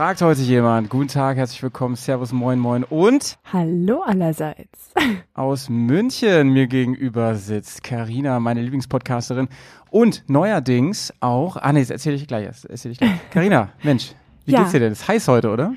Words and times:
fragt 0.00 0.22
heute 0.22 0.40
jemand. 0.40 0.88
Guten 0.88 1.08
Tag, 1.08 1.36
herzlich 1.36 1.62
willkommen, 1.62 1.94
Servus, 1.94 2.32
Moin, 2.32 2.58
Moin 2.58 2.84
und 2.84 3.36
Hallo 3.52 4.00
allerseits. 4.00 4.94
aus 5.34 5.68
München 5.68 6.54
mir 6.54 6.68
gegenüber 6.68 7.34
sitzt 7.34 7.82
Karina, 7.82 8.40
meine 8.40 8.62
Lieblingspodcasterin 8.62 9.50
und 9.90 10.24
neuerdings 10.26 11.12
auch, 11.20 11.58
ah 11.58 11.74
nee, 11.74 11.80
das 11.80 11.90
erzähle 11.90 12.16
ich 12.16 12.26
gleich, 12.26 12.46
erzähle 12.46 12.92
ich 12.92 12.98
gleich. 12.98 13.10
Karina, 13.30 13.72
Mensch, 13.82 14.12
wie 14.46 14.52
Ja. 14.52 14.60
geht's 14.60 14.72
dir 14.72 14.80
denn? 14.80 14.92
Es 14.92 15.02
ist 15.02 15.08
heiß 15.08 15.28
heute, 15.28 15.50
oder? 15.50 15.74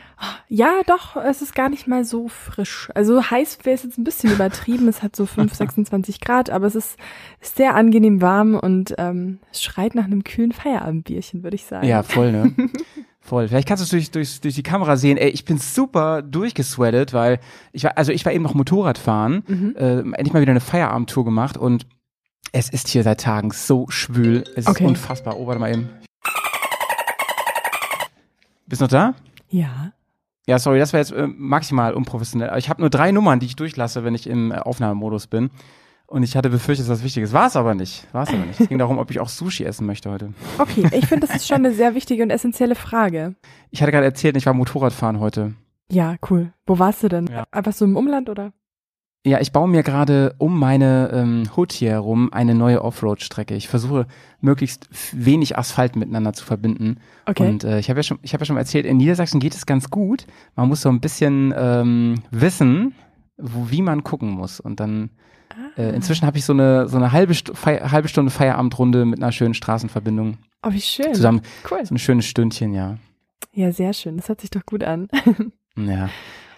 Ja, 0.47 0.71
doch, 0.87 1.17
es 1.17 1.41
ist 1.41 1.53
gar 1.53 1.67
nicht 1.67 1.87
mal 1.87 2.05
so 2.05 2.29
frisch. 2.29 2.89
Also 2.95 3.29
heiß 3.29 3.57
wäre 3.63 3.75
es 3.75 3.83
jetzt 3.83 3.97
ein 3.97 4.05
bisschen 4.05 4.31
übertrieben. 4.31 4.87
Es 4.87 5.03
hat 5.03 5.17
so 5.17 5.25
5, 5.25 5.53
26 5.53 6.21
Grad, 6.21 6.49
aber 6.49 6.67
es 6.67 6.75
ist 6.75 6.97
ist 7.41 7.57
sehr 7.57 7.75
angenehm 7.75 8.21
warm 8.21 8.55
und 8.55 8.95
ähm, 8.97 9.39
es 9.51 9.61
schreit 9.61 9.95
nach 9.95 10.05
einem 10.05 10.23
kühlen 10.23 10.53
Feierabendbierchen, 10.53 11.43
würde 11.43 11.55
ich 11.55 11.65
sagen. 11.65 11.85
Ja, 11.85 12.03
voll, 12.03 12.31
ne? 12.31 12.53
Voll. 13.25 13.47
Vielleicht 13.47 13.67
kannst 13.69 13.81
du 13.81 13.85
es 13.85 13.89
durch, 13.89 14.11
durch, 14.11 14.41
durch 14.41 14.55
die 14.55 14.63
Kamera 14.63 14.97
sehen. 14.97 15.17
Ey, 15.17 15.29
ich 15.29 15.45
bin 15.45 15.57
super 15.57 16.21
durchgesweatet, 16.21 17.13
weil 17.13 17.39
ich 17.71 17.85
war, 17.85 17.97
also 17.97 18.11
ich 18.11 18.25
war 18.25 18.33
eben 18.33 18.43
noch 18.43 18.53
Motorradfahren, 18.53 19.43
Mhm. 19.47 19.75
äh, 19.77 19.99
endlich 19.99 20.33
mal 20.33 20.41
wieder 20.41 20.51
eine 20.51 20.59
Feierabendtour 20.59 21.23
gemacht 21.23 21.55
und 21.57 21.87
es 22.51 22.69
ist 22.69 22.89
hier 22.89 23.01
seit 23.03 23.21
Tagen 23.21 23.51
so 23.51 23.85
schwül. 23.89 24.43
Es 24.55 24.67
Okay. 24.67 24.83
ist 24.83 24.89
unfassbar. 24.89 25.37
Oh, 25.39 25.47
warte 25.47 25.59
mal 25.61 25.71
eben. 25.71 25.89
Bist 28.67 28.81
du 28.81 28.85
noch 28.85 28.91
da? 28.91 29.13
Ja. 29.49 29.93
Ja, 30.45 30.59
sorry, 30.59 30.79
das 30.79 30.91
war 30.91 30.99
jetzt 30.99 31.11
äh, 31.13 31.25
maximal 31.27 31.93
unprofessionell. 31.93 32.51
Ich 32.57 32.69
habe 32.69 32.81
nur 32.81 32.89
drei 32.89 33.11
Nummern, 33.13 33.39
die 33.39 33.45
ich 33.45 33.55
durchlasse, 33.55 34.03
wenn 34.03 34.13
ich 34.15 34.27
im 34.27 34.51
äh, 34.51 34.55
Aufnahmemodus 34.55 35.27
bin. 35.27 35.49
Und 36.13 36.21
ich 36.21 36.37
hatte 36.37 36.51
befürchtet, 36.51 36.87
dass 36.87 36.99
das 36.99 37.03
wichtig 37.03 37.23
ist. 37.23 37.33
War 37.33 37.47
es 37.47 37.55
aber 37.55 37.73
nicht. 37.73 38.05
War 38.11 38.21
es 38.21 38.29
aber 38.29 38.45
nicht. 38.45 38.59
Es 38.59 38.69
ging 38.69 38.77
darum, 38.77 38.99
ob 38.99 39.09
ich 39.09 39.19
auch 39.19 39.29
Sushi 39.29 39.63
essen 39.63 39.87
möchte 39.87 40.11
heute. 40.11 40.31
Okay, 40.59 40.87
ich 40.91 41.07
finde, 41.07 41.25
das 41.25 41.35
ist 41.35 41.47
schon 41.47 41.57
eine 41.57 41.73
sehr 41.73 41.95
wichtige 41.95 42.21
und 42.21 42.29
essentielle 42.29 42.75
Frage. 42.75 43.33
Ich 43.71 43.81
hatte 43.81 43.91
gerade 43.91 44.05
erzählt, 44.05 44.37
ich 44.37 44.45
war 44.45 44.53
Motorradfahren 44.53 45.19
heute. 45.19 45.55
Ja, 45.91 46.17
cool. 46.29 46.53
Wo 46.67 46.77
warst 46.77 47.01
du 47.01 47.07
denn? 47.07 47.25
Ja. 47.25 47.45
Einfach 47.49 47.73
so 47.73 47.83
im 47.83 47.97
Umland 47.97 48.29
oder? 48.29 48.53
Ja, 49.25 49.39
ich 49.41 49.51
baue 49.51 49.67
mir 49.67 49.81
gerade 49.81 50.35
um 50.37 50.59
meine 50.59 51.09
ähm, 51.11 51.49
Hood 51.57 51.71
hier 51.71 51.89
herum 51.89 52.31
eine 52.31 52.53
neue 52.53 52.83
Offroad-Strecke. 52.83 53.55
Ich 53.55 53.67
versuche 53.67 54.05
möglichst 54.39 54.87
wenig 55.13 55.57
Asphalt 55.57 55.95
miteinander 55.95 56.33
zu 56.33 56.45
verbinden. 56.45 56.97
Okay. 57.25 57.49
Und 57.49 57.63
äh, 57.63 57.79
ich 57.79 57.89
habe 57.89 57.97
ja 57.97 58.03
schon, 58.03 58.19
ich 58.21 58.33
habe 58.33 58.43
ja 58.43 58.45
schon 58.45 58.57
erzählt, 58.57 58.85
in 58.85 58.97
Niedersachsen 58.97 59.39
geht 59.39 59.55
es 59.55 59.65
ganz 59.65 59.89
gut. 59.89 60.27
Man 60.55 60.67
muss 60.69 60.81
so 60.81 60.89
ein 60.89 61.01
bisschen 61.01 61.55
ähm, 61.57 62.21
wissen, 62.29 62.93
wo, 63.37 63.71
wie 63.71 63.81
man 63.81 64.03
gucken 64.03 64.29
muss. 64.29 64.59
Und 64.59 64.79
dann 64.79 65.09
äh, 65.77 65.95
inzwischen 65.95 66.25
habe 66.25 66.37
ich 66.37 66.45
so 66.45 66.53
eine 66.53 66.87
so 66.87 66.97
eine 66.97 67.11
halbe, 67.11 67.33
Stu 67.33 67.53
Fei 67.53 67.79
halbe 67.79 68.07
Stunde 68.07 68.31
Feierabendrunde 68.31 69.05
mit 69.05 69.21
einer 69.21 69.31
schönen 69.31 69.53
Straßenverbindung 69.53 70.37
oh, 70.63 70.71
wie 70.71 70.81
schön. 70.81 71.13
zusammen. 71.13 71.41
Cool. 71.69 71.85
So 71.85 71.95
ein 71.95 71.99
schönes 71.99 72.25
Stündchen, 72.25 72.73
ja. 72.73 72.97
Ja, 73.53 73.71
sehr 73.71 73.93
schön. 73.93 74.17
Das 74.17 74.29
hört 74.29 74.41
sich 74.41 74.49
doch 74.49 74.65
gut 74.65 74.83
an. 74.83 75.07
Ja. 75.75 76.09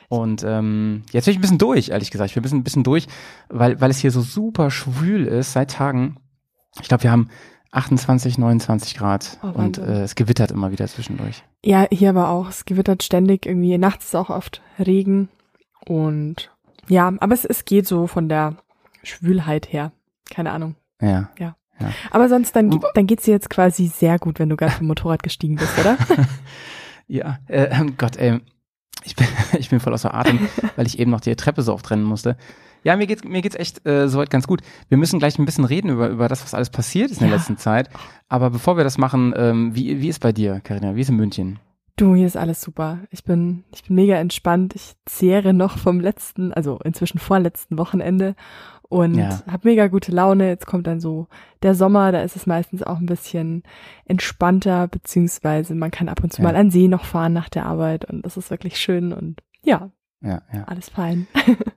Und 0.10 0.44
ähm, 0.44 1.04
jetzt 1.12 1.26
bin 1.26 1.32
ich 1.32 1.38
ein 1.38 1.42
bisschen 1.42 1.58
durch, 1.58 1.90
ehrlich 1.90 2.12
gesagt. 2.12 2.30
Ich 2.30 2.36
bin 2.36 2.42
ein 2.42 2.44
bisschen, 2.44 2.60
ein 2.60 2.64
bisschen 2.64 2.84
durch, 2.84 3.08
weil, 3.50 3.80
weil 3.82 3.90
es 3.90 4.00
hier 4.00 4.12
so 4.12 4.22
super 4.22 4.70
schwül 4.70 5.26
ist 5.26 5.54
seit 5.54 5.72
Tagen. 5.72 6.18
Ich 6.82 6.88
glaube, 6.88 7.04
wir 7.04 7.12
haben 7.12 7.30
28, 7.72 8.38
29 8.38 8.96
Grad 8.96 9.38
Oh, 9.42 9.48
und 9.48 9.78
äh, 9.78 10.04
es 10.04 10.16
gewittert 10.16 10.52
immer 10.52 10.72
wieder 10.72 10.88
zwischendurch. 10.88 11.44
Ja, 11.64 11.88
hier 11.92 12.10
aber 12.10 12.30
auch. 12.30 12.50
Es 12.50 12.66
gewittert 12.66 13.04
ständig 13.04 13.46
irgendwie. 13.46 13.78
Nachts 13.78 14.06
ist 14.08 14.16
auch 14.16 14.30
oft 14.30 14.62
Regen. 14.80 15.30
Und 15.86 16.52
ja, 16.88 17.12
aber 17.20 17.34
es, 17.34 17.46
es 17.46 17.66
geht 17.66 17.88
so 17.88 18.08
von 18.08 18.30
der 18.30 18.56
Schwülheit 19.06 19.72
her. 19.72 19.92
Keine 20.30 20.52
Ahnung. 20.52 20.76
Ja. 21.02 21.30
Aber 22.12 22.30
sonst, 22.30 22.56
dann, 22.56 22.80
dann 22.94 23.06
geht's 23.06 23.26
dir 23.26 23.32
jetzt 23.32 23.50
quasi 23.50 23.88
sehr 23.88 24.18
gut, 24.18 24.40
wenn 24.40 24.50
du 24.50 24.56
gerade 24.56 24.72
vom 24.72 24.88
Motorrad 24.88 25.24
gestiegen 25.24 25.56
bist, 25.58 25.78
oder? 25.80 25.98
Ja, 27.08 27.38
äh, 27.48 27.66
ähm, 27.70 27.98
Gott, 27.98 28.18
ey, 28.18 28.40
ich 29.04 29.16
bin, 29.16 29.28
ich 29.60 29.70
bin 29.70 29.80
voll 29.80 29.94
außer 29.94 30.14
Atem, 30.14 30.40
weil 30.76 30.88
ich 30.88 30.98
eben 30.98 31.12
noch 31.12 31.22
die 31.22 31.36
Treppe 31.36 31.62
so 31.62 31.74
oft 31.74 31.90
rennen 31.92 32.04
musste. 32.04 32.36
Ja, 32.84 32.96
mir 32.96 33.06
geht's, 33.08 33.24
mir 33.24 33.42
geht's 33.44 33.56
echt 33.56 33.86
äh, 33.88 34.08
soweit 34.08 34.30
ganz 34.32 34.48
gut. 34.48 34.62
Wir 34.90 34.98
müssen 34.98 35.20
gleich 35.20 35.38
ein 35.38 35.46
bisschen 35.46 35.66
reden 35.66 35.90
über, 35.90 36.10
über 36.10 36.28
das, 36.28 36.44
was 36.44 36.54
alles 36.56 36.70
passiert 36.72 37.12
ist 37.12 37.18
in 37.22 37.28
der 37.28 37.30
Ja. 37.30 37.36
letzten 37.36 37.58
Zeit. 37.58 37.90
Aber 38.28 38.50
bevor 38.50 38.78
wir 38.78 38.84
das 38.84 38.98
machen, 38.98 39.34
ähm, 39.38 39.76
wie, 39.76 40.02
wie 40.02 40.08
ist 40.10 40.20
bei 40.20 40.32
dir, 40.32 40.62
Karina? 40.62 40.96
Wie 40.96 41.02
ist 41.02 41.10
in 41.10 41.16
München? 41.16 41.60
Du, 41.98 42.14
hier 42.16 42.28
ist 42.28 42.38
alles 42.38 42.62
super. 42.62 43.00
Ich 43.10 43.24
bin, 43.24 43.64
ich 43.74 43.84
bin 43.84 43.96
mega 43.96 44.16
entspannt. 44.16 44.76
Ich 44.76 44.96
zehre 45.06 45.54
noch 45.54 45.78
vom 45.78 46.00
letzten, 46.00 46.52
also 46.54 46.80
inzwischen 46.84 47.20
vorletzten 47.20 47.78
Wochenende 47.78 48.36
und 48.90 49.16
Ja. 49.16 49.42
hab 49.52 49.66
mega 49.66 49.88
gute 49.88 50.12
Laune. 50.12 50.48
Jetzt 50.48 50.66
kommt 50.68 50.88
dann 50.88 51.00
so 51.00 51.28
der 51.64 51.76
Sommer, 51.76 52.12
da 52.12 52.22
ist 52.22 52.36
es 52.36 52.46
meistens 52.46 52.84
auch 52.84 53.00
ein 53.00 53.06
bisschen 53.08 53.64
entspannter, 54.06 54.88
beziehungsweise 54.88 55.76
man 55.76 55.92
kann 55.92 56.10
ab 56.10 56.24
und 56.24 56.32
zu 56.32 56.42
Ja. 56.42 56.48
mal 56.48 56.56
an 56.56 56.72
See 56.72 56.88
noch 56.88 57.06
fahren 57.06 57.34
nach 57.34 57.50
der 57.50 57.66
Arbeit 57.66 58.06
und 58.06 58.26
das 58.26 58.38
ist 58.38 58.50
wirklich 58.52 58.78
schön 58.78 59.12
und 59.14 59.42
ja, 59.64 59.90
Ja, 60.22 60.42
ja. 60.54 60.64
alles 60.66 60.90
fein. 60.90 61.28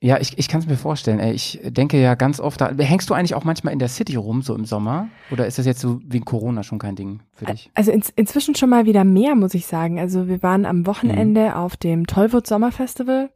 Ja, 0.00 0.20
ich, 0.20 0.38
ich 0.38 0.46
kann 0.46 0.60
es 0.60 0.68
mir 0.68 0.76
vorstellen. 0.76 1.18
Ey, 1.18 1.32
ich 1.32 1.58
denke 1.64 2.00
ja 2.00 2.14
ganz 2.14 2.38
oft, 2.38 2.60
da, 2.60 2.70
hängst 2.72 3.10
du 3.10 3.14
eigentlich 3.14 3.34
auch 3.34 3.42
manchmal 3.42 3.72
in 3.72 3.80
der 3.80 3.88
City 3.88 4.14
rum, 4.14 4.42
so 4.42 4.54
im 4.54 4.64
Sommer? 4.64 5.08
Oder 5.32 5.48
ist 5.48 5.58
das 5.58 5.66
jetzt 5.66 5.80
so 5.80 5.98
wegen 6.06 6.24
Corona 6.24 6.62
schon 6.62 6.78
kein 6.78 6.94
Ding 6.94 7.18
für 7.32 7.46
dich? 7.46 7.68
Also 7.74 7.90
ins, 7.90 8.08
inzwischen 8.10 8.54
schon 8.54 8.70
mal 8.70 8.86
wieder 8.86 9.02
mehr, 9.02 9.34
muss 9.34 9.54
ich 9.54 9.66
sagen. 9.66 9.98
Also 9.98 10.28
wir 10.28 10.40
waren 10.40 10.66
am 10.66 10.86
Wochenende 10.86 11.56
auf 11.56 11.76
dem 11.76 12.06
Tollwood 12.06 12.46
Sommerfestival. 12.46 13.30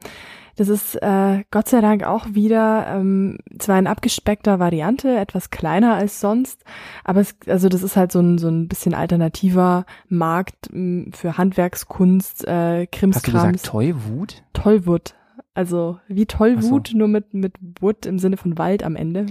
Das 0.56 0.68
ist 0.68 0.96
äh, 1.02 1.44
Gott 1.50 1.68
sei 1.68 1.80
Dank 1.80 2.04
auch 2.04 2.26
wieder 2.34 2.86
ähm, 2.88 3.38
zwar 3.58 3.78
in 3.78 3.86
abgespeckter 3.86 4.58
Variante, 4.58 5.16
etwas 5.18 5.48
kleiner 5.50 5.94
als 5.94 6.20
sonst, 6.20 6.62
aber 7.04 7.20
es, 7.20 7.34
also 7.46 7.68
das 7.70 7.82
ist 7.82 7.96
halt 7.96 8.12
so 8.12 8.20
ein 8.20 8.36
so 8.38 8.48
ein 8.48 8.68
bisschen 8.68 8.92
alternativer 8.94 9.86
Markt 10.08 10.70
m, 10.72 11.10
für 11.12 11.38
Handwerkskunst, 11.38 12.46
äh, 12.46 12.80
Hast 12.82 12.92
du 12.92 12.98
Krimskrams. 12.98 13.32
gesagt 13.32 13.64
Tollwut? 13.64 14.42
Tollwood, 14.52 15.14
also 15.54 15.98
wie 16.06 16.26
Tollwut, 16.26 16.92
nur 16.94 17.08
mit 17.08 17.32
mit 17.32 17.54
Wood 17.80 18.04
im 18.06 18.18
Sinne 18.18 18.36
von 18.36 18.58
Wald 18.58 18.82
am 18.82 18.94
Ende. 18.96 19.26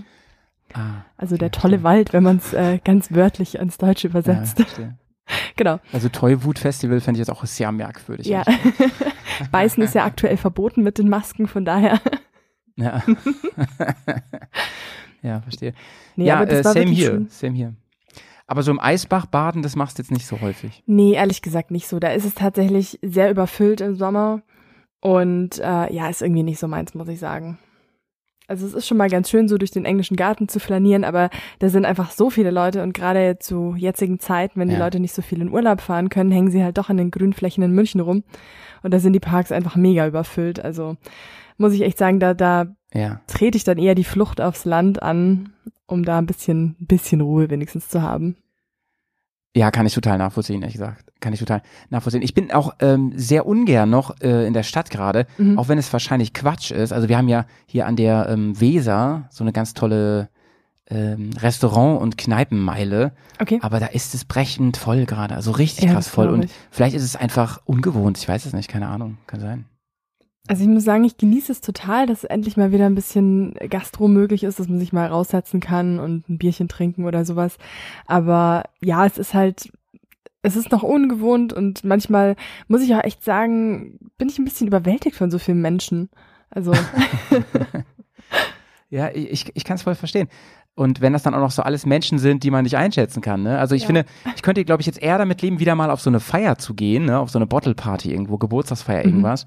Ah, 0.73 1.03
Also 1.17 1.37
der 1.37 1.49
Okay, 1.49 1.59
tolle 1.61 1.79
verstehe. 1.79 1.83
Wald, 1.83 2.13
wenn 2.13 2.23
man 2.23 2.37
es 2.37 2.53
äh, 2.53 2.79
ganz 2.83 3.11
wörtlich 3.11 3.55
ins 3.59 3.77
Deutsche 3.77 4.07
ja, 4.07 4.11
übersetzt. 4.11 4.55
verstehe. 4.57 4.97
Genau. 5.55 5.79
Also 5.93 6.09
Tollwut 6.09 6.59
Festival 6.59 6.99
fände 7.01 7.19
ich 7.19 7.27
jetzt 7.27 7.35
auch 7.35 7.45
sehr 7.45 7.71
merkwürdig. 7.71 8.27
Ja. 8.27 8.43
Beißen 9.51 9.81
ist 9.83 9.95
ja 9.95 10.05
aktuell 10.05 10.37
verboten 10.37 10.83
mit 10.83 10.97
den 10.97 11.09
Masken, 11.09 11.47
von 11.47 11.65
daher. 11.65 11.99
Ja. 12.75 13.01
ja, 15.21 15.41
verstehe. 15.41 15.73
Nee, 16.15 16.25
ja, 16.25 16.37
aber 16.37 16.45
das 16.45 16.75
äh, 16.75 16.83
same 16.83 16.95
schön. 16.95 17.27
same 17.29 17.55
hier. 17.55 17.75
Aber 18.47 18.63
so 18.63 18.71
im 18.71 18.79
Eisbach 18.79 19.27
baden, 19.27 19.61
das 19.61 19.75
machst 19.75 19.97
du 19.97 20.03
jetzt 20.03 20.11
nicht 20.11 20.25
so 20.25 20.41
häufig. 20.41 20.83
Nee, 20.85 21.13
ehrlich 21.13 21.41
gesagt 21.41 21.71
nicht 21.71 21.87
so. 21.87 21.99
Da 21.99 22.09
ist 22.09 22.25
es 22.25 22.33
tatsächlich 22.33 22.99
sehr 23.01 23.29
überfüllt 23.29 23.81
im 23.81 23.95
Sommer. 23.95 24.41
Und 24.99 25.57
äh, 25.59 25.93
ja, 25.93 26.09
ist 26.09 26.21
irgendwie 26.21 26.43
nicht 26.43 26.59
so 26.59 26.67
meins, 26.67 26.93
muss 26.93 27.07
ich 27.07 27.19
sagen. 27.19 27.57
Also 28.51 28.67
es 28.67 28.73
ist 28.73 28.85
schon 28.87 28.97
mal 28.97 29.09
ganz 29.09 29.29
schön, 29.29 29.47
so 29.47 29.57
durch 29.57 29.71
den 29.71 29.85
englischen 29.85 30.17
Garten 30.17 30.49
zu 30.49 30.59
flanieren, 30.59 31.05
aber 31.05 31.29
da 31.59 31.69
sind 31.69 31.85
einfach 31.85 32.11
so 32.11 32.29
viele 32.29 32.51
Leute 32.51 32.83
und 32.83 32.93
gerade 32.93 33.39
zu 33.39 33.75
jetzigen 33.77 34.19
Zeiten, 34.19 34.59
wenn 34.59 34.67
die 34.67 34.73
Ja. 34.75 34.79
Leute 34.83 34.99
nicht 34.99 35.13
so 35.13 35.21
viel 35.21 35.41
in 35.41 35.49
Urlaub 35.49 35.79
fahren 35.79 36.09
können, 36.09 36.31
hängen 36.31 36.51
sie 36.51 36.61
halt 36.63 36.77
doch 36.77 36.89
an 36.89 36.97
den 36.97 37.11
Grünflächen 37.11 37.63
in 37.63 37.71
München 37.71 38.01
rum. 38.01 38.23
Und 38.83 38.93
da 38.93 38.99
sind 38.99 39.13
die 39.13 39.19
Parks 39.21 39.51
einfach 39.53 39.77
mega 39.77 40.05
überfüllt. 40.05 40.59
Also 40.63 40.97
muss 41.57 41.71
ich 41.73 41.81
echt 41.81 41.97
sagen, 41.97 42.19
da, 42.19 42.33
da 42.33 42.67
Ja. 42.93 43.21
trete 43.27 43.55
ich 43.57 43.63
dann 43.63 43.77
eher 43.77 43.95
die 43.95 44.03
Flucht 44.03 44.41
aufs 44.41 44.65
Land 44.65 45.01
an, 45.01 45.53
um 45.87 46.03
da 46.03 46.17
ein 46.17 46.25
bisschen, 46.25 46.75
bisschen 46.79 47.21
Ruhe 47.21 47.49
wenigstens 47.49 47.87
zu 47.87 48.01
haben. 48.01 48.35
Ja, 49.55 49.71
kann 49.71 49.85
ich 49.85 49.93
total 49.93 50.17
nachvollziehen, 50.17 50.61
ehrlich 50.61 50.73
gesagt. 50.75 51.10
Kann 51.21 51.31
ich 51.33 51.39
total 51.39 51.61
nachvollziehen. 51.89 52.21
Ich 52.23 52.33
bin 52.33 52.51
auch 52.51 52.73
ähm, 52.81 53.13
sehr 53.15 53.45
ungern 53.45 53.89
noch 53.89 54.19
äh, 54.21 54.45
in 54.45 54.53
der 54.53 54.63
Stadt 54.63 54.89
gerade, 54.89 55.25
Mhm. 55.37 55.57
auch 55.57 55.69
wenn 55.69 55.77
es 55.77 55.93
wahrscheinlich 55.93 56.33
Quatsch 56.33 56.71
ist. 56.71 56.91
Also 56.91 57.07
wir 57.07 57.17
haben 57.17 57.29
ja 57.29 57.45
hier 57.67 57.85
an 57.85 57.95
der 57.95 58.27
ähm, 58.27 58.59
Weser 58.59 59.29
so 59.31 59.43
eine 59.43 59.53
ganz 59.53 59.73
tolle 59.73 60.27
ähm, 60.89 61.29
Restaurant- 61.39 62.01
und 62.01 62.17
Kneipenmeile, 62.17 63.13
Okay. 63.39 63.59
aber 63.61 63.79
da 63.79 63.85
ist 63.85 64.13
es 64.13 64.25
brechend 64.25 64.75
voll 64.75 65.05
gerade, 65.05 65.35
also 65.35 65.51
richtig 65.51 65.85
Ja, 65.85 65.93
krass 65.93 66.09
voll. 66.09 66.27
Und 66.27 66.45
ich. 66.45 66.51
vielleicht 66.69 66.95
ist 66.95 67.03
es 67.03 67.15
einfach 67.15 67.61
ungewohnt, 67.63 68.17
ich 68.17 68.27
weiß 68.27 68.45
es 68.45 68.51
nicht, 68.53 68.67
keine 68.67 68.87
Ahnung, 68.89 69.17
kann 69.25 69.39
sein. 69.39 69.65
Also 70.47 70.63
ich 70.63 70.69
muss 70.69 70.83
sagen, 70.83 71.03
ich 71.05 71.15
genieße 71.17 71.51
es 71.51 71.61
total, 71.61 72.07
dass 72.07 72.23
endlich 72.25 72.57
mal 72.57 72.71
wieder 72.73 72.87
ein 72.87 72.95
bisschen 72.95 73.53
Gastro 73.69 74.07
möglich 74.09 74.43
ist, 74.43 74.59
dass 74.59 74.67
man 74.67 74.79
sich 74.79 74.91
mal 74.91 75.07
raussetzen 75.07 75.59
kann 75.61 75.99
und 75.99 76.27
ein 76.27 76.39
Bierchen 76.39 76.67
trinken 76.67 77.05
oder 77.05 77.23
sowas. 77.25 77.57
Aber 78.07 78.63
ja, 78.81 79.05
es 79.05 79.17
ist 79.19 79.33
halt, 79.35 79.71
es 80.43 80.55
ist 80.55 80.71
noch 80.71 80.83
ungewohnt 80.83 81.53
und 81.53 81.83
manchmal 81.83 82.35
muss 82.67 82.81
ich 82.81 82.93
auch 82.95 83.03
echt 83.03 83.23
sagen, 83.23 83.99
bin 84.17 84.29
ich 84.29 84.37
ein 84.39 84.45
bisschen 84.45 84.67
überwältigt 84.67 85.15
von 85.15 85.29
so 85.31 85.39
vielen 85.39 85.61
Menschen. 85.61 86.09
Also 86.49 86.73
Ja, 88.89 89.09
ich, 89.13 89.49
ich 89.55 89.63
kann 89.63 89.75
es 89.75 89.83
voll 89.83 89.95
verstehen. 89.95 90.27
Und 90.75 90.99
wenn 90.99 91.13
das 91.13 91.23
dann 91.23 91.33
auch 91.33 91.39
noch 91.39 91.51
so 91.51 91.61
alles 91.63 91.85
Menschen 91.85 92.19
sind, 92.19 92.43
die 92.43 92.51
man 92.51 92.63
nicht 92.63 92.75
einschätzen 92.77 93.21
kann, 93.21 93.43
ne? 93.43 93.57
Also 93.57 93.75
ich 93.75 93.83
Ja. 93.83 93.87
finde, 93.87 94.05
ich 94.35 94.41
könnte, 94.41 94.65
glaube 94.65 94.81
ich, 94.81 94.87
jetzt 94.87 95.01
eher 95.01 95.17
damit 95.17 95.41
leben, 95.41 95.59
wieder 95.59 95.75
mal 95.75 95.91
auf 95.91 96.01
so 96.01 96.09
eine 96.09 96.19
Feier 96.19 96.57
zu 96.57 96.73
gehen, 96.73 97.05
ne? 97.05 97.19
Auf 97.19 97.29
so 97.29 97.39
eine 97.39 97.47
Bottle 97.47 97.75
Party 97.75 98.11
irgendwo, 98.11 98.37
Geburtstagsfeier, 98.37 99.03
Mhm. 99.03 99.09
irgendwas, 99.09 99.45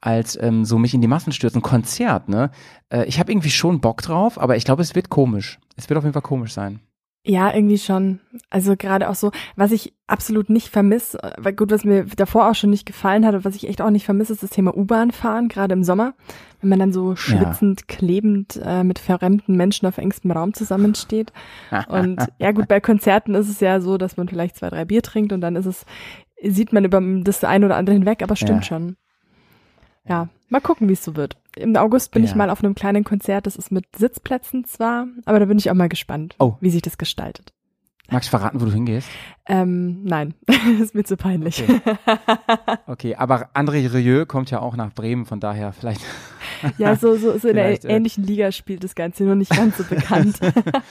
als 0.00 0.38
ähm, 0.40 0.64
so 0.64 0.78
mich 0.78 0.94
in 0.94 1.00
die 1.00 1.08
Massen 1.08 1.32
stürzen, 1.32 1.62
Konzert, 1.62 2.28
ne? 2.28 2.50
Äh, 2.88 3.04
ich 3.06 3.18
habe 3.18 3.32
irgendwie 3.32 3.50
schon 3.50 3.80
Bock 3.80 4.02
drauf, 4.02 4.40
aber 4.40 4.56
ich 4.56 4.64
glaube, 4.64 4.82
es 4.82 4.94
wird 4.94 5.08
komisch. 5.10 5.58
Es 5.76 5.88
wird 5.88 5.98
auf 5.98 6.04
jeden 6.04 6.12
Fall 6.12 6.22
komisch 6.22 6.52
sein. 6.52 6.80
Ja, 7.26 7.54
irgendwie 7.54 7.78
schon. 7.78 8.20
Also 8.50 8.76
gerade 8.76 9.08
auch 9.08 9.14
so, 9.14 9.32
was 9.56 9.72
ich 9.72 9.94
absolut 10.06 10.50
nicht 10.50 10.68
vermisse, 10.68 11.18
weil 11.38 11.54
gut, 11.54 11.70
was 11.70 11.82
mir 11.82 12.04
davor 12.04 12.50
auch 12.50 12.54
schon 12.54 12.68
nicht 12.68 12.84
gefallen 12.84 13.24
hat 13.24 13.34
und 13.34 13.46
was 13.46 13.54
ich 13.56 13.66
echt 13.66 13.80
auch 13.80 13.88
nicht 13.88 14.04
vermisse, 14.04 14.34
ist 14.34 14.42
das 14.42 14.50
Thema 14.50 14.76
U-Bahn 14.76 15.10
fahren, 15.10 15.48
gerade 15.48 15.72
im 15.72 15.84
Sommer, 15.84 16.12
wenn 16.60 16.68
man 16.68 16.78
dann 16.78 16.92
so 16.92 17.16
schwitzend, 17.16 17.80
ja. 17.80 17.96
klebend 17.96 18.60
äh, 18.62 18.84
mit 18.84 18.98
verremmten 18.98 19.56
Menschen 19.56 19.86
auf 19.86 19.96
engstem 19.96 20.32
Raum 20.32 20.52
zusammensteht. 20.52 21.32
und 21.88 22.20
ja 22.38 22.52
gut, 22.52 22.68
bei 22.68 22.80
Konzerten 22.80 23.34
ist 23.34 23.48
es 23.48 23.60
ja 23.60 23.80
so, 23.80 23.96
dass 23.96 24.18
man 24.18 24.28
vielleicht 24.28 24.56
zwei, 24.56 24.68
drei 24.68 24.84
Bier 24.84 25.00
trinkt 25.00 25.32
und 25.32 25.40
dann 25.40 25.56
ist 25.56 25.66
es, 25.66 25.86
sieht 26.42 26.74
man 26.74 26.84
über 26.84 27.00
das 27.22 27.42
eine 27.42 27.64
oder 27.64 27.76
andere 27.76 27.96
hinweg, 27.96 28.22
aber 28.22 28.36
stimmt 28.36 28.64
ja. 28.64 28.76
schon. 28.76 28.96
Ja, 30.06 30.28
mal 30.50 30.60
gucken, 30.60 30.90
wie 30.90 30.92
es 30.92 31.02
so 31.02 31.16
wird. 31.16 31.38
Im 31.56 31.76
August 31.76 32.12
bin 32.12 32.24
ja. 32.24 32.30
ich 32.30 32.34
mal 32.34 32.50
auf 32.50 32.62
einem 32.62 32.74
kleinen 32.74 33.04
Konzert, 33.04 33.46
das 33.46 33.56
ist 33.56 33.70
mit 33.70 33.84
Sitzplätzen 33.96 34.64
zwar, 34.64 35.06
aber 35.24 35.38
da 35.38 35.46
bin 35.46 35.58
ich 35.58 35.70
auch 35.70 35.74
mal 35.74 35.88
gespannt, 35.88 36.34
oh. 36.38 36.54
wie 36.60 36.70
sich 36.70 36.82
das 36.82 36.98
gestaltet. 36.98 37.52
Magst 38.10 38.28
du 38.28 38.36
verraten, 38.36 38.60
wo 38.60 38.66
du 38.66 38.72
hingehst? 38.72 39.08
Ähm, 39.46 40.04
nein, 40.04 40.34
das 40.46 40.56
ist 40.80 40.94
mir 40.94 41.04
zu 41.04 41.16
peinlich. 41.16 41.62
Okay. 41.62 41.80
okay, 42.86 43.14
aber 43.14 43.50
André 43.54 43.92
Rieu 43.92 44.26
kommt 44.26 44.50
ja 44.50 44.60
auch 44.60 44.76
nach 44.76 44.92
Bremen, 44.92 45.24
von 45.24 45.40
daher 45.40 45.72
vielleicht. 45.72 46.02
Ja, 46.78 46.96
so, 46.96 47.16
so, 47.16 47.38
so 47.38 47.48
in 47.48 47.56
der 47.56 47.84
äh, 47.84 47.88
ähnlichen 47.88 48.24
Liga 48.24 48.50
spielt 48.52 48.84
das 48.84 48.94
Ganze 48.94 49.24
nur 49.24 49.34
nicht 49.34 49.50
ganz 49.54 49.76
so 49.76 49.84
bekannt. 49.84 50.38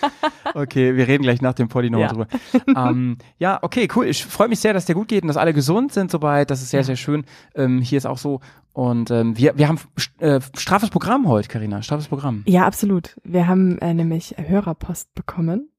okay, 0.54 0.96
wir 0.96 1.08
reden 1.08 1.24
gleich 1.24 1.42
nach 1.42 1.54
dem 1.54 1.68
Poddy 1.68 1.90
nochmal 1.90 2.08
ja. 2.08 2.14
drüber. 2.14 2.28
Ähm, 2.76 3.18
ja, 3.38 3.60
okay, 3.62 3.88
cool. 3.96 4.08
Ich 4.08 4.26
freue 4.26 4.48
mich 4.48 4.60
sehr, 4.60 4.74
dass 4.74 4.86
der 4.86 4.96
gut 4.96 5.08
geht 5.08 5.24
und 5.24 5.28
dass 5.28 5.38
alle 5.38 5.54
gesund 5.54 5.94
sind 5.94 6.12
soweit. 6.12 6.50
Das 6.52 6.62
ist 6.62 6.70
sehr, 6.70 6.84
sehr 6.84 6.96
schön. 6.96 7.26
Ähm, 7.56 7.82
hier 7.82 7.98
ist 7.98 8.06
auch 8.06 8.18
so. 8.18 8.40
Und 8.74 9.12
ähm, 9.12 9.38
wir, 9.38 9.58
wir 9.58 9.68
haben 9.68 9.80
äh, 10.20 10.40
strafes 10.58 10.90
Programm 10.90 11.28
heute, 11.28 11.48
Karina. 11.48 11.82
Strafes 11.82 12.08
Programm. 12.08 12.44
Ja, 12.48 12.66
absolut. 12.66 13.16
Wir 13.24 13.48
haben 13.48 13.78
äh, 13.80 13.94
nämlich 13.94 14.36
Hörerpost 14.38 15.14
bekommen. 15.14 15.70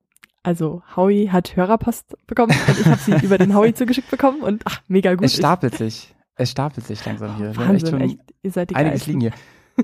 Also 0.44 0.82
Howie 0.94 1.30
hat 1.30 1.56
Hörerpost 1.56 2.16
bekommen 2.26 2.54
und 2.68 2.78
ich 2.78 2.86
habe 2.86 3.00
sie 3.00 3.12
über 3.24 3.38
den 3.38 3.54
Howie 3.54 3.72
zugeschickt 3.72 4.10
bekommen 4.10 4.42
und 4.42 4.62
ach, 4.66 4.80
mega 4.88 5.14
gut. 5.14 5.24
Es 5.24 5.36
stapelt 5.36 5.74
sich. 5.74 6.14
Es 6.36 6.50
stapelt 6.50 6.86
sich 6.86 7.04
langsam 7.04 7.36
hier. 7.36 7.52
Oh, 7.54 7.60
Wahnsinn, 7.60 8.00
echt, 8.00 8.20
echt, 8.20 8.34
ihr 8.42 8.50
seid 8.50 8.70
die 8.70 8.74
Einiges 8.74 9.06
liegen 9.06 9.20
hier. 9.20 9.32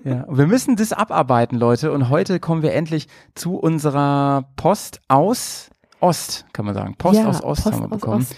Ja, 0.04 0.24
wir 0.28 0.46
müssen 0.46 0.76
das 0.76 0.92
abarbeiten, 0.92 1.58
Leute. 1.58 1.92
Und 1.92 2.08
heute 2.08 2.38
kommen 2.40 2.62
wir 2.62 2.74
endlich 2.74 3.08
zu 3.34 3.56
unserer 3.56 4.48
Post 4.56 5.00
aus 5.08 5.70
Ost, 6.00 6.46
kann 6.52 6.64
man 6.64 6.74
sagen. 6.74 6.94
Post 6.96 7.20
ja, 7.20 7.28
aus 7.28 7.42
Ost 7.42 7.64
Post 7.64 7.76
haben 7.76 7.84
wir 7.84 7.88
bekommen. 7.88 8.22
Ost. 8.22 8.36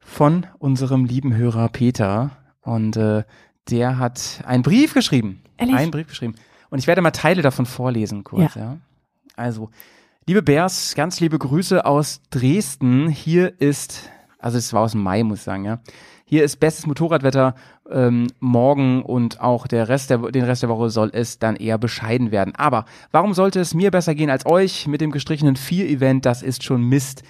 Von 0.00 0.46
unserem 0.58 1.04
lieben 1.04 1.34
Hörer 1.34 1.68
Peter. 1.68 2.32
Und 2.60 2.96
äh, 2.96 3.24
der 3.70 3.98
hat 3.98 4.42
einen 4.46 4.62
Brief 4.62 4.94
geschrieben. 4.94 5.42
Ehrlich? 5.56 5.74
Einen 5.74 5.90
Brief 5.90 6.08
geschrieben. 6.08 6.34
Und 6.70 6.78
ich 6.78 6.86
werde 6.86 7.00
mal 7.00 7.10
Teile 7.10 7.42
davon 7.42 7.66
vorlesen, 7.66 8.24
kurz, 8.24 8.54
ja. 8.54 8.60
ja. 8.60 8.76
Also, 9.36 9.70
liebe 10.26 10.42
Bears, 10.42 10.94
ganz 10.94 11.20
liebe 11.20 11.38
Grüße 11.38 11.84
aus 11.84 12.20
Dresden. 12.30 13.08
Hier 13.08 13.60
ist, 13.60 14.10
also 14.38 14.58
es 14.58 14.72
war 14.72 14.82
aus 14.82 14.92
dem 14.92 15.02
Mai, 15.02 15.22
muss 15.22 15.38
ich 15.38 15.44
sagen, 15.44 15.64
ja. 15.64 15.80
Hier 16.26 16.44
ist 16.44 16.58
bestes 16.58 16.86
Motorradwetter. 16.86 17.54
Ähm, 17.90 18.28
morgen 18.40 19.02
und 19.02 19.40
auch 19.42 19.66
der 19.66 19.88
Rest 19.88 20.08
der, 20.08 20.18
den 20.18 20.44
Rest 20.44 20.62
der 20.62 20.70
Woche 20.70 20.88
soll 20.88 21.10
es 21.12 21.38
dann 21.38 21.56
eher 21.56 21.76
bescheiden 21.76 22.30
werden. 22.30 22.54
Aber 22.56 22.86
warum 23.10 23.34
sollte 23.34 23.60
es 23.60 23.74
mir 23.74 23.90
besser 23.90 24.14
gehen 24.14 24.30
als 24.30 24.46
euch 24.46 24.86
mit 24.86 25.02
dem 25.02 25.10
gestrichenen 25.10 25.56
Vier-Event? 25.56 26.24
Das 26.24 26.42
ist 26.42 26.64
schon 26.64 26.82
Mist. 26.82 27.22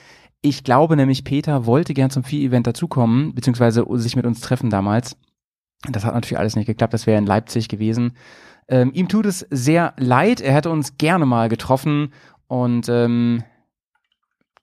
Ich 0.43 0.63
glaube 0.63 0.95
nämlich, 0.95 1.25
Peter 1.25 1.67
wollte 1.67 1.93
gern 1.93 2.11
zum 2.11 2.23
Vier-Event 2.23 2.67
dazukommen, 2.67 3.35
beziehungsweise 3.35 3.85
sich 3.95 4.15
mit 4.15 4.27
uns 4.27 4.41
treffen 4.43 4.71
damals. 4.71 5.17
Das 5.91 6.05
hat 6.05 6.15
natürlich 6.15 6.39
alles 6.39 6.55
nicht 6.55 6.67
geklappt. 6.67 6.95
Das 6.95 7.07
wäre 7.07 7.19
in 7.19 7.27
Leipzig 7.27 7.69
gewesen. 7.69 8.13
Ähm, 8.69 8.91
ihm 8.95 9.09
tut 9.09 9.27
es 9.27 9.47
sehr 9.51 9.95
leid. 9.97 10.41
Er 10.41 10.55
hätte 10.55 10.71
uns 10.71 10.99
gerne 10.99 11.27
mal 11.27 11.49
getroffen 11.49 12.13
und 12.47 12.89
ähm, 12.89 13.43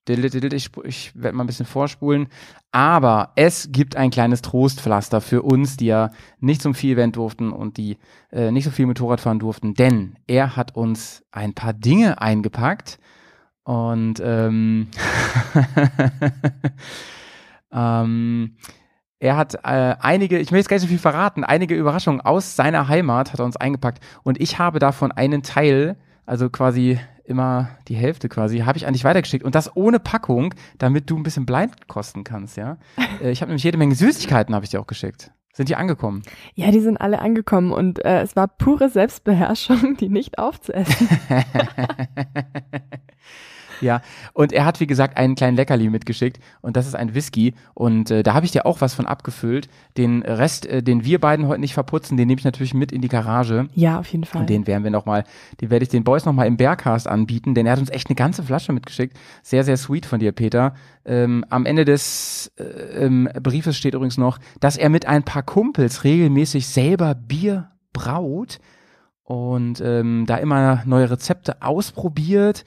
ich, 0.07 0.69
ich 0.83 1.11
werde 1.15 1.37
mal 1.37 1.43
ein 1.43 1.47
bisschen 1.47 1.65
vorspulen. 1.65 2.27
Aber 2.71 3.31
es 3.35 3.69
gibt 3.71 3.95
ein 3.95 4.11
kleines 4.11 4.41
Trostpflaster 4.41 5.21
für 5.21 5.41
uns, 5.41 5.77
die 5.77 5.87
ja 5.87 6.11
nicht 6.39 6.61
zum 6.61 6.73
Vieh-Event 6.73 7.17
durften 7.17 7.51
und 7.51 7.77
die 7.77 7.97
äh, 8.31 8.51
nicht 8.51 8.63
so 8.63 8.71
viel 8.71 8.85
Motorrad 8.85 9.21
fahren 9.21 9.39
durften, 9.39 9.73
denn 9.73 10.15
er 10.27 10.55
hat 10.55 10.75
uns 10.75 11.23
ein 11.31 11.53
paar 11.53 11.73
Dinge 11.73 12.21
eingepackt 12.21 12.99
und 13.63 14.21
ähm, 14.23 14.87
ähm, 17.71 18.55
er 19.19 19.37
hat 19.37 19.55
äh, 19.55 19.95
einige, 19.99 20.39
ich 20.39 20.51
möchte 20.51 20.57
jetzt 20.57 20.69
gar 20.69 20.75
nicht 20.75 20.83
so 20.83 20.87
viel 20.87 20.97
verraten, 20.97 21.43
einige 21.43 21.75
Überraschungen 21.75 22.21
aus 22.21 22.55
seiner 22.55 22.87
Heimat 22.87 23.33
hat 23.33 23.39
er 23.39 23.45
uns 23.45 23.57
eingepackt 23.57 24.01
und 24.23 24.41
ich 24.41 24.57
habe 24.57 24.79
davon 24.79 25.11
einen 25.11 25.43
Teil, 25.43 25.97
also 26.25 26.49
quasi 26.49 26.99
immer 27.31 27.69
die 27.87 27.95
Hälfte 27.95 28.29
quasi, 28.29 28.59
habe 28.59 28.77
ich 28.77 28.85
an 28.85 28.93
dich 28.93 29.03
weitergeschickt 29.03 29.43
und 29.43 29.55
das 29.55 29.75
ohne 29.75 29.99
Packung, 29.99 30.53
damit 30.77 31.09
du 31.09 31.17
ein 31.17 31.23
bisschen 31.23 31.47
blind 31.47 31.87
kosten 31.87 32.23
kannst, 32.23 32.57
ja. 32.57 32.77
Äh, 33.21 33.31
ich 33.31 33.41
habe 33.41 33.49
nämlich 33.49 33.63
jede 33.63 33.77
Menge 33.77 33.95
Süßigkeiten 33.95 34.55
habe 34.55 34.63
ich 34.63 34.71
dir 34.71 34.79
auch 34.79 34.87
geschickt. 34.87 35.31
Sind 35.53 35.67
die 35.67 35.75
angekommen? 35.75 36.21
Ja, 36.55 36.71
die 36.71 36.79
sind 36.79 36.97
alle 36.97 37.19
angekommen 37.19 37.71
und 37.71 38.03
äh, 38.05 38.21
es 38.21 38.35
war 38.35 38.47
pure 38.47 38.89
Selbstbeherrschung, 38.89 39.97
die 39.99 40.09
nicht 40.09 40.39
aufzuessen. 40.39 41.09
Ja, 43.81 44.01
und 44.33 44.53
er 44.53 44.65
hat, 44.65 44.79
wie 44.79 44.87
gesagt, 44.87 45.17
einen 45.17 45.35
kleinen 45.35 45.57
Leckerli 45.57 45.89
mitgeschickt 45.89 46.39
und 46.61 46.77
das 46.77 46.87
ist 46.87 46.95
ein 46.95 47.13
Whisky 47.13 47.53
und 47.73 48.11
äh, 48.11 48.23
da 48.23 48.33
habe 48.33 48.45
ich 48.45 48.51
dir 48.51 48.65
auch 48.65 48.81
was 48.81 48.93
von 48.93 49.05
abgefüllt. 49.05 49.69
Den 49.97 50.23
Rest, 50.23 50.65
äh, 50.65 50.83
den 50.83 51.03
wir 51.03 51.19
beiden 51.19 51.47
heute 51.47 51.61
nicht 51.61 51.73
verputzen, 51.73 52.17
den 52.17 52.27
nehme 52.27 52.39
ich 52.39 52.45
natürlich 52.45 52.73
mit 52.73 52.91
in 52.91 53.01
die 53.01 53.07
Garage. 53.07 53.67
Ja, 53.73 53.99
auf 53.99 54.07
jeden 54.07 54.23
Fall. 54.23 54.41
Und 54.41 54.49
den 54.49 54.67
werden 54.67 54.83
wir 54.83 54.91
nochmal, 54.91 55.23
den 55.59 55.69
werde 55.69 55.83
ich 55.83 55.89
den 55.89 56.03
Boys 56.03 56.25
nochmal 56.25 56.47
im 56.47 56.57
Bergcast 56.57 57.07
anbieten, 57.07 57.55
denn 57.55 57.65
er 57.65 57.73
hat 57.73 57.79
uns 57.79 57.89
echt 57.89 58.09
eine 58.09 58.15
ganze 58.15 58.43
Flasche 58.43 58.73
mitgeschickt. 58.73 59.17
Sehr, 59.43 59.63
sehr 59.63 59.77
sweet 59.77 60.05
von 60.05 60.19
dir, 60.19 60.31
Peter. 60.31 60.73
Ähm, 61.05 61.45
am 61.49 61.65
Ende 61.65 61.85
des 61.85 62.51
äh, 62.57 62.63
ähm, 63.05 63.29
Briefes 63.41 63.77
steht 63.77 63.93
übrigens 63.93 64.17
noch, 64.17 64.39
dass 64.59 64.77
er 64.77 64.89
mit 64.89 65.07
ein 65.07 65.23
paar 65.23 65.43
Kumpels 65.43 66.03
regelmäßig 66.03 66.67
selber 66.67 67.15
Bier 67.15 67.71
braut 67.93 68.59
und 69.23 69.81
ähm, 69.81 70.25
da 70.27 70.37
immer 70.37 70.83
neue 70.85 71.09
Rezepte 71.09 71.61
ausprobiert 71.61 72.65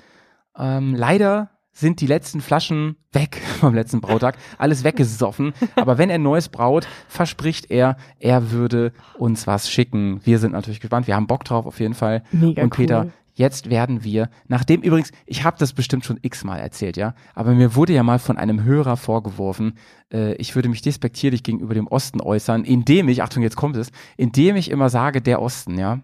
ähm, 0.59 0.95
leider 0.95 1.51
sind 1.75 2.01
die 2.01 2.07
letzten 2.07 2.41
Flaschen 2.41 2.97
weg 3.13 3.41
vom 3.61 3.75
letzten 3.75 4.01
Brautag, 4.01 4.37
alles 4.59 4.85
weggesoffen. 4.85 5.53
Aber 5.77 5.99
wenn 5.99 6.09
er 6.09 6.19
Neues 6.19 6.49
braut, 6.49 6.87
verspricht 7.09 7.71
er, 7.71 7.97
er 8.19 8.53
würde 8.53 8.93
uns 9.19 9.47
was 9.47 9.69
schicken. 9.69 10.21
Wir 10.25 10.39
sind 10.39 10.53
natürlich 10.53 10.81
gespannt. 10.81 11.07
Wir 11.07 11.17
haben 11.17 11.27
Bock 11.27 11.45
drauf 11.45 11.67
auf 11.67 11.81
jeden 11.81 11.95
Fall. 11.95 12.23
Mega 12.31 12.63
Und 12.63 12.71
Peter, 12.71 13.05
cool. 13.05 13.13
jetzt 13.35 13.71
werden 13.71 14.05
wir, 14.05 14.31
nachdem 14.47 14.83
übrigens, 14.83 15.11
ich 15.27 15.43
habe 15.43 15.57
das 15.59 15.73
bestimmt 15.73 16.05
schon 16.05 16.19
x-mal 16.23 16.61
erzählt, 16.61 16.97
ja, 16.97 17.15
aber 17.35 17.53
mir 17.55 17.75
wurde 17.75 17.93
ja 17.93 18.05
mal 18.05 18.21
von 18.21 18.39
einem 18.39 18.63
Hörer 18.63 18.97
vorgeworfen, 18.97 19.77
äh, 20.13 20.35
ich 20.35 20.55
würde 20.55 20.69
mich 20.69 20.81
despektierlich 20.83 21.43
gegenüber 21.43 21.75
dem 21.75 21.89
Osten 21.89 22.21
äußern, 22.21 22.65
indem 22.65 23.09
ich, 23.09 23.23
Achtung, 23.23 23.43
jetzt 23.43 23.57
kommt 23.57 23.77
es, 23.77 23.91
indem 24.17 24.55
ich 24.55 24.71
immer 24.71 24.89
sage, 24.91 25.21
der 25.21 25.43
Osten, 25.43 25.77
ja. 25.77 26.01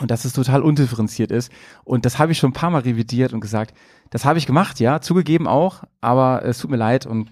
Und 0.00 0.10
dass 0.10 0.24
es 0.24 0.32
total 0.32 0.62
undifferenziert 0.62 1.30
ist. 1.30 1.50
Und 1.84 2.04
das 2.04 2.18
habe 2.18 2.32
ich 2.32 2.38
schon 2.38 2.50
ein 2.50 2.54
paar 2.54 2.70
Mal 2.70 2.82
revidiert 2.82 3.32
und 3.32 3.40
gesagt, 3.40 3.74
das 4.10 4.24
habe 4.24 4.38
ich 4.38 4.46
gemacht, 4.46 4.78
ja, 4.78 5.00
zugegeben 5.00 5.48
auch, 5.48 5.82
aber 6.00 6.44
es 6.44 6.58
tut 6.58 6.70
mir 6.70 6.76
leid 6.76 7.06
und 7.06 7.30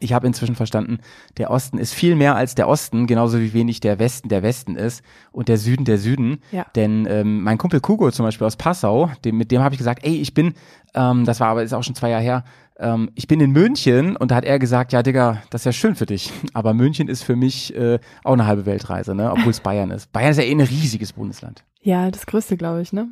ich 0.00 0.12
habe 0.12 0.26
inzwischen 0.26 0.54
verstanden, 0.54 0.98
der 1.38 1.50
Osten 1.50 1.78
ist 1.78 1.94
viel 1.94 2.14
mehr 2.14 2.36
als 2.36 2.54
der 2.54 2.68
Osten, 2.68 3.06
genauso 3.06 3.40
wie 3.40 3.52
wenig 3.52 3.80
der 3.80 3.98
Westen 3.98 4.28
der 4.28 4.42
Westen 4.42 4.76
ist 4.76 5.02
und 5.32 5.48
der 5.48 5.56
Süden 5.56 5.84
der 5.84 5.98
Süden. 5.98 6.40
Ja. 6.52 6.66
Denn 6.74 7.06
ähm, 7.08 7.42
mein 7.42 7.58
Kumpel 7.58 7.80
Kugo 7.80 8.10
zum 8.10 8.24
Beispiel 8.24 8.46
aus 8.46 8.56
Passau, 8.56 9.10
dem, 9.24 9.38
mit 9.38 9.50
dem 9.50 9.62
habe 9.62 9.74
ich 9.74 9.78
gesagt, 9.78 10.04
ey, 10.04 10.16
ich 10.16 10.34
bin, 10.34 10.54
ähm, 10.94 11.24
das 11.24 11.40
war 11.40 11.48
aber 11.48 11.62
ist 11.62 11.72
auch 11.72 11.82
schon 11.82 11.94
zwei 11.94 12.10
Jahre 12.10 12.22
her, 12.22 12.44
ähm, 12.78 13.10
ich 13.14 13.26
bin 13.26 13.40
in 13.40 13.50
München 13.50 14.16
und 14.16 14.30
da 14.30 14.36
hat 14.36 14.44
er 14.44 14.58
gesagt, 14.58 14.92
ja 14.92 15.02
Digga, 15.02 15.42
das 15.50 15.62
ist 15.62 15.66
ja 15.66 15.72
schön 15.72 15.94
für 15.94 16.06
dich, 16.06 16.32
aber 16.52 16.74
München 16.74 17.08
ist 17.08 17.22
für 17.22 17.36
mich 17.36 17.74
äh, 17.74 17.98
auch 18.22 18.32
eine 18.32 18.46
halbe 18.46 18.66
Weltreise, 18.66 19.14
ne? 19.14 19.30
obwohl 19.30 19.50
es 19.50 19.60
Bayern 19.60 19.90
ist. 19.90 20.12
Bayern 20.12 20.32
ist 20.32 20.38
ja 20.38 20.44
eh 20.44 20.52
ein 20.52 20.60
riesiges 20.60 21.12
Bundesland. 21.12 21.64
Ja, 21.82 22.10
das 22.10 22.26
größte, 22.26 22.56
glaube 22.56 22.82
ich, 22.82 22.92
ne? 22.92 23.08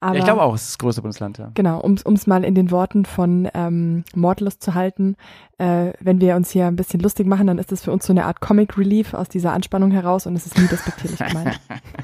Aber, 0.00 0.14
ja, 0.14 0.18
ich 0.18 0.24
glaube 0.24 0.42
auch, 0.42 0.54
es 0.54 0.62
ist 0.62 0.70
das 0.72 0.78
größte 0.78 1.00
Bundesland, 1.00 1.38
ja. 1.38 1.50
Genau, 1.54 1.80
um 1.80 1.94
es 1.94 2.26
mal 2.26 2.44
in 2.44 2.54
den 2.54 2.70
Worten 2.70 3.06
von 3.06 3.48
ähm, 3.54 4.04
Mordlust 4.14 4.62
zu 4.62 4.74
halten, 4.74 5.16
äh, 5.56 5.92
wenn 6.00 6.20
wir 6.20 6.36
uns 6.36 6.50
hier 6.50 6.66
ein 6.66 6.76
bisschen 6.76 7.00
lustig 7.00 7.26
machen, 7.26 7.46
dann 7.46 7.56
ist 7.56 7.72
das 7.72 7.82
für 7.82 7.92
uns 7.92 8.04
so 8.04 8.12
eine 8.12 8.26
Art 8.26 8.42
Comic 8.42 8.76
Relief 8.76 9.14
aus 9.14 9.30
dieser 9.30 9.54
Anspannung 9.54 9.90
heraus 9.90 10.26
und 10.26 10.36
es 10.36 10.44
ist 10.44 10.58
nie 10.58 10.66
despektierlich 10.66 11.18
gemeint. 11.18 11.58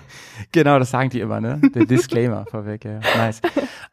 genau, 0.53 0.79
das 0.79 0.91
sagen 0.91 1.11
die 1.11 1.21
immer, 1.21 1.43
ne? 1.43 1.61
Der 1.75 1.85
Disclaimer 1.85 2.47
vorweg, 2.51 2.87
ja. 2.87 3.01
Nice. 3.17 3.43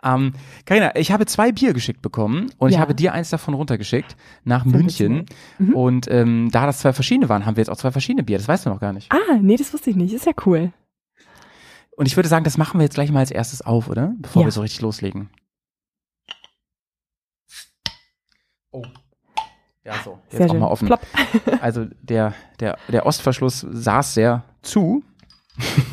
Ähm, 0.02 0.32
Carina, 0.66 0.96
ich 0.96 1.12
habe 1.12 1.26
zwei 1.26 1.52
Bier 1.52 1.74
geschickt 1.74 2.02
bekommen 2.02 2.52
und 2.58 2.70
ja. 2.70 2.78
ich 2.78 2.82
habe 2.82 2.96
dir 2.96 3.12
eins 3.12 3.32
davon 3.32 3.54
runtergeschickt 3.54 4.16
nach 4.46 4.64
Sehr 4.64 4.72
München. 4.72 5.26
Mhm. 5.58 5.74
Und 5.74 6.08
ähm, 6.10 6.50
da 6.54 6.66
das 6.66 6.80
zwei 6.80 6.94
verschiedene 6.94 7.28
waren, 7.28 7.46
haben 7.46 7.58
wir 7.58 7.62
jetzt 7.62 7.70
auch 7.70 7.78
zwei 7.78 7.92
verschiedene 7.92 8.24
Bier. 8.24 8.38
Das 8.38 8.48
weißt 8.48 8.66
du 8.66 8.70
noch 8.70 8.80
gar 8.80 8.94
nicht. 8.94 9.12
Ah, 9.12 9.40
nee, 9.42 9.58
das 9.58 9.74
wusste 9.74 9.90
ich 9.90 9.98
nicht. 9.98 10.14
Ist 10.14 10.26
ja 10.26 10.34
cool. 10.46 10.72
Und 12.00 12.06
ich 12.06 12.16
würde 12.16 12.30
sagen, 12.30 12.46
das 12.46 12.58
machen 12.58 12.80
wir 12.80 12.86
jetzt 12.86 12.94
gleich 12.94 13.12
mal 13.12 13.20
als 13.20 13.30
erstes 13.30 13.62
auf, 13.62 13.90
oder? 13.90 14.14
Bevor 14.20 14.44
ja. 14.44 14.48
wir 14.48 14.54
so 14.54 14.62
richtig 14.62 14.80
loslegen. 14.80 15.30
Oh. 18.72 18.86
Ja, 19.84 19.96
so. 20.06 20.18
Jetzt 20.30 20.38
sehr 20.38 20.46
auch 20.46 20.52
schön. 20.52 20.60
mal 20.62 20.68
offen. 20.68 20.88
Plopp. 20.88 21.06
also 21.62 21.88
der, 22.02 22.34
der, 22.62 22.78
der 22.88 23.06
Ostverschluss 23.06 23.68
saß 23.70 24.14
sehr 24.14 24.46
zu. 24.62 25.04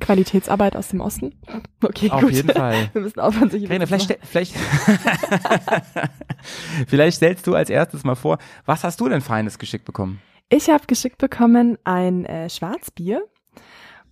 Qualitätsarbeit 0.00 0.76
aus 0.76 0.88
dem 0.88 1.00
Osten. 1.00 1.34
Okay, 1.82 2.10
Auf 2.10 2.20
gut. 2.20 2.32
jeden 2.32 2.50
Fall. 2.50 2.90
Wir 2.92 3.00
müssen 3.00 3.18
aufhören, 3.18 3.48
sich 3.48 3.64
Karina, 3.64 3.86
vielleicht, 3.86 4.18
vielleicht, 4.24 4.54
vielleicht 6.86 7.16
stellst 7.16 7.46
du 7.46 7.54
als 7.54 7.70
erstes 7.70 8.04
mal 8.04 8.16
vor, 8.16 8.36
was 8.66 8.84
hast 8.84 9.00
du 9.00 9.08
denn 9.08 9.22
Feines 9.22 9.58
geschickt 9.58 9.86
bekommen? 9.86 10.20
Ich 10.50 10.68
habe 10.68 10.84
geschickt 10.86 11.16
bekommen 11.16 11.78
ein 11.84 12.26
äh, 12.26 12.50
Schwarzbier 12.50 13.22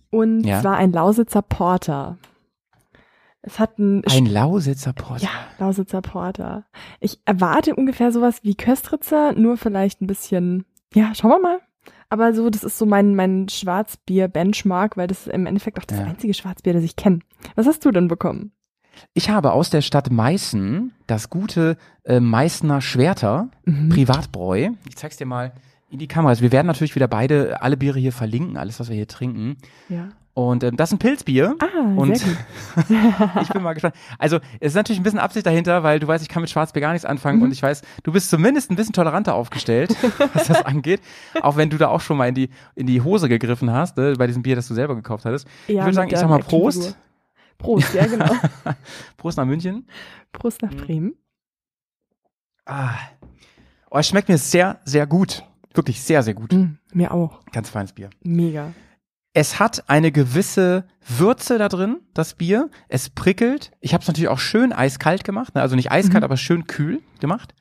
und 0.09 0.43
Ja. 0.45 0.61
zwar 0.61 0.77
ein 0.77 0.91
Lausitzer 0.91 1.41
Porter. 1.41 2.17
Es 3.41 3.59
hat 3.59 3.77
ein, 3.79 4.03
Ein 4.05 4.25
Lausitzer 4.25 4.93
Porter. 4.93 5.23
ja, 5.23 5.29
Lausitzer 5.59 6.01
Porter. 6.01 6.65
Ich 6.99 7.19
erwarte 7.25 7.75
ungefähr 7.75 8.11
sowas 8.11 8.39
wie 8.43 8.55
Köstritzer, 8.55 9.33
nur 9.33 9.57
vielleicht 9.57 10.01
ein 10.01 10.07
bisschen, 10.07 10.65
ja, 10.93 11.13
schauen 11.15 11.31
wir 11.31 11.39
mal. 11.39 11.59
Aber 12.09 12.33
so, 12.33 12.49
das 12.49 12.63
ist 12.63 12.77
so 12.77 12.85
mein, 12.85 13.15
mein 13.15 13.47
Schwarzbier-Benchmark, 13.49 14.97
weil 14.97 15.07
das 15.07 15.27
ist 15.27 15.33
im 15.33 15.45
Endeffekt 15.45 15.79
auch 15.79 15.85
das 15.85 15.99
Ja. 15.99 16.05
einzige 16.05 16.33
Schwarzbier, 16.33 16.73
das 16.73 16.83
ich 16.83 16.95
kenne. 16.95 17.19
Was 17.55 17.67
hast 17.67 17.83
du 17.85 17.91
denn 17.91 18.07
bekommen? 18.07 18.51
Ich 19.13 19.29
habe 19.29 19.51
aus 19.51 19.69
der 19.69 19.81
Stadt 19.81 20.09
Meißen 20.11 20.91
das 21.05 21.29
gute 21.29 21.77
äh, 22.03 22.19
Meißner 22.19 22.81
Schwerter 22.81 23.49
Mhm. 23.65 23.89
Privatbräu. 23.89 24.69
Ich 24.87 24.95
zeig's 24.97 25.17
dir 25.17 25.25
mal 25.27 25.53
in 25.89 25.99
die 25.99 26.07
Kamera. 26.07 26.29
Also 26.31 26.41
wir 26.41 26.51
werden 26.51 26.67
natürlich 26.67 26.95
wieder 26.95 27.07
beide 27.07 27.61
alle 27.61 27.77
Biere 27.77 27.99
hier 27.99 28.11
verlinken, 28.11 28.57
alles 28.57 28.79
was 28.79 28.89
wir 28.89 28.95
hier 28.95 29.07
trinken. 29.07 29.57
Ja. 29.89 30.09
Und 30.33 30.63
ähm, 30.63 30.77
das 30.77 30.89
ist 30.89 30.95
ein 30.95 30.99
Pilzbier. 30.99 31.55
Ah, 31.59 31.65
Und 31.95 32.15
sehr 32.15 32.27
gut. 32.27 32.85
ich 33.41 33.49
bin 33.49 33.63
mal 33.63 33.73
gespannt. 33.73 33.95
Also 34.19 34.37
es 34.59 34.67
ist 34.73 34.75
natürlich 34.75 34.99
ein 34.99 35.03
bisschen 35.03 35.17
Absicht 35.17 35.47
dahinter, 35.47 35.81
weil 35.81 35.99
du 35.99 36.05
weißt, 36.07 36.21
ich 36.21 36.29
kann 36.29 36.41
mit 36.41 36.49
Schwarzbier 36.51 36.81
gar 36.81 36.91
nichts 36.91 37.05
anfangen 37.05 37.37
Mhm. 37.39 37.45
und 37.45 37.51
ich 37.53 37.63
weiß, 37.63 37.81
du 38.03 38.11
bist 38.11 38.29
zumindest 38.29 38.69
ein 38.69 38.75
bisschen 38.75 38.93
toleranter 38.93 39.33
aufgestellt, 39.33 39.95
was 40.35 40.45
das 40.47 40.63
angeht. 40.63 41.01
Auch 41.41 41.57
wenn 41.57 41.71
du 41.71 41.77
da 41.77 41.87
auch 41.87 42.01
schon 42.01 42.17
mal 42.17 42.27
in 42.29 42.35
die, 42.35 42.49
in 42.75 42.85
die 42.85 43.01
Hose 43.01 43.29
gegriffen 43.29 43.71
hast, 43.71 43.97
ne, 43.97 44.13
bei 44.17 44.27
diesem 44.27 44.43
Bier, 44.43 44.55
das 44.55 44.67
du 44.67 44.75
selber 44.75 44.93
gekauft 44.95 45.25
hattest. 45.25 45.47
Ja, 45.67 45.85
würde 45.85 45.93
sagen, 45.95 46.11
ich 46.11 46.19
sag 46.19 46.29
mal. 46.29 46.39
Prost. 46.39 46.95
Prost, 47.57 47.95
ja, 47.95 48.05
genau. 48.05 48.35
Prost 49.17 49.37
nach 49.39 49.45
München. 49.45 49.87
Prost 50.33 50.61
nach 50.61 50.71
Mhm. 50.71 50.77
Bremen. 50.77 51.13
Ah. 52.65 52.93
Oh, 53.89 53.97
es 53.97 54.07
schmeckt 54.07 54.29
mir 54.29 54.37
sehr, 54.37 54.79
sehr 54.85 55.07
gut. 55.07 55.43
Wirklich 55.77 56.01
sehr, 56.01 56.23
sehr 56.23 56.33
gut. 56.33 56.51
Mm, 56.51 56.77
mir 56.91 57.11
auch. 57.13 57.39
Ganz 57.51 57.69
feines 57.69 57.93
Bier. 57.93 58.09
Mega. 58.23 58.73
Es 59.33 59.59
hat 59.59 59.87
eine 59.89 60.11
gewisse 60.11 60.85
Würze 61.07 61.57
da 61.59 61.69
drin, 61.69 61.97
das 62.15 62.33
Bier. 62.33 62.69
Es 62.89 63.09
prickelt. 63.11 63.71
Ich 63.79 63.93
habe 63.93 64.01
es 64.01 64.07
natürlich 64.07 64.29
auch 64.29 64.39
schön 64.39 64.73
eiskalt 64.73 65.23
gemacht, 65.23 65.53
ne? 65.53 65.61
also 65.61 65.75
nicht 65.75 65.91
eiskalt, 65.91 66.21
Mhm. 66.21 66.25
aber 66.25 66.37
schön 66.37 66.65
kühl 66.65 67.01
gemacht. 67.19 67.53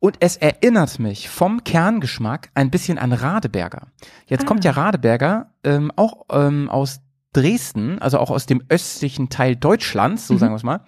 Und 0.00 0.16
es 0.20 0.36
erinnert 0.36 0.98
mich 0.98 1.28
vom 1.30 1.62
Kerngeschmack 1.64 2.50
ein 2.54 2.70
bisschen 2.70 2.98
an 2.98 3.12
Radeberger. 3.12 3.86
Jetzt 4.26 4.42
Ah. 4.42 4.46
kommt 4.46 4.64
ja 4.64 4.72
Radeberger 4.72 5.52
ähm, 5.62 5.92
auch 5.96 6.26
ähm, 6.30 6.68
aus 6.68 7.00
Dresden, 7.34 7.98
also 7.98 8.18
auch 8.18 8.30
aus 8.30 8.46
dem 8.46 8.62
östlichen 8.70 9.28
Teil 9.28 9.56
Deutschlands, 9.56 10.26
so 10.26 10.34
Mhm. 10.34 10.38
sagen 10.38 10.52
wir 10.52 10.56
es 10.56 10.62
mal. 10.62 10.80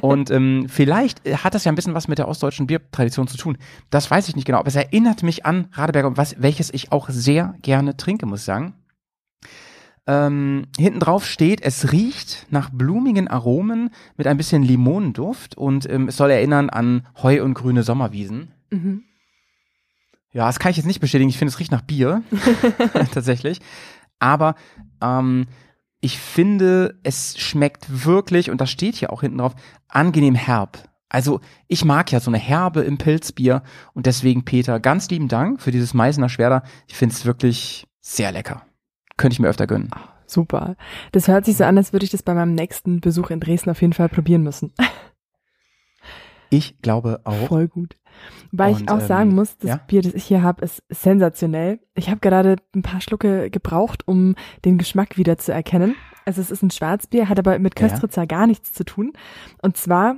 Und 0.00 0.30
ähm, 0.30 0.66
vielleicht 0.70 1.20
hat 1.44 1.54
das 1.54 1.64
ja 1.64 1.72
ein 1.72 1.74
bisschen 1.74 1.94
was 1.94 2.08
mit 2.08 2.16
der 2.18 2.28
ostdeutschen 2.28 2.66
Biertradition 2.66 3.28
zu 3.28 3.36
tun. 3.36 3.58
Das 3.90 4.10
weiß 4.10 4.28
ich 4.28 4.36
nicht 4.36 4.46
genau, 4.46 4.58
aber 4.60 4.68
es 4.68 4.76
erinnert 4.76 5.22
mich 5.22 5.44
an 5.44 5.68
Radeberger, 5.72 6.16
was, 6.16 6.36
welches 6.38 6.72
ich 6.72 6.90
auch 6.92 7.08
sehr 7.10 7.54
gerne 7.60 7.96
trinke, 7.98 8.24
muss 8.24 8.40
ich 8.40 8.46
sagen. 8.46 8.74
Ähm, 10.06 10.66
hinten 10.78 11.00
drauf 11.00 11.26
steht, 11.26 11.62
es 11.62 11.90
riecht 11.92 12.46
nach 12.50 12.68
blumigen 12.70 13.26
Aromen 13.26 13.88
mit 14.18 14.26
ein 14.26 14.36
bisschen 14.36 14.62
Limonenduft 14.62 15.56
und 15.56 15.88
ähm, 15.90 16.08
es 16.08 16.16
soll 16.18 16.30
erinnern 16.30 16.68
an 16.68 17.06
Heu 17.22 17.42
und 17.42 17.54
grüne 17.54 17.82
Sommerwiesen. 17.82 18.52
Mhm. 18.70 19.02
Ja, 20.32 20.46
das 20.46 20.58
kann 20.58 20.70
ich 20.72 20.76
jetzt 20.76 20.86
nicht 20.86 21.00
bestätigen. 21.00 21.30
Ich 21.30 21.38
finde, 21.38 21.50
es 21.52 21.58
riecht 21.58 21.72
nach 21.72 21.80
Bier. 21.82 22.22
Tatsächlich. 23.14 23.60
Aber 24.18 24.56
ähm, 25.00 25.46
ich 26.04 26.18
finde, 26.18 27.00
es 27.02 27.38
schmeckt 27.38 28.04
wirklich, 28.04 28.50
und 28.50 28.60
das 28.60 28.70
steht 28.70 28.94
hier 28.94 29.10
auch 29.10 29.22
hinten 29.22 29.38
drauf, 29.38 29.54
angenehm 29.88 30.34
herb. 30.34 30.86
Also 31.08 31.40
ich 31.66 31.86
mag 31.86 32.12
ja 32.12 32.20
so 32.20 32.30
eine 32.30 32.36
Herbe 32.36 32.82
im 32.82 32.98
Pilzbier 32.98 33.62
und 33.94 34.04
deswegen, 34.04 34.44
Peter, 34.44 34.80
ganz 34.80 35.08
lieben 35.08 35.28
Dank 35.28 35.62
für 35.62 35.70
dieses 35.70 35.94
Meißner 35.94 36.28
Schwerter. 36.28 36.62
Ich 36.88 36.94
finde 36.94 37.14
es 37.14 37.24
wirklich 37.24 37.86
sehr 38.00 38.32
lecker. 38.32 38.66
Könnte 39.16 39.32
ich 39.32 39.40
mir 39.40 39.48
öfter 39.48 39.66
gönnen. 39.66 39.92
Super. 40.26 40.76
Das 41.12 41.26
hört 41.26 41.46
sich 41.46 41.56
so 41.56 41.64
an, 41.64 41.78
als 41.78 41.94
würde 41.94 42.04
ich 42.04 42.10
das 42.10 42.22
bei 42.22 42.34
meinem 42.34 42.54
nächsten 42.54 43.00
Besuch 43.00 43.30
in 43.30 43.40
Dresden 43.40 43.70
auf 43.70 43.80
jeden 43.80 43.94
Fall 43.94 44.10
probieren 44.10 44.42
müssen. 44.42 44.74
Ich 46.50 46.82
glaube 46.82 47.22
auch. 47.24 47.48
Voll 47.48 47.68
gut. 47.68 47.96
Weil 48.52 48.72
ich 48.72 48.80
Und, 48.82 48.90
auch 48.90 49.00
ähm, 49.00 49.06
sagen 49.06 49.34
muss, 49.34 49.56
das 49.58 49.70
ja? 49.70 49.76
Bier, 49.86 50.02
das 50.02 50.14
ich 50.14 50.24
hier 50.24 50.42
habe, 50.42 50.64
ist 50.64 50.82
sensationell. 50.88 51.80
Ich 51.94 52.08
habe 52.10 52.20
gerade 52.20 52.56
ein 52.74 52.82
paar 52.82 53.00
Schlucke 53.00 53.50
gebraucht, 53.50 54.06
um 54.06 54.34
den 54.64 54.78
Geschmack 54.78 55.16
wieder 55.18 55.38
zu 55.38 55.52
erkennen. 55.52 55.96
Also 56.24 56.40
es 56.40 56.50
ist 56.50 56.62
ein 56.62 56.70
Schwarzbier, 56.70 57.28
hat 57.28 57.38
aber 57.38 57.58
mit 57.58 57.78
Ja. 57.78 57.88
Köstritzer 57.88 58.26
gar 58.26 58.46
nichts 58.46 58.72
zu 58.72 58.84
tun. 58.84 59.12
Und 59.62 59.76
zwar 59.76 60.16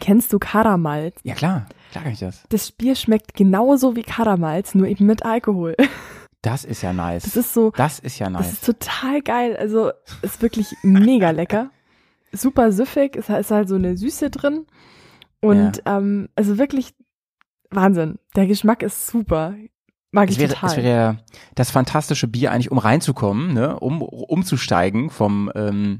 kennst 0.00 0.32
du 0.32 0.38
Karamalz. 0.38 1.16
Ja 1.22 1.34
klar, 1.34 1.66
klar 1.92 2.04
kann 2.04 2.12
ich 2.12 2.18
das. 2.20 2.42
Das 2.48 2.72
Bier 2.72 2.94
schmeckt 2.94 3.34
genauso 3.34 3.96
wie 3.96 4.02
Karamalz, 4.02 4.74
nur 4.74 4.86
eben 4.86 5.06
mit 5.06 5.24
Alkohol. 5.24 5.74
Das 6.42 6.62
ist 6.66 6.82
ja 6.82 6.92
nice. 6.92 7.22
Das 7.22 7.36
ist 7.36 7.54
so, 7.54 7.70
Das 7.70 7.98
ist 8.00 8.18
ja 8.18 8.28
Das 8.28 8.42
nice. 8.42 8.52
ist 8.52 8.66
total 8.66 9.22
geil. 9.22 9.56
Also 9.56 9.92
ist 10.20 10.42
wirklich 10.42 10.74
mega 10.82 11.30
lecker. 11.30 11.70
Super 12.32 12.70
süffig. 12.70 13.16
Es 13.16 13.30
ist 13.30 13.50
halt 13.50 13.66
so 13.66 13.76
eine 13.76 13.96
Süße 13.96 14.28
drin. 14.28 14.66
Und 15.40 15.82
ähm, 15.86 16.28
also 16.36 16.58
wirklich 16.58 16.92
Wahnsinn. 17.74 18.18
Der 18.36 18.46
Geschmack 18.46 18.82
ist 18.82 19.06
super. 19.06 19.54
Mag 20.10 20.28
Es 20.28 20.36
ich 20.36 20.40
wäre, 20.40 20.54
total. 20.54 20.70
es 20.70 20.76
wäre 20.76 21.16
das 21.54 21.70
fantastische 21.70 22.28
Bier 22.28 22.52
eigentlich, 22.52 22.70
um 22.70 22.78
reinzukommen, 22.78 23.52
ne, 23.52 23.78
um 23.80 24.00
umzusteigen 24.00 25.10
vom 25.10 25.50
ähm, 25.54 25.98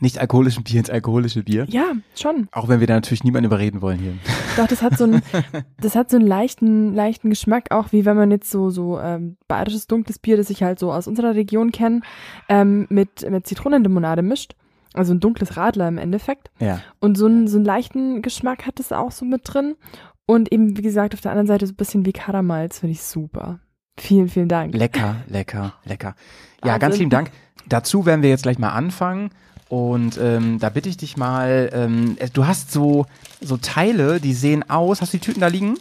nicht 0.00 0.18
alkoholischen 0.18 0.64
Bier 0.64 0.78
ins 0.80 0.90
alkoholische 0.90 1.42
Bier. 1.42 1.66
ja, 1.68 1.92
schon. 2.14 2.48
Auch 2.52 2.68
wenn 2.68 2.80
wir 2.80 2.86
da 2.86 2.94
natürlich 2.94 3.24
niemanden 3.24 3.46
überreden 3.46 3.80
wollen 3.80 3.98
hier. 3.98 4.12
Doch, 4.56 4.66
das 4.68 4.82
hat 4.82 4.96
so 4.96 5.04
einen, 5.04 5.22
das 5.80 5.96
hat 5.96 6.10
so 6.10 6.16
einen 6.16 6.26
leichten, 6.26 6.94
leichten 6.94 7.30
Geschmack, 7.30 7.70
auch 7.70 7.90
wie 7.90 8.04
wenn 8.04 8.16
man 8.16 8.30
jetzt 8.30 8.50
so, 8.50 8.70
so 8.70 9.00
ähm, 9.00 9.36
bayerisches 9.48 9.86
dunkles 9.86 10.18
Bier, 10.18 10.36
das 10.36 10.50
ich 10.50 10.62
halt 10.62 10.78
so 10.78 10.92
aus 10.92 11.08
unserer 11.08 11.34
Region 11.34 11.72
kenne, 11.72 12.02
ähm, 12.48 12.86
mit, 12.90 13.28
mit 13.28 13.46
Zitronenlimonade 13.46 14.22
mischt. 14.22 14.54
Also 14.94 15.12
ein 15.12 15.20
dunkles 15.20 15.56
Radler 15.56 15.86
im 15.88 15.98
Endeffekt. 15.98 16.50
Ja. 16.60 16.80
Und 16.98 17.18
so 17.18 17.26
einen, 17.26 17.46
so 17.46 17.56
einen 17.56 17.64
leichten 17.64 18.22
Geschmack 18.22 18.66
hat 18.66 18.80
es 18.80 18.90
auch 18.90 19.10
so 19.10 19.24
mit 19.24 19.42
drin. 19.44 19.76
Und 20.30 20.52
eben, 20.52 20.76
wie 20.76 20.82
gesagt, 20.82 21.14
auf 21.14 21.22
der 21.22 21.30
anderen 21.30 21.46
Seite 21.46 21.66
so 21.66 21.72
ein 21.72 21.76
bisschen 21.76 22.04
wie 22.04 22.12
Karamalz, 22.12 22.80
finde 22.80 22.92
ich 22.92 23.02
super. 23.02 23.60
Vielen, 23.98 24.28
vielen 24.28 24.48
Dank. 24.48 24.74
Lecker, 24.74 25.16
lecker, 25.26 25.72
lecker. 25.84 26.14
Ja, 26.62 26.72
Wahnsinn. 26.72 26.80
ganz 26.80 26.98
lieben 26.98 27.10
Dank. 27.10 27.30
Dazu 27.66 28.04
werden 28.04 28.20
wir 28.20 28.28
jetzt 28.28 28.42
gleich 28.42 28.58
mal 28.58 28.72
anfangen. 28.72 29.30
Und 29.70 30.18
ähm, 30.18 30.58
da 30.58 30.68
bitte 30.68 30.90
ich 30.90 30.98
dich 30.98 31.16
mal, 31.16 31.70
ähm, 31.72 32.16
äh, 32.18 32.28
du 32.28 32.46
hast 32.46 32.72
so, 32.72 33.06
so 33.40 33.56
Teile, 33.56 34.20
die 34.20 34.34
sehen 34.34 34.68
aus. 34.68 35.00
Hast 35.00 35.14
du 35.14 35.16
die 35.16 35.24
Tüten 35.24 35.40
da 35.40 35.46
liegen? 35.46 35.78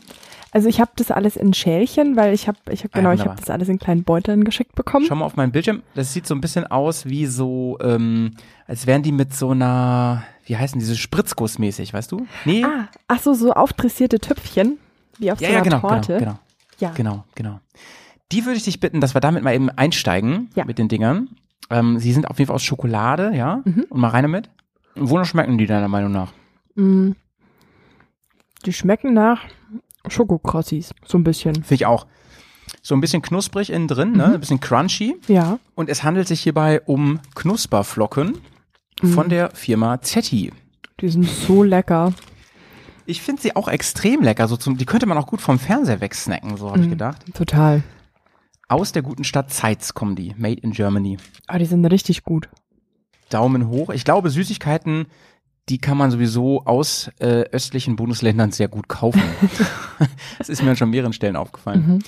Also 0.57 0.69
ich 0.69 0.81
habe 0.81 0.89
das 0.95 1.11
alles 1.11 1.35
in 1.37 1.53
Schälchen, 1.53 2.15
weil 2.15 2.33
ich 2.33 2.47
habe, 2.47 2.57
ich 2.71 2.83
habe 2.83 2.89
Ah, 2.95 2.97
genau, 2.97 3.11
ich 3.11 3.19
habe 3.23 3.35
das 3.39 3.51
alles 3.51 3.69
in 3.69 3.77
kleinen 3.77 4.03
Beuteln 4.03 4.43
geschickt 4.43 4.73
bekommen. 4.73 5.05
Schau 5.07 5.13
mal 5.13 5.25
auf 5.25 5.35
meinen 5.35 5.51
Bildschirm. 5.51 5.83
Das 5.93 6.13
sieht 6.13 6.25
so 6.25 6.33
ein 6.33 6.41
bisschen 6.41 6.65
aus 6.65 7.05
wie 7.05 7.27
so, 7.27 7.77
ähm, 7.79 8.31
als 8.65 8.87
wären 8.87 9.03
die 9.03 9.11
mit 9.11 9.35
so 9.35 9.51
einer, 9.51 10.23
wie 10.47 10.57
heißen 10.57 10.79
diese 10.79 10.95
Spritzgussmäßig, 10.97 11.93
weißt 11.93 12.11
du? 12.11 12.25
Nee? 12.45 12.63
Ah, 12.65 12.87
ach 13.07 13.19
so, 13.21 13.35
so 13.35 13.53
aufdressierte 13.53 14.17
Töpfchen, 14.19 14.79
wie 15.19 15.31
auf 15.31 15.39
ja, 15.41 15.49
so 15.49 15.53
ja, 15.53 15.59
einer 15.61 15.69
genau, 15.69 15.79
Torte. 15.81 16.17
genau, 16.17 16.31
genau, 16.31 16.39
Ja. 16.79 16.91
genau, 16.95 17.23
genau. 17.35 17.59
Die 18.31 18.43
würde 18.45 18.57
ich 18.57 18.63
dich 18.63 18.79
bitten, 18.79 18.99
dass 18.99 19.13
wir 19.13 19.21
damit 19.21 19.43
mal 19.43 19.53
eben 19.53 19.69
einsteigen 19.69 20.49
Ja. 20.55 20.65
mit 20.65 20.79
den 20.79 20.87
Dingern. 20.87 21.29
Ähm, 21.69 21.99
sie 21.99 22.13
sind 22.13 22.27
auf 22.27 22.39
jeden 22.39 22.47
Fall 22.47 22.55
aus 22.55 22.63
Schokolade, 22.63 23.31
ja? 23.35 23.61
Mhm. 23.63 23.85
Und 23.89 24.01
mal 24.01 24.07
rein 24.09 24.23
damit. 24.23 24.49
Wonach 24.95 25.25
schmecken 25.27 25.59
die 25.59 25.67
deiner 25.67 25.87
Meinung 25.87 26.11
nach? 26.13 26.33
Mm. 26.73 27.11
Die 28.65 28.73
schmecken 28.73 29.13
nach 29.13 29.41
Schokokrossis, 30.09 30.93
so 31.05 31.17
ein 31.17 31.23
bisschen. 31.23 31.55
Finde 31.55 31.75
ich 31.75 31.85
auch. 31.85 32.07
So 32.81 32.95
ein 32.95 33.01
bisschen 33.01 33.21
knusprig 33.21 33.69
innen 33.69 33.87
drin, 33.87 34.11
ne? 34.11 34.27
Mhm. 34.27 34.33
Ein 34.35 34.39
bisschen 34.39 34.59
crunchy. 34.59 35.15
Ja. 35.27 35.59
Und 35.75 35.89
es 35.89 36.03
handelt 36.03 36.27
sich 36.27 36.41
hierbei 36.41 36.81
um 36.81 37.19
Knusperflocken 37.35 38.37
von 39.03 39.25
Mhm. 39.27 39.29
der 39.29 39.51
Firma 39.51 40.01
Zetti. 40.01 40.51
Die 40.99 41.09
sind 41.09 41.25
so 41.25 41.63
lecker. 41.63 42.13
Ich 43.05 43.21
finde 43.21 43.41
sie 43.41 43.55
auch 43.55 43.67
extrem 43.69 44.21
lecker. 44.21 44.47
So 44.47 44.57
zum, 44.57 44.77
die 44.77 44.85
könnte 44.85 45.05
man 45.05 45.17
auch 45.17 45.27
gut 45.27 45.39
vom 45.41 45.59
Fernseher 45.59 46.01
wegsnacken, 46.01 46.57
so 46.57 46.69
habe 46.69 46.79
ich 46.79 46.87
Mhm. 46.87 46.91
gedacht. 46.91 47.23
Total. 47.33 47.83
Aus 48.67 48.91
der 48.91 49.01
guten 49.01 49.23
Stadt 49.23 49.49
Zeitz 49.51 49.93
kommen 49.93 50.15
die. 50.17 50.33
Made 50.37 50.59
in 50.61 50.71
Germany. 50.71 51.17
Aber 51.47 51.59
die 51.59 51.65
sind 51.65 51.85
richtig 51.85 52.23
gut. 52.23 52.49
Daumen 53.29 53.69
hoch. 53.69 53.91
Ich 53.91 54.03
glaube, 54.03 54.29
Süßigkeiten, 54.29 55.05
die 55.69 55.77
kann 55.77 55.97
man 55.97 56.11
sowieso 56.11 56.63
aus 56.65 57.11
äh, 57.19 57.43
östlichen 57.51 57.95
Bundesländern 57.95 58.51
sehr 58.51 58.67
gut 58.67 58.87
kaufen. 58.87 59.21
das 60.37 60.49
ist 60.49 60.63
mir 60.63 60.71
an 60.71 60.77
schon 60.77 60.89
mehreren 60.89 61.13
Stellen 61.13 61.35
aufgefallen. 61.35 61.85
Mhm. 61.87 61.99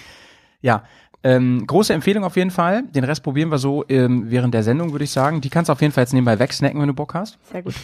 Ja, 0.62 0.84
ähm, 1.22 1.68
große 1.68 1.94
Empfehlung 1.94 2.24
auf 2.24 2.38
jeden 2.38 2.52
Fall. 2.52 2.84
Den 2.84 3.04
Rest 3.04 3.24
probieren 3.24 3.52
wir 3.52 3.58
so 3.58 3.84
ähm, 3.90 4.32
während 4.32 4.54
der 4.54 4.64
Sendung, 4.64 4.94
würde 4.94 5.04
ich 5.04 5.12
sagen. 5.12 5.42
Die 5.42 5.50
kannst 5.50 5.68
du 5.68 5.74
auf 5.74 5.82
jeden 5.82 5.94
Fall 5.94 6.04
jetzt 6.04 6.14
nebenbei 6.14 6.40
wegsnacken, 6.40 6.80
wenn 6.80 6.88
du 6.88 6.94
Bock 6.94 7.14
hast. 7.14 7.38
Sehr 7.52 7.62
gut. 7.62 7.76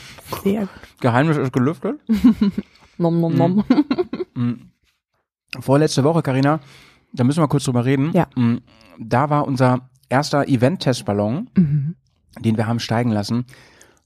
Sehr 0.43 0.61
gut. 0.61 0.69
Geheimnis 1.01 1.37
ist 1.37 1.51
gelüftet. 1.51 1.99
Nom, 2.97 3.19
nom, 3.19 3.35
nom. 3.35 3.63
Mhm. 4.35 4.71
Vorletzte 5.59 6.05
Woche, 6.05 6.21
Karina, 6.21 6.61
da 7.11 7.25
müssen 7.25 7.41
wir 7.43 7.49
kurz 7.49 7.65
drüber 7.65 7.83
reden. 7.83 8.11
Ja. 8.13 8.27
Mhm. 8.35 8.61
Da 8.97 9.29
war 9.29 9.45
unser 9.45 9.89
erster 10.07 10.47
Event-Testballon, 10.47 11.49
mhm. 11.55 11.95
den 12.39 12.55
wir 12.55 12.67
haben 12.67 12.79
steigen 12.79 13.11
lassen. 13.11 13.45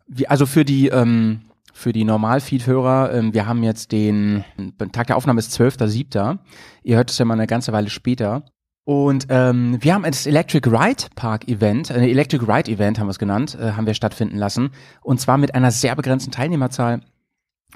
Wie, 0.08 0.28
also 0.28 0.48
für 0.48 0.66
die, 0.66 0.88
ähm, 0.88 1.42
für 1.80 1.94
die 1.94 2.04
Normalfeed-Hörer, 2.04 3.14
ähm, 3.14 3.34
wir 3.34 3.48
haben 3.48 3.64
jetzt 3.64 3.94
den, 3.94 4.44
Tag 4.92 5.08
der 5.08 5.16
Aufnahme 5.16 5.40
ist 5.40 5.58
12.07. 5.58 6.38
Ihr 6.84 6.98
hört 6.98 7.10
es 7.10 7.18
ja 7.18 7.24
mal 7.24 7.36
eine 7.36 7.48
ganze 7.48 7.72
Weile 7.72 7.90
später. 7.90 8.44
Und 8.84 9.28
ähm, 9.30 9.78
wir 9.80 9.94
haben 9.94 10.04
das 10.04 10.26
Electric 10.26 10.70
Ride 10.70 11.06
Park 11.16 11.48
Event, 11.48 11.90
ein 11.92 12.04
Electric 12.04 12.44
Ride 12.46 12.70
Event 12.70 13.00
haben 13.00 13.08
wir 13.08 13.12
es 13.12 13.20
genannt, 13.20 13.58
äh, 13.60 13.72
haben 13.72 13.86
wir 13.86 13.94
stattfinden 13.94 14.38
lassen. 14.38 14.72
Und 15.02 15.22
zwar 15.22 15.38
mit 15.38 15.56
einer 15.56 15.72
sehr 15.72 15.96
begrenzten 15.96 16.32
Teilnehmerzahl. 16.32 17.02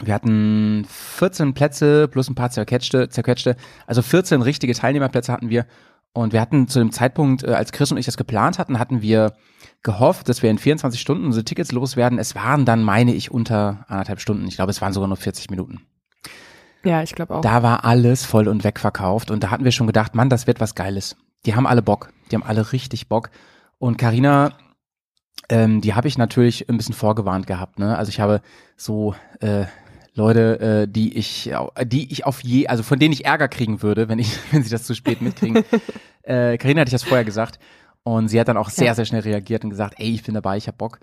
Wir 0.01 0.13
hatten 0.13 0.85
14 0.89 1.53
Plätze 1.53 2.07
plus 2.09 2.29
ein 2.29 2.35
paar 2.35 2.49
zerquetschte, 2.49 3.07
zerquetschte. 3.09 3.55
Also 3.87 4.01
14 4.01 4.41
richtige 4.41 4.73
Teilnehmerplätze 4.73 5.31
hatten 5.31 5.49
wir. 5.49 5.65
Und 6.13 6.31
wir 6.31 6.41
hatten 6.41 6.67
zu 6.67 6.79
dem 6.79 6.91
Zeitpunkt, 6.91 7.43
äh, 7.43 7.53
als 7.53 7.71
Chris 7.71 7.91
und 7.91 7.97
ich 7.97 8.05
das 8.05 8.17
geplant 8.17 8.59
hatten, 8.59 8.77
hatten 8.77 9.01
wir 9.01 9.33
gehofft, 9.81 10.29
dass 10.29 10.43
wir 10.43 10.51
in 10.51 10.59
24 10.59 11.01
Stunden 11.01 11.25
unsere 11.25 11.43
Tickets 11.43 11.71
loswerden. 11.71 12.19
Es 12.19 12.35
waren 12.35 12.65
dann, 12.65 12.83
meine 12.83 13.13
ich, 13.13 13.31
unter 13.31 13.85
anderthalb 13.87 14.21
Stunden. 14.21 14.47
Ich 14.47 14.55
glaube, 14.55 14.71
es 14.71 14.81
waren 14.81 14.93
sogar 14.93 15.07
nur 15.07 15.17
40 15.17 15.49
Minuten. 15.49 15.81
Ja, 16.83 17.01
ich 17.01 17.15
glaube 17.15 17.35
auch. 17.35 17.41
Da 17.41 17.63
war 17.63 17.85
alles 17.85 18.25
voll 18.25 18.47
und 18.47 18.63
wegverkauft 18.63 19.31
und 19.31 19.43
da 19.43 19.51
hatten 19.51 19.63
wir 19.63 19.71
schon 19.71 19.87
gedacht, 19.87 20.15
Mann, 20.15 20.29
das 20.29 20.47
wird 20.47 20.59
was 20.59 20.75
Geiles. 20.75 21.15
Die 21.45 21.55
haben 21.55 21.65
alle 21.65 21.81
Bock. 21.81 22.09
Die 22.29 22.35
haben 22.35 22.43
alle 22.43 22.71
richtig 22.73 23.07
Bock. 23.07 23.29
Und 23.79 23.97
Karina, 23.97 24.53
ähm, 25.49 25.81
die 25.81 25.93
habe 25.93 26.07
ich 26.07 26.17
natürlich 26.17 26.69
ein 26.69 26.77
bisschen 26.77 26.95
vorgewarnt 26.95 27.47
gehabt. 27.47 27.79
Ne? 27.79 27.97
Also 27.97 28.09
ich 28.09 28.19
habe 28.19 28.41
so 28.77 29.15
äh, 29.39 29.65
Leute, 30.15 30.59
äh, 30.59 30.87
die 30.87 31.17
ich, 31.17 31.51
die 31.85 32.11
ich 32.11 32.25
auf 32.25 32.41
je, 32.43 32.67
also 32.67 32.83
von 32.83 32.99
denen 32.99 33.13
ich 33.13 33.25
Ärger 33.25 33.47
kriegen 33.47 33.81
würde, 33.81 34.09
wenn 34.09 34.19
ich, 34.19 34.37
wenn 34.51 34.63
sie 34.63 34.69
das 34.69 34.83
zu 34.83 34.93
spät 34.93 35.21
mitkriegen. 35.21 35.63
äh, 36.23 36.57
Carina 36.57 36.81
hatte 36.81 36.89
ich 36.89 36.93
das 36.93 37.03
vorher 37.03 37.25
gesagt 37.25 37.59
und 38.03 38.27
sie 38.27 38.39
hat 38.39 38.47
dann 38.47 38.57
auch 38.57 38.69
sehr, 38.69 38.87
ja. 38.87 38.95
sehr 38.95 39.05
schnell 39.05 39.21
reagiert 39.21 39.63
und 39.63 39.69
gesagt, 39.69 39.95
ey, 39.97 40.13
ich 40.13 40.23
bin 40.23 40.35
dabei, 40.35 40.57
ich 40.57 40.67
hab 40.67 40.77
Bock. 40.77 40.99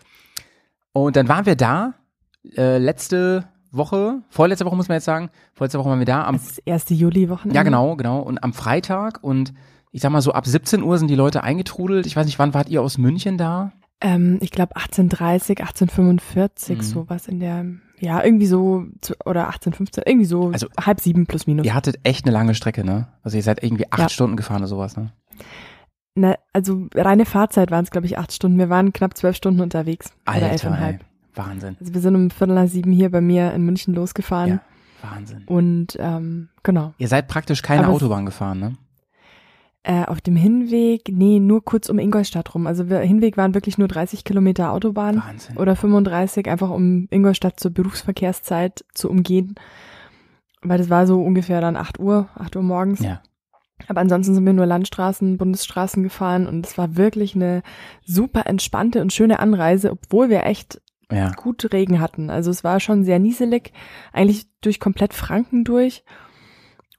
Und 0.92 1.16
dann 1.16 1.28
waren 1.28 1.46
wir 1.46 1.56
da 1.56 1.94
äh, 2.56 2.78
letzte 2.78 3.48
Woche, 3.72 4.22
vorletzte 4.28 4.64
Woche 4.64 4.76
muss 4.76 4.88
man 4.88 4.96
jetzt 4.96 5.04
sagen, 5.04 5.30
vorletzte 5.54 5.78
Woche 5.78 5.90
waren 5.90 5.98
wir 5.98 6.06
da. 6.06 6.24
Am 6.24 6.36
das 6.36 6.58
erste 6.58 6.94
Juli-Wochenende. 6.94 7.56
Ja, 7.56 7.62
genau, 7.62 7.96
genau. 7.96 8.20
Und 8.20 8.42
am 8.42 8.52
Freitag 8.52 9.22
und 9.22 9.52
ich 9.92 10.02
sag 10.02 10.10
mal 10.10 10.22
so 10.22 10.32
ab 10.32 10.46
17 10.46 10.82
Uhr 10.82 10.98
sind 10.98 11.08
die 11.08 11.16
Leute 11.16 11.42
eingetrudelt. 11.42 12.06
Ich 12.06 12.16
weiß 12.16 12.26
nicht, 12.26 12.38
wann 12.38 12.54
wart 12.54 12.68
ihr 12.68 12.82
aus 12.82 12.98
München 12.98 13.38
da? 13.38 13.72
Ähm, 14.00 14.38
ich 14.40 14.50
glaube 14.50 14.76
1830, 14.76 15.60
1845, 15.60 16.78
mhm. 16.78 16.82
sowas 16.82 17.28
in 17.28 17.40
der, 17.40 17.64
ja, 18.00 18.24
irgendwie 18.24 18.46
so, 18.46 18.86
oder 19.24 19.46
1815, 19.46 20.04
irgendwie 20.06 20.26
so 20.26 20.50
also, 20.50 20.68
halb 20.80 21.00
sieben 21.00 21.26
plus 21.26 21.46
minus. 21.46 21.66
Ihr 21.66 21.74
hattet 21.74 22.00
echt 22.02 22.24
eine 22.24 22.32
lange 22.32 22.54
Strecke, 22.54 22.84
ne? 22.84 23.08
Also 23.22 23.36
ihr 23.36 23.42
seid 23.42 23.62
irgendwie 23.62 23.90
acht 23.90 24.00
ja. 24.00 24.08
Stunden 24.08 24.36
gefahren 24.36 24.58
oder 24.58 24.68
sowas, 24.68 24.96
ne? 24.96 25.12
Na, 26.14 26.34
also 26.52 26.88
reine 26.94 27.24
Fahrzeit 27.24 27.70
waren 27.70 27.84
es, 27.84 27.90
glaube 27.90 28.06
ich, 28.06 28.18
acht 28.18 28.32
Stunden. 28.32 28.58
Wir 28.58 28.68
waren 28.68 28.92
knapp 28.92 29.16
zwölf 29.16 29.36
Stunden 29.36 29.60
unterwegs. 29.60 30.12
Alter, 30.24 30.46
oder 30.46 30.52
elfeinhalb. 30.52 31.04
Wahnsinn. 31.34 31.76
Also 31.78 31.94
wir 31.94 32.00
sind 32.00 32.14
um 32.16 32.30
Viertel 32.30 32.54
nach 32.54 32.66
sieben 32.66 32.92
hier 32.92 33.10
bei 33.10 33.20
mir 33.20 33.52
in 33.52 33.64
München 33.64 33.94
losgefahren. 33.94 34.60
Ja, 35.02 35.10
Wahnsinn. 35.10 35.44
Und 35.46 35.96
ähm, 35.98 36.48
genau. 36.62 36.94
Ihr 36.98 37.08
seid 37.08 37.28
praktisch 37.28 37.62
keine 37.62 37.84
Aber 37.84 37.94
Autobahn 37.94 38.26
gefahren, 38.26 38.58
ne? 38.58 38.76
Äh, 39.82 40.04
auf 40.04 40.20
dem 40.20 40.36
Hinweg, 40.36 41.08
nee, 41.10 41.40
nur 41.40 41.64
kurz 41.64 41.88
um 41.88 41.98
Ingolstadt 41.98 42.54
rum. 42.54 42.66
Also 42.66 42.90
wir, 42.90 42.98
Hinweg 42.98 43.38
waren 43.38 43.54
wirklich 43.54 43.78
nur 43.78 43.88
30 43.88 44.24
Kilometer 44.24 44.72
Autobahn 44.72 45.22
Wahnsinn. 45.26 45.56
oder 45.56 45.74
35, 45.74 46.48
einfach 46.48 46.68
um 46.68 47.08
Ingolstadt 47.10 47.58
zur 47.58 47.70
Berufsverkehrszeit 47.70 48.84
zu 48.92 49.08
umgehen. 49.08 49.54
Weil 50.60 50.76
das 50.76 50.90
war 50.90 51.06
so 51.06 51.22
ungefähr 51.22 51.62
dann 51.62 51.76
8 51.76 51.98
Uhr, 51.98 52.28
8 52.34 52.56
Uhr 52.56 52.62
morgens. 52.62 53.00
Ja. 53.00 53.22
Aber 53.88 54.02
ansonsten 54.02 54.34
sind 54.34 54.44
wir 54.44 54.52
nur 54.52 54.66
Landstraßen, 54.66 55.38
Bundesstraßen 55.38 56.02
gefahren 56.02 56.46
und 56.46 56.66
es 56.66 56.76
war 56.76 56.96
wirklich 56.96 57.34
eine 57.34 57.62
super 58.04 58.46
entspannte 58.46 59.00
und 59.00 59.14
schöne 59.14 59.38
Anreise, 59.40 59.92
obwohl 59.92 60.28
wir 60.28 60.44
echt 60.44 60.80
ja. 61.10 61.30
gut 61.30 61.72
Regen 61.72 62.00
hatten. 62.00 62.28
Also 62.28 62.50
es 62.50 62.64
war 62.64 62.80
schon 62.80 63.04
sehr 63.04 63.18
nieselig, 63.18 63.72
eigentlich 64.12 64.46
durch 64.60 64.78
komplett 64.78 65.14
Franken 65.14 65.64
durch. 65.64 66.04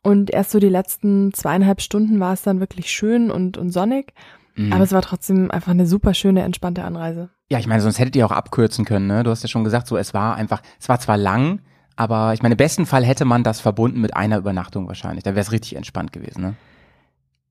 Und 0.04 0.32
erst 0.32 0.52
so 0.52 0.60
die 0.60 0.70
letzten 0.70 1.34
zweieinhalb 1.34 1.82
Stunden 1.82 2.20
war 2.20 2.34
es 2.34 2.42
dann 2.42 2.60
wirklich 2.60 2.90
schön 2.90 3.30
und, 3.30 3.58
und 3.58 3.70
sonnig. 3.70 4.14
Mhm. 4.56 4.74
Aber 4.74 4.84
es 4.84 4.92
war 4.92 5.02
trotzdem 5.02 5.52
einfach 5.52 5.72
eine 5.72 5.86
super 5.86 6.14
schöne, 6.14 6.42
entspannte 6.42 6.84
Anreise. 6.84 7.30
Ja, 7.50 7.60
ich 7.60 7.68
meine, 7.68 7.82
sonst 7.82 8.00
hättet 8.00 8.16
ihr 8.16 8.26
auch 8.26 8.32
abkürzen 8.32 8.86
können, 8.86 9.08
ne? 9.08 9.24
Du 9.24 9.30
hast 9.30 9.44
ja 9.44 9.50
schon 9.50 9.64
gesagt, 9.64 9.88
so 9.88 9.98
es 9.98 10.14
war 10.14 10.36
einfach, 10.36 10.62
es 10.80 10.90
war 10.90 11.00
zwar 11.00 11.18
lang, 11.18 11.62
aber 11.96 12.34
ich 12.34 12.42
meine, 12.42 12.54
im 12.54 12.58
besten 12.58 12.86
Fall 12.86 13.06
hätte 13.06 13.26
man 13.26 13.44
das 13.44 13.60
verbunden 13.60 14.02
mit 14.02 14.16
einer 14.16 14.38
Übernachtung 14.38 14.88
wahrscheinlich. 14.88 15.24
Da 15.24 15.32
wäre 15.32 15.42
es 15.42 15.52
richtig 15.52 15.76
entspannt 15.76 16.12
gewesen, 16.14 16.42
ne? 16.42 16.56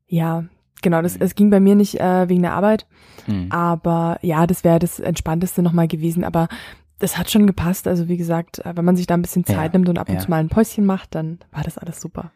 Ja, 0.07 0.45
genau, 0.83 1.03
das, 1.03 1.17
mhm. 1.17 1.23
es 1.23 1.35
ging 1.35 1.51
bei 1.51 1.61
mir 1.61 1.77
nicht 1.77 2.01
äh, 2.01 2.29
wegen 2.29 2.43
der 2.43 2.55
Arbeit, 2.55 2.87
mhm. 3.27 3.47
aber 3.51 4.19
ja, 4.23 4.47
das 4.47 4.65
wäre 4.65 4.79
das 4.79 4.99
Entspannteste 4.99 5.63
nochmal 5.63 5.87
gewesen, 5.87 6.25
aber 6.25 6.49
das 7.01 7.19
hat 7.19 7.31
schon 7.31 7.47
gepasst. 7.47 7.89
Also 7.89 8.09
wie 8.09 8.17
gesagt, 8.17 8.61
äh, 8.61 8.77
wenn 8.77 8.85
man 8.85 8.97
sich 8.97 9.07
da 9.07 9.15
ein 9.15 9.23
bisschen 9.23 9.45
Zeit 9.45 9.73
ja, 9.73 9.79
nimmt 9.79 9.89
und 9.89 9.99
ab 9.99 10.09
und 10.09 10.15
ja. 10.17 10.21
zu 10.21 10.31
mal 10.31 10.39
ein 10.39 10.49
Päuschen 10.49 10.87
macht, 10.87 11.15
dann 11.15 11.41
war 11.51 11.65
das 11.65 11.77
alles 11.77 12.01
super. 12.01 12.31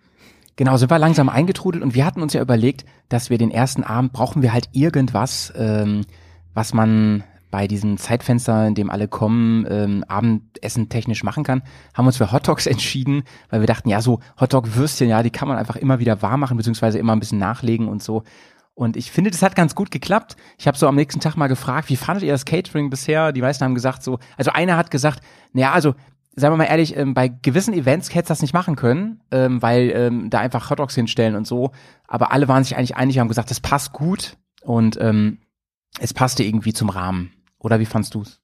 Genau, 0.57 0.77
sind 0.77 0.91
wir 0.91 0.99
langsam 0.99 1.29
eingetrudelt 1.29 1.83
und 1.83 1.95
wir 1.95 2.05
hatten 2.05 2.23
uns 2.23 2.33
ja 2.33 2.41
überlegt, 2.41 2.85
dass 3.09 3.29
wir 3.29 3.39
den 3.39 3.51
ersten 3.51 3.83
Abend 3.83 4.13
brauchen 4.13 4.43
wir 4.43 4.53
halt 4.53 4.69
irgendwas, 4.73 5.53
ähm, 5.57 6.03
was 6.55 6.75
man 6.75 7.25
bei 7.51 7.69
diesem 7.69 7.99
Zeitfenster, 7.99 8.67
in 8.67 8.75
dem 8.75 8.91
alle 8.91 9.07
kommen, 9.07 9.67
ähm, 9.69 10.05
Abendessen 10.09 10.89
technisch 10.89 11.23
machen 11.23 11.45
kann, 11.45 11.63
haben 11.93 12.07
uns 12.07 12.17
für 12.17 12.33
Hotdogs 12.33 12.67
entschieden, 12.69 13.25
weil 13.51 13.61
wir 13.61 13.67
dachten, 13.67 13.89
ja, 13.89 14.01
so 14.01 14.21
Hotdog-Würstchen, 14.41 15.09
ja, 15.09 15.23
die 15.23 15.31
kann 15.31 15.49
man 15.49 15.57
einfach 15.57 15.77
immer 15.77 15.99
wieder 15.99 16.23
warm 16.23 16.41
machen, 16.41 16.57
beziehungsweise 16.57 16.99
immer 16.99 17.15
ein 17.15 17.21
bisschen 17.21 17.39
nachlegen 17.39 17.89
und 17.89 18.03
so. 18.03 18.23
Und 18.75 18.97
ich 18.97 19.13
finde, 19.13 19.31
das 19.31 19.43
hat 19.43 19.55
ganz 19.55 19.75
gut 19.75 19.91
geklappt. 19.91 20.37
Ich 20.59 20.67
habe 20.67 20.77
so 20.77 20.89
am 20.89 20.97
nächsten 20.97 21.21
Tag 21.21 21.37
mal 21.37 21.47
gefragt, 21.47 21.89
wie 21.91 21.97
fandet 21.97 22.25
ihr 22.25 22.33
das 22.33 22.45
Catering 22.45 22.91
bisher? 22.91 23.33
Die 23.33 23.41
meisten 23.41 23.65
haben 23.65 23.75
gesagt 23.75 24.03
so, 24.03 24.19
also 24.37 24.51
einer 24.51 24.77
hat 24.77 24.91
gesagt, 24.91 25.21
naja, 25.53 25.73
also 25.73 25.95
sagen 26.37 26.53
wir 26.55 26.59
mal 26.59 26.65
ehrlich, 26.65 26.97
ähm, 26.97 27.15
bei 27.15 27.29
gewissen 27.29 27.75
Events 27.75 28.13
hätte 28.15 28.29
das 28.29 28.43
nicht 28.43 28.55
machen 28.55 28.75
können, 28.77 29.23
ähm, 29.31 29.63
weil 29.63 29.91
ähm, 29.95 30.31
da 30.31 30.41
einfach 30.41 30.69
Hotdogs 30.71 30.95
hinstellen 30.95 31.37
und 31.37 31.47
so. 31.47 31.71
Aber 32.09 32.33
alle 32.33 32.49
waren 32.49 32.65
sich 32.65 32.77
eigentlich 32.77 32.97
einig, 32.97 33.19
haben 33.19 33.29
gesagt, 33.29 33.51
das 33.51 33.61
passt 33.61 33.93
gut 33.93 34.37
und 34.63 34.99
ähm, 35.01 35.39
es 36.01 36.13
passte 36.13 36.43
irgendwie 36.43 36.73
zum 36.73 36.89
Rahmen. 36.89 37.33
Oder 37.59 37.79
wie 37.79 37.87
fandst 37.87 38.15
du's? 38.15 38.44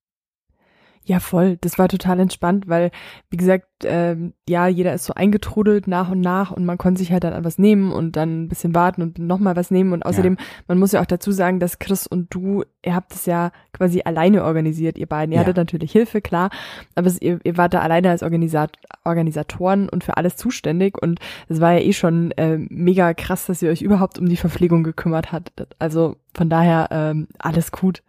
Ja, 1.04 1.18
voll. 1.18 1.56
Das 1.60 1.78
war 1.78 1.88
total 1.88 2.20
entspannt, 2.20 2.68
weil, 2.68 2.90
wie 3.30 3.38
gesagt, 3.38 3.66
ähm, 3.84 4.34
ja, 4.46 4.66
jeder 4.68 4.92
ist 4.92 5.04
so 5.04 5.14
eingetrudelt 5.14 5.88
nach 5.88 6.10
und 6.10 6.20
nach 6.20 6.50
und 6.50 6.66
man 6.66 6.76
konnte 6.76 6.98
sich 6.98 7.10
halt 7.10 7.24
dann 7.24 7.32
an 7.32 7.44
was 7.44 7.58
nehmen 7.58 7.90
und 7.90 8.16
dann 8.16 8.42
ein 8.42 8.48
bisschen 8.48 8.74
warten 8.74 9.00
und 9.00 9.18
nochmal 9.18 9.56
was 9.56 9.70
nehmen. 9.70 9.94
Und 9.94 10.04
außerdem, 10.04 10.36
ja. 10.38 10.44
man 10.68 10.78
muss 10.78 10.92
ja 10.92 11.00
auch 11.00 11.06
dazu 11.06 11.32
sagen, 11.32 11.58
dass 11.58 11.78
Chris 11.78 12.06
und 12.06 12.32
du, 12.34 12.64
ihr 12.84 12.94
habt 12.94 13.14
es 13.14 13.24
ja 13.24 13.50
quasi 13.72 14.02
alleine 14.04 14.44
organisiert, 14.44 14.98
ihr 14.98 15.06
beiden. 15.06 15.32
Ihr 15.32 15.36
ja. 15.36 15.40
hattet 15.40 15.56
natürlich 15.56 15.90
Hilfe, 15.90 16.20
klar, 16.20 16.50
aber 16.94 17.06
es, 17.06 17.20
ihr, 17.20 17.40
ihr 17.44 17.56
wart 17.56 17.72
da 17.72 17.80
alleine 17.80 18.10
als 18.10 18.22
Organisat 18.22 18.76
Organisatoren 19.02 19.88
und 19.88 20.04
für 20.04 20.18
alles 20.18 20.36
zuständig. 20.36 21.00
Und 21.00 21.18
es 21.48 21.60
war 21.60 21.72
ja 21.72 21.80
eh 21.80 21.94
schon 21.94 22.32
äh, 22.32 22.58
mega 22.58 23.14
krass, 23.14 23.46
dass 23.46 23.62
ihr 23.62 23.70
euch 23.70 23.80
überhaupt 23.80 24.18
um 24.18 24.28
die 24.28 24.36
Verpflegung 24.36 24.84
gekümmert 24.84 25.32
habt. 25.32 25.50
Also 25.78 26.16
von 26.34 26.50
daher 26.50 26.88
ähm, 26.90 27.28
alles 27.38 27.72
gut. 27.72 28.02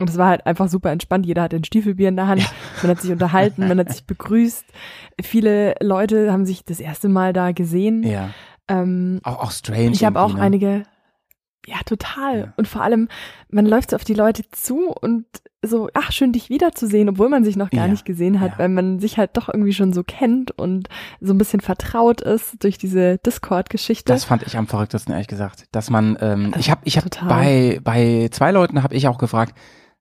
Und 0.00 0.10
es 0.10 0.18
war 0.18 0.28
halt 0.28 0.46
einfach 0.46 0.68
super 0.68 0.90
entspannt. 0.90 1.24
Jeder 1.24 1.42
hat 1.42 1.54
ein 1.54 1.62
Stiefelbier 1.62 2.08
in 2.08 2.16
der 2.16 2.26
Hand. 2.26 2.42
Man 2.82 2.90
hat 2.90 3.00
sich 3.00 3.12
unterhalten, 3.12 3.68
man 3.68 3.78
hat 3.78 3.92
sich 3.92 4.04
begrüßt. 4.06 4.64
Viele 5.22 5.74
Leute 5.80 6.32
haben 6.32 6.46
sich 6.46 6.64
das 6.64 6.80
erste 6.80 7.08
Mal 7.08 7.32
da 7.32 7.52
gesehen. 7.52 8.02
Ja. 8.02 8.30
Ähm, 8.66 9.20
auch, 9.22 9.44
auch 9.44 9.50
strange. 9.52 9.90
Ich 9.92 10.04
habe 10.04 10.20
auch 10.20 10.34
ne? 10.34 10.40
einige. 10.40 10.82
Ja, 11.66 11.76
total. 11.86 12.38
Ja. 12.38 12.52
Und 12.56 12.68
vor 12.68 12.82
allem, 12.82 13.08
man 13.48 13.66
läuft 13.66 13.90
so 13.90 13.96
auf 13.96 14.04
die 14.04 14.14
Leute 14.14 14.42
zu 14.50 14.88
und 14.90 15.26
so, 15.62 15.88
ach, 15.94 16.12
schön 16.12 16.32
dich 16.32 16.50
wiederzusehen, 16.50 17.08
obwohl 17.08 17.28
man 17.28 17.44
sich 17.44 17.56
noch 17.56 17.70
gar 17.70 17.86
ja. 17.86 17.90
nicht 17.90 18.04
gesehen 18.04 18.40
hat, 18.40 18.52
ja. 18.52 18.58
weil 18.58 18.68
man 18.68 18.98
sich 18.98 19.16
halt 19.16 19.30
doch 19.36 19.48
irgendwie 19.48 19.72
schon 19.72 19.92
so 19.92 20.02
kennt 20.04 20.50
und 20.50 20.88
so 21.20 21.32
ein 21.32 21.38
bisschen 21.38 21.60
vertraut 21.60 22.20
ist 22.20 22.62
durch 22.62 22.76
diese 22.76 23.18
Discord-Geschichte. 23.18 24.12
Das 24.12 24.24
fand 24.24 24.42
ich 24.42 24.58
am 24.58 24.66
verrücktesten, 24.66 25.12
ehrlich 25.12 25.28
gesagt. 25.28 25.66
Dass 25.72 25.88
man, 25.88 26.18
ähm, 26.20 26.52
ich 26.58 26.70
habe 26.70 26.82
ich 26.84 26.98
hab 26.98 27.08
bei, 27.28 27.80
bei 27.82 28.28
zwei 28.30 28.50
Leuten 28.50 28.82
habe 28.82 28.94
ich 28.94 29.08
auch 29.08 29.18
gefragt, 29.18 29.54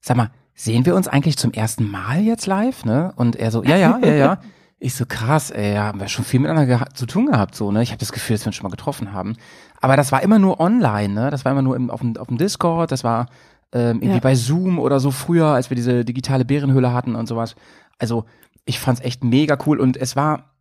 sag 0.03 0.17
mal, 0.17 0.29
sehen 0.53 0.85
wir 0.85 0.95
uns 0.95 1.07
eigentlich 1.07 1.37
zum 1.37 1.51
ersten 1.51 1.89
Mal 1.89 2.21
jetzt 2.21 2.45
live, 2.45 2.85
ne? 2.85 3.13
Und 3.15 3.35
er 3.35 3.49
so, 3.49 3.63
ja, 3.63 3.77
ja, 3.77 3.99
ja, 4.03 4.13
ja. 4.13 4.37
Ich 4.79 4.95
so, 4.95 5.05
krass, 5.05 5.49
ey, 5.49 5.75
ja, 5.75 5.83
haben 5.83 6.01
wir 6.01 6.09
schon 6.09 6.25
viel 6.25 6.41
miteinander 6.41 6.87
zu 6.93 7.05
tun 7.05 7.27
gehabt, 7.27 7.55
so, 7.55 7.71
ne? 7.71 7.81
Ich 7.81 7.91
habe 7.91 7.99
das 7.99 8.11
Gefühl, 8.11 8.35
dass 8.35 8.43
wir 8.43 8.47
uns 8.49 8.57
schon 8.57 8.65
mal 8.65 8.69
getroffen 8.69 9.13
haben. 9.13 9.37
Aber 9.79 9.95
das 9.95 10.11
war 10.11 10.21
immer 10.21 10.39
nur 10.39 10.59
online, 10.59 11.13
ne? 11.13 11.29
Das 11.31 11.45
war 11.45 11.53
immer 11.53 11.61
nur 11.61 11.77
im, 11.77 11.89
auf, 11.89 12.01
dem, 12.01 12.17
auf 12.17 12.27
dem 12.27 12.37
Discord, 12.37 12.91
das 12.91 13.05
war 13.05 13.27
ähm, 13.71 13.99
irgendwie 14.01 14.15
ja. 14.15 14.19
bei 14.19 14.35
Zoom 14.35 14.79
oder 14.79 14.99
so 14.99 15.09
früher, 15.09 15.47
als 15.47 15.69
wir 15.69 15.75
diese 15.75 16.03
digitale 16.03 16.43
Bärenhöhle 16.43 16.91
hatten 16.91 17.15
und 17.15 17.27
sowas. 17.27 17.55
Also, 17.97 18.25
ich 18.65 18.77
fand's 18.77 18.99
echt 18.99 19.23
mega 19.23 19.57
cool 19.65 19.79
und 19.79 19.95
es 19.95 20.17
war 20.17 20.52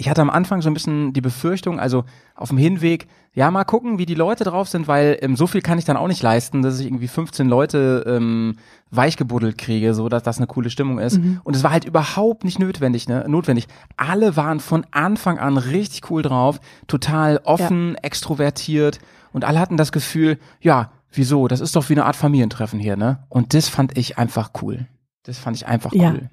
ich 0.00 0.08
hatte 0.08 0.22
am 0.22 0.30
Anfang 0.30 0.62
so 0.62 0.70
ein 0.70 0.74
bisschen 0.74 1.12
die 1.12 1.20
Befürchtung, 1.20 1.80
also 1.80 2.04
auf 2.36 2.50
dem 2.50 2.56
Hinweg, 2.56 3.08
ja, 3.34 3.50
mal 3.50 3.64
gucken, 3.64 3.98
wie 3.98 4.06
die 4.06 4.14
Leute 4.14 4.44
drauf 4.44 4.68
sind, 4.68 4.86
weil 4.86 5.18
ähm, 5.22 5.34
so 5.34 5.48
viel 5.48 5.60
kann 5.60 5.76
ich 5.76 5.84
dann 5.84 5.96
auch 5.96 6.06
nicht 6.06 6.22
leisten, 6.22 6.62
dass 6.62 6.78
ich 6.78 6.86
irgendwie 6.86 7.08
15 7.08 7.48
Leute 7.48 8.04
ähm, 8.06 8.54
weichgebuddelt 8.92 9.58
kriege, 9.58 9.94
so 9.94 10.08
dass 10.08 10.22
das 10.22 10.38
eine 10.38 10.46
coole 10.46 10.70
Stimmung 10.70 11.00
ist. 11.00 11.18
Mhm. 11.18 11.40
Und 11.42 11.56
es 11.56 11.64
war 11.64 11.72
halt 11.72 11.84
überhaupt 11.84 12.44
nicht 12.44 12.60
notwendig, 12.60 13.08
ne? 13.08 13.24
Notwendig. 13.26 13.66
Alle 13.96 14.36
waren 14.36 14.60
von 14.60 14.86
Anfang 14.92 15.38
an 15.38 15.58
richtig 15.58 16.08
cool 16.10 16.22
drauf, 16.22 16.60
total 16.86 17.40
offen, 17.42 17.94
ja. 17.94 18.02
extrovertiert 18.02 19.00
und 19.32 19.44
alle 19.44 19.58
hatten 19.58 19.76
das 19.76 19.90
Gefühl, 19.90 20.38
ja, 20.60 20.92
wieso? 21.10 21.48
Das 21.48 21.60
ist 21.60 21.74
doch 21.74 21.88
wie 21.88 21.94
eine 21.94 22.04
Art 22.04 22.16
Familientreffen 22.16 22.78
hier, 22.78 22.96
ne? 22.96 23.24
Und 23.28 23.52
das 23.52 23.68
fand 23.68 23.98
ich 23.98 24.16
einfach 24.16 24.52
cool. 24.62 24.86
Das 25.24 25.38
fand 25.38 25.56
ich 25.56 25.66
einfach 25.66 25.92
cool. 25.92 25.98
Ja. 26.00 26.28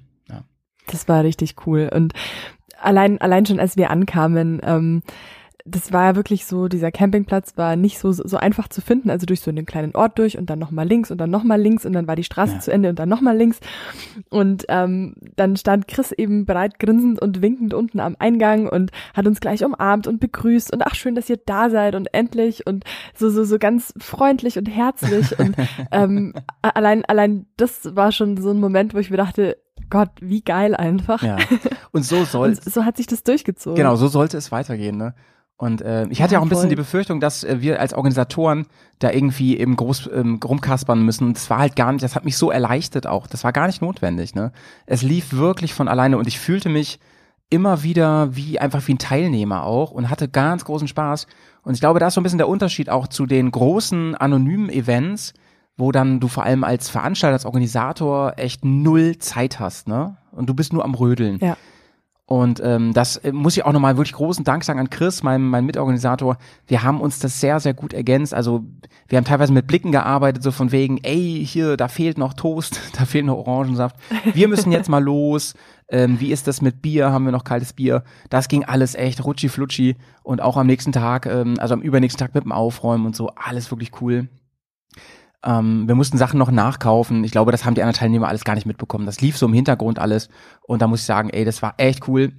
Das 0.86 1.08
war 1.08 1.24
richtig 1.24 1.56
cool. 1.66 1.90
Und 1.92 2.12
allein, 2.80 3.20
allein 3.20 3.46
schon 3.46 3.60
als 3.60 3.76
wir 3.76 3.90
ankamen, 3.90 4.60
ähm, 4.64 5.02
das 5.68 5.92
war 5.92 6.04
ja 6.04 6.14
wirklich 6.14 6.44
so, 6.46 6.68
dieser 6.68 6.92
Campingplatz 6.92 7.56
war 7.56 7.74
nicht 7.74 7.98
so, 7.98 8.12
so 8.12 8.36
einfach 8.36 8.68
zu 8.68 8.80
finden, 8.80 9.10
also 9.10 9.26
durch 9.26 9.40
so 9.40 9.50
einen 9.50 9.66
kleinen 9.66 9.96
Ort 9.96 10.16
durch 10.16 10.38
und 10.38 10.48
dann 10.48 10.60
nochmal 10.60 10.86
links 10.86 11.10
und 11.10 11.18
dann 11.18 11.30
nochmal 11.30 11.60
links 11.60 11.84
und 11.84 11.92
dann 11.92 12.06
war 12.06 12.14
die 12.14 12.22
Straße 12.22 12.54
Ja. 12.54 12.60
zu 12.60 12.70
Ende 12.72 12.88
und 12.90 13.00
dann 13.00 13.08
nochmal 13.08 13.36
links. 13.36 13.58
Und 14.30 14.64
ähm, 14.68 15.16
dann 15.34 15.56
stand 15.56 15.88
Chris 15.88 16.12
eben 16.12 16.46
bereit 16.46 16.78
grinsend 16.78 17.20
und 17.20 17.42
winkend 17.42 17.74
unten 17.74 17.98
am 17.98 18.14
Eingang 18.20 18.68
und 18.68 18.92
hat 19.12 19.26
uns 19.26 19.40
gleich 19.40 19.64
umarmt 19.64 20.06
und 20.06 20.20
begrüßt 20.20 20.72
und 20.72 20.86
ach 20.86 20.94
schön, 20.94 21.16
dass 21.16 21.28
ihr 21.28 21.40
da 21.44 21.68
seid 21.68 21.96
und 21.96 22.14
endlich 22.14 22.64
und 22.64 22.84
so, 23.16 23.28
so, 23.28 23.42
so 23.42 23.58
ganz 23.58 23.92
freundlich 23.98 24.58
und 24.58 24.66
herzlich 24.66 25.36
und 25.36 25.56
ähm, 25.90 26.32
allein, 26.62 27.04
allein 27.06 27.46
das 27.56 27.96
war 27.96 28.12
schon 28.12 28.36
so 28.36 28.50
ein 28.50 28.60
Moment, 28.60 28.94
wo 28.94 28.98
ich 28.98 29.10
mir 29.10 29.16
dachte, 29.16 29.56
Gott, 29.90 30.10
wie 30.20 30.42
geil 30.42 30.76
einfach. 30.76 31.22
ja. 31.24 31.38
Und 31.96 32.02
so 32.04 32.24
soll 32.24 32.50
Und 32.50 32.64
so 32.64 32.84
hat 32.84 32.96
sich 32.96 33.06
das 33.06 33.22
durchgezogen. 33.22 33.76
Genau, 33.76 33.96
so 33.96 34.08
sollte 34.08 34.36
es 34.36 34.52
weitergehen, 34.52 34.96
ne? 34.96 35.14
Und 35.58 35.80
äh, 35.80 36.06
ich 36.10 36.20
hatte 36.20 36.34
ja 36.34 36.36
Ja, 36.36 36.40
auch 36.40 36.44
ein 36.44 36.50
bisschen 36.50 36.64
voll. 36.64 36.68
die 36.70 36.76
Befürchtung, 36.76 37.18
dass 37.18 37.42
äh, 37.42 37.62
wir 37.62 37.80
als 37.80 37.94
Organisatoren 37.94 38.66
da 38.98 39.10
irgendwie 39.10 39.56
eben 39.58 39.74
groß 39.74 40.10
ähm, 40.12 40.38
rumkaspern 40.44 41.02
müssen. 41.02 41.28
Und 41.28 41.36
das 41.38 41.48
war 41.48 41.58
halt 41.58 41.76
gar 41.76 41.92
nicht, 41.92 42.04
das 42.04 42.14
hat 42.14 42.26
mich 42.26 42.36
so 42.36 42.50
erleichtert 42.50 43.06
auch. 43.06 43.26
Das 43.26 43.42
war 43.42 43.52
gar 43.52 43.66
nicht 43.66 43.80
notwendig, 43.80 44.34
ne? 44.34 44.52
Es 44.84 45.02
lief 45.02 45.32
wirklich 45.32 45.72
von 45.72 45.88
alleine 45.88 46.18
und 46.18 46.26
ich 46.28 46.38
fühlte 46.38 46.68
mich 46.68 46.98
immer 47.48 47.82
wieder 47.82 48.36
wie 48.36 48.58
einfach 48.58 48.86
wie 48.86 48.94
ein 48.94 48.98
Teilnehmer 48.98 49.62
auch 49.64 49.92
und 49.92 50.10
hatte 50.10 50.28
ganz 50.28 50.64
großen 50.66 50.88
Spaß. 50.88 51.26
Und 51.62 51.72
ich 51.74 51.80
glaube, 51.80 52.00
da 52.00 52.08
ist 52.08 52.14
so 52.14 52.20
ein 52.20 52.24
bisschen 52.24 52.38
der 52.38 52.48
Unterschied 52.48 52.90
auch 52.90 53.06
zu 53.06 53.24
den 53.24 53.50
großen 53.50 54.14
anonymen 54.14 54.68
Events, 54.68 55.32
wo 55.78 55.90
dann 55.92 56.20
du 56.20 56.28
vor 56.28 56.42
allem 56.44 56.64
als 56.64 56.90
Veranstalter, 56.90 57.32
als 57.34 57.46
Organisator 57.46 58.34
echt 58.36 58.64
null 58.64 59.16
Zeit 59.18 59.58
hast, 59.58 59.88
ne? 59.88 60.18
Und 60.32 60.50
du 60.50 60.54
bist 60.54 60.72
nur 60.74 60.84
am 60.84 60.94
Rödeln. 60.94 61.38
Ja. 61.40 61.56
Und 62.28 62.60
ähm, 62.62 62.92
das 62.92 63.18
äh, 63.18 63.30
muss 63.30 63.56
ich 63.56 63.64
auch 63.64 63.72
nochmal 63.72 63.96
wirklich 63.96 64.14
großen 64.14 64.44
Dank 64.44 64.64
sagen 64.64 64.80
an 64.80 64.90
Chris, 64.90 65.22
meinem 65.22 65.48
mein 65.48 65.64
Mitorganisator. 65.64 66.38
Wir 66.66 66.82
haben 66.82 67.00
uns 67.00 67.20
das 67.20 67.40
sehr, 67.40 67.60
sehr 67.60 67.72
gut 67.72 67.92
ergänzt. 67.92 68.34
Also 68.34 68.64
wir 69.06 69.16
haben 69.16 69.24
teilweise 69.24 69.52
mit 69.52 69.68
Blicken 69.68 69.92
gearbeitet, 69.92 70.42
so 70.42 70.50
von 70.50 70.72
wegen, 70.72 70.98
ey, 71.04 71.44
hier, 71.46 71.76
da 71.76 71.86
fehlt 71.86 72.18
noch 72.18 72.34
Toast, 72.34 72.80
da 72.98 73.04
fehlt 73.04 73.26
noch 73.26 73.36
Orangensaft. 73.36 73.96
Wir 74.34 74.48
müssen 74.48 74.72
jetzt 74.72 74.88
mal 74.88 75.02
los. 75.02 75.54
Ähm, 75.88 76.18
wie 76.18 76.32
ist 76.32 76.48
das 76.48 76.60
mit 76.60 76.82
Bier? 76.82 77.12
Haben 77.12 77.26
wir 77.26 77.32
noch 77.32 77.44
kaltes 77.44 77.72
Bier? 77.72 78.02
Das 78.28 78.48
ging 78.48 78.64
alles 78.64 78.96
echt 78.96 79.24
rutschi 79.24 79.48
flutschi. 79.48 79.94
Und 80.24 80.42
auch 80.42 80.56
am 80.56 80.66
nächsten 80.66 80.90
Tag, 80.90 81.26
ähm, 81.26 81.54
also 81.60 81.74
am 81.74 81.80
übernächsten 81.80 82.18
Tag 82.18 82.34
mit 82.34 82.42
dem 82.42 82.50
Aufräumen 82.50 83.06
und 83.06 83.14
so, 83.14 83.30
alles 83.36 83.70
wirklich 83.70 83.92
cool. 84.00 84.28
Ähm, 85.44 85.86
wir 85.86 85.94
mussten 85.94 86.18
Sachen 86.18 86.38
noch 86.38 86.50
nachkaufen. 86.50 87.24
Ich 87.24 87.32
glaube, 87.32 87.52
das 87.52 87.64
haben 87.64 87.74
die 87.74 87.82
anderen 87.82 87.98
Teilnehmer 87.98 88.28
alles 88.28 88.44
gar 88.44 88.54
nicht 88.54 88.66
mitbekommen. 88.66 89.06
Das 89.06 89.20
lief 89.20 89.36
so 89.36 89.46
im 89.46 89.52
Hintergrund 89.52 89.98
alles. 89.98 90.28
Und 90.62 90.82
da 90.82 90.86
muss 90.86 91.00
ich 91.00 91.06
sagen, 91.06 91.30
ey, 91.30 91.44
das 91.44 91.62
war 91.62 91.74
echt 91.76 92.08
cool. 92.08 92.32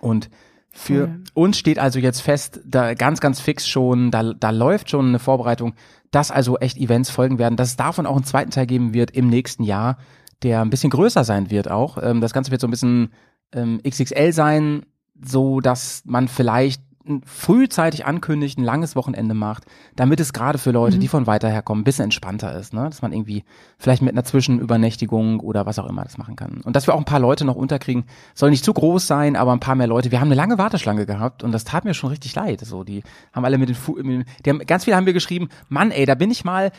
Und 0.00 0.30
für 0.70 1.08
Cool. 1.08 1.24
uns 1.34 1.58
steht 1.58 1.78
also 1.78 1.98
jetzt 1.98 2.20
fest, 2.20 2.60
da 2.64 2.94
ganz, 2.94 3.20
ganz 3.20 3.40
fix 3.40 3.66
schon, 3.66 4.10
da, 4.10 4.34
da 4.34 4.50
läuft 4.50 4.90
schon 4.90 5.08
eine 5.08 5.18
Vorbereitung, 5.18 5.74
dass 6.10 6.30
also 6.30 6.58
echt 6.58 6.76
Events 6.76 7.10
folgen 7.10 7.38
werden, 7.38 7.56
dass 7.56 7.70
es 7.70 7.76
davon 7.76 8.06
auch 8.06 8.16
einen 8.16 8.24
zweiten 8.24 8.50
Teil 8.50 8.66
geben 8.66 8.94
wird 8.94 9.10
im 9.10 9.28
nächsten 9.28 9.64
Jahr, 9.64 9.98
der 10.42 10.60
ein 10.60 10.70
bisschen 10.70 10.90
größer 10.90 11.24
sein 11.24 11.50
wird 11.50 11.70
auch. 11.70 11.98
Ähm, 12.00 12.20
das 12.20 12.32
Ganze 12.32 12.50
wird 12.50 12.60
so 12.60 12.66
ein 12.66 12.70
bisschen 12.70 13.12
ähm, 13.52 13.80
XXL 13.82 14.32
sein, 14.32 14.86
so 15.20 15.60
dass 15.60 16.02
man 16.04 16.28
vielleicht 16.28 16.82
n- 17.08 17.22
frühzeitig 17.24 18.04
ankündigt, 18.06 18.58
ein 18.58 18.64
langes 18.64 18.94
Wochenende 18.96 19.34
macht, 19.34 19.64
damit 19.96 20.20
es 20.20 20.32
gerade 20.32 20.58
für 20.58 20.70
Leute, 20.70 20.96
Mhm. 20.96 21.00
die 21.00 21.08
von 21.08 21.26
weiter 21.26 21.48
her 21.48 21.62
kommen, 21.62 21.80
ein 21.80 21.84
bisschen 21.84 22.04
entspannter 22.04 22.56
ist, 22.58 22.72
ne? 22.74 22.84
Dass 22.84 23.02
man 23.02 23.12
irgendwie 23.12 23.44
vielleicht 23.78 24.02
mit 24.02 24.12
einer 24.12 24.24
Zwischenübernächtigung 24.24 25.40
oder 25.40 25.66
was 25.66 25.78
auch 25.78 25.86
immer 25.88 26.02
das 26.04 26.18
machen 26.18 26.36
kann. 26.36 26.60
Und 26.64 26.76
dass 26.76 26.86
wir 26.86 26.94
auch 26.94 26.98
ein 26.98 27.04
paar 27.04 27.20
Leute 27.20 27.44
noch 27.44 27.56
unterkriegen, 27.56 28.04
soll 28.34 28.50
nicht 28.50 28.64
zu 28.64 28.72
groß 28.72 29.06
sein, 29.06 29.36
aber 29.36 29.52
ein 29.52 29.60
paar 29.60 29.74
mehr 29.74 29.86
Leute. 29.86 30.10
Wir 30.10 30.20
haben 30.20 30.28
eine 30.28 30.34
lange 30.34 30.58
Warteschlange 30.58 31.06
gehabt 31.06 31.42
und 31.42 31.52
das 31.52 31.64
tat 31.64 31.84
mir 31.84 31.94
schon 31.94 32.10
richtig 32.10 32.34
leid. 32.34 32.60
So, 32.60 32.84
die 32.84 33.02
haben 33.32 33.44
alle 33.44 33.58
mit 33.58 33.68
den, 33.68 33.74
Fu 33.76 33.96
die 34.00 34.24
haben, 34.50 34.58
ganz 34.66 34.84
viele 34.84 34.96
haben 34.96 35.06
wir 35.06 35.12
geschrieben, 35.12 35.48
Mann, 35.68 35.90
ey, 35.90 36.06
da 36.06 36.14
bin 36.14 36.30
ich 36.30 36.44
mal 36.44 36.70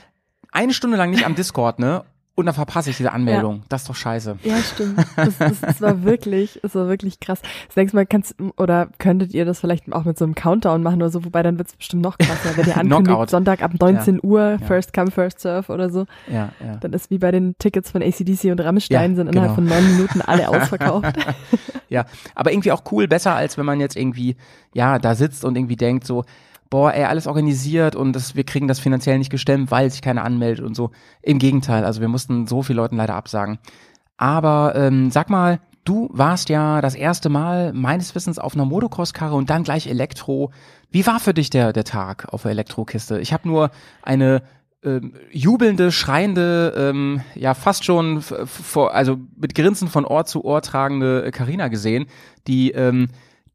eine 0.51 0.73
Stunde 0.73 0.97
lang 0.97 1.09
nicht 1.11 1.25
am 1.25 1.35
Discord, 1.35 1.79
ne? 1.79 2.03
Und 2.39 2.45
dann 2.45 2.55
verpasse 2.55 2.89
ich 2.89 2.95
diese 2.95 3.11
Anmeldung. 3.11 3.63
Das 3.67 3.81
ist 3.81 3.89
doch 3.89 3.95
scheiße. 3.95 4.37
Ja, 4.43 4.55
stimmt. 4.59 4.97
Das, 5.17 5.37
das, 5.37 5.59
das 5.59 5.81
war 5.81 6.03
wirklich, 6.03 6.59
das 6.61 6.73
war 6.75 6.87
wirklich 6.87 7.19
krass. 7.19 7.41
Das 7.67 7.75
nächste 7.75 7.97
Mal 7.97 8.05
kannst 8.05 8.35
oder 8.55 8.87
könntet 8.97 9.33
ihr 9.33 9.43
das 9.43 9.59
vielleicht 9.59 9.91
auch 9.91 10.05
mit 10.05 10.17
so 10.17 10.23
einem 10.23 10.33
Countdown 10.33 10.81
machen 10.81 11.01
oder 11.01 11.09
so, 11.09 11.25
wobei 11.25 11.43
dann 11.43 11.57
wird's 11.57 11.75
bestimmt 11.75 12.01
noch 12.03 12.17
krasser, 12.17 12.55
wenn 12.55 12.65
ihr 12.65 12.77
ankündigt. 12.95 13.29
Sonntag 13.29 13.61
ab 13.61 13.73
19 13.77 14.21
Uhr, 14.23 14.57
first 14.65 14.93
come, 14.93 15.11
first 15.11 15.41
serve 15.41 15.73
oder 15.73 15.89
so. 15.89 16.05
Ja, 16.31 16.53
ja. 16.63 16.77
Dann 16.77 16.93
ist 16.93 17.09
wie 17.09 17.17
bei 17.17 17.31
den 17.31 17.57
Tickets 17.59 17.91
von 17.91 18.01
ACDC 18.01 18.45
und 18.45 18.61
Rammstein 18.61 19.11
Ja, 19.11 19.15
sind 19.17 19.27
innerhalb 19.27 19.55
genau. 19.55 19.67
von 19.69 19.83
neun 19.83 19.97
Minuten 19.97 20.21
alle 20.21 20.47
ausverkauft. 20.49 21.17
Ja, 21.89 22.05
aber 22.35 22.53
irgendwie 22.53 22.71
auch 22.71 22.83
cool, 22.91 23.09
besser 23.09 23.35
als 23.35 23.57
wenn 23.57 23.65
man 23.65 23.81
jetzt 23.81 23.97
irgendwie, 23.97 24.37
ja, 24.73 24.99
da 24.99 25.15
sitzt 25.15 25.43
und 25.43 25.57
irgendwie 25.57 25.75
denkt 25.75 26.05
so, 26.05 26.23
boah, 26.69 26.93
ey, 26.93 27.05
alles 27.05 27.27
organisiert 27.27 27.95
und 27.95 28.13
das, 28.13 28.35
wir 28.35 28.43
kriegen 28.43 28.67
das 28.67 28.79
finanziell 28.79 29.17
nicht 29.17 29.31
gestemmt, 29.31 29.71
weil 29.71 29.89
sich 29.89 30.01
keiner 30.01 30.23
anmeldet 30.23 30.65
und 30.65 30.75
so. 30.75 30.91
Im 31.21 31.39
Gegenteil, 31.39 31.83
also 31.83 32.01
wir 32.01 32.07
mussten 32.07 32.47
so 32.47 32.61
viele 32.61 32.77
Leuten 32.77 32.97
leider 32.97 33.15
absagen. 33.15 33.59
Aber 34.17 34.73
ähm, 34.75 35.11
sag 35.11 35.29
mal, 35.29 35.59
du 35.85 36.09
warst 36.11 36.49
ja 36.49 36.81
das 36.81 36.93
erste 36.93 37.29
Mal 37.29 37.73
meines 37.73 38.13
Wissens 38.13 38.37
auf 38.37 38.53
einer 38.53 38.65
Motocross-Karre 38.65 39.35
und 39.35 39.49
dann 39.49 39.63
gleich 39.63 39.87
Elektro. 39.87 40.51
Wie 40.91 41.07
war 41.07 41.19
für 41.19 41.33
dich 41.33 41.49
der, 41.49 41.73
der 41.73 41.85
Tag 41.85 42.31
auf 42.31 42.43
der 42.43 42.51
Elektrokiste? 42.51 43.19
Ich 43.19 43.33
habe 43.33 43.47
nur 43.47 43.71
eine 44.03 44.43
ähm, 44.83 45.13
jubelnde, 45.31 45.91
schreiende, 45.91 46.73
ähm, 46.77 47.21
ja 47.35 47.53
fast 47.53 47.83
schon 47.83 48.21
vor, 48.21 48.93
also 48.93 49.17
mit 49.35 49.55
Grinsen 49.55 49.87
von 49.87 50.05
Ohr 50.05 50.25
zu 50.25 50.45
Ohr 50.45 50.61
tragende 50.61 51.31
Karina 51.31 51.67
gesehen, 51.67 52.05
die 52.47 52.71
ähm, 52.71 53.09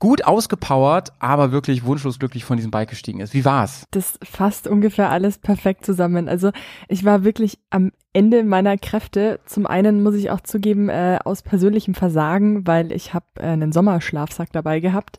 gut 0.05 0.27
ausgepowert, 0.27 1.15
aber 1.19 1.51
wirklich 1.51 1.87
wunschlos 1.87 2.19
glücklich 2.19 2.45
von 2.45 2.59
diesem 2.59 2.71
Bike 2.71 2.91
gestiegen 2.91 3.21
ist. 3.21 3.33
Wie 3.33 3.47
war's? 3.47 3.87
Das 3.91 4.19
fasst 4.23 4.69
ungefähr 4.69 5.09
alles 5.09 5.39
perfekt 5.39 5.87
zusammen. 5.87 6.29
Also 6.29 6.51
ich 6.89 7.07
war 7.07 7.25
wirklich 7.25 7.59
am 7.71 7.91
Ende 8.15 8.45
meiner 8.45 8.79
Kräfte. 8.79 9.41
Zum 9.45 9.67
einen 9.67 10.05
muss 10.05 10.15
ich 10.15 10.31
auch 10.31 10.41
zugeben, 10.41 10.89
äh, 10.89 11.19
aus 11.25 11.43
persönlichem 11.43 11.95
Versagen, 11.95 12.65
weil 12.65 12.93
ich 12.93 13.13
habe 13.13 13.27
äh, 13.39 13.43
einen 13.43 13.73
Sommerschlafsack 13.73 14.53
dabei 14.53 14.79
gehabt, 14.79 15.19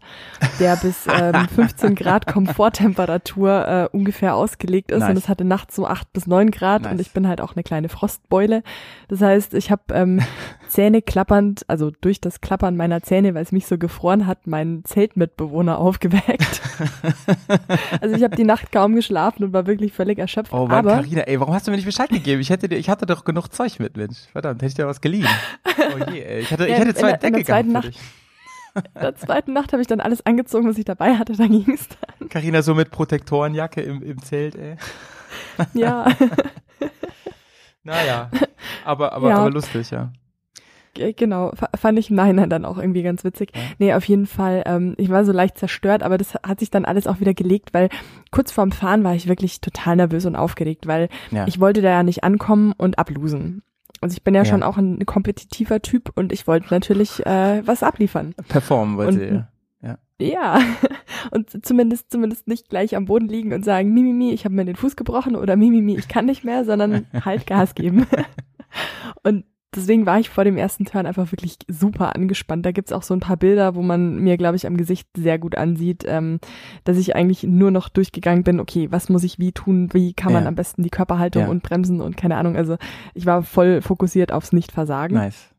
der 0.61 0.77
bis 0.77 1.05
ähm, 1.07 1.35
15 1.55 1.93
Grad 1.95 2.25
Komforttemperatur 2.25 3.67
äh, 3.67 3.95
ungefähr 3.95 4.33
ausgelegt 4.35 4.91
ist. 4.91 5.01
Nice. 5.01 5.09
Und 5.09 5.17
es 5.17 5.27
hatte 5.27 5.43
nachts 5.43 5.75
so 5.75 5.85
8 5.85 6.13
bis 6.13 6.25
9 6.25 6.51
Grad 6.51 6.83
Nice. 6.83 6.93
und 6.93 7.01
ich 7.01 7.11
bin 7.11 7.27
halt 7.27 7.41
auch 7.41 7.53
eine 7.55 7.63
kleine 7.63 7.89
Frostbeule. 7.89 8.63
Das 9.09 9.19
heißt, 9.19 9.53
ich 9.55 9.71
habe 9.71 9.83
ähm, 9.91 10.21
Zähne 10.69 11.01
klappernd, 11.01 11.65
also 11.67 11.91
durch 11.99 12.21
das 12.21 12.39
Klappern 12.39 12.77
meiner 12.77 13.03
Zähne, 13.03 13.35
weil 13.35 13.43
es 13.43 13.51
mich 13.51 13.67
so 13.67 13.77
gefroren 13.77 14.25
hat, 14.25 14.47
meinen 14.47 14.85
Zeltmitbewohner 14.85 15.77
aufgeweckt. 15.85 16.61
Also 17.99 18.15
ich 18.15 18.23
habe 18.23 18.37
die 18.37 18.45
Nacht 18.45 18.71
kaum 18.71 18.95
geschlafen 18.95 19.43
und 19.43 19.51
war 19.53 19.67
wirklich 19.67 19.91
völlig 19.91 20.17
erschöpft. 20.17 20.53
Oh 20.53 20.65
Mann, 20.65 20.85
Carina, 20.85 21.23
ey, 21.23 21.39
warum 21.41 21.53
hast 21.53 21.67
du 21.67 21.71
mir 21.71 21.77
nicht 21.77 21.85
Bescheid 21.85 22.09
gegeben? 22.09 22.39
Ich 22.39 22.49
hätte 22.49 22.69
dir, 22.69 22.84
ich 22.85 22.89
hatte 22.91 23.07
doch 23.07 23.23
genug 23.25 23.47
Zeug 23.51 23.79
mit, 23.79 23.97
Mensch. 23.97 24.17
Verdammt, 24.31 24.61
hätte 24.61 24.67
ich 24.69 24.73
dir 24.75 24.85
was 24.85 25.01
geliehen. 25.01 25.27
Oh 25.65 26.11
je, 26.11 26.21
ey. 26.21 26.39
Ich 26.41 26.51
hatte, 26.51 26.67
ich 26.67 26.73
hätte 26.77 26.89
in 26.89 26.95
zwei 26.95 27.13
der- 27.13 27.23
in 27.29 27.33
Decke 27.33 27.37
der 27.37 27.45
zweiten 27.45 27.69
gehabt 27.73 27.85
für 27.85 27.91
Nacht- 27.91 27.97
dich. 28.75 28.85
in 28.95 29.01
der 29.01 29.15
zweiten 29.15 29.53
Nacht 29.53 29.73
habe 29.73 29.81
ich 29.81 29.87
dann 29.87 29.99
alles 30.01 30.23
angezogen, 30.25 30.69
was 30.69 30.77
ich 30.77 30.85
dabei 30.85 31.15
hatte. 31.15 31.33
Dann 31.33 31.49
ging's 31.65 31.87
dann. 32.19 32.29
Carina 32.29 32.61
so 32.61 32.75
mit 32.75 32.91
Protektorenjacke 32.91 33.81
im, 33.81 34.03
im 34.03 34.21
Zelt, 34.21 34.55
ey. 34.55 34.75
Ja, 35.73 36.05
Naja, 37.83 38.29
aber, 38.83 39.13
aber, 39.13 39.29
Ja. 39.29 39.37
aber 39.37 39.51
lustig, 39.51 39.91
ja. 39.91 40.11
G- 40.95 41.13
genau. 41.13 41.51
Fand 41.77 41.99
ich 41.99 42.09
im 42.09 42.15
Nachhinein 42.15 42.49
dann 42.49 42.65
auch 42.65 42.79
irgendwie 42.79 43.03
ganz 43.03 43.23
witzig. 43.23 43.51
Ja. 43.53 43.61
Nee, 43.77 43.93
auf 43.93 44.05
jeden 44.05 44.25
Fall. 44.25 44.63
Ähm, 44.65 44.95
ich 44.97 45.09
war 45.09 45.23
so 45.25 45.31
leicht 45.31 45.57
zerstört, 45.59 46.01
aber 46.01 46.17
das 46.17 46.33
hat 46.35 46.59
sich 46.59 46.71
dann 46.71 46.85
alles 46.85 47.05
auch 47.05 47.19
wieder 47.19 47.35
gelegt, 47.35 47.73
weil 47.73 47.89
kurz 48.31 48.51
vorm 48.51 48.71
Fahren 48.71 49.03
war 49.03 49.13
ich 49.13 49.27
wirklich 49.27 49.61
total 49.61 49.97
nervös 49.97 50.25
und 50.25 50.35
aufgeregt, 50.35 50.87
weil 50.87 51.09
ja. 51.29 51.45
ich 51.47 51.59
wollte 51.59 51.81
da 51.83 51.89
ja 51.89 52.01
nicht 52.03 52.23
ankommen 52.23 52.73
und 52.77 52.97
ablosen. 52.97 53.61
Also 54.01 54.13
ich 54.15 54.23
bin 54.23 54.33
ja, 54.33 54.41
Ja. 54.41 54.45
schon 54.45 54.63
auch 54.63 54.77
ein 54.77 55.05
kompetitiver 55.05 55.81
Typ 55.81 56.11
und 56.15 56.33
ich 56.33 56.47
wollte 56.47 56.67
natürlich 56.71 57.25
äh, 57.25 57.61
was 57.67 57.83
abliefern. 57.83 58.33
Performen 58.49 58.97
wollte 58.97 59.19
Und- 59.19 59.21
ihr. 59.21 59.47
Ja, 60.17 60.59
und 61.31 61.65
zumindest 61.65 62.09
zumindest 62.09 62.47
nicht 62.47 62.69
gleich 62.69 62.95
am 62.95 63.03
Boden 63.03 63.27
liegen 63.27 63.51
und 63.51 63.65
sagen, 63.65 63.93
Mimimi, 63.93 64.31
ich 64.31 64.45
habe 64.45 64.55
mir 64.55 64.63
den 64.63 64.77
Fuß 64.77 64.95
gebrochen 64.95 65.35
oder 65.35 65.57
Mimimi, 65.57 65.97
ich 65.97 66.07
kann 66.07 66.25
nicht 66.25 66.45
mehr, 66.45 66.63
sondern 66.63 67.05
halt 67.25 67.45
Gas 67.45 67.75
geben. 67.75 68.07
Und 69.23 69.43
deswegen 69.75 70.05
war 70.05 70.19
ich 70.19 70.29
vor 70.29 70.43
dem 70.43 70.57
ersten 70.57 70.85
Turn 70.85 71.05
einfach 71.05 71.31
wirklich 71.31 71.57
super 71.67 72.15
angespannt. 72.15 72.65
Da 72.65 72.71
gibt's 72.71 72.91
auch 72.93 73.03
so 73.03 73.13
ein 73.13 73.19
paar 73.19 73.37
Bilder, 73.37 73.75
wo 73.75 73.81
man 73.81 74.17
mir, 74.17 74.37
glaube 74.37 74.55
ich, 74.55 74.65
am 74.67 74.77
Gesicht 74.77 75.07
sehr 75.17 75.37
gut 75.39 75.57
ansieht, 75.57 76.03
ähm, 76.07 76.39
dass 76.83 76.97
ich 76.97 77.15
eigentlich 77.15 77.43
nur 77.43 77.71
noch 77.71 77.89
durchgegangen 77.89 78.43
bin, 78.43 78.59
okay, 78.59 78.87
was 78.91 79.09
muss 79.09 79.23
ich 79.23 79.39
wie 79.39 79.51
tun, 79.51 79.89
wie 79.93 80.13
kann 80.13 80.33
man 80.33 80.43
Ja. 80.43 80.47
am 80.49 80.55
besten 80.55 80.83
die 80.83 80.89
Körperhaltung 80.89 81.43
Ja. 81.43 81.49
und 81.49 81.63
bremsen 81.63 82.01
und 82.01 82.17
keine 82.17 82.37
Ahnung. 82.37 82.55
Also 82.55 82.77
ich 83.13 83.25
war 83.25 83.43
voll 83.43 83.81
fokussiert 83.81 84.31
aufs 84.31 84.53
Nichtversagen. 84.53 85.15
Nice. 85.17 85.49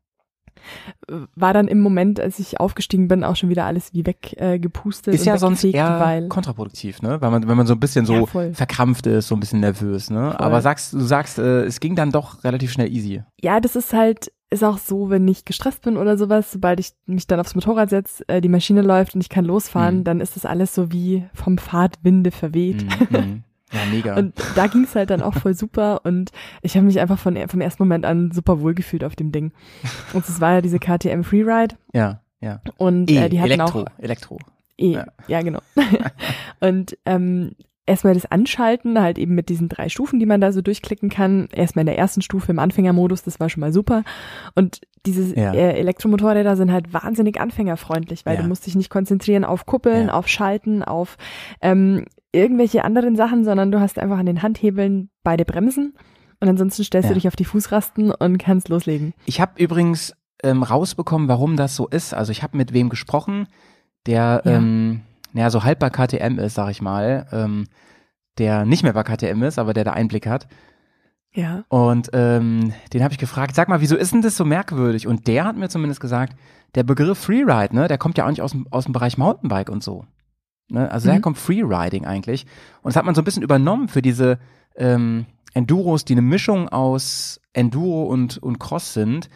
War 1.35 1.53
dann 1.53 1.69
im 1.69 1.81
Moment, 1.81 2.21
als 2.21 2.39
ich 2.39 2.61
aufgestiegen 2.61 3.09
bin, 3.09 3.25
auch 3.25 3.37
schon 3.37 3.49
wieder 3.49 3.65
alles 3.65 3.93
wie 3.93 4.05
weggepustet. 4.07 5.15
Äh, 5.15 5.17
ist 5.17 5.27
ja 5.27 5.39
sonst 5.39 5.65
eher 5.65 6.01
weil 6.01 6.29
kontraproduktiv, 6.29 7.03
ne? 7.03 7.21
Weil 7.21 7.31
man, 7.31 7.49
wenn 7.49 7.57
man 7.57 7.67
so 7.67 7.75
ein 7.75 7.81
bisschen 7.81 8.07
so 8.07 8.29
ja, 8.33 8.53
verkrampft 8.53 9.07
ist, 9.07 9.29
so 9.29 9.37
ein 9.37 9.41
bisschen 9.41 9.61
nervös, 9.61 10.11
ne? 10.11 10.33
Voll. 10.33 10.47
Aber 10.47 10.61
sagst, 10.61 10.93
du 10.93 11.01
sagst, 11.01 11.39
äh, 11.39 11.65
es 11.65 11.81
ging 11.81 11.95
dann 11.97 12.13
doch 12.13 12.45
relativ 12.45 12.73
schnell 12.73 12.93
easy. 12.93 13.23
Ja, 13.41 13.61
das 13.61 13.77
ist 13.77 13.93
halt, 13.93 14.33
ist 14.51 14.65
auch 14.65 14.79
so, 14.79 15.11
wenn 15.11 15.27
ich 15.27 15.45
gestresst 15.45 15.83
bin 15.83 15.97
oder 15.97 16.17
sowas, 16.17 16.53
sobald 16.53 16.81
ich 16.81 16.93
mich 17.07 17.27
dann 17.27 17.41
aufs 17.41 17.55
Motorrad 17.55 17.91
setze, 17.91 18.29
äh, 18.29 18.41
die 18.41 18.49
Maschine 18.49 18.83
läuft 18.83 19.15
und 19.15 19.21
ich 19.21 19.29
kann 19.29 19.45
losfahren, 19.45 19.99
mhm. 19.99 20.05
dann 20.05 20.21
ist 20.21 20.37
das 20.37 20.45
alles 20.45 20.75
so 20.75 20.93
wie 20.93 21.25
vom 21.35 21.59
Pfad 21.59 21.97
Winde 22.03 22.31
verweht. 22.31 22.85
Mhm. 23.11 23.45
Ja, 23.73 23.81
mega. 23.91 24.17
Und 24.17 24.35
da 24.55 24.69
ging 24.69 24.85
es 24.85 24.95
halt 24.95 25.11
dann 25.11 25.23
auch 25.23 25.35
voll 25.35 25.55
super 25.55 26.03
und 26.05 26.31
ich 26.63 26.77
habe 26.77 26.87
mich 26.87 27.01
einfach 27.01 27.19
von, 27.19 27.37
vom 27.49 27.61
ersten 27.61 27.83
Moment 27.83 28.05
an 28.05 28.31
super 28.31 28.61
wohl 28.61 28.75
gefühlt 28.75 29.03
auf 29.03 29.17
dem 29.17 29.33
Ding. 29.33 29.53
Und 30.13 30.29
es 30.29 30.41
war 30.41 30.55
ja 30.55 30.61
diese 30.61 30.79
KTM 30.79 31.23
Freeride. 31.23 31.75
Ja, 31.93 32.21
ja. 32.41 32.61
Und 32.77 33.11
e, 33.11 33.17
äh, 33.17 33.29
die 33.29 33.41
hatten 33.41 33.53
Elektro, 33.53 33.83
auch 33.83 33.87
Elektro. 33.99 34.39
E, 34.79 34.93
ja. 34.93 35.07
ja, 35.27 35.43
genau. 35.43 35.61
und 36.61 36.97
ähm, 37.07 37.57
erstmal 37.87 38.15
das 38.15 38.27
Anschalten, 38.27 39.01
halt 39.01 39.19
eben 39.19 39.35
mit 39.35 39.49
diesen 39.49 39.69
drei 39.69 39.89
Stufen, 39.89 40.19
die 40.19 40.27
man 40.27 40.41
da 40.41 40.53
so 40.53 40.61
durchklicken 40.61 41.09
kann. 41.09 41.49
Erstmal 41.53 41.83
in 41.83 41.87
der 41.87 41.99
ersten 41.99 42.21
Stufe 42.21 42.53
im 42.53 42.59
Anfängermodus, 42.59 43.23
das 43.23 43.41
war 43.41 43.49
schon 43.49 43.61
mal 43.61 43.73
super. 43.73 44.03
Und 44.55 44.81
diese 45.07 45.35
ja. 45.39 45.53
äh, 45.55 45.79
Elektromotorräder 45.79 46.57
sind 46.57 46.73
halt 46.73 46.93
wahnsinnig 46.93 47.41
anfängerfreundlich, 47.41 48.27
weil 48.27 48.37
ja. 48.37 48.43
du 48.43 48.49
musst 48.49 48.67
dich 48.67 48.75
nicht 48.75 48.91
konzentrieren 48.91 49.45
auf 49.45 49.67
Kuppeln, 49.67 50.09
ja. 50.09 50.13
auf 50.13 50.29
Schalten, 50.29 50.83
auf 50.83 51.17
ähm, 51.63 52.05
irgendwelche 52.33 52.85
anderen 52.85 53.17
Sachen, 53.17 53.45
sondern 53.45 53.71
du 53.71 53.81
hast 53.81 53.99
einfach 53.99 54.19
an 54.19 54.27
den 54.27 54.43
Handhebeln 54.43 55.11
beide 55.23 55.45
Bremsen 55.45 55.95
und 56.41 56.49
ansonsten 56.49 56.85
stellst 56.85 57.11
du 57.11 57.15
dich 57.15 57.29
auf 57.29 57.37
die 57.37 57.45
Fußrasten 57.45 58.11
und 58.11 58.39
kannst 58.39 58.69
loslegen. 58.69 59.15
Ich 59.25 59.41
habe 59.41 59.63
übrigens 59.63 60.15
ähm, 60.43 60.63
rausbekommen, 60.63 61.29
warum 61.29 61.57
das 61.57 61.77
so 61.77 61.89
ist. 61.89 62.13
Also 62.13 62.33
ich 62.33 62.43
habe 62.43 62.57
mit 62.57 62.73
wem 62.73 62.89
gesprochen, 62.89 63.49
der 64.07 64.43
ähm, 64.45 65.01
naja, 65.33 65.51
so 65.51 65.65
halb 65.65 65.79
bei 65.79 65.91
KTM 65.91 66.39
ist, 66.39 66.55
sag 66.55 66.71
ich 66.71 66.81
mal, 66.81 67.27
ähm, 67.33 67.67
der 68.39 68.65
nicht 68.65 68.83
mehr 68.83 68.93
bei 68.93 69.03
KTM 69.03 69.43
ist, 69.43 69.59
aber 69.59 69.75
der 69.75 69.85
da 69.85 69.93
Einblick 69.93 70.27
hat. 70.27 70.47
Ja. 71.33 71.65
Und 71.69 72.11
ähm, 72.15 72.73
den 72.93 73.03
habe 73.03 73.13
ich 73.13 73.19
gefragt, 73.19 73.55
sag 73.55 73.69
mal, 73.69 73.83
wieso 73.83 73.97
ist 73.97 74.13
denn 74.15 74.23
das 74.23 74.37
so 74.37 74.47
merkwürdig? 74.47 75.07
Und 75.07 75.27
der 75.27 75.45
hat 75.45 75.57
mir 75.57 75.69
zumindest 75.69 76.01
gesagt, 76.01 76.35
der 76.75 76.85
Begriff 76.85 77.19
Freeride, 77.19 77.75
ne, 77.75 77.89
der 77.89 77.99
kommt 77.99 78.17
ja 78.17 78.25
auch 78.25 78.31
nicht 78.31 78.41
aus 78.41 78.53
dem, 78.53 78.67
aus 78.71 78.85
dem 78.85 78.95
Bereich 78.95 79.19
Mountainbike 79.19 79.69
und 79.69 79.83
so. 79.83 80.07
Ne? 80.69 80.91
Also 80.91 81.07
mhm. 81.07 81.09
daher 81.09 81.21
kommt 81.21 81.39
Freeriding 81.39 82.05
eigentlich. 82.05 82.47
Und 82.83 82.91
das 82.91 82.97
hat 82.97 83.05
man 83.05 83.15
so 83.15 83.21
ein 83.21 83.25
bisschen 83.25 83.43
übernommen 83.43 83.89
für 83.89 84.03
diese 84.03 84.39
ähm, 84.77 85.27
Enduros, 85.55 86.05
die 86.05 86.15
eine 86.15 86.23
Mischung 86.23 86.69
aus 86.69 87.41
Enduro 87.53 88.05
und, 88.05 88.39
und 88.39 88.59
Cross 88.59 88.93
sind. 88.93 89.29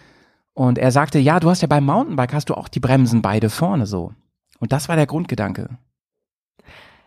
Und 0.52 0.78
er 0.78 0.90
sagte, 0.90 1.18
ja, 1.18 1.40
du 1.40 1.48
hast 1.48 1.62
ja 1.62 1.68
beim 1.68 1.84
Mountainbike 1.84 2.34
hast 2.34 2.50
du 2.50 2.54
auch 2.54 2.68
die 2.68 2.80
Bremsen 2.80 3.22
beide 3.22 3.48
vorne 3.50 3.86
so. 3.86 4.12
Und 4.58 4.72
das 4.72 4.88
war 4.88 4.96
der 4.96 5.06
Grundgedanke. 5.06 5.78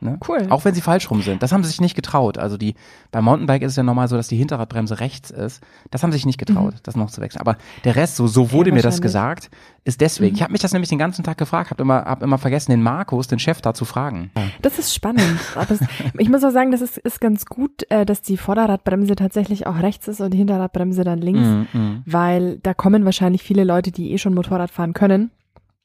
Ne? 0.03 0.19
Cool. 0.27 0.47
Auch 0.49 0.65
wenn 0.65 0.73
sie 0.73 0.81
falsch 0.81 1.09
rum 1.09 1.21
sind. 1.21 1.41
Das 1.41 1.51
haben 1.53 1.63
sie 1.63 1.69
sich 1.69 1.79
nicht 1.79 1.95
getraut. 1.95 2.37
Also 2.37 2.57
die, 2.57 2.75
beim 3.11 3.23
Mountainbike 3.23 3.61
ist 3.61 3.71
es 3.71 3.77
ja 3.77 3.83
normal 3.83 4.09
so, 4.09 4.17
dass 4.17 4.27
die 4.27 4.35
Hinterradbremse 4.35 4.99
rechts 4.99 5.31
ist. 5.31 5.63
Das 5.91 6.03
haben 6.03 6.11
sie 6.11 6.17
sich 6.17 6.25
nicht 6.25 6.37
getraut, 6.37 6.73
mhm. 6.73 6.79
das 6.83 6.95
noch 6.95 7.09
zu 7.09 7.21
wechseln. 7.21 7.39
Aber 7.39 7.57
der 7.85 7.95
Rest, 7.95 8.17
so, 8.17 8.27
so 8.27 8.51
wurde 8.51 8.69
ja, 8.69 8.75
mir 8.75 8.81
das 8.81 9.01
gesagt, 9.01 9.49
ist 9.85 10.01
deswegen. 10.01 10.33
Mhm. 10.33 10.35
Ich 10.35 10.43
habe 10.43 10.51
mich 10.51 10.61
das 10.61 10.73
nämlich 10.73 10.89
den 10.89 10.99
ganzen 10.99 11.23
Tag 11.23 11.37
gefragt, 11.37 11.71
habe 11.71 11.81
immer, 11.81 12.03
hab 12.03 12.21
immer 12.21 12.37
vergessen, 12.37 12.71
den 12.71 12.83
Markus, 12.83 13.27
den 13.27 13.39
Chef, 13.39 13.61
da 13.61 13.73
zu 13.73 13.85
fragen. 13.85 14.31
Das 14.61 14.77
ist 14.77 14.93
spannend. 14.93 15.23
Aber 15.55 15.75
ich 16.17 16.29
muss 16.29 16.43
auch 16.43 16.51
sagen, 16.51 16.71
das 16.71 16.81
ist, 16.81 16.97
ist 16.97 17.21
ganz 17.21 17.45
gut, 17.45 17.89
äh, 17.89 18.05
dass 18.05 18.21
die 18.21 18.37
Vorderradbremse 18.37 19.15
tatsächlich 19.15 19.67
auch 19.67 19.81
rechts 19.81 20.07
ist 20.07 20.19
und 20.19 20.31
die 20.31 20.37
Hinterradbremse 20.37 21.03
dann 21.03 21.19
links. 21.19 21.41
Mhm, 21.41 21.67
mhm. 21.73 22.03
weil 22.05 22.59
da 22.59 22.73
kommen 22.73 23.05
wahrscheinlich 23.05 23.43
viele 23.43 23.63
Leute, 23.63 23.91
die 23.91 24.11
eh 24.11 24.17
schon 24.17 24.33
Motorrad 24.33 24.71
fahren 24.71 24.93
können. 24.93 25.31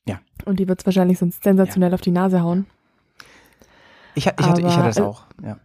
Ja. 0.08 0.20
Und 0.44 0.58
die 0.58 0.68
wird's 0.68 0.86
wahrscheinlich 0.86 1.18
sonst 1.18 1.44
sensationell 1.44 1.90
ja. 1.90 1.94
auf 1.94 2.00
die 2.00 2.10
Nase 2.10 2.42
hauen. 2.42 2.66
Ich, 4.18 4.26
ich, 4.26 4.32
hatte, 4.46 4.60
ich 4.60 4.66
hatte 4.66 4.88
das 4.88 5.00
auch, 5.00 5.22
ja. 5.42 5.58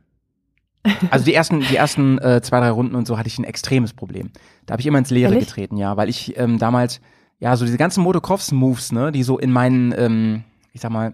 Also 1.12 1.26
die 1.26 1.34
ersten, 1.34 1.62
die 1.62 1.76
ersten 1.76 2.18
äh, 2.20 2.42
zwei, 2.42 2.60
drei 2.60 2.70
Runden 2.70 2.96
und 2.96 3.08
so 3.08 3.18
hatte 3.18 3.28
ich 3.28 3.40
ein 3.40 3.46
extremes 3.46 3.94
Problem. 3.94 4.32
Da 4.66 4.74
habe 4.74 4.82
ich 4.82 4.88
immer 4.88 5.00
ins 5.00 5.10
Leere 5.10 5.34
Ehrlich? 5.34 5.48
getreten, 5.48 5.78
ja, 5.78 5.96
weil 5.98 6.10
ich 6.10 6.38
ähm, 6.38 6.60
damals, 6.60 7.00
ja, 7.40 7.56
so 7.56 7.66
diese 7.66 7.78
ganzen 7.78 8.04
Motocross-Moves, 8.04 8.92
ne, 8.92 9.12
die 9.12 9.24
so 9.24 9.40
in 9.40 9.52
meinen, 9.52 9.94
ähm, 9.98 10.44
ich 10.74 10.82
sag 10.82 10.92
mal, 10.92 11.14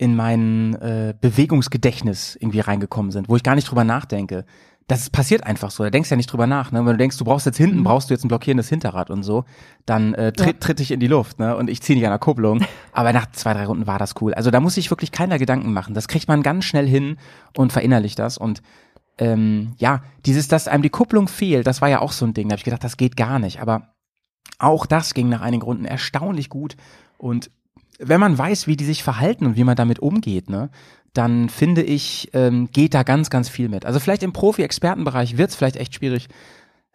in 0.00 0.16
mein 0.16 0.74
äh, 0.76 1.14
Bewegungsgedächtnis 1.20 2.34
irgendwie 2.40 2.60
reingekommen 2.60 3.10
sind, 3.10 3.28
wo 3.28 3.36
ich 3.36 3.42
gar 3.42 3.54
nicht 3.54 3.70
drüber 3.70 3.84
nachdenke 3.84 4.46
das 4.90 5.08
passiert 5.08 5.46
einfach 5.46 5.70
so. 5.70 5.84
Da 5.84 5.90
denkst 5.90 6.08
du 6.08 6.14
ja 6.14 6.16
nicht 6.16 6.32
drüber 6.32 6.48
nach. 6.48 6.72
Ne? 6.72 6.80
Wenn 6.80 6.94
du 6.94 6.96
denkst, 6.96 7.16
du 7.16 7.24
brauchst 7.24 7.46
jetzt 7.46 7.58
hinten, 7.58 7.84
brauchst 7.84 8.10
du 8.10 8.14
jetzt 8.14 8.24
ein 8.24 8.28
blockierendes 8.28 8.68
Hinterrad 8.68 9.08
und 9.08 9.22
so, 9.22 9.44
dann 9.86 10.14
äh, 10.14 10.32
tritt, 10.32 10.46
ja. 10.46 10.52
tritt 10.54 10.80
dich 10.80 10.90
in 10.90 10.98
die 10.98 11.06
Luft 11.06 11.38
ne? 11.38 11.56
und 11.56 11.70
ich 11.70 11.80
ziehe 11.80 11.96
dich 11.96 12.04
an 12.04 12.10
der 12.10 12.18
Kupplung. 12.18 12.64
Aber 12.92 13.12
nach 13.12 13.30
zwei, 13.30 13.54
drei 13.54 13.66
Runden 13.66 13.86
war 13.86 14.00
das 14.00 14.14
cool. 14.20 14.34
Also 14.34 14.50
da 14.50 14.58
muss 14.58 14.76
ich 14.76 14.90
wirklich 14.90 15.12
keiner 15.12 15.38
Gedanken 15.38 15.72
machen. 15.72 15.94
Das 15.94 16.08
kriegt 16.08 16.26
man 16.26 16.42
ganz 16.42 16.64
schnell 16.64 16.88
hin 16.88 17.18
und 17.56 17.72
verinnerlicht 17.72 18.18
das. 18.18 18.36
Und 18.36 18.62
ähm, 19.18 19.74
ja, 19.78 20.02
dieses, 20.26 20.48
dass 20.48 20.66
einem 20.66 20.82
die 20.82 20.90
Kupplung 20.90 21.28
fehlt, 21.28 21.68
das 21.68 21.80
war 21.80 21.88
ja 21.88 22.00
auch 22.00 22.10
so 22.10 22.26
ein 22.26 22.34
Ding. 22.34 22.48
Da 22.48 22.54
habe 22.54 22.58
ich 22.58 22.64
gedacht, 22.64 22.82
das 22.82 22.96
geht 22.96 23.16
gar 23.16 23.38
nicht. 23.38 23.60
Aber 23.60 23.94
auch 24.58 24.86
das 24.86 25.14
ging 25.14 25.28
nach 25.28 25.40
einigen 25.40 25.62
Runden 25.62 25.84
erstaunlich 25.84 26.48
gut. 26.48 26.76
Und 27.16 27.52
wenn 28.00 28.20
man 28.20 28.36
weiß, 28.36 28.66
wie 28.66 28.76
die 28.76 28.84
sich 28.84 29.02
verhalten 29.02 29.46
und 29.46 29.56
wie 29.56 29.64
man 29.64 29.76
damit 29.76 29.98
umgeht, 29.98 30.50
ne, 30.50 30.70
dann 31.12 31.48
finde 31.48 31.82
ich, 31.82 32.30
ähm, 32.32 32.68
geht 32.72 32.94
da 32.94 33.02
ganz, 33.02 33.30
ganz 33.30 33.48
viel 33.48 33.68
mit. 33.68 33.84
Also 33.84 34.00
vielleicht 34.00 34.22
im 34.22 34.32
Profi-Expertenbereich 34.32 35.36
wird 35.36 35.50
es 35.50 35.56
vielleicht 35.56 35.76
echt 35.76 35.94
schwierig, 35.94 36.28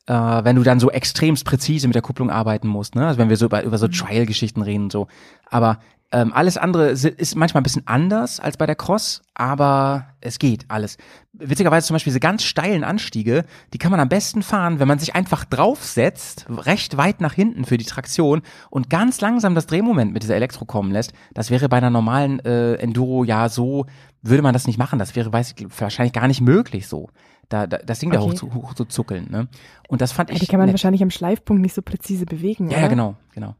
äh, 0.08 0.13
wenn 0.13 0.56
du 0.56 0.63
dann 0.63 0.80
so 0.80 0.89
extremst 0.89 1.46
präzise 1.46 1.88
mit 1.88 1.96
der 1.96 2.02
Kupplung 2.02 2.30
arbeiten 2.30 2.68
musst, 2.68 2.96
ne? 2.96 3.08
Also 3.08 3.20
wenn 3.20 3.30
wir 3.30 3.38
so 3.38 3.46
über, 3.46 3.63
über 3.63 3.78
so 3.78 3.88
mhm. 3.88 3.91
Trial-Geschichten 3.91 4.62
reden 4.62 4.86
und 4.86 4.91
so. 4.91 5.08
Aber 5.50 5.80
ähm, 6.12 6.32
alles 6.34 6.58
andere 6.58 6.89
ist 6.89 7.36
manchmal 7.36 7.62
ein 7.62 7.63
bisschen 7.63 7.88
anders 7.88 8.39
als 8.39 8.58
bei 8.58 8.65
der 8.65 8.76
Cross, 8.76 9.22
aber 9.34 10.08
es 10.22 10.39
geht 10.39 10.65
alles. 10.70 10.98
Witzigerweise 11.34 11.88
zum 11.88 11.96
Beispiel 11.96 12.12
diese 12.12 12.20
ganz 12.20 12.44
steilen 12.44 12.84
Anstiege, 12.84 13.44
die 13.74 13.80
kann 13.80 13.91
man 13.91 14.00
am 14.00 14.08
besten 14.08 14.44
fahren, 14.44 14.80
wenn 14.80 14.88
man 14.88 15.00
sich 15.00 15.15
einfach 15.15 15.46
draufsetzt, 15.46 16.46
recht 16.50 16.98
weit 16.98 17.22
nach 17.22 17.34
hinten 17.34 17.65
für 17.65 17.78
die 17.78 17.86
Traktion 17.86 18.44
und 18.70 18.89
ganz 18.89 19.20
langsam 19.20 19.56
das 19.56 19.68
Drehmoment 19.68 20.13
mit 20.13 20.24
dieser 20.24 20.36
Elektro 20.36 20.65
kommen 20.65 20.91
lässt. 20.91 21.12
Das 21.34 21.50
wäre 21.50 21.70
bei 21.70 21.78
einer 21.78 21.89
normalen 21.89 22.39
äh, 22.46 22.76
Enduro 22.76 23.24
ja 23.24 23.50
so, 23.50 23.86
würde 24.22 24.44
man 24.44 24.54
das 24.54 24.68
nicht 24.68 24.78
machen. 24.78 25.00
Das 25.00 25.15
wäre 25.15 25.34
weiß 25.34 25.56
ich, 25.58 25.68
wahrscheinlich 25.80 26.13
gar 26.13 26.28
nicht 26.28 26.41
möglich 26.41 26.88
so. 26.88 27.10
Da, 27.50 27.68
da 27.68 27.78
das 27.78 28.00
Ding 28.00 28.10
okay. 28.10 28.20
da 28.20 28.24
hoch 28.24 28.34
zu, 28.34 28.54
hoch 28.54 28.74
zu 28.74 28.86
zuckeln. 28.86 29.28
Ne? 29.30 29.48
Und 29.88 30.02
das 30.02 30.12
fand 30.12 30.30
ja, 30.30 30.36
ich. 30.36 30.41
Die 30.41 30.48
kann 30.48 30.60
man 30.60 30.68
nett. 30.68 30.74
wahrscheinlich 30.74 31.04
am 31.04 31.12
Schleifpunkt 31.12 31.62
nicht 31.62 31.76
so 31.76 31.82
präzise 31.82 32.26
bewegen. 32.26 32.70
Ja, 32.70 32.78
oder? 32.78 32.82
ja, 32.84 32.88
genau, 32.88 33.15
genau. 33.34 33.56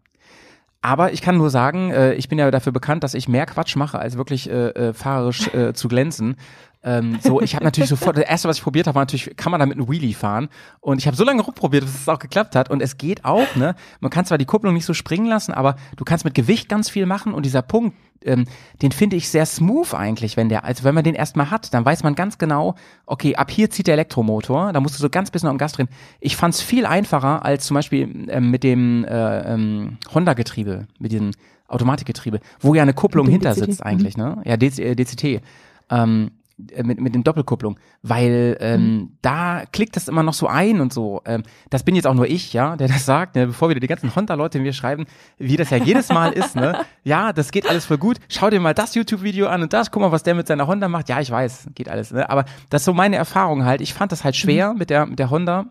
Aber 0.86 1.13
ich 1.13 1.24
kann 1.24 1.36
nur 1.36 1.50
sagen, 1.50 1.89
äh, 1.89 2.13
ich 2.13 2.30
bin 2.30 2.38
ja 2.38 2.52
dafür 2.52 2.71
bekannt, 2.71 3.04
dass 3.04 3.15
ich 3.15 3.28
mehr 3.28 3.48
Quatsch 3.48 3.76
mache, 3.76 3.98
als 3.98 4.17
wirklich 4.17 4.48
äh, 4.48 4.67
äh, 4.69 4.93
fahrerisch 4.93 5.52
äh, 5.52 5.74
zu 5.74 5.88
glänzen. 5.88 6.36
Ähm, 6.84 7.17
so, 7.24 7.41
ich 7.41 7.56
habe 7.56 7.65
natürlich 7.65 7.89
sofort, 7.89 8.17
das 8.17 8.26
erste, 8.26 8.48
was 8.48 8.58
ich 8.58 8.63
probiert 8.63 8.86
habe, 8.86 8.93
war 8.93 9.02
natürlich, 9.02 9.36
kann 9.36 9.50
man 9.50 9.60
da 9.60 9.65
mit 9.65 9.80
einem 9.80 9.89
Wheelie 9.89 10.13
fahren? 10.13 10.48
Und 10.82 11.00
ich 11.00 11.08
habe 11.08 11.17
so 11.17 11.24
lange 11.24 11.41
rumprobiert, 11.41 11.86
bis 11.86 12.02
es 12.02 12.08
auch 12.08 12.19
geklappt 12.19 12.56
hat. 12.56 12.69
Und 12.69 12.84
es 12.84 13.00
geht 13.00 13.26
auch, 13.26 13.56
ne? 13.56 13.74
Man 14.00 14.12
kann 14.12 14.26
zwar 14.26 14.38
die 14.38 14.45
Kupplung 14.45 14.76
nicht 14.76 14.86
so 14.86 14.93
springen 14.93 15.26
lassen, 15.26 15.56
aber 15.56 15.76
du 15.95 16.06
kannst 16.06 16.24
mit 16.24 16.36
Gewicht 16.36 16.69
ganz 16.69 16.88
viel 16.88 17.08
machen. 17.08 17.34
Und 17.34 17.48
dieser 17.48 17.63
Punkt, 17.63 17.98
ähm, 18.25 18.45
den 18.81 18.91
finde 18.91 19.15
ich 19.15 19.29
sehr 19.29 19.45
smooth 19.45 19.93
eigentlich, 19.93 20.38
wenn 20.38 20.49
der, 20.49 20.63
also 20.63 20.83
wenn 20.83 20.95
man 20.95 21.03
den 21.03 21.15
erstmal 21.15 21.51
hat, 21.51 21.73
dann 21.73 21.85
weiß 21.85 22.03
man 22.03 22.15
ganz 22.15 22.38
genau, 22.38 22.75
okay, 23.05 23.35
ab 23.35 23.51
hier 23.51 23.69
zieht 23.69 23.88
der 23.88 23.93
Elektromotor, 23.93 24.73
da 24.73 24.79
musst 24.79 24.95
du 24.95 25.01
so 25.01 25.09
ganz 25.09 25.31
bisschen 25.31 25.49
am 25.49 25.57
Gas 25.57 25.73
drehen. 25.73 25.89
Ich 26.19 26.35
fand 26.35 26.53
es 26.53 26.61
viel 26.61 26.85
einfacher 26.85 27.45
als 27.45 27.65
zum 27.65 27.75
Beispiel 27.75 28.27
ähm, 28.29 28.51
mit 28.51 28.63
dem 28.63 29.05
äh, 29.05 29.53
ähm, 29.53 29.97
Honda-Getriebe, 30.13 30.88
mit 30.99 31.11
diesem 31.11 31.31
Automatikgetriebe, 31.67 32.39
wo 32.59 32.75
ja 32.75 32.83
eine 32.83 32.93
Kupplung 32.93 33.27
hinter 33.27 33.53
sitzt 33.53 33.83
eigentlich, 33.83 34.17
ne? 34.17 34.41
Ja, 34.45 34.55
DC, 34.55 34.95
DCT. 34.95 35.41
Ähm, 35.89 36.27
äh, 36.27 36.44
mit, 36.57 37.01
mit 37.01 37.13
dem 37.13 37.23
Doppelkupplung, 37.23 37.77
weil 38.01 38.57
ähm, 38.61 38.81
mhm. 38.81 39.17
da 39.21 39.63
klickt 39.71 39.95
das 39.95 40.07
immer 40.07 40.23
noch 40.23 40.33
so 40.33 40.47
ein 40.47 40.79
und 40.79 40.93
so. 40.93 41.21
Ähm, 41.25 41.43
das 41.69 41.83
bin 41.83 41.95
jetzt 41.95 42.07
auch 42.07 42.13
nur 42.13 42.27
ich, 42.27 42.53
ja, 42.53 42.75
der 42.77 42.87
das 42.87 43.05
sagt, 43.05 43.35
ne, 43.35 43.47
bevor 43.47 43.69
wieder 43.69 43.79
die 43.79 43.87
ganzen 43.87 44.15
Honda-Leute 44.15 44.59
mir 44.59 44.73
schreiben, 44.73 45.05
wie 45.37 45.57
das 45.57 45.69
ja 45.69 45.77
jedes 45.77 46.09
Mal 46.09 46.31
ist, 46.31 46.55
ne? 46.55 46.81
Ja, 47.03 47.33
das 47.33 47.51
geht 47.51 47.69
alles 47.69 47.85
voll 47.85 47.97
gut. 47.97 48.17
Schau 48.29 48.49
dir 48.49 48.59
mal 48.59 48.73
das 48.73 48.95
YouTube-Video 48.95 49.47
an 49.47 49.61
und 49.61 49.73
das, 49.73 49.91
guck 49.91 50.01
mal, 50.01 50.11
was 50.11 50.23
der 50.23 50.33
mit 50.33 50.47
seiner 50.47 50.65
Honda 50.65 50.87
macht. 50.87 51.07
Ja, 51.09 51.19
ich 51.19 51.29
weiß, 51.29 51.67
geht 51.75 51.87
alles, 51.87 52.11
ne? 52.11 52.29
Aber 52.29 52.45
das 52.69 52.81
ist 52.81 52.85
so 52.85 52.93
meine 52.93 53.15
Erfahrung 53.15 53.63
halt. 53.65 53.81
Ich 53.81 53.93
fand 53.93 54.11
das 54.11 54.23
halt 54.23 54.35
schwer 54.35 54.73
mhm. 54.73 54.79
mit 54.79 54.89
der 54.89 55.05
mit 55.05 55.19
der 55.19 55.29
Honda. 55.29 55.67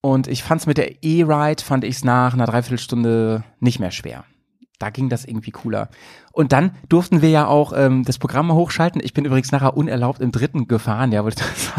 Und 0.00 0.28
ich 0.28 0.44
fand 0.44 0.60
es 0.60 0.66
mit 0.66 0.78
der 0.78 1.02
E-Ride, 1.02 1.62
fand 1.64 1.82
ich 1.82 1.96
es 1.96 2.04
nach 2.04 2.34
einer 2.34 2.46
Dreiviertelstunde 2.46 3.42
nicht 3.58 3.80
mehr 3.80 3.90
schwer 3.90 4.24
da 4.78 4.90
ging 4.90 5.08
das 5.08 5.24
irgendwie 5.24 5.50
cooler. 5.50 5.88
Und 6.32 6.52
dann 6.52 6.72
durften 6.88 7.22
wir 7.22 7.30
ja 7.30 7.46
auch 7.46 7.72
ähm, 7.74 8.04
das 8.04 8.18
Programm 8.18 8.52
hochschalten. 8.52 9.00
Ich 9.02 9.14
bin 9.14 9.24
übrigens 9.24 9.52
nachher 9.52 9.76
unerlaubt 9.76 10.20
im 10.20 10.32
dritten 10.32 10.68
gefahren, 10.68 11.12
ja, 11.12 11.24
wollte 11.24 11.42
ich 11.42 11.70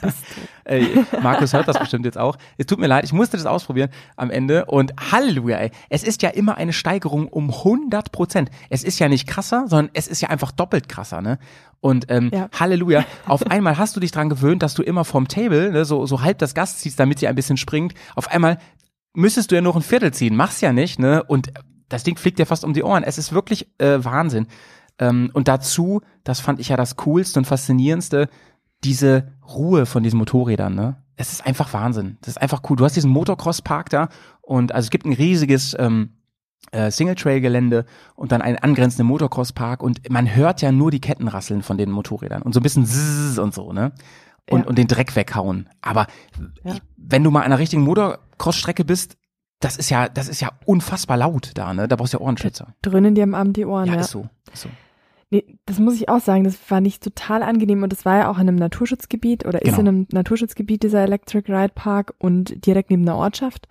das 0.00 0.14
ey, 0.64 1.04
Markus 1.22 1.52
hört 1.52 1.66
das 1.66 1.78
bestimmt 1.78 2.04
jetzt 2.04 2.18
auch. 2.18 2.36
Es 2.58 2.66
tut 2.66 2.78
mir 2.78 2.88
leid, 2.88 3.04
ich 3.04 3.12
musste 3.12 3.36
das 3.36 3.46
ausprobieren 3.46 3.90
am 4.16 4.30
Ende. 4.30 4.66
Und 4.66 4.92
Halleluja, 5.12 5.58
ey, 5.58 5.70
es 5.88 6.02
ist 6.02 6.22
ja 6.22 6.30
immer 6.30 6.56
eine 6.56 6.72
Steigerung 6.72 7.28
um 7.28 7.50
100 7.50 8.12
Prozent. 8.12 8.50
Es 8.68 8.84
ist 8.84 8.98
ja 8.98 9.08
nicht 9.08 9.26
krasser, 9.26 9.64
sondern 9.68 9.90
es 9.94 10.08
ist 10.08 10.20
ja 10.20 10.28
einfach 10.28 10.52
doppelt 10.52 10.88
krasser, 10.88 11.22
ne? 11.22 11.38
Und 11.80 12.06
ähm, 12.10 12.30
ja. 12.32 12.48
Halleluja, 12.58 13.04
auf 13.26 13.46
einmal 13.46 13.78
hast 13.78 13.96
du 13.96 14.00
dich 14.00 14.10
dran 14.10 14.28
gewöhnt, 14.28 14.62
dass 14.62 14.74
du 14.74 14.82
immer 14.82 15.04
vom 15.04 15.28
Table 15.28 15.70
ne, 15.70 15.84
so, 15.84 16.04
so 16.06 16.22
halb 16.22 16.38
das 16.38 16.54
Gas 16.54 16.78
ziehst, 16.78 16.98
damit 16.98 17.18
sie 17.18 17.28
ein 17.28 17.34
bisschen 17.34 17.56
springt. 17.56 17.94
Auf 18.14 18.30
einmal 18.30 18.58
müsstest 19.14 19.50
du 19.50 19.54
ja 19.54 19.60
noch 19.60 19.76
ein 19.76 19.82
Viertel 19.82 20.12
ziehen, 20.12 20.36
machst 20.36 20.62
ja 20.62 20.72
nicht, 20.72 20.98
ne? 20.98 21.22
Und 21.22 21.52
das 21.88 22.02
Ding 22.02 22.16
fliegt 22.16 22.38
dir 22.38 22.46
fast 22.46 22.64
um 22.64 22.72
die 22.72 22.82
Ohren. 22.82 23.04
Es 23.04 23.18
ist 23.18 23.32
wirklich 23.32 23.68
äh, 23.78 24.04
Wahnsinn. 24.04 24.46
Ähm, 24.98 25.30
und 25.34 25.48
dazu, 25.48 26.00
das 26.24 26.40
fand 26.40 26.60
ich 26.60 26.68
ja 26.68 26.76
das 26.76 26.96
Coolste 26.96 27.38
und 27.38 27.44
Faszinierendste, 27.44 28.28
diese 28.84 29.32
Ruhe 29.48 29.86
von 29.86 30.02
diesen 30.02 30.18
Motorrädern, 30.18 30.74
ne? 30.74 30.96
Es 31.18 31.32
ist 31.32 31.46
einfach 31.46 31.72
Wahnsinn. 31.72 32.18
Das 32.20 32.28
ist 32.28 32.42
einfach 32.42 32.60
cool. 32.68 32.76
Du 32.76 32.84
hast 32.84 32.94
diesen 32.94 33.10
Motocross-Park 33.10 33.88
da 33.88 34.08
und 34.42 34.72
also 34.72 34.86
es 34.86 34.90
gibt 34.90 35.06
ein 35.06 35.14
riesiges 35.14 35.74
ähm, 35.78 36.10
äh, 36.72 36.90
Single-Trail-Gelände 36.90 37.86
und 38.16 38.32
dann 38.32 38.42
einen 38.42 38.58
angrenzenden 38.58 39.06
Motocross-Park 39.06 39.82
und 39.82 40.10
man 40.10 40.34
hört 40.34 40.60
ja 40.60 40.72
nur 40.72 40.90
die 40.90 41.00
Kettenrasseln 41.00 41.62
von 41.62 41.78
den 41.78 41.90
Motorrädern 41.90 42.42
und 42.42 42.52
so 42.52 42.60
ein 42.60 42.62
bisschen 42.62 42.84
Zzzz 42.84 43.38
und 43.38 43.54
so, 43.54 43.72
ne? 43.72 43.92
Und, 44.48 44.60
ja. 44.60 44.66
und 44.66 44.78
den 44.78 44.86
Dreck 44.86 45.16
weghauen. 45.16 45.68
Aber 45.80 46.06
ja. 46.64 46.74
ich, 46.74 46.82
wenn 46.96 47.24
du 47.24 47.30
mal 47.30 47.40
an 47.40 47.46
einer 47.46 47.58
richtigen 47.58 47.82
Motocross-Strecke 47.82 48.84
bist, 48.84 49.16
das 49.60 49.76
ist 49.76 49.90
ja, 49.90 50.08
das 50.08 50.28
ist 50.28 50.40
ja 50.40 50.50
unfassbar 50.64 51.16
laut 51.16 51.52
da, 51.54 51.72
ne? 51.72 51.88
Da 51.88 51.96
brauchst 51.96 52.12
du 52.12 52.18
ja 52.18 52.24
Ohrenschützer. 52.24 52.74
Dröhnen 52.82 53.14
dir 53.14 53.24
am 53.24 53.34
Abend 53.34 53.56
die 53.56 53.64
Ohren, 53.64 53.86
ja. 53.86 53.94
Ja, 53.94 54.00
ist 54.00 54.10
so, 54.10 54.28
ist 54.52 54.62
so. 54.62 54.68
Nee, 55.30 55.58
das 55.66 55.80
muss 55.80 55.96
ich 55.96 56.08
auch 56.08 56.20
sagen, 56.20 56.44
das 56.44 56.56
war 56.70 56.80
nicht 56.80 57.02
total 57.02 57.42
angenehm 57.42 57.82
und 57.82 57.92
das 57.92 58.04
war 58.04 58.16
ja 58.16 58.30
auch 58.30 58.36
in 58.36 58.48
einem 58.48 58.56
Naturschutzgebiet 58.56 59.44
oder 59.44 59.60
ist 59.60 59.76
genau. 59.76 59.80
in 59.80 59.88
einem 59.88 60.06
Naturschutzgebiet 60.12 60.84
dieser 60.84 61.02
Electric 61.02 61.52
Ride 61.52 61.72
Park 61.74 62.14
und 62.18 62.64
direkt 62.64 62.90
neben 62.90 63.02
einer 63.02 63.16
Ortschaft. 63.16 63.66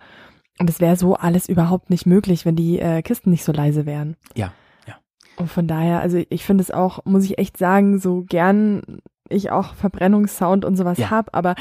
Und 0.58 0.68
es 0.68 0.80
wäre 0.80 0.96
so 0.96 1.14
alles 1.14 1.48
überhaupt 1.48 1.88
nicht 1.88 2.06
möglich, 2.06 2.44
wenn 2.44 2.56
die 2.56 2.78
äh, 2.78 3.02
Kisten 3.02 3.30
nicht 3.30 3.44
so 3.44 3.52
leise 3.52 3.86
wären. 3.86 4.16
Ja, 4.34 4.52
ja. 4.86 4.96
Und 5.36 5.50
von 5.50 5.66
daher, 5.66 6.00
also 6.00 6.22
ich 6.28 6.44
finde 6.44 6.62
es 6.62 6.70
auch, 6.70 7.04
muss 7.06 7.24
ich 7.24 7.38
echt 7.38 7.56
sagen, 7.56 8.00
so 8.00 8.22
gern 8.22 9.00
ich 9.28 9.50
auch 9.50 9.74
Verbrennungssound 9.74 10.64
und 10.64 10.76
sowas 10.76 10.98
ja. 10.98 11.10
hab, 11.10 11.34
aber 11.36 11.54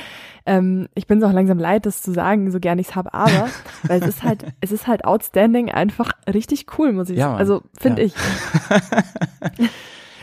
ähm, 0.46 0.88
ich 0.96 1.08
bin 1.08 1.20
es 1.20 1.24
auch 1.24 1.34
langsam 1.34 1.60
leid, 1.60 1.86
das 1.86 2.02
zu 2.02 2.12
sagen, 2.12 2.52
so 2.52 2.60
gern 2.60 2.80
ich 2.80 2.90
es 2.90 2.96
hab, 2.96 3.16
aber 3.16 3.50
weil 3.84 4.02
es 4.02 4.08
ist 4.08 4.24
halt, 4.24 4.46
es 4.62 4.72
ist 4.72 4.88
halt 4.88 5.06
outstanding, 5.06 5.72
einfach 5.72 6.12
richtig 6.32 6.66
cool, 6.78 6.94
muss 6.94 7.10
ich 7.10 7.18
ja, 7.18 7.28
sagen. 7.28 7.40
Also 7.40 7.62
finde 7.78 8.04
ja. 8.04 8.08
ich. 8.08 8.16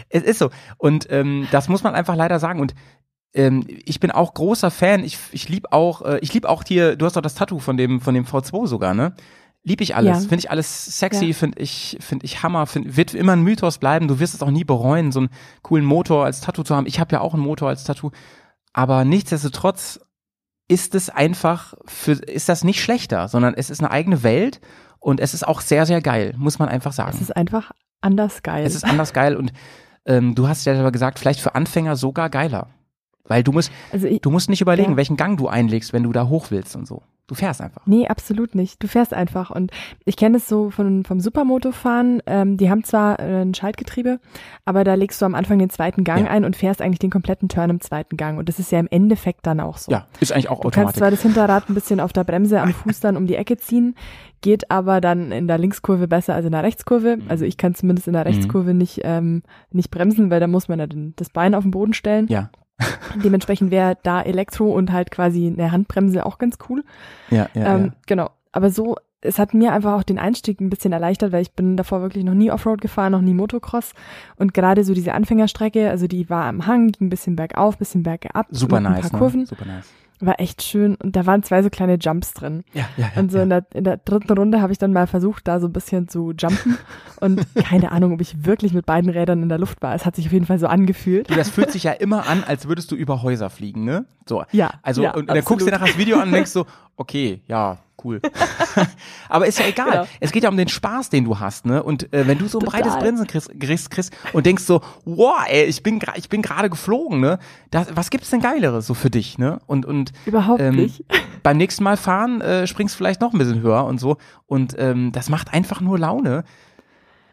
es 0.08 0.22
ist 0.22 0.38
so. 0.38 0.50
Und 0.78 1.08
ähm, 1.10 1.48
das 1.50 1.68
muss 1.68 1.82
man 1.82 1.94
einfach 1.94 2.16
leider 2.16 2.38
sagen. 2.38 2.60
Und 2.60 2.74
ähm, 3.34 3.64
ich 3.66 4.00
bin 4.00 4.10
auch 4.10 4.34
großer 4.34 4.70
Fan. 4.70 5.04
Ich, 5.04 5.18
ich 5.32 5.48
lieb 5.48 5.68
auch, 5.70 6.02
äh, 6.02 6.18
ich 6.20 6.32
lieb 6.34 6.44
auch 6.44 6.64
hier, 6.64 6.96
du 6.96 7.06
hast 7.06 7.16
doch 7.16 7.22
das 7.22 7.34
Tattoo 7.34 7.58
von 7.58 7.76
dem, 7.76 8.00
von 8.00 8.14
dem 8.14 8.24
V2 8.24 8.66
sogar, 8.66 8.94
ne? 8.94 9.14
Lieb 9.64 9.80
ich 9.80 9.94
alles. 9.94 10.24
Ja. 10.24 10.28
Finde 10.28 10.38
ich 10.38 10.50
alles 10.50 10.98
sexy, 10.98 11.26
ja. 11.26 11.34
finde 11.34 11.60
ich, 11.60 11.96
finde 12.00 12.24
ich 12.26 12.42
Hammer, 12.42 12.66
find, 12.66 12.96
wird 12.96 13.14
immer 13.14 13.32
ein 13.32 13.42
Mythos 13.42 13.78
bleiben. 13.78 14.08
Du 14.08 14.18
wirst 14.18 14.34
es 14.34 14.42
auch 14.42 14.50
nie 14.50 14.64
bereuen, 14.64 15.12
so 15.12 15.20
einen 15.20 15.30
coolen 15.62 15.84
Motor 15.84 16.24
als 16.24 16.40
Tattoo 16.40 16.64
zu 16.64 16.74
haben. 16.74 16.86
Ich 16.86 16.98
habe 16.98 17.12
ja 17.14 17.20
auch 17.20 17.34
einen 17.34 17.44
Motor 17.44 17.68
als 17.68 17.84
Tattoo. 17.84 18.10
Aber 18.72 19.04
nichtsdestotrotz 19.04 20.00
ist 20.68 20.94
es 20.94 21.10
einfach 21.10 21.74
für, 21.86 22.12
ist 22.12 22.48
das 22.48 22.64
nicht 22.64 22.82
schlechter, 22.82 23.28
sondern 23.28 23.54
es 23.54 23.70
ist 23.70 23.80
eine 23.80 23.90
eigene 23.90 24.22
Welt 24.22 24.60
und 24.98 25.20
es 25.20 25.34
ist 25.34 25.46
auch 25.46 25.60
sehr, 25.60 25.86
sehr 25.86 26.00
geil, 26.00 26.34
muss 26.36 26.58
man 26.58 26.68
einfach 26.68 26.92
sagen. 26.92 27.12
Es 27.14 27.20
ist 27.20 27.36
einfach 27.36 27.72
anders 28.00 28.42
geil. 28.42 28.64
Es 28.64 28.74
ist 28.74 28.84
anders 28.84 29.12
geil 29.12 29.36
und 29.36 29.52
ähm, 30.06 30.34
du 30.34 30.48
hast 30.48 30.64
ja 30.64 30.78
aber 30.78 30.92
gesagt, 30.92 31.18
vielleicht 31.18 31.40
für 31.40 31.54
Anfänger 31.54 31.96
sogar 31.96 32.30
geiler. 32.30 32.68
Weil 33.32 33.42
du 33.42 33.52
musst, 33.52 33.72
also 33.90 34.06
ich, 34.06 34.20
du 34.20 34.30
musst 34.30 34.50
nicht 34.50 34.60
überlegen, 34.60 34.90
ja. 34.90 34.96
welchen 34.98 35.16
Gang 35.16 35.38
du 35.38 35.48
einlegst, 35.48 35.94
wenn 35.94 36.02
du 36.02 36.12
da 36.12 36.28
hoch 36.28 36.50
willst 36.50 36.76
und 36.76 36.86
so. 36.86 37.02
Du 37.26 37.34
fährst 37.34 37.62
einfach. 37.62 37.86
Nee, 37.86 38.08
absolut 38.08 38.54
nicht. 38.54 38.82
Du 38.82 38.88
fährst 38.88 39.14
einfach. 39.14 39.50
Und 39.50 39.70
ich 40.04 40.16
kenne 40.16 40.36
es 40.36 40.46
so 40.46 40.68
von, 40.68 41.02
vom 41.04 41.18
Supermotofahren. 41.18 42.22
Ähm, 42.26 42.58
die 42.58 42.68
haben 42.68 42.84
zwar 42.84 43.20
äh, 43.20 43.40
ein 43.40 43.54
Schaltgetriebe, 43.54 44.20
aber 44.66 44.84
da 44.84 44.92
legst 44.92 45.22
du 45.22 45.24
am 45.24 45.34
Anfang 45.34 45.58
den 45.58 45.70
zweiten 45.70 46.04
Gang 46.04 46.26
ja. 46.26 46.30
ein 46.30 46.44
und 46.44 46.56
fährst 46.56 46.82
eigentlich 46.82 46.98
den 46.98 47.08
kompletten 47.08 47.48
Turn 47.48 47.70
im 47.70 47.80
zweiten 47.80 48.18
Gang. 48.18 48.38
Und 48.38 48.50
das 48.50 48.58
ist 48.58 48.70
ja 48.70 48.78
im 48.78 48.88
Endeffekt 48.90 49.46
dann 49.46 49.60
auch 49.60 49.78
so. 49.78 49.90
Ja, 49.90 50.08
ist 50.20 50.32
eigentlich 50.32 50.50
auch 50.50 50.58
automatisch. 50.58 50.74
Du 50.74 50.82
kannst 50.82 50.96
zwar 50.98 51.10
das 51.10 51.22
Hinterrad 51.22 51.70
ein 51.70 51.74
bisschen 51.74 52.00
auf 52.00 52.12
der 52.12 52.24
Bremse 52.24 52.60
am 52.60 52.74
Fuß 52.74 53.00
dann 53.00 53.16
um 53.16 53.26
die 53.26 53.36
Ecke 53.36 53.56
ziehen, 53.56 53.94
geht 54.42 54.70
aber 54.70 55.00
dann 55.00 55.32
in 55.32 55.46
der 55.46 55.56
Linkskurve 55.56 56.08
besser 56.08 56.34
als 56.34 56.44
in 56.44 56.52
der 56.52 56.64
Rechtskurve. 56.64 57.16
Mhm. 57.16 57.22
Also 57.28 57.46
ich 57.46 57.56
kann 57.56 57.74
zumindest 57.74 58.08
in 58.08 58.12
der 58.12 58.24
mhm. 58.24 58.28
Rechtskurve 58.28 58.72
mhm. 58.72 58.78
nicht, 58.78 59.00
ähm, 59.04 59.42
nicht 59.70 59.90
bremsen, 59.90 60.28
weil 60.28 60.40
da 60.40 60.48
muss 60.48 60.68
man 60.68 60.80
ja 60.80 60.86
das 61.16 61.30
Bein 61.30 61.54
auf 61.54 61.62
den 61.62 61.70
Boden 61.70 61.94
stellen. 61.94 62.26
Ja. 62.28 62.50
Dementsprechend 63.22 63.70
wäre 63.70 63.96
da 64.02 64.22
Elektro 64.22 64.70
und 64.70 64.92
halt 64.92 65.10
quasi 65.10 65.46
eine 65.46 65.72
Handbremse 65.72 66.24
auch 66.26 66.38
ganz 66.38 66.58
cool. 66.68 66.84
Ja, 67.30 67.48
ja, 67.54 67.74
ähm, 67.76 67.84
ja. 67.86 67.92
Genau. 68.06 68.30
Aber 68.52 68.70
so, 68.70 68.96
es 69.22 69.38
hat 69.38 69.54
mir 69.54 69.72
einfach 69.72 69.94
auch 69.94 70.02
den 70.02 70.18
Einstieg 70.18 70.60
ein 70.60 70.70
bisschen 70.70 70.92
erleichtert, 70.92 71.32
weil 71.32 71.42
ich 71.42 71.52
bin 71.52 71.76
davor 71.76 72.02
wirklich 72.02 72.24
noch 72.24 72.34
nie 72.34 72.50
Offroad 72.50 72.80
gefahren, 72.80 73.12
noch 73.12 73.20
nie 73.20 73.34
Motocross. 73.34 73.92
Und 74.36 74.52
gerade 74.52 74.84
so 74.84 74.94
diese 74.94 75.14
Anfängerstrecke, 75.14 75.88
also 75.88 76.06
die 76.06 76.28
war 76.28 76.44
am 76.44 76.66
Hang, 76.66 76.88
ging 76.88 77.06
ein 77.06 77.10
bisschen 77.10 77.36
bergauf, 77.36 77.78
bisschen 77.78 78.02
bergab. 78.02 78.46
Super 78.50 78.80
nice. 78.80 78.96
Ein 78.96 79.02
paar 79.02 79.12
ne? 79.12 79.18
Kurven. 79.18 79.46
Super 79.46 79.64
nice 79.64 79.86
war 80.24 80.40
echt 80.40 80.62
schön 80.62 80.94
und 80.96 81.16
da 81.16 81.26
waren 81.26 81.42
zwei 81.42 81.62
so 81.62 81.70
kleine 81.70 81.96
Jumps 82.00 82.32
drin. 82.32 82.64
Ja, 82.72 82.88
ja, 82.96 83.10
ja. 83.14 83.20
Und 83.20 83.30
so 83.30 83.38
ja. 83.38 83.42
In, 83.42 83.50
der, 83.50 83.66
in 83.74 83.84
der 83.84 83.96
dritten 83.98 84.32
Runde 84.32 84.60
habe 84.60 84.72
ich 84.72 84.78
dann 84.78 84.92
mal 84.92 85.06
versucht, 85.06 85.48
da 85.48 85.60
so 85.60 85.66
ein 85.66 85.72
bisschen 85.72 86.08
zu 86.08 86.32
jumpen 86.32 86.78
und 87.20 87.44
keine 87.54 87.92
Ahnung, 87.92 88.12
ob 88.14 88.20
ich 88.20 88.44
wirklich 88.44 88.72
mit 88.72 88.86
beiden 88.86 89.10
Rädern 89.10 89.42
in 89.42 89.48
der 89.48 89.58
Luft 89.58 89.82
war. 89.82 89.94
Es 89.94 90.06
hat 90.06 90.16
sich 90.16 90.26
auf 90.26 90.32
jeden 90.32 90.46
Fall 90.46 90.58
so 90.58 90.68
angefühlt. 90.68 91.28
Du, 91.28 91.34
das 91.34 91.50
fühlt 91.50 91.70
sich 91.70 91.84
ja 91.84 91.92
immer 91.92 92.28
an, 92.28 92.44
als 92.44 92.68
würdest 92.68 92.90
du 92.92 92.96
über 92.96 93.22
Häuser 93.22 93.50
fliegen, 93.50 93.84
ne? 93.84 94.06
So. 94.26 94.44
Ja. 94.52 94.70
Also 94.82 95.02
ja, 95.02 95.12
und, 95.12 95.22
und 95.22 95.30
dann 95.30 95.44
guckst 95.44 95.66
du 95.66 95.70
dir 95.70 95.76
nachher 95.76 95.88
das 95.88 95.98
Video 95.98 96.18
an 96.18 96.28
und 96.28 96.32
denkst 96.32 96.50
so, 96.50 96.66
okay, 96.96 97.42
ja, 97.46 97.78
cool. 98.04 98.20
Aber 99.28 99.46
ist 99.46 99.58
ja 99.58 99.66
egal. 99.66 99.90
Genau. 99.90 100.06
Es 100.20 100.32
geht 100.32 100.44
ja 100.44 100.48
um 100.48 100.56
den 100.56 100.68
Spaß, 100.68 101.10
den 101.10 101.24
du 101.24 101.38
hast, 101.38 101.66
ne? 101.66 101.82
Und 101.82 102.12
äh, 102.12 102.26
wenn 102.26 102.38
du 102.38 102.48
so 102.48 102.58
ein 102.58 102.64
Total. 102.64 102.82
breites 102.82 102.98
Grinsen 102.98 103.26
kriegst, 103.26 103.90
kriegst, 103.90 104.12
und 104.32 104.46
denkst 104.46 104.64
so, 104.64 104.80
wow, 105.04 105.44
ey, 105.46 105.64
ich 105.64 105.82
bin 105.82 106.00
ich 106.16 106.28
bin 106.28 106.42
gerade 106.42 106.70
geflogen, 106.70 107.20
ne? 107.20 107.38
Das, 107.70 107.88
was 107.94 108.10
gibt's 108.10 108.30
denn 108.30 108.40
geileres 108.40 108.86
so 108.86 108.94
für 108.94 109.10
dich, 109.10 109.38
ne? 109.38 109.60
Und 109.66 109.86
und 109.86 110.12
überhaupt 110.26 110.60
ähm, 110.60 110.76
nicht. 110.76 111.04
Beim 111.42 111.56
nächsten 111.56 111.82
Mal 111.84 111.96
fahren 111.96 112.40
äh, 112.40 112.66
springst 112.66 112.94
vielleicht 112.96 113.20
noch 113.20 113.32
ein 113.32 113.38
bisschen 113.38 113.62
höher 113.62 113.84
und 113.84 113.98
so 113.98 114.16
und 114.46 114.74
ähm, 114.78 115.12
das 115.12 115.28
macht 115.28 115.52
einfach 115.52 115.80
nur 115.80 115.98
Laune. 115.98 116.44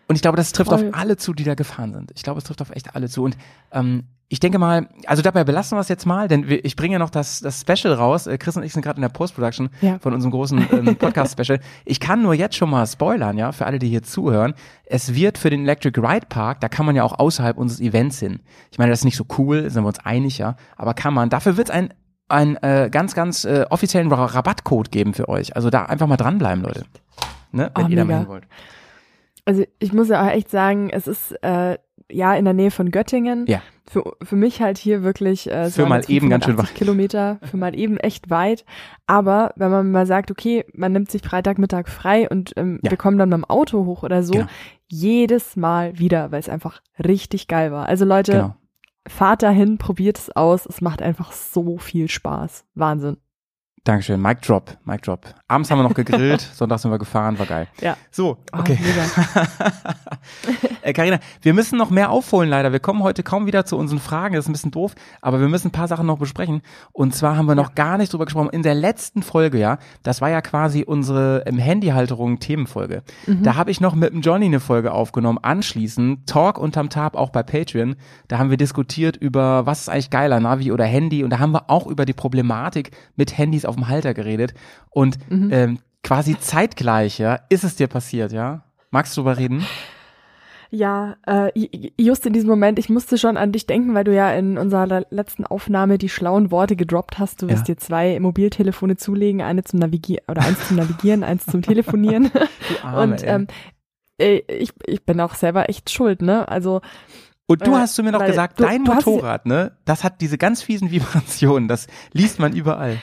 Und 0.08 0.16
ich 0.16 0.24
glaube, 0.24 0.38
das 0.38 0.52
trifft 0.54 0.72
Voll. 0.72 0.90
auf 0.90 0.96
alle 0.96 1.18
zu, 1.18 1.34
die 1.34 1.44
da 1.44 1.54
gefahren 1.54 1.94
sind. 1.94 2.12
Ich 2.16 2.24
glaube, 2.24 2.40
es 2.40 2.44
trifft 2.44 2.64
auf 2.64 2.72
echt 2.72 2.96
alle 2.96 3.10
zu. 3.10 3.24
Und 3.24 3.38
ähm, 3.72 4.06
ich 4.32 4.40
denke 4.40 4.60
mal, 4.60 4.88
also 5.08 5.24
dabei 5.24 5.44
belassen 5.44 5.76
wir 5.76 5.82
es 5.82 5.90
jetzt 5.90 6.06
mal, 6.06 6.28
denn 6.28 6.48
wir, 6.48 6.64
ich 6.64 6.76
bringe 6.76 6.94
ja 6.94 7.00
noch 7.00 7.10
das, 7.10 7.40
das 7.40 7.62
Special 7.62 7.94
raus. 7.94 8.28
Äh, 8.28 8.38
Chris 8.38 8.56
und 8.56 8.64
ich 8.64 8.74
sind 8.74 8.84
gerade 8.84 8.98
in 8.98 9.02
der 9.02 9.10
Post-Production 9.10 9.70
ja. 9.82 9.98
von 9.98 10.14
unserem 10.14 10.32
großen 10.32 10.68
ähm, 10.72 10.96
Podcast-Special. 11.00 11.60
Ich 11.84 12.00
kann 12.00 12.22
nur 12.22 12.36
jetzt 12.36 12.56
schon 12.56 12.70
mal 12.70 12.86
spoilern, 12.86 13.40
ja, 13.40 13.52
für 13.52 13.66
alle, 13.66 13.80
die 13.80 13.90
hier 13.90 14.04
zuhören. 14.04 14.54
Es 14.86 15.16
wird 15.16 15.40
für 15.40 15.50
den 15.50 15.64
Electric 15.64 16.00
Ride 16.00 16.28
Park, 16.30 16.62
da 16.62 16.70
kann 16.70 16.86
man 16.86 16.96
ja 16.96 17.04
auch 17.04 17.18
außerhalb 17.18 17.58
unseres 17.58 17.82
Events 17.82 18.20
hin. 18.20 18.40
Ich 18.72 18.78
meine, 18.78 18.92
das 18.92 19.00
ist 19.00 19.06
nicht 19.06 19.18
so 19.18 19.26
cool, 19.40 19.68
sind 19.72 19.84
wir 19.84 19.88
uns 19.88 20.00
einig, 20.00 20.38
ja, 20.38 20.56
aber 20.78 20.94
kann 20.94 21.14
man. 21.16 21.30
Dafür 21.30 21.58
wird 21.58 21.70
es 21.70 21.76
ein 21.76 21.94
ein 22.32 22.58
äh, 22.58 22.90
ganz, 22.92 23.16
ganz 23.16 23.44
äh, 23.44 23.66
offiziellen 23.72 24.12
Rabattcode 24.12 24.92
geben 24.92 25.16
für 25.16 25.28
euch. 25.30 25.56
Also 25.56 25.72
da 25.72 25.86
einfach 25.86 26.06
mal 26.06 26.16
dranbleiben, 26.16 26.64
Leute. 26.64 26.86
Ne, 27.52 27.72
wenn 27.76 27.86
oh, 27.86 27.90
ihr 27.90 27.96
da 27.96 28.06
mal 28.06 28.20
hin 28.20 28.28
wollt. 28.28 28.48
Also 29.46 29.64
ich 29.80 29.94
muss 29.94 30.10
ja 30.10 30.24
auch 30.24 30.30
echt 30.30 30.52
sagen, 30.52 30.92
es 30.92 31.08
ist 31.08 31.32
äh, 31.44 31.80
ja 32.12 32.34
in 32.36 32.46
der 32.46 32.54
Nähe 32.54 32.72
von 32.72 32.92
Göttingen. 32.92 33.46
Ja. 33.48 33.62
Für, 33.90 34.16
für 34.22 34.36
mich 34.36 34.62
halt 34.62 34.78
hier 34.78 35.02
wirklich 35.04 35.50
äh, 35.50 35.70
für 35.70 35.88
mal 35.88 36.04
eben 36.08 36.30
ganz 36.30 36.46
schön 36.46 36.58
weit. 36.58 36.76
Kilometer, 36.76 37.40
für 37.42 37.58
mal 37.58 37.76
eben 37.76 37.98
echt 37.98 38.30
weit. 38.30 38.64
Aber 39.08 39.52
wenn 39.56 39.72
man 39.72 39.92
mal 39.92 40.06
sagt, 40.06 40.30
okay, 40.30 40.66
man 40.74 40.92
nimmt 40.92 41.10
sich 41.10 41.24
Freitagmittag 41.24 41.88
frei 41.88 42.30
und 42.30 42.54
ähm, 42.56 42.80
ja. 42.84 42.92
wir 42.92 42.98
kommen 42.98 43.18
dann 43.18 43.30
mit 43.30 43.38
dem 43.38 43.46
Auto 43.46 43.86
hoch 43.86 44.04
oder 44.04 44.22
so, 44.22 44.34
genau. 44.34 44.48
jedes 44.88 45.56
Mal 45.56 45.98
wieder, 45.98 46.32
weil 46.32 46.40
es 46.40 46.50
einfach 46.50 46.82
richtig 47.04 47.48
geil 47.48 47.72
war. 47.72 47.88
Also 47.88 48.06
Leute, 48.06 48.32
genau. 48.32 48.56
fahrt 49.08 49.42
dahin, 49.42 49.80
probiert 49.80 50.20
es 50.20 50.36
aus. 50.36 50.68
Es 50.68 50.82
macht 50.82 51.02
einfach 51.02 51.32
so 51.32 51.80
viel 51.80 52.10
Spaß. 52.10 52.66
Wahnsinn. 52.76 53.18
Dankeschön. 53.90 54.22
Mic 54.22 54.42
Drop, 54.42 54.78
Mic 54.86 55.02
Drop. 55.02 55.26
Abends 55.48 55.72
haben 55.72 55.80
wir 55.80 55.84
noch 55.84 55.96
gegrillt, 55.96 56.42
Sonntag 56.54 56.78
sind 56.78 56.92
wir 56.92 57.00
gefahren, 57.00 57.40
war 57.40 57.48
geil. 57.48 57.68
Ja. 57.82 57.98
So, 58.12 58.38
oh, 58.54 58.60
okay. 58.60 58.78
Karina, 60.94 61.16
äh, 61.16 61.20
wir 61.42 61.56
müssen 61.56 61.76
noch 61.80 61.90
mehr 61.90 62.12
aufholen 62.12 62.52
leider. 62.52 62.72
Wir 62.72 62.80
kommen 62.80 63.02
heute 63.02 63.24
kaum 63.24 63.48
wieder 63.48 63.66
zu 63.66 63.78
unseren 63.78 63.98
Fragen, 63.98 64.36
das 64.36 64.46
ist 64.46 64.50
ein 64.50 64.52
bisschen 64.52 64.70
doof, 64.70 64.94
aber 65.22 65.40
wir 65.40 65.48
müssen 65.48 65.70
ein 65.70 65.72
paar 65.72 65.88
Sachen 65.88 66.06
noch 66.06 66.20
besprechen. 66.20 66.62
Und 66.92 67.16
zwar 67.16 67.36
haben 67.36 67.48
wir 67.48 67.56
noch 67.56 67.74
gar 67.74 67.98
nicht 67.98 68.14
drüber 68.14 68.26
gesprochen. 68.26 68.52
In 68.52 68.62
der 68.62 68.76
letzten 68.76 69.24
Folge, 69.24 69.58
ja, 69.58 69.80
das 70.04 70.22
war 70.22 70.30
ja 70.30 70.42
quasi 70.42 70.84
unsere 70.84 71.40
im 71.48 71.58
Handyhalterung 71.58 72.38
Themenfolge. 72.38 73.02
Mhm. 73.26 73.42
Da 73.42 73.56
habe 73.56 73.72
ich 73.72 73.82
noch 73.82 73.96
mit 73.96 74.14
dem 74.14 74.22
Johnny 74.22 74.46
eine 74.46 74.60
Folge 74.60 74.92
aufgenommen, 74.92 75.40
anschließend 75.42 76.30
Talk 76.30 76.60
unterm 76.60 76.92
Tab 76.92 77.16
auch 77.16 77.32
bei 77.32 77.42
Patreon. 77.42 77.96
Da 78.28 78.38
haben 78.38 78.52
wir 78.52 78.58
diskutiert 78.58 79.18
über, 79.18 79.66
was 79.66 79.82
ist 79.82 79.90
eigentlich 79.90 80.12
geiler, 80.12 80.40
Navi 80.40 80.72
oder 80.72 80.86
Handy 80.86 81.24
und 81.24 81.32
da 81.32 81.40
haben 81.40 81.54
wir 81.54 81.72
auch 81.72 81.88
über 81.88 82.06
die 82.06 82.14
Problematik 82.14 82.92
mit 83.16 83.36
Handys 83.36 83.66
auf 83.66 83.79
dem 83.80 83.88
Halter 83.88 84.14
geredet 84.14 84.54
und 84.90 85.18
mhm. 85.30 85.50
ähm, 85.52 85.80
quasi 86.04 86.38
zeitgleich, 86.40 87.20
ja, 87.20 87.40
ist 87.50 87.64
es 87.64 87.76
dir 87.76 87.88
passiert, 87.88 88.32
ja? 88.32 88.64
Magst 88.92 89.16
du 89.16 89.22
darüber 89.22 89.40
reden? 89.40 89.66
Ja, 90.72 91.16
äh, 91.26 91.52
just 91.98 92.28
in 92.28 92.34
diesem 92.34 92.50
Moment, 92.50 92.78
ich 92.78 92.90
musste 92.90 93.18
schon 93.18 93.38
an 93.38 93.52
dich 93.52 93.66
denken, 93.66 93.96
weil 93.96 94.04
du 94.04 94.14
ja 94.14 94.32
in 94.32 94.60
unserer 94.60 95.04
letzten 95.10 95.46
Aufnahme 95.46 95.98
die 95.98 96.10
schlauen 96.10 96.52
Worte 96.52 96.76
gedroppt 96.76 97.18
hast. 97.18 97.42
Du 97.42 97.48
wirst 97.48 97.68
ja. 97.68 97.74
dir 97.74 97.78
zwei 97.78 98.20
Mobiltelefone 98.20 98.96
zulegen, 98.96 99.42
eine 99.42 99.64
zum 99.64 99.80
Navigieren 99.80 100.26
oder 100.28 100.44
eins 100.44 100.68
zum 100.68 100.78
Navigieren, 100.78 101.24
eins 101.24 101.46
zum 101.46 101.62
Telefonieren. 101.62 102.32
Du 102.70 102.86
Arme, 102.86 103.02
Und 103.14 103.24
ähm, 103.26 103.48
ich, 104.20 104.74
ich 104.86 105.06
bin 105.06 105.20
auch 105.22 105.34
selber 105.34 105.70
echt 105.70 105.90
schuld, 105.90 106.22
ne? 106.22 106.48
Also 106.48 106.82
und 107.48 107.66
du 107.66 107.72
äh, 107.72 107.78
hast 107.78 107.96
zu 107.96 108.04
mir 108.04 108.12
noch 108.12 108.24
gesagt, 108.24 108.60
du, 108.60 108.64
dein 108.64 108.86
du 108.86 108.94
Motorrad, 108.94 109.48
ne, 109.48 109.72
das 109.86 110.04
hat 110.04 110.22
diese 110.22 110.38
ganz 110.38 110.62
fiesen 110.62 110.92
Vibrationen, 110.92 111.68
das 111.68 111.88
liest 112.14 112.38
man 112.38 112.54
überall. 112.54 113.00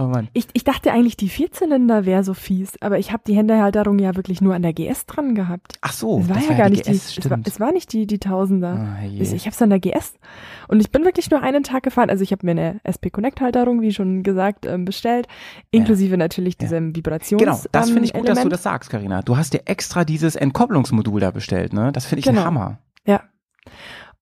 Oh 0.00 0.04
Mann. 0.06 0.28
Ich, 0.32 0.46
ich 0.52 0.62
dachte 0.62 0.92
eigentlich, 0.92 1.16
die 1.16 1.28
Vierzylinder 1.28 2.06
wäre 2.06 2.22
so 2.22 2.32
fies, 2.32 2.80
aber 2.80 2.98
ich 3.00 3.12
habe 3.12 3.24
die 3.26 3.34
Händehalterung 3.34 3.98
ja 3.98 4.14
wirklich 4.14 4.40
nur 4.40 4.54
an 4.54 4.62
der 4.62 4.72
GS 4.72 5.06
dran 5.06 5.34
gehabt. 5.34 5.74
Ach 5.80 5.92
so, 5.92 6.20
es 6.20 6.28
war 6.28 6.38
ja 6.40 6.48
war 6.50 6.56
gar 6.56 6.66
die 6.70 6.76
nicht 6.76 6.84
GS, 6.86 7.14
die, 7.14 7.20
es 7.20 7.30
war, 7.30 7.38
es 7.44 7.58
war 7.60 7.72
nicht 7.72 7.92
die, 7.92 8.06
die 8.06 8.18
Tausender. 8.20 8.96
Je. 9.04 9.20
Ich, 9.22 9.32
ich 9.32 9.46
habe 9.46 9.54
es 9.54 9.60
an 9.60 9.70
der 9.70 9.80
GS 9.80 10.14
und 10.68 10.78
ich 10.80 10.92
bin 10.92 11.04
wirklich 11.04 11.30
nur 11.30 11.42
einen 11.42 11.64
Tag 11.64 11.82
gefahren. 11.82 12.10
Also 12.10 12.22
ich 12.22 12.30
habe 12.30 12.46
mir 12.46 12.52
eine 12.52 12.80
SP 12.86 13.10
Connect 13.10 13.40
Halterung, 13.40 13.80
wie 13.82 13.92
schon 13.92 14.22
gesagt, 14.22 14.66
ähm, 14.66 14.84
bestellt, 14.84 15.26
inklusive 15.72 16.16
natürlich 16.16 16.54
Ja. 16.54 16.66
diesem 16.66 16.94
Vibrations. 16.94 17.42
Genau, 17.42 17.58
das 17.72 17.90
finde 17.90 18.04
ich 18.04 18.14
ähm, 18.14 18.20
gut, 18.20 18.28
dass 18.28 18.36
du 18.36 18.40
Element. 18.42 18.52
das 18.52 18.62
sagst, 18.62 18.90
Karina. 18.90 19.22
Du 19.22 19.36
hast 19.36 19.52
dir 19.52 19.62
extra 19.64 20.04
dieses 20.04 20.36
Entkopplungsmodul 20.36 21.20
da 21.20 21.32
bestellt, 21.32 21.72
ne? 21.72 21.90
Das 21.92 22.06
finde 22.06 22.20
ich 22.20 22.28
ein 22.28 22.34
Genau. 22.36 22.46
Hammer. 22.46 22.78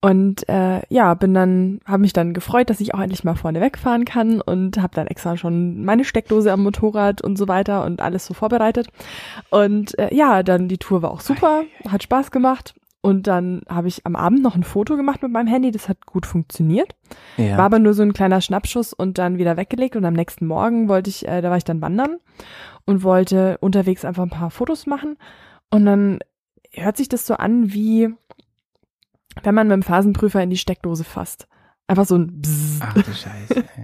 Und 0.06 0.48
äh, 0.48 0.82
ja, 0.88 1.14
bin 1.14 1.34
dann, 1.34 1.80
habe 1.84 2.02
mich 2.02 2.12
dann 2.12 2.32
gefreut, 2.32 2.70
dass 2.70 2.80
ich 2.80 2.94
auch 2.94 3.00
endlich 3.00 3.24
mal 3.24 3.34
vorne 3.34 3.60
wegfahren 3.60 4.04
kann 4.04 4.40
und 4.40 4.80
habe 4.80 4.94
dann 4.94 5.08
extra 5.08 5.36
schon 5.36 5.84
meine 5.84 6.04
Steckdose 6.04 6.52
am 6.52 6.62
Motorrad 6.62 7.22
und 7.22 7.36
so 7.36 7.48
weiter 7.48 7.84
und 7.84 8.00
alles 8.00 8.24
so 8.24 8.32
vorbereitet. 8.32 8.86
Und 9.50 9.98
äh, 9.98 10.14
ja, 10.14 10.44
dann 10.44 10.68
die 10.68 10.78
Tour 10.78 11.02
war 11.02 11.10
auch 11.10 11.22
super, 11.22 11.64
hat 11.88 12.04
Spaß 12.04 12.30
gemacht. 12.30 12.76
Und 13.00 13.26
dann 13.26 13.62
habe 13.68 13.88
ich 13.88 14.06
am 14.06 14.14
Abend 14.14 14.44
noch 14.44 14.54
ein 14.54 14.62
Foto 14.62 14.96
gemacht 14.96 15.24
mit 15.24 15.32
meinem 15.32 15.48
Handy, 15.48 15.72
das 15.72 15.88
hat 15.88 16.06
gut 16.06 16.24
funktioniert. 16.24 16.94
Ja. 17.36 17.58
War 17.58 17.64
aber 17.64 17.80
nur 17.80 17.92
so 17.92 18.02
ein 18.02 18.12
kleiner 18.12 18.40
Schnappschuss 18.40 18.92
und 18.92 19.18
dann 19.18 19.38
wieder 19.38 19.56
weggelegt. 19.56 19.96
Und 19.96 20.04
am 20.04 20.14
nächsten 20.14 20.46
Morgen 20.46 20.88
wollte 20.88 21.10
ich, 21.10 21.26
äh, 21.26 21.40
da 21.40 21.50
war 21.50 21.56
ich 21.56 21.64
dann 21.64 21.80
wandern 21.80 22.18
und 22.84 23.02
wollte 23.02 23.58
unterwegs 23.58 24.04
einfach 24.04 24.22
ein 24.22 24.30
paar 24.30 24.52
Fotos 24.52 24.86
machen. 24.86 25.16
Und 25.68 25.84
dann 25.84 26.20
hört 26.70 26.96
sich 26.96 27.08
das 27.08 27.26
so 27.26 27.34
an, 27.34 27.72
wie 27.72 28.14
wenn 29.42 29.54
man 29.54 29.68
mit 29.68 29.74
dem 29.74 29.82
Phasenprüfer 29.82 30.42
in 30.42 30.50
die 30.50 30.56
Steckdose 30.56 31.04
fasst. 31.04 31.46
Einfach 31.86 32.04
so 32.06 32.16
ein 32.16 32.40
Bzzz. 32.40 32.80
Ach 32.80 32.94
du 32.94 33.02
Scheiße. 33.12 33.64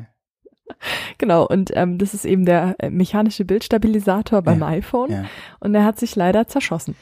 Genau, 1.18 1.46
und 1.46 1.70
ähm, 1.76 1.98
das 1.98 2.14
ist 2.14 2.24
eben 2.24 2.44
der 2.46 2.74
äh, 2.78 2.88
mechanische 2.90 3.44
Bildstabilisator 3.44 4.42
beim 4.42 4.60
Ja, 4.60 4.68
iPhone. 4.68 5.10
Ja. 5.10 5.24
Und 5.60 5.74
der 5.74 5.84
hat 5.84 5.98
sich 5.98 6.16
leider 6.16 6.48
zerschossen. 6.48 6.96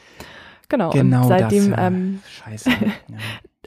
Genau, 0.69 0.89
Genau 0.91 1.21
und 1.23 1.27
seitdem 1.29 1.69
das. 1.71 1.79
ja. 1.79 1.87
ähm, 1.87 2.19
Scheiße. 2.29 2.69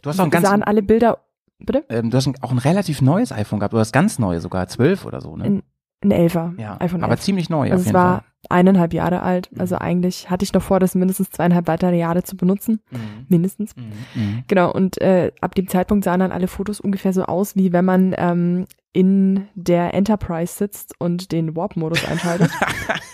Du 0.02 0.10
hast 0.10 0.20
auch 0.20 0.24
ein 0.26 0.30
ganz, 0.30 0.46
sahen 0.46 0.62
alle 0.62 0.82
Bilder, 0.82 1.18
bitte? 1.58 1.84
ähm, 1.88 2.10
du 2.10 2.16
hast 2.16 2.26
ein- 2.26 2.34
auch 2.42 2.50
ein 2.52 2.58
relativ 2.58 3.00
neues 3.02 3.32
iPhone 3.32 3.60
gehabt, 3.60 3.72
oder 3.74 3.80
das 3.80 3.92
ganz 3.92 4.18
neue 4.18 4.40
sogar, 4.40 4.68
12 4.68 5.04
oder 5.06 5.20
so, 5.20 5.36
ne? 5.36 5.44
Ein 5.44 5.62
Ein 6.04 6.10
Elfer, 6.10 6.52
ja, 6.58 6.74
iPhone 6.80 7.00
11. 7.00 7.04
aber 7.04 7.16
ziemlich 7.16 7.48
neu 7.50 7.70
Also 7.72 7.86
es 7.88 7.94
war 7.94 8.18
Fall. 8.18 8.24
eineinhalb 8.50 8.92
Jahre 8.92 9.22
alt. 9.22 9.50
Mhm. 9.50 9.60
Also 9.60 9.76
eigentlich 9.78 10.30
hatte 10.30 10.44
ich 10.44 10.52
noch 10.52 10.62
vor, 10.62 10.78
das 10.78 10.94
mindestens 10.94 11.30
zweieinhalb 11.30 11.66
weitere 11.66 11.98
Jahre 11.98 12.22
zu 12.22 12.36
benutzen. 12.36 12.80
Mhm. 12.90 12.98
Mindestens. 13.28 13.74
Mhm. 13.74 13.82
Mhm. 14.14 14.44
Genau, 14.46 14.70
und 14.70 15.00
äh, 15.00 15.32
ab 15.40 15.54
dem 15.54 15.66
Zeitpunkt 15.66 16.04
sahen 16.04 16.20
dann 16.20 16.30
alle 16.32 16.46
Fotos 16.46 16.78
ungefähr 16.80 17.12
so 17.12 17.24
aus, 17.24 17.56
wie 17.56 17.72
wenn 17.72 17.84
man 17.86 18.14
ähm, 18.18 18.66
in 18.94 19.48
der 19.56 19.92
Enterprise 19.92 20.54
sitzt 20.54 20.94
und 20.98 21.32
den 21.32 21.54
Warp-Modus 21.56 22.06
einschaltet. 22.06 22.50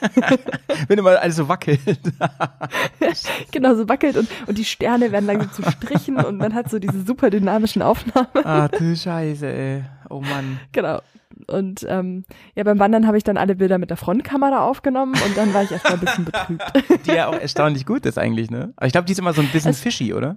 Wenn 0.88 0.98
immer 0.98 1.18
alles 1.18 1.36
so 1.36 1.48
wackelt. 1.48 1.80
genau, 3.50 3.74
so 3.74 3.88
wackelt 3.88 4.16
und, 4.18 4.28
und 4.46 4.58
die 4.58 4.64
Sterne 4.66 5.10
werden 5.10 5.24
langsam 5.26 5.50
zu 5.52 5.62
Strichen 5.70 6.16
und 6.16 6.36
man 6.36 6.54
hat 6.54 6.70
so 6.70 6.78
diese 6.78 7.02
super 7.02 7.30
dynamischen 7.30 7.80
Aufnahmen. 7.82 8.28
ah, 8.44 8.68
du 8.68 8.94
Scheiße, 8.94 9.46
ey. 9.50 9.84
Oh 10.10 10.20
Mann. 10.20 10.60
genau. 10.72 11.00
Und 11.46 11.86
ähm, 11.88 12.24
ja, 12.54 12.64
beim 12.64 12.78
Wandern 12.78 13.06
habe 13.06 13.16
ich 13.16 13.24
dann 13.24 13.38
alle 13.38 13.56
Bilder 13.56 13.78
mit 13.78 13.88
der 13.88 13.96
Frontkamera 13.96 14.62
aufgenommen 14.62 15.14
und 15.24 15.36
dann 15.36 15.54
war 15.54 15.62
ich 15.62 15.70
erstmal 15.72 15.94
ein 15.94 16.00
bisschen 16.00 16.24
betrübt. 16.26 16.62
Die 17.06 17.12
ja 17.12 17.28
auch 17.28 17.40
erstaunlich 17.40 17.86
gut 17.86 18.04
ist 18.04 18.18
eigentlich, 18.18 18.50
ne? 18.50 18.74
Aber 18.76 18.86
ich 18.86 18.92
glaube, 18.92 19.06
die 19.06 19.12
ist 19.12 19.18
immer 19.18 19.32
so 19.32 19.40
ein 19.40 19.48
bisschen 19.48 19.70
Es- 19.70 19.80
fishy, 19.80 20.12
oder? 20.12 20.36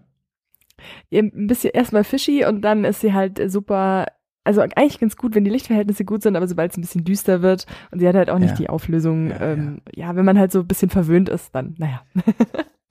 Ein 1.13 1.47
bisschen 1.47 1.71
erstmal 1.71 2.03
fishy 2.05 2.45
und 2.45 2.61
dann 2.61 2.85
ist 2.85 3.01
sie 3.01 3.13
halt 3.13 3.41
super, 3.51 4.05
also 4.43 4.61
eigentlich 4.61 4.99
ganz 4.99 5.15
gut, 5.15 5.35
wenn 5.35 5.43
die 5.45 5.51
Lichtverhältnisse 5.51 6.05
gut 6.05 6.21
sind, 6.23 6.35
aber 6.35 6.47
sobald 6.47 6.71
es 6.71 6.77
ein 6.77 6.81
bisschen 6.81 7.03
düster 7.03 7.41
wird 7.41 7.65
und 7.91 7.99
sie 7.99 8.07
hat 8.07 8.15
halt 8.15 8.29
auch 8.29 8.39
nicht 8.39 8.51
Ja. 8.51 8.55
die 8.57 8.69
Auflösung, 8.69 9.29
Ja, 9.29 9.39
ähm, 9.41 9.81
ja. 9.95 10.15
wenn 10.15 10.25
man 10.25 10.37
halt 10.37 10.51
so 10.51 10.59
ein 10.59 10.67
bisschen 10.67 10.89
verwöhnt 10.89 11.29
ist, 11.29 11.53
dann, 11.55 11.75
naja, 11.77 12.01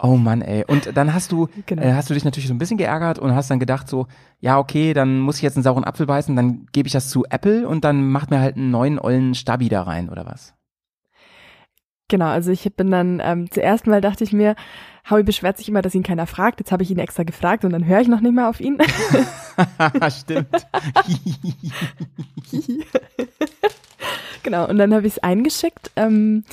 Oh 0.04 0.16
Mann, 0.16 0.42
ey. 0.42 0.64
Und 0.66 0.96
dann 0.96 1.14
hast 1.14 1.30
du, 1.30 1.46
genau. 1.66 1.80
äh, 1.82 1.92
hast 1.92 2.10
du 2.10 2.14
dich 2.14 2.24
natürlich 2.24 2.48
so 2.48 2.54
ein 2.54 2.58
bisschen 2.58 2.76
geärgert 2.76 3.20
und 3.20 3.36
hast 3.36 3.50
dann 3.52 3.60
gedacht 3.60 3.86
so, 3.88 4.08
ja, 4.40 4.58
okay, 4.58 4.94
dann 4.94 5.20
muss 5.20 5.36
ich 5.36 5.42
jetzt 5.42 5.56
einen 5.56 5.62
sauren 5.62 5.84
Apfel 5.84 6.06
beißen, 6.06 6.34
dann 6.34 6.66
gebe 6.72 6.88
ich 6.88 6.92
das 6.92 7.08
zu 7.08 7.24
Apple 7.30 7.68
und 7.68 7.84
dann 7.84 8.10
macht 8.10 8.30
mir 8.32 8.40
halt 8.40 8.56
einen 8.56 8.72
neuen 8.72 8.98
ollen 8.98 9.36
Stabi 9.36 9.68
da 9.68 9.82
rein, 9.82 10.08
oder 10.08 10.26
was? 10.26 10.54
Genau, 12.08 12.26
also 12.26 12.50
ich 12.50 12.68
bin 12.74 12.90
dann, 12.90 13.20
ähm, 13.24 13.48
zuerst 13.50 13.86
mal 13.86 14.00
dachte 14.00 14.24
ich 14.24 14.32
mir, 14.32 14.56
Howie 15.10 15.24
beschwert 15.24 15.58
sich 15.58 15.68
immer, 15.68 15.82
dass 15.82 15.94
ihn 15.94 16.02
keiner 16.02 16.26
fragt, 16.26 16.60
jetzt 16.60 16.72
habe 16.72 16.82
ich 16.82 16.90
ihn 16.90 16.98
extra 16.98 17.24
gefragt 17.24 17.64
und 17.64 17.72
dann 17.72 17.86
höre 17.86 18.00
ich 18.00 18.08
noch 18.08 18.20
nicht 18.20 18.34
mehr 18.34 18.48
auf 18.48 18.60
ihn. 18.60 18.78
Stimmt. 20.10 20.66
genau, 24.42 24.68
und 24.68 24.78
dann 24.78 24.94
habe 24.94 25.06
ich 25.06 25.14
es 25.14 25.18
eingeschickt 25.18 25.90
ähm, 25.96 26.44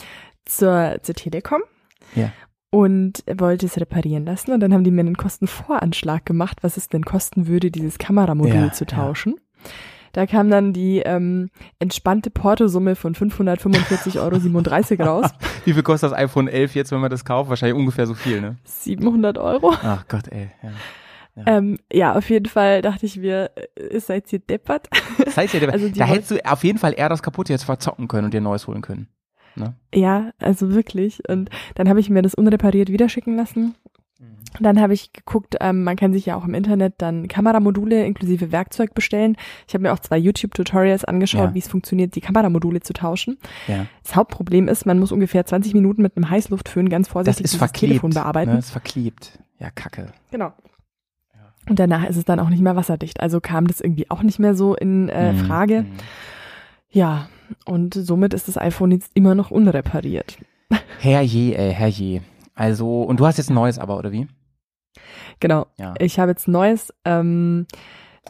zur, 0.45 0.97
zur 1.03 1.15
Telekom. 1.15 1.61
Ja. 2.15 2.31
Und 2.71 3.23
wollte 3.31 3.65
es 3.65 3.79
reparieren 3.79 4.25
lassen. 4.25 4.51
Und 4.51 4.59
dann 4.59 4.73
haben 4.73 4.83
die 4.83 4.91
mir 4.91 5.01
einen 5.01 5.17
Kostenvoranschlag 5.17 6.23
gemacht, 6.25 6.59
was 6.61 6.77
es 6.77 6.87
denn 6.87 7.03
kosten 7.03 7.47
würde, 7.47 7.71
dieses 7.71 7.97
Kameramodul 7.97 8.53
Ja, 8.53 8.71
zu 8.71 8.85
ja. 8.85 8.89
Da 10.13 10.25
kam 10.25 10.49
dann 10.49 10.73
die 10.73 10.99
ähm, 10.99 11.49
entspannte 11.79 12.29
Portosumme 12.29 12.95
von 12.95 13.15
545,37 13.15 14.99
Euro 14.99 15.09
raus. 15.09 15.29
Wie 15.65 15.73
viel 15.73 15.83
kostet 15.83 16.11
das 16.11 16.17
iPhone 16.17 16.47
11 16.47 16.75
jetzt, 16.75 16.91
wenn 16.91 16.99
man 16.99 17.11
das 17.11 17.25
kauft? 17.25 17.49
Wahrscheinlich 17.49 17.77
ungefähr 17.77 18.07
so 18.07 18.13
viel, 18.13 18.41
ne? 18.41 18.57
700 18.63 19.37
Euro. 19.37 19.73
Ach 19.83 20.05
Gott, 20.07 20.27
ey. 20.29 20.49
Ja. 20.63 20.69
Ähm, 21.45 21.77
ja, 21.91 22.15
auf 22.15 22.29
jeden 22.29 22.47
Fall 22.47 22.81
dachte 22.81 23.05
ich 23.05 23.17
mir, 23.17 23.51
äh, 23.75 23.99
seid 23.99 24.31
ihr 24.33 24.39
deppert? 24.39 24.89
Das 25.23 25.37
heißt 25.37 25.53
ja, 25.53 25.69
Also 25.71 25.89
da 25.89 26.05
hättest 26.05 26.31
du 26.31 26.45
auf 26.45 26.63
jeden 26.63 26.79
Fall 26.79 26.93
eher 26.97 27.09
das 27.09 27.23
kaputte 27.23 27.53
jetzt 27.53 27.63
verzocken 27.63 28.07
können 28.07 28.25
und 28.25 28.33
dir 28.33 28.41
neues 28.41 28.67
holen 28.67 28.81
können. 28.81 29.07
Ne? 29.55 29.75
Ja, 29.93 30.31
also 30.39 30.73
wirklich. 30.73 31.21
Und 31.27 31.49
dann 31.75 31.89
habe 31.89 31.99
ich 31.99 32.09
mir 32.09 32.21
das 32.21 32.33
unrepariert 32.33 32.89
wieder 32.89 33.09
schicken 33.09 33.35
lassen. 33.35 33.75
Dann 34.59 34.81
habe 34.81 34.93
ich 34.93 35.13
geguckt, 35.13 35.55
ähm, 35.61 35.83
man 35.83 35.95
kann 35.95 36.11
sich 36.11 36.25
ja 36.25 36.35
auch 36.35 36.43
im 36.43 36.53
Internet 36.53 36.95
dann 36.97 37.27
Kameramodule 37.27 38.05
inklusive 38.05 38.51
Werkzeug 38.51 38.93
bestellen. 38.93 39.37
Ich 39.67 39.73
habe 39.73 39.83
mir 39.83 39.93
auch 39.93 39.99
zwei 39.99 40.17
YouTube-Tutorials 40.17 41.05
angeschaut, 41.05 41.49
Ja. 41.49 41.53
wie 41.53 41.59
es 41.59 41.67
funktioniert, 41.67 42.15
die 42.15 42.21
Kameramodule 42.21 42.81
zu 42.81 42.93
tauschen. 42.93 43.37
Ja. 43.67 43.85
Das 44.03 44.15
Hauptproblem 44.15 44.67
ist, 44.67 44.85
man 44.85 44.99
muss 44.99 45.11
ungefähr 45.11 45.45
20 45.45 45.73
Minuten 45.73 46.01
mit 46.01 46.15
einem 46.17 46.29
Heißluftföhn 46.29 46.89
ganz 46.89 47.07
Das 47.07 47.11
vorsichtig 47.13 47.45
ist 47.45 47.53
dieses 47.53 47.57
verklebt. 47.59 47.91
Telefon 47.91 48.09
bearbeiten. 48.11 48.51
Ne? 48.51 48.55
Das 48.57 48.65
ist 48.65 48.71
verklebt. 48.71 49.39
Ja, 49.59 49.69
kacke. 49.69 50.07
Genau. 50.31 50.51
Und 51.69 51.77
danach 51.77 52.07
ist 52.09 52.15
es 52.17 52.25
dann 52.25 52.39
auch 52.39 52.49
nicht 52.49 52.61
mehr 52.61 52.75
wasserdicht. 52.75 53.19
Also 53.19 53.39
kam 53.41 53.67
das 53.67 53.79
irgendwie 53.79 54.09
auch 54.09 54.23
nicht 54.23 54.39
mehr 54.39 54.55
so 54.55 54.75
in 54.75 55.09
äh, 55.09 55.33
Mhm. 55.33 55.37
Frage. 55.37 55.81
Mhm. 55.83 55.87
Ja, 56.89 57.29
und 57.65 57.93
somit 57.93 58.33
ist 58.33 58.47
das 58.47 58.57
iPhone 58.57 58.91
jetzt 58.91 59.11
immer 59.13 59.35
noch 59.35 59.51
unrepariert. 59.51 60.37
Herrje, 60.99 61.55
ey, 61.55 61.73
herrje. 61.73 62.21
Also, 62.55 63.03
und 63.03 63.19
du 63.19 63.25
hast 63.27 63.37
jetzt 63.37 63.49
ein 63.51 63.53
neues 63.55 63.77
aber, 63.79 63.97
oder 63.97 64.11
wie? 64.11 64.27
Genau. 65.39 65.67
Ja. 65.77 65.93
Ich 65.99 66.19
habe 66.19 66.31
jetzt 66.31 66.47
Neues 66.47 66.93
ähm, 67.05 67.67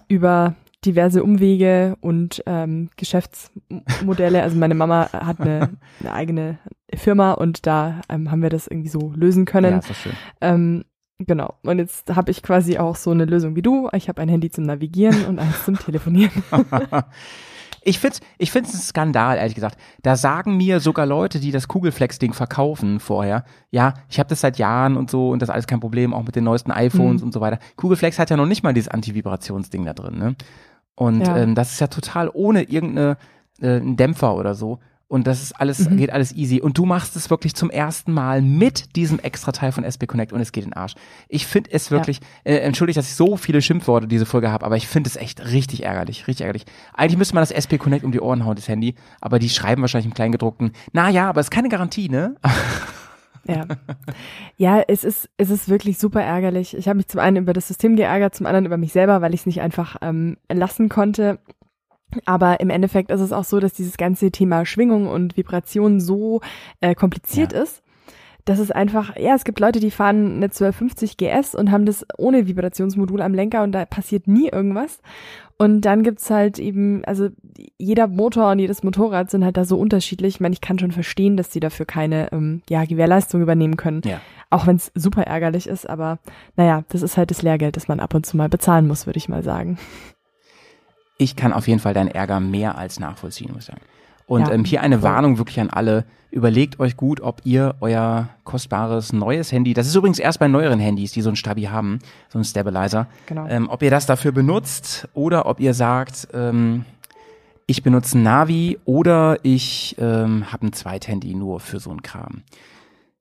über 0.08 0.56
diverse 0.86 1.24
Umwege 1.24 1.98
und 2.02 2.42
ähm, 2.46 2.90
Geschäftsmodelle. 2.96 4.42
Also 4.42 4.58
meine 4.58 4.76
Mama 4.76 5.10
hat 5.12 5.42
eine, 5.42 5.78
eine 6.00 6.14
eigene 6.14 6.60
Firma 6.94 7.34
und 7.34 7.66
da 7.68 8.02
ähm, 8.10 8.32
haben 8.32 8.42
wir 8.42 8.50
das 8.50 8.68
irgendwie 8.68 8.90
so 8.90 9.12
lösen 9.16 9.46
können. 9.46 9.74
Ja, 9.74 9.78
ist 9.80 9.96
schön. 9.96 10.14
Ähm, 10.42 10.86
genau. 11.18 11.56
Und 11.64 11.80
jetzt 11.80 12.16
habe 12.16 12.32
ich 12.32 12.42
quasi 12.44 12.78
auch 12.78 12.96
so 12.96 13.12
eine 13.12 13.26
Lösung 13.26 13.56
wie 13.56 13.62
du. 13.62 13.90
Ich 13.94 14.08
habe 14.08 14.22
ein 14.22 14.30
Handy 14.30 14.50
zum 14.50 14.64
Navigieren 14.64 15.26
und 15.26 15.40
eins 15.40 15.66
zum 15.66 15.78
Telefonieren. 15.78 16.44
Ich 17.90 17.98
find's, 18.00 18.20
ich 18.38 18.52
find's 18.52 18.72
ein 18.74 18.80
Skandal, 18.80 19.38
ehrlich 19.38 19.56
gesagt. 19.56 19.76
Da 20.04 20.16
sagen 20.16 20.58
mir 20.58 20.80
sogar 20.80 21.08
Leute, 21.08 21.40
die 21.40 21.52
das 21.52 21.68
Kugelflex-Ding 21.68 22.34
verkaufen 22.34 23.00
vorher, 23.00 23.44
ja, 23.72 23.96
ich 24.10 24.20
habe 24.20 24.30
das 24.30 24.42
seit 24.42 24.60
Jahren 24.60 24.96
und 24.96 25.10
so 25.10 25.30
und 25.32 25.42
das 25.42 25.50
ist 25.50 25.54
alles 25.54 25.66
kein 25.68 25.80
Problem, 25.80 26.14
auch 26.14 26.24
mit 26.24 26.36
den 26.36 26.44
neuesten 26.44 26.72
iPhones 26.72 27.22
Mhm. 27.22 27.28
und 27.28 27.34
so 27.34 27.42
weiter. 27.42 27.58
Kugelflex 27.78 28.20
hat 28.20 28.30
ja 28.30 28.38
noch 28.38 28.46
nicht 28.46 28.62
mal 28.62 28.74
dieses 28.74 28.90
Antivibrationsding 28.90 29.86
da 29.86 29.94
drin, 29.94 30.18
ne? 30.20 30.36
Und 30.96 31.26
Ja. 31.26 31.38
ähm, 31.38 31.56
das 31.56 31.72
ist 31.72 31.80
ja 31.80 31.88
total 31.88 32.30
ohne 32.34 32.64
irgendeine 32.64 33.18
äh, 33.62 33.82
Dämpfer 33.84 34.36
oder 34.36 34.54
so. 34.54 34.80
Und 35.10 35.26
das 35.26 35.42
ist 35.42 35.60
alles, 35.60 35.90
Mhm. 35.90 35.98
geht 35.98 36.12
alles 36.14 36.34
easy. 36.36 36.62
Und 36.62 36.78
du 36.78 36.86
machst 36.86 37.16
es 37.16 37.30
wirklich 37.32 37.56
zum 37.56 37.72
ersten 37.72 38.14
Mal 38.14 38.44
mit 38.44 38.96
diesem 38.96 39.18
extra 39.20 39.52
Teil 39.52 39.72
von 39.72 39.84
SB 39.84 40.06
Connect 40.06 40.32
und 40.32 40.40
es 40.40 40.52
geht 40.52 40.64
in 40.64 40.70
den 40.70 40.78
Arsch. 40.78 40.94
Ich 41.28 41.48
finde 41.48 41.72
es 41.74 41.90
wirklich, 41.90 42.20
äh, 42.44 42.58
entschuldigt, 42.58 42.96
dass 42.98 43.08
ich 43.10 43.16
so 43.16 43.36
viele 43.36 43.62
Schimpfworte 43.64 44.08
diese 44.08 44.28
Folge 44.28 44.52
habe, 44.52 44.66
aber 44.66 44.78
ich 44.78 44.88
finde 44.88 45.10
es 45.10 45.16
echt 45.16 45.44
richtig 45.52 45.84
ärgerlich, 45.84 46.28
richtig 46.28 46.46
ärgerlich. 46.46 46.66
Eigentlich 46.94 47.18
müsste 47.18 47.34
man 47.34 47.42
das 47.42 47.50
SB 47.52 47.80
Connect 47.80 48.06
um 48.06 48.12
die 48.12 48.22
Ohren 48.22 48.46
hauen, 48.46 48.56
das 48.56 48.68
Handy, 48.68 48.94
aber 49.20 49.40
die 49.40 49.50
schreiben 49.50 49.82
wahrscheinlich 49.82 50.06
im 50.06 50.14
Kleingedruckten, 50.14 50.74
na 50.94 51.10
ja, 51.10 51.28
aber 51.28 51.42
es 51.42 51.48
ist 51.48 51.52
keine 51.52 51.70
Garantie, 51.70 52.08
ne? 52.08 52.36
Ja. 53.48 53.66
Ja, 54.58 54.84
es 54.88 55.04
ist, 55.04 55.30
es 55.38 55.50
ist 55.50 55.70
wirklich 55.70 55.98
super 55.98 56.22
ärgerlich. 56.22 56.76
Ich 56.78 56.88
habe 56.88 56.98
mich 56.98 57.08
zum 57.08 57.20
einen 57.20 57.38
über 57.38 57.54
das 57.54 57.68
System 57.68 57.96
geärgert, 57.96 58.36
zum 58.36 58.46
anderen 58.46 58.66
über 58.66 58.78
mich 58.78 58.92
selber, 58.92 59.22
weil 59.22 59.34
ich 59.34 59.40
es 59.40 59.46
nicht 59.48 59.62
einfach 59.62 59.96
ähm, 60.02 60.38
lassen 60.52 60.88
konnte. 60.90 61.40
Aber 62.26 62.60
im 62.60 62.70
Endeffekt 62.70 63.12
ist 63.12 63.22
es 63.22 63.32
auch 63.32 63.44
so, 63.44 63.60
dass 63.60 63.74
dieses 63.74 63.98
ganze 63.98 64.32
Thema 64.32 64.66
Schwingung 64.66 65.08
und 65.08 65.38
Vibration 65.38 66.00
so 66.00 66.42
äh, 66.82 66.96
kompliziert 66.96 67.54
ist, 67.54 67.84
das 68.50 68.58
ist 68.58 68.76
einfach, 68.76 69.16
ja, 69.16 69.36
es 69.36 69.44
gibt 69.44 69.60
Leute, 69.60 69.80
die 69.80 69.92
fahren 69.92 70.38
eine 70.38 70.46
1250 70.46 71.18
GS 71.18 71.54
und 71.54 71.72
haben 71.72 71.86
das 71.86 72.04
ohne 72.18 72.48
Vibrationsmodul 72.48 73.22
am 73.22 73.36
Lenker 73.36 73.62
und 73.62 73.74
da 73.74 73.86
passiert 73.86 74.28
nie 74.28 74.50
irgendwas. 74.50 75.02
Und 75.58 75.82
dann 75.82 76.04
gibt's 76.04 76.32
halt 76.32 76.58
eben, 76.58 77.04
also 77.06 77.30
jeder 77.78 78.08
Motor 78.08 78.52
und 78.52 78.60
jedes 78.60 78.82
Motorrad 78.82 79.30
sind 79.30 79.44
halt 79.44 79.58
da 79.58 79.66
so 79.66 79.78
unterschiedlich. 79.78 80.36
Ich 80.36 80.40
meine, 80.40 80.54
ich 80.54 80.62
kann 80.62 80.80
schon 80.80 80.94
verstehen, 80.94 81.38
dass 81.38 81.50
die 81.50 81.60
dafür 81.60 81.86
keine 81.86 82.32
ähm, 82.32 82.64
ja, 82.70 82.86
Gewährleistung 82.86 83.42
übernehmen 83.42 83.76
können. 83.76 84.02
Ja. 84.06 84.22
Auch 84.50 84.66
wenn 84.66 84.78
es 84.78 84.92
super 84.96 85.24
ärgerlich 85.24 85.68
ist, 85.68 85.88
aber 85.88 86.18
naja, 86.56 86.86
das 86.90 87.04
ist 87.04 87.18
halt 87.18 87.30
das 87.30 87.42
Lehrgeld, 87.42 87.76
das 87.76 87.88
man 87.88 88.00
ab 88.00 88.16
und 88.16 88.26
zu 88.26 88.36
mal 88.36 88.50
bezahlen 88.50 88.88
muss, 88.88 89.06
würde 89.06 89.18
ich 89.18 89.30
mal 89.30 89.44
sagen. 89.44 89.78
Ich 91.20 91.36
kann 91.36 91.54
auf 91.54 91.68
jeden 91.68 91.80
Fall 91.80 91.94
deinen 91.94 92.08
Ärger 92.08 92.40
mehr 92.40 92.78
als 92.80 93.00
nachvollziehen, 93.00 93.52
muss 93.54 93.64
ich 93.64 93.68
sagen. 93.68 93.82
Und 94.26 94.48
Ja, 94.48 94.54
ähm, 94.54 94.64
hier 94.64 94.82
eine. 94.82 95.04
Warnung 95.04 95.38
wirklich 95.38 95.60
an 95.60 95.70
alle. 95.70 96.06
Überlegt 96.32 96.80
euch 96.80 96.96
gut, 96.96 97.20
ob 97.22 97.42
ihr 97.44 97.76
euer 97.82 98.30
kostbares 98.44 99.12
neues 99.14 99.52
Handy, 99.52 99.74
das 99.74 99.88
ist 99.88 99.96
übrigens 99.96 100.20
erst 100.20 100.40
bei 100.40 100.48
neueren 100.48 100.80
Handys, 100.80 101.12
die 101.12 101.22
so 101.22 101.30
ein 101.30 101.36
Stabi 101.36 101.64
haben, 101.64 102.00
so 102.30 102.38
ein 102.40 102.44
Stabilizer, 102.46 103.08
Genau. 103.26 103.48
ähm, 103.48 103.68
ob 103.70 103.82
ihr 103.84 103.90
das 103.90 104.06
dafür 104.06 104.32
benutzt 104.32 105.08
oder 105.14 105.46
ob 105.48 105.60
ihr 105.60 105.74
sagt, 105.74 106.28
ähm, 106.34 106.86
ich 107.66 107.84
benutze 107.84 108.18
ein 108.18 108.24
Navi 108.24 108.80
oder 108.86 109.38
ich 109.44 109.96
ähm, 110.00 110.52
habe 110.52 110.68
ein 110.68 110.74
Zweithandy 110.74 111.34
nur 111.36 111.60
für 111.60 111.80
so 111.80 111.90
ein 111.92 112.02
Kram. 112.04 112.44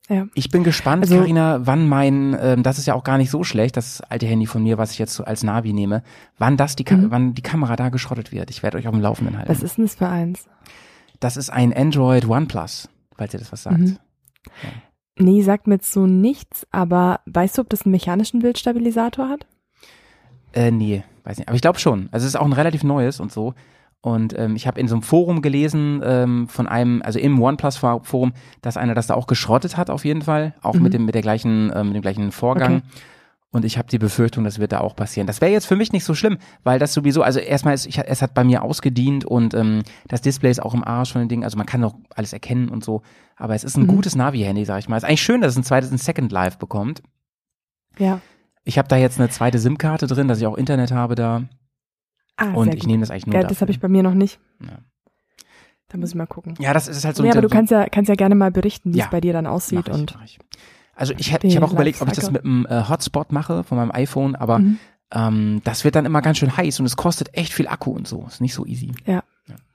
Ja. 0.08 0.26
Ich 0.34 0.50
bin 0.50 0.64
gespannt, 0.64 1.02
Also- 1.02 1.22
wann 1.66 1.86
mein, 1.88 2.36
ähm, 2.40 2.62
das 2.62 2.78
ist 2.78 2.86
ja 2.86 2.94
auch 2.94 3.04
gar 3.04 3.18
nicht 3.18 3.30
so 3.30 3.44
schlecht, 3.44 3.76
das 3.76 4.00
alte 4.00 4.26
Handy 4.26 4.46
von 4.46 4.62
mir, 4.62 4.78
was 4.78 4.92
ich 4.92 4.98
jetzt 4.98 5.14
so 5.14 5.24
als 5.24 5.42
Navi 5.42 5.72
nehme, 5.74 6.02
wann 6.38 6.56
das 6.56 6.76
die, 6.76 6.84
Ka 6.84 6.96
Mhm. 6.96 7.10
wann 7.10 7.34
die 7.34 7.42
Kamera 7.42 7.76
da 7.76 7.90
geschrottet 7.90 8.32
wird. 8.32 8.48
Ich 8.50 8.62
werde 8.62 8.78
euch 8.78 8.86
auf 8.88 8.94
dem 8.94 9.02
Laufenden 9.02 9.36
halten. 9.36 9.50
Was 9.50 9.62
ist 9.62 9.76
denn 9.76 9.84
das 9.84 9.96
für 9.96 10.08
eins? 10.08 10.48
Das 11.20 11.36
ist 11.36 11.50
ein 11.50 11.76
Android 11.76 12.26
OnePlus, 12.26 12.88
falls 13.16 13.34
ihr 13.34 13.40
das 13.40 13.52
was 13.52 13.64
sagt. 13.64 13.78
Mhm. 13.78 13.98
Nee, 15.18 15.42
sagt 15.42 15.66
mir 15.66 15.74
jetzt 15.74 15.92
so 15.92 16.06
nichts, 16.06 16.66
aber 16.70 17.20
weißt 17.26 17.58
du, 17.58 17.62
ob 17.62 17.68
das 17.68 17.82
einen 17.82 17.90
mechanischen 17.92 18.40
Bildstabilisator 18.40 19.28
hat? 19.28 19.46
Äh, 20.54 20.70
nee, 20.70 21.02
weiß 21.24 21.38
nicht. 21.38 21.48
Aber 21.48 21.56
ich 21.56 21.60
glaube 21.60 21.78
schon. 21.80 22.08
Also 22.12 22.24
es 22.24 22.34
ist 22.34 22.40
auch 22.40 22.46
ein 22.46 22.52
relativ 22.52 22.82
neues 22.84 23.20
und 23.20 23.32
so. 23.32 23.52
Und 24.00 24.38
ähm, 24.38 24.54
ich 24.54 24.66
habe 24.68 24.80
in 24.80 24.86
so 24.86 24.94
einem 24.94 25.02
Forum 25.02 25.42
gelesen 25.42 26.00
ähm, 26.04 26.48
von 26.48 26.68
einem, 26.68 27.02
also 27.02 27.18
im 27.18 27.40
OnePlus-Forum, 27.42 28.32
dass 28.62 28.76
einer 28.76 28.94
das 28.94 29.08
da 29.08 29.14
auch 29.14 29.26
geschrottet 29.26 29.76
hat 29.76 29.90
auf 29.90 30.04
jeden 30.04 30.22
Fall, 30.22 30.54
auch 30.62 30.74
Mhm. 30.74 30.82
mit 30.82 30.92
dem 30.94 31.04
mit 31.04 31.14
der 31.16 31.22
gleichen, 31.22 31.72
ähm, 31.74 31.88
mit 31.88 31.96
dem 31.96 32.02
gleichen 32.02 32.30
Vorgang. 32.30 32.76
Okay. 32.76 32.86
Und 33.50 33.64
ich 33.64 33.78
habe 33.78 33.88
die 33.88 33.98
Befürchtung, 33.98 34.44
das 34.44 34.58
wird 34.58 34.72
da 34.72 34.80
auch 34.80 34.94
passieren. 34.94 35.26
Das 35.26 35.40
wäre 35.40 35.50
jetzt 35.50 35.66
für 35.66 35.74
mich 35.74 35.90
nicht 35.90 36.04
so 36.04 36.14
schlimm, 36.14 36.36
weil 36.64 36.78
das 36.78 36.92
sowieso, 36.92 37.22
also 37.22 37.40
erstmal 37.40 37.72
ist, 37.74 37.86
ich, 37.86 37.98
es 37.98 38.20
hat 38.20 38.34
bei 38.34 38.44
mir 38.44 38.62
ausgedient 38.62 39.24
und 39.24 39.54
ähm, 39.54 39.82
das 40.06 40.20
Display 40.20 40.50
ist 40.50 40.62
auch 40.62 40.74
im 40.74 40.84
Arsch 40.84 41.12
von 41.12 41.22
den 41.22 41.28
Dingen, 41.30 41.44
also 41.44 41.56
man 41.56 41.66
kann 41.66 41.80
doch 41.80 41.94
alles 42.14 42.32
erkennen 42.34 42.68
und 42.68 42.84
so. 42.84 43.00
Aber 43.36 43.54
es 43.54 43.64
ist 43.64 43.76
ein 43.78 43.84
Mhm. 43.84 43.88
gutes 43.88 44.14
Navi-Handy, 44.16 44.64
sag 44.66 44.78
ich 44.80 44.88
mal. 44.88 44.96
Es 44.98 45.02
ist 45.02 45.08
eigentlich 45.08 45.22
schön, 45.22 45.40
dass 45.40 45.52
es 45.52 45.56
ein 45.58 45.64
zweites, 45.64 45.90
ein 45.90 45.98
Second 45.98 46.30
Life 46.30 46.58
bekommt. 46.58 47.02
Ja. 47.98 48.20
Ich 48.64 48.76
habe 48.78 48.86
da 48.86 48.96
jetzt 48.96 49.18
eine 49.18 49.30
zweite 49.30 49.58
SIM-Karte 49.58 50.06
drin, 50.06 50.28
dass 50.28 50.38
ich 50.40 50.46
auch 50.46 50.56
Internet 50.58 50.92
habe 50.92 51.14
da. 51.14 51.42
Ah, 52.38 52.52
und 52.54 52.74
ich 52.74 52.86
nehme 52.86 53.00
das 53.00 53.10
eigentlich 53.10 53.26
nur 53.26 53.34
Ja, 53.36 53.42
das 53.42 53.60
habe 53.60 53.70
ich 53.70 53.80
bei 53.80 53.88
mir 53.88 54.02
noch 54.02 54.14
nicht. 54.14 54.38
Ja. 54.60 54.78
Da 55.88 55.98
muss 55.98 56.10
ich 56.10 56.14
mal 56.14 56.26
gucken. 56.26 56.54
Ja, 56.58 56.72
das 56.72 56.86
ist 56.88 57.04
halt 57.04 57.16
so 57.16 57.22
ein 57.22 57.30
aber 57.30 57.40
du 57.42 57.48
kannst 57.48 57.70
ja, 57.70 57.86
kannst 57.88 58.08
ja 58.08 58.14
gerne 58.14 58.34
mal 58.34 58.50
berichten, 58.50 58.94
wie 58.94 58.98
Ja. 58.98 59.04
es 59.06 59.10
bei 59.10 59.20
dir 59.20 59.32
dann 59.32 59.46
aussieht. 59.46 59.88
ich, 59.88 59.94
und 59.94 60.14
mach 60.14 60.24
ich. 60.24 60.38
Also 60.94 61.14
ich, 61.16 61.30
Den 61.32 61.50
ich 61.50 61.56
habe 61.56 61.66
auch 61.66 61.72
überlegt, 61.72 62.00
ob 62.02 62.08
ich 62.08 62.14
das 62.14 62.30
mit 62.30 62.44
einem 62.44 62.66
äh, 62.68 62.88
Hotspot 62.88 63.32
mache 63.32 63.62
von 63.64 63.78
meinem 63.78 63.92
iPhone, 63.92 64.34
aber 64.36 64.58
Mhm. 64.58 64.78
ähm, 65.12 65.60
das 65.64 65.84
wird 65.84 65.94
dann 65.94 66.04
immer 66.06 66.22
ganz 66.22 66.38
schön 66.38 66.56
heiß 66.56 66.80
und 66.80 66.86
es 66.86 66.96
kostet 66.96 67.34
echt 67.34 67.52
viel 67.52 67.68
Akku 67.68 67.90
und 67.92 68.06
so. 68.08 68.24
Ist 68.26 68.40
nicht 68.40 68.54
so 68.54 68.66
easy. 68.66 68.92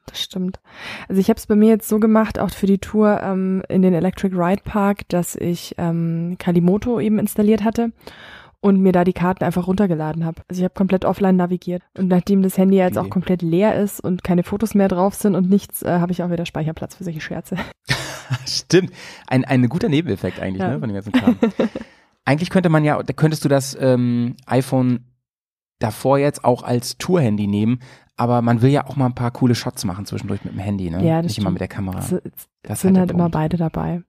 Das 0.06 0.22
stimmt. 0.22 0.60
Also 1.08 1.22
ich 1.22 1.30
habe 1.30 1.38
es 1.38 1.48
bei 1.48 1.56
mir 1.56 1.70
jetzt 1.70 1.88
so 1.88 1.98
gemacht, 1.98 2.38
auch 2.38 2.50
für 2.50 2.68
die 2.68 2.78
Tour 2.78 3.22
ähm, 3.24 3.64
in 3.70 3.82
den 3.82 3.94
Electric 3.94 4.36
Ride 4.36 4.62
Park, 4.66 5.08
dass 5.08 5.34
ich 5.36 5.76
ähm, 5.78 6.36
Kalimoto 6.38 7.00
eben 7.00 7.20
installiert 7.20 7.64
hatte 7.64 7.94
und 8.64 8.80
mir 8.80 8.94
da 8.94 9.04
die 9.04 9.12
Karten 9.14 9.44
einfach 9.44 9.68
runtergeladen 9.68 10.24
habe. 10.26 10.42
Also 10.48 10.62
ich 10.62 10.64
habe 10.64 10.74
komplett 10.74 11.04
offline 11.04 11.36
navigiert. 11.36 11.84
Und 11.98 12.08
nachdem 12.08 12.42
das 12.42 12.58
Handy 12.58 12.78
jetzt 12.78 12.98
auch 12.98 13.04
Idee. 13.04 13.10
komplett 13.10 13.42
leer 13.42 13.76
ist 13.76 14.00
und 14.00 14.24
keine 14.24 14.44
Fotos 14.44 14.74
mehr 14.74 14.88
drauf 14.88 15.16
sind 15.16 15.36
und 15.36 15.50
nichts, 15.50 15.82
äh, 15.84 16.00
habe 16.00 16.14
ich 16.14 16.24
auch 16.24 16.32
wieder 16.32 16.46
Speicherplatz 16.46 16.96
für 16.96 17.04
solche 17.04 17.20
Scherze. 17.20 17.58
Stimmt. 18.48 18.92
Ein, 19.28 19.44
ein 19.44 19.68
guter 19.68 19.90
Nebeneffekt 19.90 20.40
eigentlich, 20.40 20.62
Ja. 20.62 20.70
ne, 20.70 20.80
von 20.80 20.88
dem 20.88 20.94
ganzen 20.96 21.12
Kram. 21.12 21.36
eigentlich 22.26 22.50
könnte 22.50 22.70
man 22.70 22.86
ja, 22.86 23.04
da 23.04 23.12
könntest 23.14 23.44
du 23.44 23.50
das 23.50 23.78
ähm, 23.80 24.36
iPhone 24.46 25.06
davor 25.80 26.18
jetzt 26.18 26.46
auch 26.46 26.64
als 26.64 26.98
Tour-Handy 26.98 27.48
nehmen, 27.48 27.80
aber 28.16 28.42
man 28.42 28.62
will 28.62 28.70
ja 28.72 28.86
auch 28.88 28.96
mal 28.96 29.08
ein 29.08 29.16
paar 29.16 29.32
coole 29.32 29.56
Shots 29.56 29.84
machen 29.84 30.06
zwischendurch 30.06 30.46
mit 30.46 30.54
dem 30.54 30.60
Handy, 30.60 30.90
ne? 30.90 31.06
Ja, 31.06 31.18
das 31.22 31.30
Nicht 31.32 31.38
immer 31.40 31.48
stimmt. 31.48 31.54
mit 31.56 31.62
der 31.62 31.68
Kamera. 31.68 32.00
Es, 32.00 32.12
es 32.14 32.22
Das 32.62 32.78
ist 32.78 32.82
sind 32.84 32.94
der 32.94 33.02
halt 33.02 33.12
immer 33.12 33.30
beide 33.30 33.58
dabei. 33.58 34.04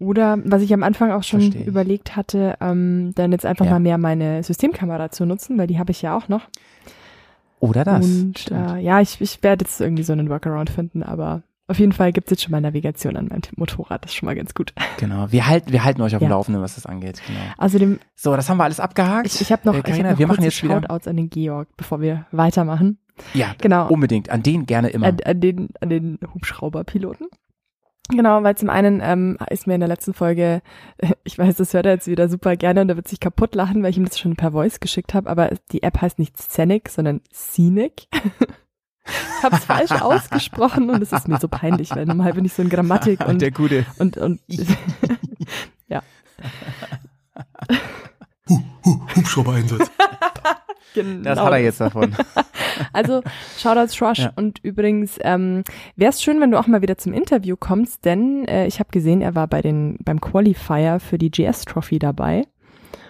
Oder 0.00 0.38
was 0.44 0.62
ich 0.62 0.74
am 0.74 0.82
Anfang 0.82 1.12
auch 1.12 1.22
schon 1.22 1.40
ich. 1.40 1.66
überlegt 1.66 2.16
hatte, 2.16 2.56
ähm, 2.60 3.12
dann 3.14 3.32
jetzt 3.32 3.46
einfach 3.46 3.64
Ja. 3.64 3.72
mal 3.72 3.80
mehr 3.80 3.98
meine 3.98 4.42
Systemkamera 4.42 5.10
zu 5.10 5.24
nutzen, 5.24 5.56
weil 5.56 5.66
die 5.68 5.78
habe 5.78 5.92
ich 5.92 6.02
ja 6.02 6.16
auch 6.16 6.28
noch. 6.28 6.48
Oder 7.60 7.84
das. 7.84 8.04
Und 8.04 8.50
äh, 8.50 8.78
ja, 8.80 9.00
ich, 9.00 9.20
ich 9.20 9.42
werde 9.42 9.64
jetzt 9.64 9.80
irgendwie 9.80 10.02
so 10.02 10.12
einen 10.12 10.28
Workaround 10.28 10.68
finden, 10.68 11.02
aber 11.02 11.42
auf 11.66 11.78
jeden 11.78 11.92
Fall 11.92 12.12
gibt 12.12 12.26
es 12.26 12.32
jetzt 12.32 12.42
schon 12.42 12.50
mal 12.50 12.60
Navigation 12.60 13.16
an 13.16 13.28
meinem 13.28 13.40
Motorrad. 13.56 14.04
Das 14.04 14.10
ist 14.10 14.16
schon 14.16 14.26
mal 14.26 14.34
ganz 14.34 14.52
gut. 14.52 14.74
Genau. 14.98 15.30
Wir 15.32 15.46
halten, 15.46 15.72
wir 15.72 15.82
halten 15.82 16.02
euch 16.02 16.14
auf 16.14 16.18
dem 16.20 16.24
Ja. 16.28 16.30
Laufenden, 16.36 16.62
was 16.62 16.74
das 16.74 16.84
angeht. 16.84 17.22
Genau. 17.26 17.38
Außerdem, 17.56 18.00
So, 18.14 18.36
das 18.36 18.50
haben 18.50 18.58
wir 18.58 18.64
alles 18.64 18.80
abgehakt. 18.80 19.26
ich, 19.26 19.40
ich 19.40 19.50
habe 19.50 19.62
noch, 19.64 19.74
Äh, 19.74 19.78
ich 19.78 19.84
Carina, 19.84 20.08
hab 20.08 20.12
noch 20.14 20.18
wir 20.18 20.26
machen 20.26 20.44
jetzt 20.44 20.62
wieder. 20.62 20.74
Shoutouts 20.74 21.08
an 21.08 21.16
den 21.16 21.30
Georg, 21.30 21.68
bevor 21.78 22.02
wir 22.02 22.26
weitermachen. 22.32 22.98
Ja, 23.32 23.54
Genau. 23.58 23.88
unbedingt. 23.88 24.28
An 24.28 24.42
den 24.42 24.66
gerne 24.66 24.88
immer. 24.88 25.06
An, 25.06 25.18
an, 25.24 25.40
den, 25.40 25.68
an 25.80 25.88
den 25.88 26.18
Hubschrauberpiloten. 26.34 27.28
Genau, 28.10 28.42
weil 28.42 28.56
zum 28.56 28.68
einen 28.68 29.00
ähm, 29.02 29.38
ist 29.48 29.66
mir 29.66 29.74
in 29.74 29.80
der 29.80 29.88
letzten 29.88 30.12
Folge, 30.12 30.60
ich 31.24 31.38
weiß, 31.38 31.56
das 31.56 31.72
hört 31.72 31.86
er 31.86 31.92
jetzt 31.92 32.06
wieder 32.06 32.28
super 32.28 32.56
gerne 32.56 32.82
und 32.82 32.88
er 32.88 32.96
wird 32.96 33.08
sich 33.08 33.20
kaputt 33.20 33.54
lachen, 33.54 33.82
weil 33.82 33.90
ich 33.90 33.96
ihm 33.96 34.04
das 34.04 34.18
schon 34.18 34.36
per 34.36 34.52
Voice 34.52 34.80
geschickt 34.80 35.14
habe, 35.14 35.30
aber 35.30 35.50
die 35.72 35.82
App 35.82 36.00
heißt 36.00 36.18
nicht 36.18 36.36
Scenic, 36.36 36.90
sondern 36.90 37.22
Scenic. 37.32 38.08
ich 38.12 39.42
habe 39.42 39.56
es 39.56 39.64
falsch 39.64 39.92
ausgesprochen 39.92 40.90
und 40.90 41.02
es 41.02 41.12
ist 41.12 41.28
mir 41.28 41.38
so 41.38 41.48
peinlich, 41.48 41.90
weil 41.96 42.04
normal 42.04 42.34
bin 42.34 42.44
ich 42.44 42.52
so 42.52 42.62
in 42.62 42.68
Grammatik 42.68 43.20
und 43.26 43.40
der 43.40 43.50
gute. 43.50 43.86
und 43.98 44.18
und 44.18 44.40
Hubschrauber-Einsatz. 49.16 49.90
genau. 50.94 51.22
Das 51.22 51.38
hat 51.40 51.52
er 51.52 51.58
jetzt 51.58 51.80
davon. 51.80 52.14
Also 52.92 53.22
Shoutouts 53.56 53.94
Schrosch 53.94 54.18
Ja. 54.18 54.32
und 54.34 54.58
übrigens 54.64 55.16
ähm, 55.22 55.62
wäre 55.94 56.10
es 56.10 56.20
schön, 56.20 56.40
wenn 56.40 56.50
du 56.50 56.58
auch 56.58 56.66
mal 56.66 56.82
wieder 56.82 56.98
zum 56.98 57.12
Interview 57.12 57.54
kommst, 57.56 58.04
denn 58.04 58.46
äh, 58.48 58.66
ich 58.66 58.80
habe 58.80 58.90
gesehen, 58.90 59.20
er 59.20 59.36
war 59.36 59.46
bei 59.46 59.62
den 59.62 59.96
beim 60.04 60.20
Qualifier 60.20 60.98
für 60.98 61.16
die 61.16 61.30
GS 61.30 61.66
Trophy 61.66 62.00
dabei 62.00 62.42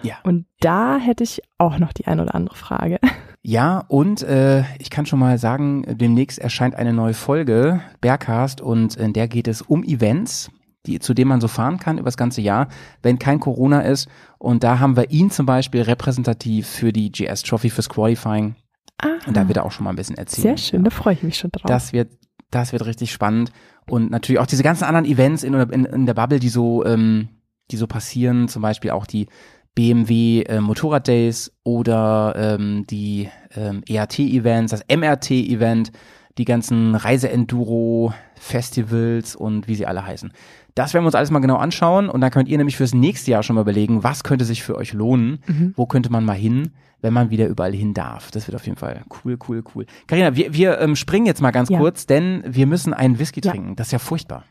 Ja. 0.03 0.17
und 0.23 0.45
da 0.59 0.99
hätte 0.99 1.23
ich 1.23 1.41
auch 1.57 1.79
noch 1.79 1.93
die 1.93 2.05
ein 2.05 2.19
oder 2.19 2.35
andere 2.35 2.55
Frage. 2.55 2.99
Ja, 3.47 3.83
und 3.89 4.23
äh, 4.23 4.63
ich 4.79 4.89
kann 4.89 5.05
schon 5.05 5.19
mal 5.19 5.37
sagen, 5.37 5.83
demnächst 5.87 6.39
erscheint 6.39 6.73
eine 6.73 6.93
neue 6.93 7.13
Folge, 7.13 7.79
Bergcast, 8.01 8.59
und 8.59 8.95
in 8.97 9.13
der 9.13 9.27
geht 9.27 9.47
es 9.47 9.61
um 9.61 9.83
Events, 9.83 10.49
die, 10.85 10.99
zu 10.99 11.13
denen 11.13 11.29
man 11.29 11.41
so 11.41 11.47
fahren 11.47 11.79
kann 11.79 11.97
über 11.97 12.05
das 12.05 12.17
ganze 12.17 12.41
Jahr, 12.41 12.67
wenn 13.01 13.19
kein 13.19 13.39
Corona 13.39 13.81
ist. 13.81 14.07
Und 14.37 14.63
da 14.63 14.79
haben 14.79 14.95
wir 14.95 15.11
ihn 15.11 15.31
zum 15.31 15.45
Beispiel 15.45 15.81
repräsentativ 15.81 16.67
für 16.67 16.93
die 16.93 17.11
GS 17.11 17.43
Trophy 17.43 17.69
fürs 17.69 17.89
Qualifying. 17.89 18.55
Ah, 19.01 19.07
Und 19.27 19.35
da 19.35 19.47
wird 19.47 19.57
er 19.57 19.65
auch 19.65 19.71
schon 19.71 19.83
mal 19.83 19.89
ein 19.91 19.95
bisschen 19.97 20.17
erzählen. 20.17 20.55
sehr 20.55 20.57
schön, 20.57 20.83
da 20.83 20.89
freue 20.89 21.15
ich 21.15 21.23
mich 21.23 21.37
schon 21.37 21.51
drauf. 21.51 21.67
Das 21.67 21.91
wird, 21.91 22.11
das 22.51 22.71
wird 22.71 22.85
richtig 22.85 23.11
spannend. 23.11 23.51
Und 23.89 24.09
natürlich 24.09 24.39
auch 24.39 24.47
diese 24.47 24.63
ganzen 24.63 24.85
anderen 24.85 25.05
Events 25.05 25.43
in, 25.43 25.53
in, 25.53 25.85
in 25.85 26.05
der 26.05 26.13
Bubble, 26.13 26.39
die 26.39 26.49
so, 26.49 26.85
ähm, 26.85 27.27
die 27.71 27.77
so 27.77 27.87
passieren, 27.87 28.47
zum 28.47 28.61
Beispiel 28.61 28.91
auch 28.91 29.05
die 29.05 29.27
BMW 29.75 30.43
äh, 30.43 30.61
Motorrad 30.61 31.07
Days 31.07 31.51
oder 31.63 32.33
ähm, 32.37 32.85
die 32.87 33.29
ähm, 33.55 33.81
ERT-Events, 33.87 34.71
das 34.71 34.85
MRT-Event, 34.87 35.91
die 36.37 36.45
ganzen 36.45 36.95
Reise-Enduro-Festivals 36.95 39.35
und 39.35 39.67
wie 39.67 39.75
sie 39.75 39.85
alle 39.85 40.05
heißen. 40.05 40.31
Das 40.75 40.93
werden 40.93 41.03
wir 41.03 41.07
uns 41.07 41.15
alles 41.15 41.31
mal 41.31 41.39
genau 41.39 41.55
anschauen 41.55 42.09
und 42.09 42.19
dann 42.21 42.31
könnt 42.31 42.49
ihr 42.49 42.57
nämlich 42.57 42.75
fürs 42.77 42.93
nächste 42.93 43.31
Jahr 43.31 43.43
schon 43.43 43.55
mal 43.55 43.61
überlegen, 43.61 44.03
was 44.03 44.23
könnte 44.23 44.43
sich 44.45 44.61
für 44.61 44.75
euch 44.75 44.91
lohnen, 44.93 45.39
Mhm. 45.47 45.73
wo 45.77 45.85
könnte 45.85 46.11
man 46.11 46.25
mal 46.25 46.33
hin, 46.33 46.71
wenn 47.01 47.13
man 47.13 47.29
wieder 47.29 47.47
überall 47.47 47.73
hin 47.73 47.93
darf. 47.93 48.29
Das 48.31 48.47
wird 48.47 48.55
auf 48.55 48.65
jeden 48.65 48.77
Fall 48.77 49.03
cool, 49.23 49.37
cool, 49.47 49.63
cool. 49.73 49.85
Carina, 50.07 50.35
wir, 50.35 50.53
wir 50.53 50.79
ähm, 50.81 50.95
springen 50.97 51.25
jetzt 51.25 51.41
mal 51.41 51.51
ganz 51.51 51.69
Ja. 51.69 51.79
kurz, 51.79 52.05
denn 52.07 52.43
wir 52.45 52.67
müssen 52.67 52.93
einen 52.93 53.19
Whisky 53.19 53.39
Ja. 53.43 53.51
trinken. 53.51 53.75
Das 53.77 53.87
ist 53.87 53.91
ja 53.93 53.99
furchtbar. 53.99 54.43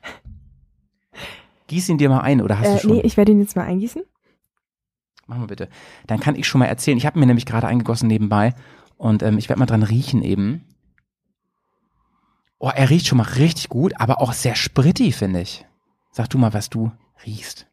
Gieß 1.67 1.89
ihn 1.91 1.99
dir 1.99 2.09
mal 2.09 2.21
ein 2.21 2.41
oder 2.41 2.59
hast 2.59 2.73
du 2.73 2.77
Äh, 2.77 2.81
schon? 2.81 2.91
nee, 2.97 3.01
ich 3.03 3.17
werde 3.17 3.33
ihn 3.33 3.41
jetzt 3.41 3.57
mal 3.57 3.65
eingießen. 3.65 4.03
Mach 5.27 5.39
mal 5.39 5.47
bitte. 5.47 5.69
Dann 6.07 6.21
kann 6.21 6.37
ich 6.37 6.47
schon 6.47 6.59
mal 6.59 6.67
erzählen. 6.67 6.97
Ich 6.99 7.07
habe 7.07 7.19
mir 7.19 7.27
nämlich 7.27 7.47
gerade 7.47 7.67
eingegossen 7.67 8.09
nebenbei 8.09 8.55
und 8.97 9.23
ähm, 9.23 9.37
ich 9.39 9.49
werde 9.51 9.59
mal 9.61 9.67
dran 9.67 9.83
riechen 9.83 10.23
eben. 10.23 10.63
Oh, 12.59 12.71
er 12.75 12.89
riecht 12.89 13.07
schon 13.07 13.19
mal 13.19 13.25
richtig 13.25 13.69
gut, 13.69 13.93
aber 14.01 14.21
auch 14.23 14.33
sehr 14.33 14.55
spritty, 14.55 15.13
finde 15.13 15.41
ich. 15.43 15.67
Sag 16.15 16.31
du 16.31 16.39
mal, 16.39 16.55
was 16.55 16.71
du 16.71 16.93
riechst. 17.27 17.67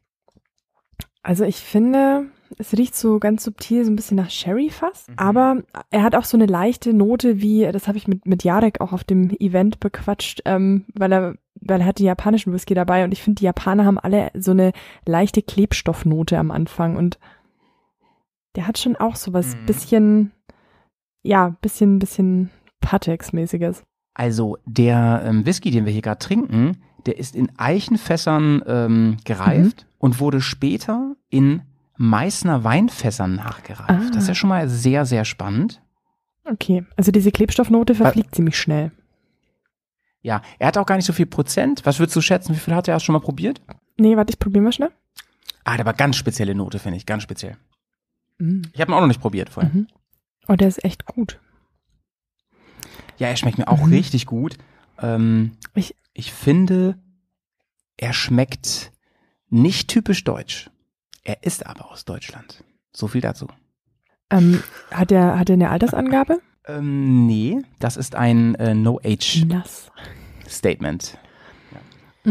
Also 1.22 1.44
ich 1.44 1.58
finde, 1.58 2.26
es 2.58 2.72
riecht 2.76 2.96
so 2.96 3.20
ganz 3.20 3.44
subtil, 3.44 3.84
so 3.84 3.92
ein 3.92 3.94
bisschen 3.94 4.16
nach 4.16 4.30
Sherry 4.30 4.68
fast. 4.68 5.10
Mhm. 5.10 5.14
Aber 5.16 5.62
er 5.90 6.02
hat 6.02 6.16
auch 6.16 6.24
so 6.24 6.36
eine 6.36 6.46
leichte 6.46 6.92
Note, 6.92 7.40
wie, 7.40 7.70
das 7.70 7.86
habe 7.86 7.98
ich 7.98 8.08
mit, 8.08 8.26
mit 8.26 8.42
Jarek 8.42 8.80
auch 8.80 8.92
auf 8.92 9.04
dem 9.04 9.30
Event 9.38 9.78
bequatscht, 9.78 10.42
ähm, 10.44 10.86
weil 10.92 11.12
er, 11.12 11.36
weil 11.60 11.82
er 11.82 11.86
hat 11.86 12.00
die 12.00 12.04
japanischen 12.04 12.52
Whisky 12.52 12.74
dabei 12.74 13.04
und 13.04 13.12
ich 13.12 13.22
finde, 13.22 13.38
die 13.38 13.44
Japaner 13.44 13.84
haben 13.84 14.00
alle 14.00 14.32
so 14.34 14.50
eine 14.50 14.72
leichte 15.06 15.40
Klebstoffnote 15.40 16.36
am 16.36 16.50
Anfang 16.50 16.96
und 16.96 17.20
der 18.56 18.66
hat 18.66 18.76
schon 18.76 18.96
auch 18.96 19.14
so 19.14 19.32
was 19.32 19.54
mhm. 19.54 19.66
bisschen, 19.66 20.32
ja, 21.22 21.50
bisschen, 21.62 22.00
bisschen 22.00 22.50
Patex-mäßiges. 22.80 23.84
Also 24.14 24.58
der 24.66 25.22
ähm, 25.24 25.46
Whisky, 25.46 25.70
den 25.70 25.86
wir 25.86 25.92
hier 25.92 26.02
gerade 26.02 26.18
trinken, 26.18 26.82
der 27.06 27.18
ist 27.18 27.34
in 27.34 27.50
Eichenfässern 27.58 28.62
ähm, 28.66 29.16
gereift 29.24 29.82
mhm. 29.82 29.96
und 29.98 30.20
wurde 30.20 30.40
später 30.40 31.14
in 31.28 31.62
Meißner 31.96 32.64
Weinfässern 32.64 33.34
nachgereift. 33.34 33.90
Ah. 33.90 34.10
Das 34.12 34.24
ist 34.24 34.28
ja 34.28 34.34
schon 34.34 34.48
mal 34.48 34.68
sehr, 34.68 35.04
sehr 35.06 35.24
spannend. 35.24 35.80
Okay, 36.44 36.84
also 36.96 37.12
diese 37.12 37.30
Klebstoffnote 37.30 37.94
verfliegt 37.94 38.30
Weil, 38.32 38.36
ziemlich 38.36 38.58
schnell. 38.58 38.90
Ja, 40.22 40.42
er 40.58 40.68
hat 40.68 40.78
auch 40.78 40.86
gar 40.86 40.96
nicht 40.96 41.04
so 41.04 41.12
viel 41.12 41.26
Prozent. 41.26 41.84
Was 41.84 41.98
würdest 41.98 42.16
du 42.16 42.20
schätzen? 42.20 42.54
Wie 42.54 42.58
viel 42.58 42.74
hat 42.74 42.88
er 42.88 42.98
schon 43.00 43.12
mal 43.12 43.20
probiert? 43.20 43.60
Nee, 43.98 44.16
warte, 44.16 44.32
ich 44.32 44.38
probiere 44.38 44.64
mal 44.64 44.72
schnell. 44.72 44.90
Ah, 45.64 45.76
der 45.76 45.86
war 45.86 45.94
ganz 45.94 46.16
spezielle 46.16 46.54
Note, 46.54 46.78
finde 46.78 46.96
ich, 46.96 47.06
ganz 47.06 47.22
speziell. 47.22 47.56
Mhm. 48.38 48.62
Ich 48.72 48.80
habe 48.80 48.90
ihn 48.90 48.94
auch 48.94 49.00
noch 49.00 49.06
nicht 49.06 49.20
probiert 49.20 49.50
vorher. 49.50 49.72
Mhm. 49.72 49.86
Oh, 50.48 50.54
der 50.54 50.68
ist 50.68 50.84
echt 50.84 51.06
gut. 51.06 51.38
Ja, 53.18 53.28
er 53.28 53.36
schmeckt 53.36 53.58
mir 53.58 53.68
auch 53.68 53.84
mhm. 53.84 53.92
richtig 53.92 54.26
gut. 54.26 54.58
Ähm, 55.00 55.52
ich, 55.74 55.94
ich 56.14 56.32
finde, 56.32 56.98
er 57.96 58.12
schmeckt 58.12 58.92
nicht 59.48 59.88
typisch 59.88 60.22
deutsch. 60.24 60.70
Er 61.24 61.44
ist 61.44 61.66
aber 61.66 61.90
aus 61.90 62.04
Deutschland. 62.04 62.62
So 62.92 63.08
viel 63.08 63.20
dazu. 63.20 63.48
Ähm, 64.30 64.62
hat 64.90 65.12
er 65.12 65.38
hat 65.38 65.50
er 65.50 65.54
eine 65.54 65.70
Altersangabe? 65.70 66.40
Ähm, 66.66 67.26
nee, 67.26 67.62
das 67.78 67.96
ist 67.96 68.14
ein 68.14 68.54
äh, 68.56 68.74
No-Age-Statement. 68.74 71.18
Ja. 71.72 71.78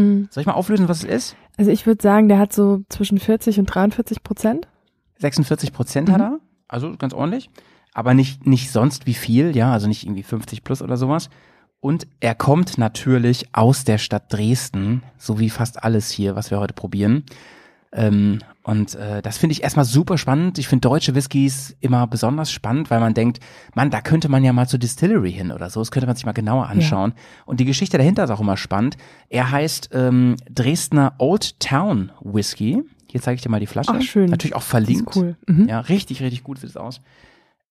Mhm. 0.00 0.28
Soll 0.30 0.42
ich 0.42 0.46
mal 0.46 0.54
auflösen, 0.54 0.88
was 0.88 1.02
es 1.04 1.10
ist? 1.10 1.36
Also 1.56 1.70
ich 1.70 1.86
würde 1.86 2.02
sagen, 2.02 2.28
der 2.28 2.38
hat 2.38 2.52
so 2.52 2.82
zwischen 2.88 3.18
40 3.18 3.58
und 3.58 3.66
43 3.66 4.22
Prozent. 4.22 4.68
46 5.18 5.72
Prozent 5.72 6.08
mhm. 6.08 6.12
hat 6.12 6.20
er, 6.20 6.38
also 6.68 6.96
ganz 6.96 7.14
ordentlich. 7.14 7.50
Aber 7.92 8.14
nicht, 8.14 8.46
nicht 8.46 8.70
sonst 8.70 9.06
wie 9.06 9.14
viel, 9.14 9.54
ja, 9.54 9.72
also 9.72 9.86
nicht 9.86 10.04
irgendwie 10.04 10.22
50 10.22 10.64
plus 10.64 10.82
oder 10.82 10.96
sowas. 10.96 11.28
Und 11.82 12.06
er 12.20 12.36
kommt 12.36 12.78
natürlich 12.78 13.48
aus 13.52 13.82
der 13.82 13.98
Stadt 13.98 14.32
Dresden, 14.32 15.02
so 15.18 15.40
wie 15.40 15.50
fast 15.50 15.82
alles 15.82 16.12
hier, 16.12 16.36
was 16.36 16.52
wir 16.52 16.60
heute 16.60 16.74
probieren. 16.74 17.24
Ähm, 17.90 18.38
und 18.62 18.94
äh, 18.94 19.20
das 19.20 19.36
finde 19.36 19.54
ich 19.54 19.64
erstmal 19.64 19.84
super 19.84 20.16
spannend. 20.16 20.58
Ich 20.58 20.68
finde 20.68 20.88
deutsche 20.88 21.16
Whiskys 21.16 21.74
immer 21.80 22.06
besonders 22.06 22.52
spannend, 22.52 22.88
weil 22.92 23.00
man 23.00 23.14
denkt, 23.14 23.40
man, 23.74 23.90
da 23.90 24.00
könnte 24.00 24.28
man 24.28 24.44
ja 24.44 24.52
mal 24.52 24.68
zur 24.68 24.78
Distillery 24.78 25.32
hin 25.32 25.50
oder 25.50 25.70
so. 25.70 25.80
Das 25.80 25.90
könnte 25.90 26.06
man 26.06 26.14
sich 26.14 26.24
mal 26.24 26.30
genauer 26.30 26.68
anschauen. 26.68 27.14
Ja. 27.16 27.22
Und 27.46 27.58
die 27.58 27.64
Geschichte 27.64 27.98
dahinter 27.98 28.22
ist 28.22 28.30
auch 28.30 28.38
immer 28.38 28.56
spannend. 28.56 28.96
Er 29.28 29.50
heißt 29.50 29.90
ähm, 29.92 30.36
Dresdner 30.48 31.14
Old 31.18 31.58
Town 31.58 32.12
Whisky. 32.20 32.84
Hier 33.10 33.20
zeige 33.20 33.34
ich 33.34 33.42
dir 33.42 33.48
mal 33.48 33.58
die 33.58 33.66
Flasche. 33.66 33.90
Ach, 33.92 34.02
schön. 34.02 34.30
Natürlich 34.30 34.54
auch 34.54 34.62
verlinkt. 34.62 35.08
Das 35.08 35.16
ist 35.16 35.20
cool. 35.20 35.36
Mhm. 35.48 35.68
Ja, 35.68 35.80
richtig, 35.80 36.22
richtig 36.22 36.44
gut 36.44 36.60
sieht 36.60 36.70
es 36.70 36.76
aus. 36.76 37.00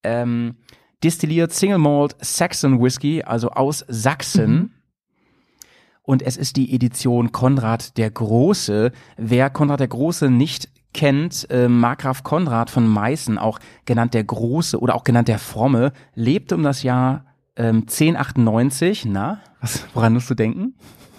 Ähm, 0.03 0.55
destilliert 1.03 1.51
Single 1.51 1.77
Malt 1.77 2.15
Saxon 2.19 2.81
Whisky, 2.81 3.23
also 3.23 3.49
aus 3.51 3.85
Sachsen. 3.87 4.53
Mhm. 4.53 4.69
Und 6.03 6.23
es 6.23 6.37
ist 6.37 6.55
die 6.57 6.73
Edition 6.73 7.31
Konrad 7.31 7.97
der 7.97 8.09
Große. 8.09 8.91
Wer 9.17 9.49
Konrad 9.49 9.79
der 9.79 9.87
Große 9.87 10.29
nicht 10.29 10.69
kennt, 10.93 11.47
äh, 11.49 11.67
Markgraf 11.67 12.23
Konrad 12.23 12.69
von 12.69 12.87
Meißen, 12.87 13.37
auch 13.37 13.59
genannt 13.85 14.13
der 14.13 14.23
Große 14.23 14.79
oder 14.79 14.95
auch 14.95 15.03
genannt 15.03 15.27
der 15.27 15.39
Fromme, 15.39 15.93
lebte 16.15 16.55
um 16.55 16.63
das 16.63 16.83
Jahr 16.83 17.25
ähm, 17.55 17.81
1098. 17.81 19.05
Na, 19.05 19.41
was, 19.61 19.85
woran 19.93 20.13
musst 20.13 20.29
du 20.29 20.35
denken? 20.35 20.75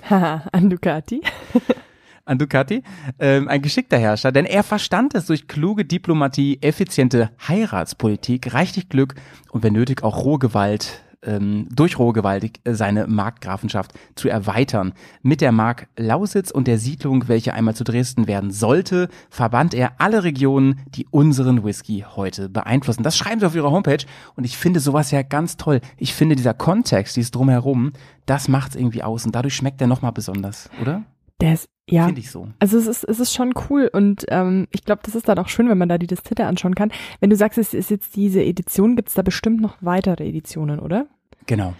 Haha, 0.09 0.45
an 0.53 0.69
Ducati. 0.69 1.23
an 2.25 2.39
Ducati, 2.39 2.83
ähm, 3.19 3.49
ein 3.49 3.63
geschickter 3.63 3.99
Herrscher, 3.99 4.33
denn 4.33 4.45
er 4.45 4.63
verstand 4.63 5.15
es 5.15 5.27
durch 5.27 5.49
kluge 5.49 5.85
Diplomatie, 5.85 6.59
effiziente 6.61 7.31
Heiratspolitik, 7.49 8.55
reichlich 8.55 8.89
Glück 8.89 9.15
und 9.51 9.63
wenn 9.63 9.73
nötig 9.73 10.03
auch 10.03 10.25
rohe 10.25 10.39
Gewalt 10.39 11.03
ähm, 11.25 11.69
durch 11.71 11.99
rohe 11.99 12.13
Gewalt 12.13 12.61
äh, 12.65 12.75
seine 12.75 13.07
Markgrafenschaft 13.07 13.93
zu 14.15 14.29
erweitern. 14.29 14.93
Mit 15.23 15.41
der 15.41 15.53
Mark 15.53 15.89
Lausitz 15.97 16.51
und 16.51 16.67
der 16.67 16.79
Siedlung, 16.79 17.29
welche 17.29 17.55
einmal 17.55 17.75
zu 17.75 17.85
Dresden 17.85 18.27
werden 18.27 18.51
sollte, 18.51 19.09
verband 19.31 19.75
er 19.75 19.93
alle 19.99 20.25
Regionen, 20.25 20.81
die 20.89 21.07
unseren 21.11 21.65
Whisky 21.65 22.05
heute 22.17 22.49
beeinflussen. 22.49 23.03
Das 23.03 23.17
schreiben 23.17 23.41
sie 23.41 23.47
auf 23.47 23.55
ihrer 23.55 23.71
Homepage 23.71 24.05
und 24.35 24.45
ich 24.45 24.57
finde 24.57 24.81
sowas 24.81 25.11
ja 25.11 25.23
ganz 25.23 25.57
toll. 25.57 25.81
Ich 25.97 26.15
finde 26.15 26.37
dieser 26.37 26.55
Kontext, 26.55 27.17
dieses 27.17 27.31
drumherum, 27.31 27.93
das 28.27 28.49
macht's 28.49 28.77
irgendwie 28.77 29.03
aus 29.03 29.25
und 29.25 29.35
dadurch 29.35 29.55
schmeckt 29.55 29.81
er 29.81 29.87
nochmal 29.87 30.13
besonders, 30.13 30.71
oder? 30.81 31.05
Der 31.43 31.55
ist, 31.55 31.69
ja. 31.91 32.07
Finde 32.07 32.21
ich 32.21 32.31
so. 32.31 32.49
Also 32.61 32.79
es 32.79 32.87
ist, 32.87 33.03
es 33.03 33.19
ist 33.19 33.35
schon 33.35 33.53
cool 33.69 33.91
und 33.93 34.25
ähm, 34.29 34.69
ich 34.71 34.85
glaube, 34.85 35.03
das 35.05 35.17
ist 35.17 35.29
dann 35.29 35.41
auch 35.41 35.49
schön, 35.49 35.69
wenn 35.69 35.77
man 35.77 35.89
da 35.89 35.99
die 35.99 36.07
Distille 36.07 36.47
anschauen 36.47 36.77
kann. 36.77 36.93
Wenn 37.19 37.31
du 37.31 37.37
sagst, 37.37 37.59
es 37.59 37.75
ist 37.75 37.91
jetzt 37.91 38.15
diese 38.15 38.45
Edition, 38.45 38.95
gibt 38.95 39.09
es 39.09 39.17
da 39.17 39.23
bestimmt 39.23 39.61
noch 39.61 39.77
weitere 39.81 40.25
Editionen, 40.25 40.79
oder? 40.79 41.09
Genau. 41.47 41.75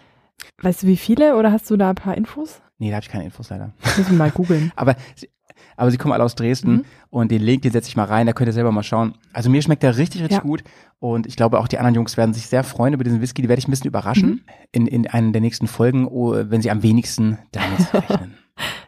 Weißt 0.61 0.83
du, 0.83 0.89
wie 0.89 0.97
viele 0.97 1.37
oder 1.37 1.53
hast 1.53 1.71
du 1.71 1.77
da 1.77 1.91
ein 1.91 1.95
paar 1.95 2.17
Infos? 2.17 2.61
Nee, 2.79 2.91
da 2.91 2.97
habe 2.97 3.05
ich 3.05 3.09
keine 3.09 3.25
Infos 3.25 3.51
leider. 3.51 3.73
Müssen 3.97 4.11
wir 4.11 4.19
mal 4.19 4.33
googeln. 4.33 4.73
aber, 4.77 4.97
aber 5.77 5.93
sie 5.93 5.97
kommen 5.97 6.13
alle 6.13 6.25
aus 6.25 6.35
Dresden 6.35 6.73
mhm. 6.73 6.85
und 7.11 7.31
den 7.31 7.41
Link, 7.41 7.63
den 7.63 7.71
setze 7.71 7.89
ich 7.89 7.95
mal 7.95 8.07
rein, 8.07 8.27
da 8.27 8.33
könnt 8.33 8.49
ihr 8.49 8.53
selber 8.53 8.73
mal 8.73 8.83
schauen. 8.83 9.15
Also 9.33 9.49
mir 9.49 9.63
schmeckt 9.63 9.85
der 9.85 9.97
richtig, 9.97 10.23
richtig 10.23 10.39
ja. 10.39 10.43
gut 10.43 10.65
und 10.99 11.29
ich 11.29 11.37
glaube 11.37 11.61
auch 11.61 11.69
die 11.69 11.79
anderen 11.79 11.95
Jungs 11.95 12.17
werden 12.17 12.35
sich 12.35 12.49
sehr 12.49 12.65
freuen 12.65 12.95
über 12.95 13.05
diesen 13.05 13.21
Whisky. 13.21 13.43
Die 13.43 13.49
werde 13.49 13.61
ich 13.61 13.69
ein 13.69 13.71
bisschen 13.71 13.87
überraschen 13.87 14.29
mhm. 14.29 14.41
in, 14.73 14.87
in 14.89 15.07
einer 15.07 15.31
der 15.31 15.41
nächsten 15.41 15.69
Folgen, 15.69 16.09
oh, 16.09 16.35
wenn 16.35 16.63
sie 16.63 16.73
am 16.73 16.83
wenigsten 16.83 17.39
damit 17.53 17.95
rechnen. 17.95 18.35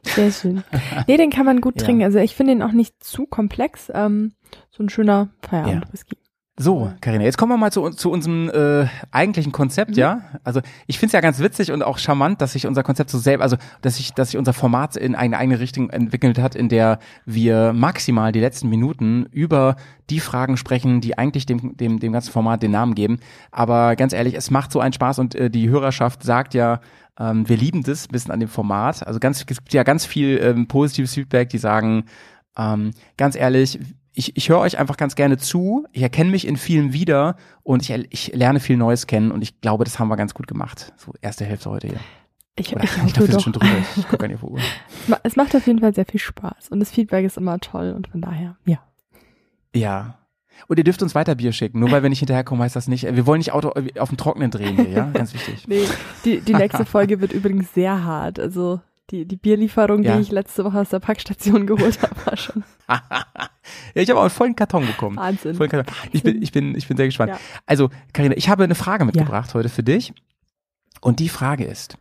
Sehr 0.03 0.31
schön. 0.31 0.63
Nee, 1.07 1.17
den 1.17 1.31
kann 1.31 1.47
man 1.47 1.61
gut 1.61 1.75
ja. 1.81 1.85
trinken. 1.85 2.05
Also 2.05 2.19
ich 2.19 2.35
finde 2.35 2.53
ihn 2.53 2.63
auch 2.63 2.73
nicht 2.73 3.03
zu 3.03 3.27
komplex. 3.27 3.91
Ähm, 3.95 4.33
so 4.71 4.83
ein 4.83 4.89
schöner 4.89 5.31
Feierabend-Whisky. 5.43 6.17
So, 6.57 6.93
Karina, 7.01 7.25
jetzt 7.25 7.37
kommen 7.37 7.51
wir 7.51 7.57
mal 7.57 7.73
zu, 7.73 7.91
zu 7.91 8.13
unserem 8.13 8.49
äh, 8.49 8.87
eigentlichen 9.11 9.51
Konzept, 9.51 9.93
mhm. 9.93 9.97
ja. 9.97 10.21
Also 10.45 10.61
ich 10.87 11.01
finde 11.01 11.09
es 11.09 11.13
ja 11.15 11.21
ganz 11.21 11.41
witzig 11.41 11.73
und 11.73 11.83
auch 11.83 11.99
charmant, 11.99 12.41
dass 12.41 12.53
sich 12.53 12.69
unser 12.69 12.85
Konzept 12.85 13.11
so 13.11 13.19
selbst, 13.19 13.43
also 13.43 13.57
dass 13.83 13.97
sich, 13.97 14.13
dass 14.13 14.31
sich 14.31 14.39
unser 14.39 14.53
Format 14.53 14.95
in 14.95 15.17
eine 15.17 15.37
eigene 15.37 15.59
Richtung 15.59 15.91
entwickelt 15.91 16.39
hat, 16.39 16.55
in 16.55 16.69
der 16.69 17.01
wir 17.27 17.73
maximal 17.73 18.31
die 18.31 18.39
letzten 18.39 18.69
Minuten 18.69 19.27
über 19.33 19.75
die 20.11 20.21
Fragen 20.21 20.57
sprechen, 20.57 21.01
die 21.01 21.19
eigentlich 21.19 21.45
dem, 21.45 21.77
dem, 21.77 21.99
dem 21.99 22.13
ganzen 22.13 22.31
Format 22.31 22.63
den 22.63 22.71
Namen 22.71 22.95
geben. 22.95 23.19
Aber 23.51 23.97
ganz 23.97 24.13
ehrlich, 24.13 24.35
es 24.35 24.53
macht 24.53 24.71
so 24.71 24.79
einen 24.79 24.93
Spaß 24.93 25.19
und 25.19 25.35
äh, 25.35 25.51
die 25.51 25.69
Hörerschaft 25.69 26.23
sagt 26.23 26.55
ja, 26.55 26.79
ähm, 27.19 27.49
wir 27.49 27.57
lieben 27.57 27.83
das 27.83 28.09
ein 28.09 28.13
bisschen 28.13 28.33
an 28.33 28.41
dem 28.41 28.49
Format. 28.49 29.07
Also 29.07 29.21
ganz, 29.21 29.39
es 29.39 29.47
gibt 29.47 29.73
ja 29.73 29.83
ganz 29.83 30.05
viel 30.05 30.39
ähm, 30.43 30.67
positives 30.67 31.15
Feedback, 31.15 31.49
die 31.49 31.59
sagen, 31.59 32.07
ähm, 32.57 32.93
ganz 33.17 33.37
ehrlich, 33.37 33.79
ich, 34.13 34.37
ich 34.37 34.49
höre 34.49 34.61
euch 34.61 34.79
einfach 34.79 34.97
ganz 34.97 35.15
gerne 35.15 35.39
zu. 35.39 35.87
Ich 35.93 36.03
erkenne 36.03 36.31
mich 36.31 36.47
in 36.47 36.57
vielen 36.57 36.93
wieder 36.93 37.37
und 37.63 37.83
ich, 37.83 37.91
ich 38.11 38.33
lerne 38.35 38.61
viel 38.61 38.77
Neues 38.77 39.07
kennen 39.07 39.33
und 39.33 39.43
ich 39.43 39.61
glaube, 39.61 39.85
das 39.85 39.99
haben 39.99 40.09
wir 40.09 40.17
ganz 40.17 40.35
gut 40.35 40.47
gemacht. 40.47 40.93
So 40.97 41.13
erste 41.21 41.45
Hälfte 41.45 41.71
heute 41.71 41.89
hier. 41.89 42.01
Ich, 42.57 42.73
Oder, 42.73 42.85
ich, 42.85 42.91
ich 42.91 43.13
glaube, 43.13 43.29
wir 43.29 43.33
sind 43.33 43.43
schon 43.43 43.53
drüber. 43.53 43.67
Ich 43.97 44.09
gucke 44.09 44.29
nicht 44.29 44.37
auf 44.37 44.45
Uhr. 44.45 44.61
Es 45.25 45.35
macht 45.35 45.55
auf 45.57 45.67
jeden 45.67 45.81
Fall 45.81 45.95
sehr 45.95 46.07
viel 46.07 46.21
Spaß 46.21 46.69
und 46.71 46.79
das 46.79 46.91
Feedback 46.91 47.25
ist 47.25 47.37
immer 47.37 47.59
toll 47.59 47.93
und 47.97 48.07
von 48.07 48.21
daher, 48.21 48.57
ja. 48.65 48.79
Ja, 49.75 50.19
und 50.69 50.79
ihr 50.79 50.85
dürft 50.85 51.03
uns 51.03 51.15
weiter 51.15 51.35
Bier 51.35 51.53
schicken. 51.53 51.81
Nur 51.81 51.91
weil 51.91 52.03
wir 52.03 52.11
nicht 52.11 52.21
hinterherkommen, 52.21 52.63
heißt 52.63 52.77
das 52.77 52.89
nicht. 52.89 53.05
Wir 53.05 53.27
wollen 53.27 53.39
nicht 53.39 53.53
Auto 53.53 53.73
auf 53.99 54.09
dem 54.09 54.19
Trockenen 54.19 54.51
drehen 54.51 54.77
hier, 54.77 54.89
ja? 54.89 55.11
Ganz 55.13 55.35
wichtig. 55.35 55.67
nee, 55.69 55.85
die, 56.25 56.41
die 56.41 56.55
nächste 56.55 56.85
Folge 56.85 57.21
wird 57.21 57.33
übrigens 57.33 57.73
sehr 57.75 58.05
hart. 58.05 58.39
Also 58.39 58.81
die, 59.11 59.27
die 59.27 59.37
Bierlieferung, 59.37 60.03
ja. 60.03 60.17
die 60.17 60.23
ich 60.23 60.31
letzte 60.31 60.65
Woche 60.65 60.81
aus 60.81 60.89
der 60.89 61.01
Packstation 61.01 61.67
geholt 61.67 62.01
habe, 62.03 62.15
war 62.25 62.37
schon. 62.37 62.65
ja, 62.89 62.97
ich 63.95 64.09
habe 64.09 64.19
auch 64.19 64.25
einen 64.25 64.31
vollen 64.31 64.57
Karton 64.57 64.87
bekommen. 64.87 65.17
Wahnsinn. 65.17 65.55
Vollen 65.55 65.71
Karton. 65.71 65.95
Ich 66.13 66.23
bin, 66.23 66.43
ich 66.43 66.53
bin, 66.53 66.75
ich 66.75 66.89
bin 66.89 66.97
sehr 66.97 67.07
gespannt. 67.07 67.33
Ja. 67.33 67.39
Also, 67.67 67.91
Karina, 68.13 68.37
ich 68.37 68.49
habe 68.49 68.65
eine 68.65 68.75
Frage 68.75 69.05
mitgebracht 69.05 69.49
ja. 69.49 69.55
heute 69.55 69.69
für 69.69 69.83
dich. 69.83 70.15
Und 71.01 71.21
die 71.21 71.29
Frage 71.29 71.65
ist, 71.65 71.99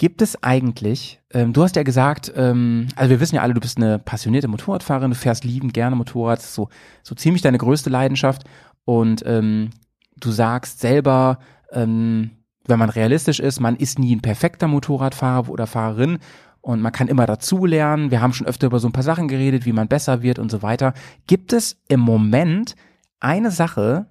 Gibt 0.00 0.22
es 0.22 0.42
eigentlich, 0.42 1.20
ähm, 1.30 1.52
du 1.52 1.62
hast 1.62 1.76
ja 1.76 1.82
gesagt, 1.82 2.32
ähm, 2.34 2.88
also 2.96 3.10
wir 3.10 3.20
wissen 3.20 3.34
ja 3.34 3.42
alle, 3.42 3.52
du 3.52 3.60
bist 3.60 3.76
eine 3.76 3.98
passionierte 3.98 4.48
Motorradfahrerin, 4.48 5.10
du 5.10 5.14
fährst 5.14 5.44
liebend 5.44 5.74
gerne 5.74 5.94
Motorrad, 5.94 6.40
so, 6.40 6.70
so 7.02 7.14
ziemlich 7.14 7.42
deine 7.42 7.58
größte 7.58 7.90
Leidenschaft. 7.90 8.44
Und 8.86 9.22
ähm, 9.26 9.72
du 10.16 10.30
sagst 10.30 10.80
selber, 10.80 11.38
ähm, 11.70 12.30
wenn 12.64 12.78
man 12.78 12.88
realistisch 12.88 13.40
ist, 13.40 13.60
man 13.60 13.76
ist 13.76 13.98
nie 13.98 14.16
ein 14.16 14.22
perfekter 14.22 14.68
Motorradfahrer 14.68 15.50
oder 15.50 15.66
Fahrerin 15.66 16.18
und 16.62 16.80
man 16.80 16.92
kann 16.92 17.08
immer 17.08 17.26
dazulernen. 17.26 18.10
Wir 18.10 18.22
haben 18.22 18.32
schon 18.32 18.46
öfter 18.46 18.68
über 18.68 18.78
so 18.78 18.88
ein 18.88 18.92
paar 18.92 19.02
Sachen 19.02 19.28
geredet, 19.28 19.66
wie 19.66 19.74
man 19.74 19.86
besser 19.86 20.22
wird 20.22 20.38
und 20.38 20.50
so 20.50 20.62
weiter. 20.62 20.94
Gibt 21.26 21.52
es 21.52 21.76
im 21.88 22.00
Moment 22.00 22.74
eine 23.18 23.50
Sache 23.50 24.06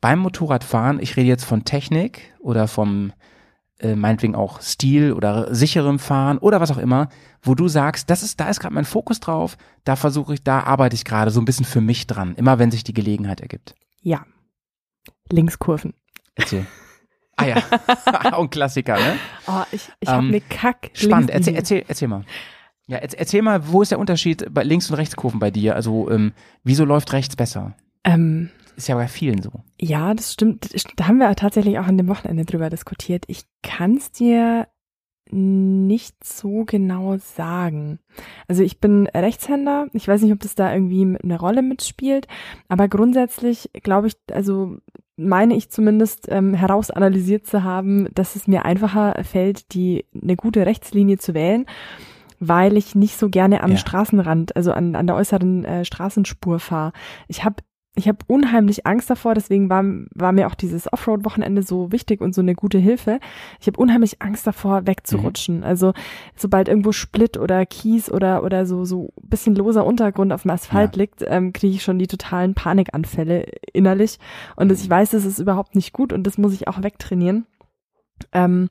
beim 0.00 0.20
Motorradfahren, 0.20 1.00
ich 1.00 1.18
rede 1.18 1.28
jetzt 1.28 1.44
von 1.44 1.66
Technik 1.66 2.32
oder 2.40 2.66
vom 2.66 3.12
äh, 3.84 3.94
meinetwegen 3.94 4.34
auch 4.34 4.60
Stil 4.62 5.12
oder 5.12 5.54
sicherem 5.54 5.98
Fahren 5.98 6.38
oder 6.38 6.60
was 6.60 6.70
auch 6.70 6.78
immer, 6.78 7.08
wo 7.42 7.54
du 7.54 7.68
sagst, 7.68 8.08
das 8.10 8.22
ist, 8.22 8.40
da 8.40 8.48
ist 8.48 8.58
gerade 8.60 8.74
mein 8.74 8.84
Fokus 8.86 9.20
drauf, 9.20 9.56
da 9.84 9.94
versuche 9.96 10.34
ich, 10.34 10.42
da 10.42 10.60
arbeite 10.60 10.94
ich 10.96 11.04
gerade 11.04 11.30
so 11.30 11.40
ein 11.40 11.44
bisschen 11.44 11.66
für 11.66 11.80
mich 11.80 12.06
dran, 12.06 12.34
immer 12.36 12.58
wenn 12.58 12.70
sich 12.70 12.82
die 12.82 12.94
Gelegenheit 12.94 13.40
ergibt. 13.40 13.74
Ja. 14.00 14.24
Linkskurven. 15.30 15.94
Erzähl. 16.34 16.66
Ah 17.36 17.46
ja, 17.46 17.56
auch 18.32 18.42
ein 18.44 18.50
Klassiker, 18.50 18.94
ne? 18.96 19.18
Oh, 19.46 19.62
ich, 19.72 19.88
ich 20.00 20.08
habe 20.08 20.22
Ähm, 20.22 20.28
eine 20.28 20.40
Kack. 20.40 20.90
Spannend, 20.94 21.30
erzähl, 21.30 21.54
erzähl, 21.56 21.84
erzähl 21.86 22.08
mal. 22.08 22.24
Ja, 22.86 22.98
erzähl, 22.98 23.18
erzähl 23.18 23.42
mal, 23.42 23.68
wo 23.72 23.82
ist 23.82 23.90
der 23.90 23.98
Unterschied 23.98 24.46
bei 24.52 24.62
Links- 24.62 24.88
und 24.90 24.96
Rechtskurven 24.96 25.40
bei 25.40 25.50
dir? 25.50 25.74
Also, 25.74 26.10
ähm, 26.10 26.32
wieso 26.62 26.84
läuft 26.84 27.12
rechts 27.12 27.34
besser? 27.34 27.74
Ähm, 28.04 28.50
Ist 28.76 28.88
ja 28.88 28.96
bei 28.96 29.08
vielen 29.08 29.40
so. 29.42 29.50
Ja, 29.80 30.14
das 30.14 30.32
stimmt. 30.32 30.70
Da 30.96 31.06
haben 31.06 31.18
wir 31.18 31.34
tatsächlich 31.36 31.78
auch 31.78 31.86
an 31.86 31.98
dem 31.98 32.08
Wochenende 32.08 32.44
drüber 32.44 32.70
diskutiert. 32.70 33.24
Ich 33.28 33.44
kann 33.62 33.96
es 33.96 34.10
dir 34.10 34.66
nicht 35.30 36.22
so 36.22 36.64
genau 36.64 37.16
sagen. 37.16 37.98
Also 38.46 38.62
ich 38.62 38.78
bin 38.78 39.06
Rechtshänder. 39.06 39.88
Ich 39.92 40.06
weiß 40.06 40.22
nicht, 40.22 40.32
ob 40.32 40.40
das 40.40 40.54
da 40.54 40.72
irgendwie 40.72 41.16
eine 41.22 41.38
Rolle 41.38 41.62
mitspielt, 41.62 42.28
aber 42.68 42.88
grundsätzlich 42.88 43.70
glaube 43.82 44.08
ich, 44.08 44.16
also 44.30 44.76
meine 45.16 45.54
ich 45.54 45.70
zumindest 45.70 46.26
ähm, 46.28 46.54
herausanalysiert 46.54 47.46
zu 47.46 47.62
haben, 47.62 48.08
dass 48.14 48.36
es 48.36 48.46
mir 48.46 48.64
einfacher 48.64 49.22
fällt, 49.24 49.72
die 49.72 50.04
eine 50.20 50.36
gute 50.36 50.66
Rechtslinie 50.66 51.18
zu 51.18 51.34
wählen, 51.34 51.66
weil 52.40 52.76
ich 52.76 52.94
nicht 52.94 53.16
so 53.16 53.30
gerne 53.30 53.62
am 53.62 53.72
Ja. 53.72 53.76
Straßenrand, 53.76 54.56
also 54.56 54.72
an, 54.72 54.94
an 54.94 55.06
der 55.06 55.16
äußeren 55.16 55.64
äh, 55.64 55.84
Straßenspur 55.84 56.58
fahre. 56.58 56.92
Ich 57.28 57.44
habe 57.44 57.56
ich 57.96 58.08
habe 58.08 58.18
unheimlich 58.26 58.86
Angst 58.86 59.08
davor, 59.08 59.34
deswegen 59.34 59.70
war, 59.70 59.84
war 60.14 60.32
mir 60.32 60.48
auch 60.48 60.56
dieses 60.56 60.92
Offroad-Wochenende 60.92 61.62
so 61.62 61.92
wichtig 61.92 62.20
und 62.20 62.34
so 62.34 62.40
eine 62.40 62.54
gute 62.54 62.78
Hilfe. 62.78 63.20
Ich 63.60 63.68
habe 63.68 63.78
unheimlich 63.80 64.20
Angst 64.20 64.46
davor, 64.46 64.86
wegzurutschen. 64.86 65.62
Also 65.62 65.92
sobald 66.34 66.68
irgendwo 66.68 66.90
Split 66.90 67.36
oder 67.36 67.64
Kies 67.66 68.10
oder 68.10 68.42
oder 68.42 68.66
so 68.66 68.84
so 68.84 69.12
bisschen 69.22 69.54
loser 69.54 69.86
Untergrund 69.86 70.32
auf 70.32 70.42
dem 70.42 70.50
Asphalt 70.50 70.96
Ja. 70.96 71.02
liegt, 71.02 71.24
ähm, 71.26 71.52
kriege 71.52 71.76
ich 71.76 71.84
schon 71.84 72.00
die 72.00 72.08
totalen 72.08 72.54
Panikanfälle 72.54 73.46
innerlich. 73.72 74.18
Und 74.56 74.70
das, 74.70 74.82
ich 74.82 74.90
weiß, 74.90 75.10
das 75.10 75.24
ist 75.24 75.38
überhaupt 75.38 75.76
nicht 75.76 75.92
gut 75.92 76.12
und 76.12 76.24
das 76.26 76.36
muss 76.36 76.52
ich 76.52 76.66
auch 76.66 76.82
wegtrainieren. 76.82 77.46
Ähm, 78.32 78.70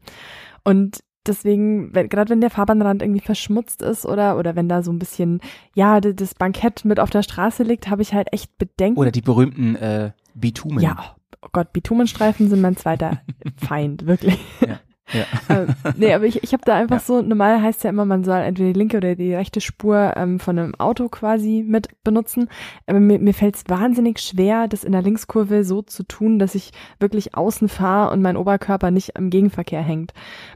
und 0.65 1.01
deswegen, 1.27 1.93
wenn, 1.93 2.09
gerade 2.09 2.29
wenn 2.29 2.41
der 2.41 2.49
Fahrbahnrand 2.49 3.01
irgendwie 3.01 3.21
verschmutzt 3.21 3.81
ist 3.81 4.05
oder 4.05 4.37
oder 4.37 4.55
wenn 4.55 4.69
da 4.69 4.83
so 4.83 4.91
ein 4.91 4.99
bisschen, 4.99 5.41
ja, 5.75 5.99
das 5.99 6.35
Bankett 6.35 6.85
mit 6.85 6.99
auf 6.99 7.09
der 7.09 7.23
Straße 7.23 7.63
liegt, 7.63 7.89
habe 7.89 8.01
ich 8.01 8.13
halt 8.13 8.27
echt 8.31 8.57
Bedenken. 8.57 8.99
Oder 8.99 9.11
die 9.11 9.21
berühmten 9.21 9.75
äh, 9.75 10.11
Bitumen. 10.33 10.79
ja, 10.79 11.15
oh 11.41 11.49
Gott, 11.51 11.73
Bitumenstreifen 11.73 12.49
sind 12.49 12.61
mein 12.61 12.77
zweiter 12.77 13.21
Feind, 13.57 14.05
wirklich. 14.05 14.39
Ja, 14.61 14.79
ja. 15.11 15.25
ähm, 15.49 15.75
nee, 15.97 16.13
aber 16.13 16.25
ich, 16.25 16.43
ich 16.43 16.53
habe 16.53 16.63
da 16.65 16.75
einfach 16.75 17.01
so, 17.01 17.21
normal 17.21 17.61
heißt 17.61 17.83
ja 17.83 17.89
immer, 17.89 18.05
man 18.05 18.23
soll 18.23 18.37
entweder 18.37 18.71
die 18.71 18.79
linke 18.79 18.97
oder 18.97 19.15
die 19.15 19.33
rechte 19.33 19.61
Spur 19.61 20.13
ähm, 20.15 20.39
von 20.39 20.57
einem 20.57 20.75
Auto 20.75 21.09
quasi 21.09 21.63
mit 21.67 21.89
benutzen. 22.03 22.49
Aber 22.87 22.99
mir, 22.99 23.19
mir 23.19 23.33
fällt 23.33 23.55
es 23.55 23.63
wahnsinnig 23.67 24.19
schwer, 24.19 24.67
das 24.67 24.83
in 24.83 24.93
der 24.93 25.01
Linkskurve 25.01 25.63
so 25.63 25.81
zu 25.81 26.03
tun, 26.03 26.39
dass 26.39 26.55
ich 26.55 26.71
wirklich 26.99 27.35
außen 27.35 27.67
fahre 27.69 28.11
und 28.13 28.21
mein 28.21 28.37
Oberkörper 28.37 28.91
nicht 28.91 29.11
im 29.17 29.29
Gegenverkehr 29.29 29.81
hängt. 29.81 30.13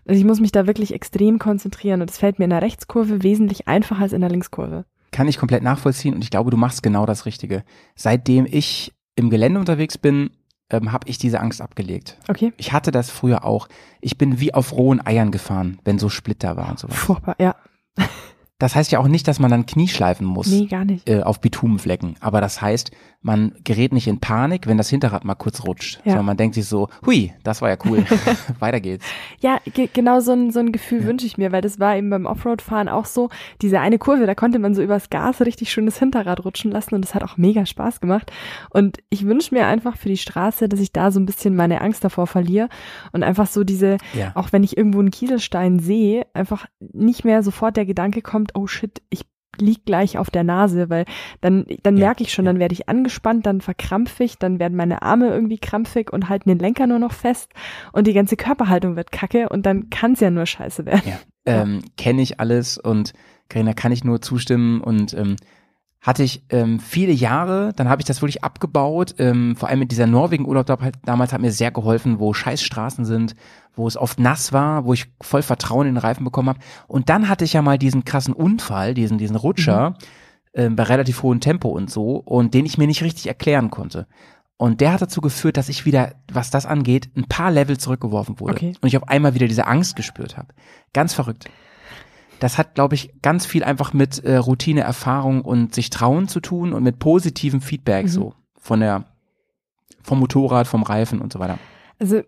Also 0.08 0.20
ich 0.20 0.26
muss 0.26 0.40
mich 0.40 0.52
da 0.52 0.68
wirklich 0.68 0.94
extrem 0.94 1.40
konzentrieren 1.40 2.02
und 2.02 2.10
es 2.10 2.18
fällt 2.18 2.40
mir 2.40 2.46
in 2.46 2.52
der 2.52 2.62
Rechtskurve 2.62 3.24
wesentlich 3.24 3.68
einfacher 3.68 4.04
als 4.04 4.14
in 4.14 4.22
der 4.22 4.30
Linkskurve. 4.30 4.86
Kann 5.12 5.28
ich 5.28 5.38
komplett 5.38 5.64
nachvollziehen 5.64 6.14
und 6.14 6.24
ich 6.24 6.30
glaube, 6.30 6.52
du 6.52 6.58
machst 6.58 6.84
genau 6.84 7.06
das 7.06 7.26
Richtige. 7.26 7.64
Seitdem 7.96 8.46
ich 8.50 8.94
im 9.16 9.30
Gelände 9.30 9.60
unterwegs 9.60 9.98
bin, 9.98 10.30
ähm, 10.70 10.92
habe 10.92 11.08
ich 11.10 11.18
diese 11.18 11.40
Angst 11.40 11.62
abgelegt. 11.62 12.18
Okay? 12.28 12.54
Ich 12.58 12.74
hatte 12.74 12.92
das 12.92 13.10
früher 13.10 13.46
auch. 13.46 13.68
Ich 14.02 14.18
bin 14.18 14.40
wie 14.40 14.54
auf 14.54 14.74
rohen 14.74 15.06
Eiern 15.06 15.32
gefahren, 15.32 15.80
wenn 15.86 16.00
so 16.00 16.10
Splitter 16.10 16.58
war 16.58 16.70
und 16.70 16.80
sowas. 16.80 16.98
Furchtbar, 16.98 17.36
ja. 17.40 17.56
Das 18.60 18.74
heißt 18.76 18.92
ja 18.92 18.98
auch 19.00 19.08
nicht, 19.08 19.28
dass 19.28 19.38
man 19.40 19.52
dann 19.52 19.68
Knie 19.68 19.88
schleifen 19.88 20.26
muss. 20.26 20.48
Nee, 20.48 20.66
gar 20.66 20.84
nicht. 20.84 21.08
äh, 21.08 21.22
auf 21.22 21.42
Bitumenflecken. 21.42 22.16
Aber 22.22 22.42
das 22.42 22.60
heißt, 22.60 22.90
man 23.28 23.54
gerät 23.64 23.94
nicht 23.94 24.08
in 24.08 24.20
Panik, 24.20 24.66
wenn 24.66 24.78
das 24.78 24.90
Hinterrad 24.90 25.24
mal 25.26 25.36
kurz 25.36 25.64
rutscht, 25.66 25.98
Ja. 25.98 26.12
sondern 26.14 26.26
man 26.26 26.38
denkt 26.38 26.56
sich 26.56 26.66
so, 26.66 26.88
hui, 27.06 27.34
das 27.44 27.62
war 27.62 27.70
ja 27.70 27.78
cool, 27.86 28.04
weiter 28.60 28.80
geht's. 28.80 29.06
Ja, 29.42 29.60
ge 29.66 29.88
genau 29.94 30.20
so 30.22 30.32
ein, 30.32 30.50
so 30.52 30.60
ein 30.60 30.72
Gefühl 30.72 31.04
wünsche 31.04 31.26
ich 31.28 31.38
mir, 31.38 31.52
weil 31.52 31.62
das 31.62 31.80
war 31.80 31.96
eben 31.96 32.10
beim 32.10 32.26
Offroad-Fahren 32.26 32.90
auch 32.90 33.06
so. 33.06 33.30
Diese 33.62 33.80
eine 33.80 34.00
Kurve, 34.00 34.26
da 34.26 34.34
konnte 34.34 34.58
man 34.58 34.74
so 34.74 34.82
übers 34.82 35.10
Gas 35.12 35.42
richtig 35.42 35.72
schön 35.72 35.86
das 35.86 36.00
Hinterrad 36.00 36.44
rutschen 36.46 36.72
lassen 36.72 36.96
und 36.96 37.02
das 37.04 37.14
hat 37.14 37.24
auch 37.24 37.38
mega 37.38 37.66
Spaß 37.66 38.00
gemacht. 38.00 38.32
Und 38.72 38.98
ich 39.10 39.26
wünsche 39.26 39.54
mir 39.54 39.68
einfach 39.68 39.98
für 39.98 40.10
die 40.10 40.18
Straße, 40.18 40.68
dass 40.70 40.80
ich 40.80 40.92
da 40.94 41.12
so 41.12 41.20
ein 41.20 41.26
bisschen 41.26 41.56
meine 41.56 41.82
Angst 41.82 42.04
davor 42.04 42.26
verliere 42.28 42.70
und 43.12 43.24
einfach 43.24 43.48
so 43.48 43.64
diese, 43.64 43.98
Ja. 44.14 44.32
auch 44.36 44.54
wenn 44.54 44.64
ich 44.64 44.78
irgendwo 44.78 45.00
einen 45.00 45.12
Kieselstein 45.12 45.80
sehe, 45.80 46.26
einfach 46.34 46.66
nicht 46.94 47.26
mehr 47.26 47.44
sofort 47.44 47.76
der 47.78 47.86
Gedanke 47.86 48.22
kommt, 48.22 48.56
oh 48.56 48.68
shit, 48.68 49.02
ich 49.10 49.26
lieg 49.62 49.86
gleich 49.86 50.18
auf 50.18 50.30
der 50.30 50.44
Nase, 50.44 50.90
weil 50.90 51.06
dann, 51.42 51.66
dann 51.84 51.98
Ja, 51.98 52.06
merke 52.06 52.24
ich 52.24 52.34
schon, 52.34 52.46
ja. 52.46 52.52
dann 52.52 52.60
werde 52.60 52.74
ich 52.74 52.90
angespannt, 52.90 53.46
dann 53.46 53.62
verkrampfe 53.62 54.24
ich, 54.24 54.38
dann 54.38 54.60
werden 54.60 54.76
meine 54.78 55.02
Arme 55.02 55.30
irgendwie 55.30 55.58
krampfig 55.58 56.12
und 56.12 56.30
halten 56.30 56.50
den 56.50 56.60
Lenker 56.60 56.88
nur 56.88 57.00
noch 57.00 57.14
fest 57.14 57.52
und 57.94 58.08
die 58.08 58.14
ganze 58.14 58.36
Körperhaltung 58.38 58.96
wird 58.96 59.12
kacke 59.12 59.50
und 59.50 59.66
dann 59.66 59.90
kann 59.90 60.14
es 60.14 60.20
ja 60.20 60.32
nur 60.32 60.46
scheiße 60.46 60.86
werden. 60.86 61.02
Ja. 61.06 61.20
Ähm, 61.46 61.82
Kenne 61.98 62.22
ich 62.22 62.40
alles 62.40 62.78
und 62.78 63.14
Karina 63.50 63.74
kann 63.74 63.92
ich 63.92 64.04
nur 64.04 64.22
zustimmen 64.22 64.82
und 64.82 65.14
ähm, 65.14 65.38
hatte 66.02 66.24
ich 66.24 66.44
ähm, 66.50 66.80
viele 66.80 67.12
Jahre, 67.12 67.74
dann 67.76 67.90
habe 67.90 68.02
ich 68.02 68.06
das 68.06 68.22
wirklich 68.22 68.44
abgebaut, 68.44 69.16
ähm, 69.18 69.56
vor 69.56 69.68
allem 69.68 69.80
mit 69.80 69.92
dieser 69.92 70.08
Norwegen-Urlaub 70.08 70.66
da- 70.66 70.78
damals 71.04 71.34
hat 71.34 71.42
mir 71.42 71.52
sehr 71.52 71.72
geholfen, 71.72 72.20
wo 72.20 72.34
scheiß 72.34 72.62
Straßen 72.62 73.04
sind, 73.04 73.36
wo 73.76 73.88
es 73.88 73.98
oft 73.98 74.20
nass 74.20 74.54
war, 74.54 74.86
wo 74.86 74.94
ich 74.94 75.08
voll 75.22 75.42
Vertrauen 75.42 75.88
in 75.88 75.96
den 75.96 76.02
Reifen 76.02 76.24
bekommen 76.24 76.50
habe. 76.50 76.60
Und 76.88 77.10
dann 77.10 77.30
hatte 77.30 77.46
ich 77.46 77.54
ja 77.54 77.62
mal 77.62 77.78
diesen 77.78 78.06
krassen 78.06 78.34
Unfall, 78.34 78.94
diesen, 78.94 79.18
diesen 79.18 79.36
Rutscher, 79.36 79.96
ähm, 80.54 80.76
bei 80.76 80.84
relativ 80.84 81.24
hohem 81.24 81.40
Tempo 81.40 81.70
und 81.70 81.90
so, 81.92 82.18
und 82.18 82.54
den 82.54 82.66
ich 82.66 82.78
mir 82.78 82.88
nicht 82.88 83.04
richtig 83.04 83.28
erklären 83.28 83.70
konnte. 83.70 84.08
Und 84.56 84.82
der 84.82 84.94
hat 84.94 85.02
dazu 85.02 85.22
geführt, 85.22 85.58
dass 85.58 85.70
ich 85.70 85.86
wieder, 85.86 86.14
was 86.32 86.50
das 86.50 86.66
angeht, 86.66 87.10
ein 87.16 87.26
paar 87.26 87.52
Level 87.52 87.78
zurückgeworfen 87.78 88.40
wurde. 88.40 88.54
Okay. 88.54 88.74
Und 88.82 88.88
ich 88.88 88.98
auf 88.98 89.08
einmal 89.08 89.36
wieder 89.36 89.48
diese 89.48 89.68
Angst 89.68 89.96
gespürt 89.96 90.36
habe. 90.38 90.48
Ganz 90.94 91.14
verrückt. 91.14 91.50
Das 92.40 92.58
hat, 92.58 92.76
glaube 92.76 92.96
ich, 92.96 93.14
ganz 93.22 93.46
viel 93.46 93.64
einfach 93.64 93.94
mit 93.94 94.24
äh, 94.24 94.38
Routine, 94.38 94.82
Erfahrung 94.82 95.42
und 95.42 95.74
sich 95.74 95.90
trauen 95.90 96.28
zu 96.28 96.40
tun 96.40 96.74
und 96.74 96.84
mit 96.84 97.00
positivem 97.00 97.62
Feedback 97.62 98.06
Mhm. 98.06 98.10
so 98.10 98.34
von 98.60 98.80
der 98.80 99.06
vom 100.04 100.20
Motorrad, 100.20 100.68
vom 100.68 100.84
Reifen 100.84 101.20
und 101.20 101.34
so 101.34 101.40
weiter. 101.40 101.58
Also 102.00 102.22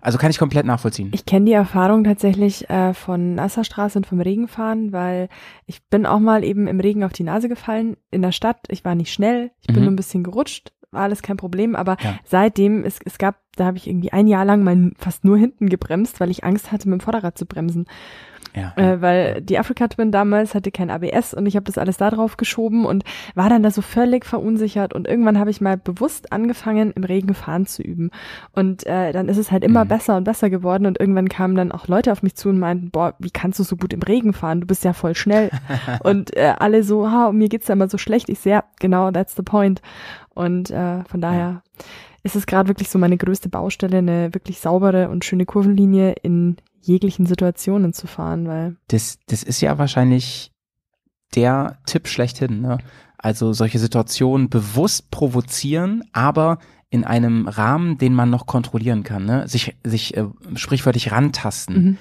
Also 0.00 0.18
kann 0.18 0.30
ich 0.30 0.38
komplett 0.38 0.66
nachvollziehen. 0.66 1.10
ich 1.12 1.24
kenne 1.26 1.46
die 1.46 1.52
Erfahrung 1.52 2.04
tatsächlich 2.04 2.68
äh, 2.70 2.94
von 2.94 3.34
Nasserstraße 3.34 3.98
und 3.98 4.06
vom 4.06 4.20
Regenfahren, 4.20 4.92
weil 4.92 5.28
ich 5.66 5.82
bin 5.88 6.06
auch 6.06 6.20
mal 6.20 6.44
eben 6.44 6.68
im 6.68 6.78
Regen 6.78 7.02
auf 7.02 7.12
die 7.12 7.24
Nase 7.24 7.48
gefallen 7.48 7.96
in 8.12 8.22
der 8.22 8.30
Stadt. 8.32 8.58
Ich 8.68 8.84
war 8.84 8.94
nicht 8.94 9.12
schnell, 9.12 9.50
ich 9.60 9.66
bin 9.68 9.76
Mhm. 9.78 9.82
nur 9.82 9.92
ein 9.92 9.96
bisschen 9.96 10.22
gerutscht, 10.22 10.72
war 10.92 11.02
alles 11.02 11.22
kein 11.22 11.36
Problem, 11.36 11.74
aber 11.74 11.96
Ja. 12.00 12.14
seitdem, 12.24 12.84
es, 12.84 13.00
es 13.04 13.18
gab, 13.18 13.40
da 13.56 13.64
habe 13.64 13.78
ich 13.78 13.88
irgendwie 13.88 14.12
ein 14.12 14.28
Jahr 14.28 14.44
lang 14.44 14.62
mal 14.62 14.92
fast 14.96 15.24
nur 15.24 15.36
hinten 15.38 15.68
gebremst, 15.68 16.20
weil 16.20 16.30
ich 16.30 16.44
Angst 16.44 16.70
hatte, 16.70 16.88
mit 16.88 17.00
dem 17.00 17.02
Vorderrad 17.02 17.36
zu 17.36 17.46
bremsen. 17.46 17.86
Ja. 18.56 18.72
Äh, 18.76 19.00
weil 19.00 19.42
die 19.42 19.58
Afrika 19.58 19.86
Twin 19.86 20.10
damals 20.10 20.54
hatte 20.54 20.72
kein 20.72 20.90
ABS 20.90 21.34
und 21.34 21.46
ich 21.46 21.54
habe 21.54 21.64
das 21.64 21.78
alles 21.78 21.98
da 21.98 22.10
drauf 22.10 22.36
geschoben 22.36 22.84
und 22.86 23.04
war 23.34 23.48
dann 23.48 23.62
da 23.62 23.70
so 23.70 23.82
völlig 23.82 24.24
verunsichert 24.24 24.94
und 24.94 25.06
irgendwann 25.06 25.38
habe 25.38 25.50
ich 25.50 25.60
mal 25.60 25.76
bewusst 25.76 26.32
angefangen 26.32 26.90
im 26.92 27.04
Regen 27.04 27.34
fahren 27.34 27.66
zu 27.66 27.82
üben 27.82 28.10
und 28.52 28.84
äh, 28.86 29.12
dann 29.12 29.28
ist 29.28 29.36
es 29.36 29.52
halt 29.52 29.62
immer 29.62 29.84
Mhm. 29.84 29.88
besser 29.88 30.16
und 30.16 30.24
besser 30.24 30.50
geworden 30.50 30.86
und 30.86 30.98
irgendwann 30.98 31.28
kamen 31.28 31.54
dann 31.54 31.70
auch 31.70 31.86
Leute 31.86 32.10
auf 32.10 32.22
mich 32.22 32.34
zu 32.34 32.48
und 32.48 32.58
meinten, 32.58 32.90
boah, 32.90 33.14
wie 33.18 33.30
kannst 33.30 33.58
du 33.58 33.62
so 33.62 33.76
gut 33.76 33.92
im 33.92 34.02
Regen 34.02 34.32
fahren? 34.32 34.62
Du 34.62 34.66
bist 34.66 34.82
ja 34.84 34.94
voll 34.94 35.14
schnell 35.14 35.50
und 36.02 36.34
äh, 36.36 36.54
alle 36.58 36.82
so, 36.82 37.10
ha, 37.10 37.30
mir 37.32 37.48
geht's 37.50 37.68
ja 37.68 37.74
immer 37.74 37.88
so 37.88 37.98
schlecht. 37.98 38.28
Ich 38.30 38.38
sehe, 38.40 38.52
ja, 38.54 38.64
genau, 38.80 39.10
that's 39.10 39.36
the 39.36 39.42
point 39.42 39.82
und 40.34 40.70
äh, 40.70 41.04
von 41.04 41.20
daher 41.20 41.62
ist 42.22 42.36
es 42.36 42.46
gerade 42.46 42.68
wirklich 42.68 42.88
so 42.88 42.98
meine 42.98 43.16
größte 43.18 43.48
Baustelle, 43.48 43.98
eine 43.98 44.34
wirklich 44.34 44.60
saubere 44.60 45.10
und 45.10 45.24
schöne 45.24 45.44
Kurvenlinie 45.46 46.14
in 46.22 46.56
jeglichen 46.86 47.26
Situationen 47.26 47.92
zu 47.92 48.06
fahren, 48.06 48.46
weil 48.46 48.76
Das, 48.88 49.18
das 49.26 49.42
ist 49.42 49.60
ja 49.60 49.78
wahrscheinlich 49.78 50.52
der 51.34 51.78
Tipp 51.86 52.08
schlechthin. 52.08 52.60
Ne? 52.60 52.78
Also 53.18 53.52
solche 53.52 53.78
Situationen 53.78 54.48
bewusst 54.48 55.10
provozieren, 55.10 56.04
aber 56.12 56.58
in 56.88 57.04
einem 57.04 57.48
Rahmen, 57.48 57.98
den 57.98 58.14
man 58.14 58.30
noch 58.30 58.46
kontrollieren 58.46 59.02
kann. 59.02 59.24
Ne? 59.24 59.48
Sich, 59.48 59.76
sich 59.84 60.16
äh, 60.16 60.26
sprichwörtlich 60.54 61.10
rantasten. 61.10 61.84
Mhm. 61.84 61.98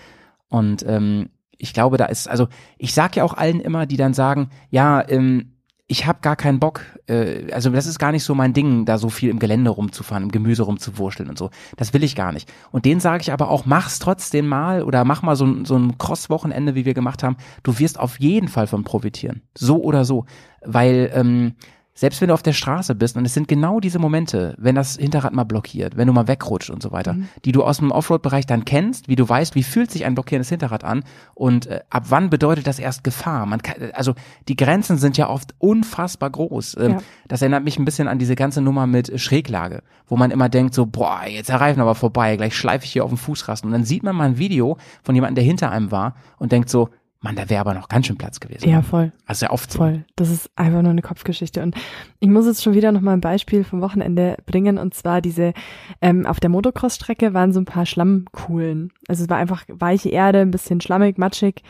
Und 0.48 0.86
ähm, 0.88 1.30
ich 1.58 1.74
glaube, 1.74 1.98
da 1.98 2.06
ist, 2.06 2.30
also 2.30 2.48
ich 2.78 2.94
sag 2.94 3.16
ja 3.16 3.24
auch 3.24 3.34
allen 3.34 3.60
immer, 3.60 3.86
die 3.86 3.98
dann 3.98 4.14
sagen, 4.14 4.50
ja, 4.70 5.04
ähm, 5.10 5.55
ich 5.88 6.08
habe 6.08 6.20
gar 6.22 6.36
keinen 6.36 6.60
Bock, 6.60 6.82
äh, 7.08 7.52
also 7.52 7.70
das 7.70 7.86
ist 7.86 8.00
gar 8.00 8.12
nicht 8.12 8.24
so 8.24 8.34
mein 8.34 8.54
Ding, 8.54 8.86
da 8.86 8.98
so 8.98 9.10
viel 9.10 9.30
im 9.30 9.38
Gelände 9.38 9.70
rumzufahren, 9.70 10.24
im 10.24 10.32
Gemüse 10.32 10.64
rumzuwurschteln 10.64 11.30
und 11.30 11.38
so. 11.38 11.52
Das 11.78 11.94
will 11.94 12.04
ich 12.04 12.16
gar 12.16 12.32
nicht. 12.32 12.52
Und 12.72 12.86
denen 12.86 13.00
sage 13.00 13.22
ich 13.22 13.32
aber 13.32 13.50
auch, 13.52 13.66
mach's 13.68 14.00
trotzdem 14.00 14.48
mal 14.48 14.82
oder 14.82 15.06
mach 15.06 15.22
mal 15.22 15.36
so, 15.36 15.46
ein- 15.46 15.66
so 15.66 15.78
ein 15.78 15.98
Cross-Wochenende, 16.00 16.74
wie 16.74 16.86
wir 16.86 16.96
gemacht 16.96 17.22
haben. 17.22 17.38
Du 17.62 17.78
wirst 17.78 18.00
auf 18.00 18.20
jeden 18.20 18.48
Fall 18.48 18.66
von 18.66 18.84
profitieren. 18.84 19.44
So 19.56 19.82
oder 19.84 20.06
so. 20.06 20.26
Weil 20.64 21.12
ähm, 21.14 21.54
selbst 21.96 22.20
wenn 22.20 22.28
du 22.28 22.34
auf 22.34 22.44
der 22.44 22.54
Straße 22.54 22.94
bist 22.94 23.16
und 23.16 23.26
es 23.26 23.34
sind 23.34 23.48
genau 23.48 23.80
diese 23.80 24.00
Momente, 24.00 24.54
wenn 24.58 24.76
das 24.76 24.98
Hinterrad 24.98 25.34
mal 25.34 25.46
blockiert, 25.46 25.96
wenn 25.96 26.08
du 26.08 26.14
mal 26.14 26.28
wegrutscht 26.28 26.70
und 26.70 26.84
so 26.84 26.92
weiter, 26.92 27.14
mhm. 27.14 27.30
die 27.46 27.54
du 27.54 27.64
aus 27.64 27.78
dem 27.78 27.92
Offroad-Bereich 27.92 28.46
dann 28.46 28.66
kennst, 28.66 29.08
wie 29.08 29.16
du 29.16 29.28
weißt, 29.28 29.56
wie 29.56 29.64
fühlt 29.64 29.90
sich 29.90 30.06
ein 30.06 30.14
blockierendes 30.14 30.50
Hinterrad 30.50 30.84
an 30.84 31.06
und 31.34 31.68
äh, 31.68 31.80
ab 31.90 32.06
wann 32.10 32.30
bedeutet 32.30 32.68
das 32.68 32.80
erst 32.80 33.06
Gefahr? 33.06 33.46
Man 33.46 33.62
kann, 33.62 33.92
also 33.94 34.14
die 34.50 34.58
Grenzen 34.58 34.98
sind 34.98 35.18
ja 35.18 35.30
oft 35.30 35.56
unfassbar 35.58 36.30
groß. 36.30 36.78
Ähm, 36.80 36.92
ja. 36.92 36.98
Das 37.30 37.42
erinnert 37.42 37.64
mich 37.64 37.80
ein 37.80 37.86
bisschen 37.86 38.10
an 38.10 38.20
diese 38.20 38.36
ganze 38.36 38.62
Nummer 38.62 38.88
mit 38.88 39.20
Schräglage, 39.20 39.82
wo 40.06 40.18
man 40.18 40.32
immer 40.32 40.50
denkt 40.50 40.74
so, 40.74 40.86
boah, 40.86 41.22
jetzt 41.28 41.48
der 41.48 41.62
Reifen 41.62 41.82
aber 41.82 41.96
vorbei, 41.96 42.36
gleich 42.36 42.58
schleife 42.58 42.84
ich 42.84 42.92
hier 42.92 43.06
auf 43.06 43.12
den 43.12 43.18
Fußrasten 43.18 43.70
und 43.70 43.74
dann 43.74 43.86
sieht 43.86 44.04
man 44.04 44.18
mal 44.18 44.26
ein 44.26 44.38
Video 44.38 44.78
von 45.02 45.16
jemandem, 45.16 45.36
der 45.36 45.44
hinter 45.46 45.72
einem 45.72 45.92
war 45.92 46.16
und 46.38 46.52
denkt 46.52 46.70
so, 46.70 46.90
Mann, 47.26 47.36
da 47.36 47.50
wäre 47.50 47.60
aber 47.60 47.74
noch 47.74 47.90
ganz 47.90 48.06
schön 48.06 48.18
Platz 48.18 48.40
gewesen. 48.40 48.70
Ja, 48.70 48.84
voll. 48.84 49.12
Also 49.26 49.40
sehr 49.40 49.52
oft 49.52 49.72
so. 49.72 49.80
Voll. 49.80 50.06
Das 50.16 50.30
ist 50.30 50.52
einfach 50.56 50.84
nur 50.84 50.92
eine 50.92 51.02
Kopfgeschichte. 51.02 51.64
Und 51.64 51.76
ich 52.20 52.30
muss 52.30 52.46
jetzt 52.46 52.64
schon 52.64 52.76
wieder 52.76 52.92
noch 52.92 53.02
mal 53.02 53.14
ein 53.14 53.22
Beispiel 53.22 53.64
vom 53.64 53.82
Wochenende 53.82 54.38
bringen. 54.46 54.78
Und 54.78 54.94
zwar 54.94 55.22
diese, 55.22 55.54
ähm, 56.02 56.28
auf 56.28 56.40
der 56.40 56.52
Motocross-Strecke 56.52 57.34
waren 57.34 57.52
so 57.52 57.60
ein 57.60 57.66
paar 57.66 57.88
Schlammkuhlen. 57.88 58.94
Also 59.08 59.24
es 59.24 59.30
war 59.30 59.38
einfach 59.38 59.64
weiche 59.68 60.10
Erde, 60.10 60.42
ein 60.42 60.52
bisschen 60.52 60.82
schlammig, 60.82 61.18
matschig, 61.18 61.64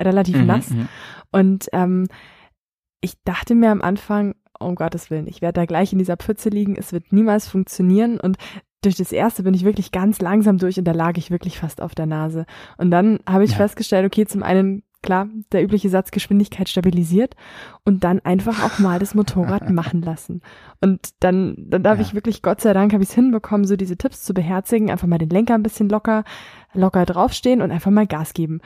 relativ 0.00 0.36
mhm, 0.36 0.46
nass. 0.46 0.70
Mhm. 0.70 0.88
Und 1.32 1.68
ähm, 1.72 2.06
ich 3.00 3.20
dachte 3.24 3.56
mir 3.56 3.70
am 3.70 3.82
Anfang, 3.82 4.36
um 4.60 4.76
Gottes 4.76 5.10
Willen, 5.10 5.26
ich 5.26 5.42
werde 5.42 5.60
da 5.60 5.66
gleich 5.66 5.92
in 5.92 5.98
dieser 5.98 6.18
Pfütze 6.18 6.50
liegen, 6.50 6.76
es 6.76 6.92
wird 6.92 7.12
niemals 7.12 7.48
funktionieren. 7.48 8.20
Und 8.20 8.36
durch 8.82 8.96
das 8.96 9.12
erste 9.12 9.42
bin 9.42 9.54
ich 9.54 9.64
wirklich 9.64 9.90
ganz 9.90 10.20
langsam 10.20 10.58
durch 10.58 10.78
und 10.78 10.84
da 10.84 10.92
lag 10.92 11.16
ich 11.16 11.30
wirklich 11.30 11.58
fast 11.58 11.82
auf 11.82 11.94
der 11.94 12.06
Nase. 12.06 12.46
Und 12.78 12.90
dann 12.90 13.18
habe 13.28 13.44
ich 13.44 13.52
ja. 13.52 13.56
festgestellt, 13.56 14.06
okay, 14.06 14.26
zum 14.26 14.42
einen 14.42 14.82
klar, 15.02 15.28
der 15.52 15.62
übliche 15.62 15.88
Satz 15.88 16.10
Geschwindigkeit 16.10 16.68
stabilisiert 16.68 17.34
und 17.84 18.04
dann 18.04 18.20
einfach 18.20 18.62
auch 18.64 18.78
mal 18.78 18.98
das 18.98 19.14
Motorrad 19.14 19.70
machen 19.70 20.02
lassen. 20.02 20.42
Und 20.80 21.10
dann, 21.20 21.56
dann 21.58 21.82
darf 21.82 21.98
ja. 21.98 22.04
ich 22.04 22.14
wirklich, 22.14 22.42
Gott 22.42 22.60
sei 22.60 22.72
Dank, 22.72 22.92
habe 22.92 23.02
ich 23.02 23.10
es 23.10 23.14
hinbekommen, 23.14 23.66
so 23.66 23.76
diese 23.76 23.96
Tipps 23.96 24.22
zu 24.22 24.34
beherzigen, 24.34 24.90
einfach 24.90 25.06
mal 25.06 25.18
den 25.18 25.30
Lenker 25.30 25.54
ein 25.54 25.62
bisschen 25.62 25.88
locker, 25.88 26.24
locker 26.74 27.06
draufstehen 27.06 27.62
und 27.62 27.70
einfach 27.70 27.90
mal 27.90 28.06
Gas 28.06 28.34
geben. 28.34 28.60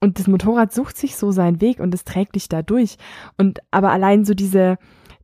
Und 0.00 0.18
das 0.18 0.26
Motorrad 0.26 0.72
sucht 0.72 0.96
sich 0.96 1.16
so 1.16 1.30
seinen 1.30 1.60
Weg 1.60 1.80
und 1.80 1.94
es 1.94 2.04
trägt 2.04 2.34
dich 2.34 2.48
da 2.48 2.62
durch. 2.62 2.96
Und 3.38 3.60
aber 3.70 3.90
allein 3.90 4.24
so 4.24 4.34
diese, 4.34 4.78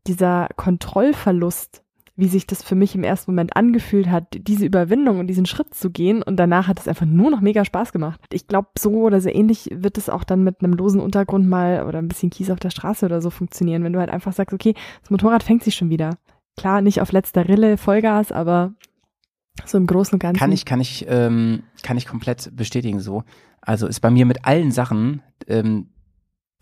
dieser 0.07 0.49
Kontrollverlust, 0.57 1.82
wie 2.15 2.29
sich 2.29 2.47
das 2.47 2.63
für 2.63 2.75
mich 2.75 2.95
im 2.95 3.05
ersten 3.05 3.31
Moment 3.31 3.57
angefühlt 3.57 4.11
hat, 4.11 4.27
diese 4.33 4.67
Überwindung 4.67 5.19
und 5.19 5.29
diesen 5.29 5.47
Schritt 5.47 5.75
zu 5.75 5.91
gehen. 5.91 6.23
Und 6.23 6.37
danach 6.37 6.69
hat 6.69 6.79
es 6.79 6.87
einfach 6.87 7.07
nur 7.07 7.31
noch 7.31 7.41
mega 7.41 7.65
Spaß 7.65 7.93
gemacht. 7.93 8.21
Ich 8.33 8.47
glaube, 8.47 8.69
so 8.79 8.91
oder 8.91 9.21
so 9.21 9.31
ähnlich 9.31 9.71
wird 9.73 9.97
es 9.97 10.11
auch 10.11 10.25
dann 10.25 10.45
mit 10.45 10.63
einem 10.63 10.75
losen 10.75 11.01
Untergrund 11.01 11.49
mal 11.49 11.87
oder 11.87 11.99
ein 11.99 12.09
bisschen 12.09 12.31
Kies 12.31 12.51
auf 12.51 12.61
der 12.61 12.71
Straße 12.71 13.07
oder 13.07 13.23
so 13.23 13.31
funktionieren, 13.31 13.83
wenn 13.83 13.95
du 13.95 13.99
halt 13.99 14.11
einfach 14.11 14.33
sagst, 14.33 14.53
okay, 14.53 14.75
das 15.01 15.11
Motorrad 15.11 15.43
fängt 15.43 15.65
sich 15.65 15.75
schon 15.75 15.91
wieder. 15.91 16.19
Klar, 16.57 16.83
nicht 16.83 17.01
auf 17.01 17.13
letzter 17.13 17.49
Rille, 17.49 17.79
Vollgas, 17.79 18.31
aber 18.31 18.75
so 19.65 19.79
im 19.79 19.87
Großen 19.87 20.15
und 20.15 20.19
Ganzen. 20.19 20.39
Kann 20.39 20.53
ich, 20.53 20.67
kann 20.67 20.81
ich, 20.81 21.07
ähm, 21.09 21.63
kann 21.83 21.97
ich 21.97 22.07
komplett 22.07 22.55
bestätigen 22.55 23.01
so. 23.01 23.25
Also 23.63 23.87
ist 23.87 24.01
bei 24.01 24.11
mir 24.11 24.27
mit 24.27 24.45
allen 24.45 24.71
Sachen, 24.71 25.23
ähm, 25.47 25.89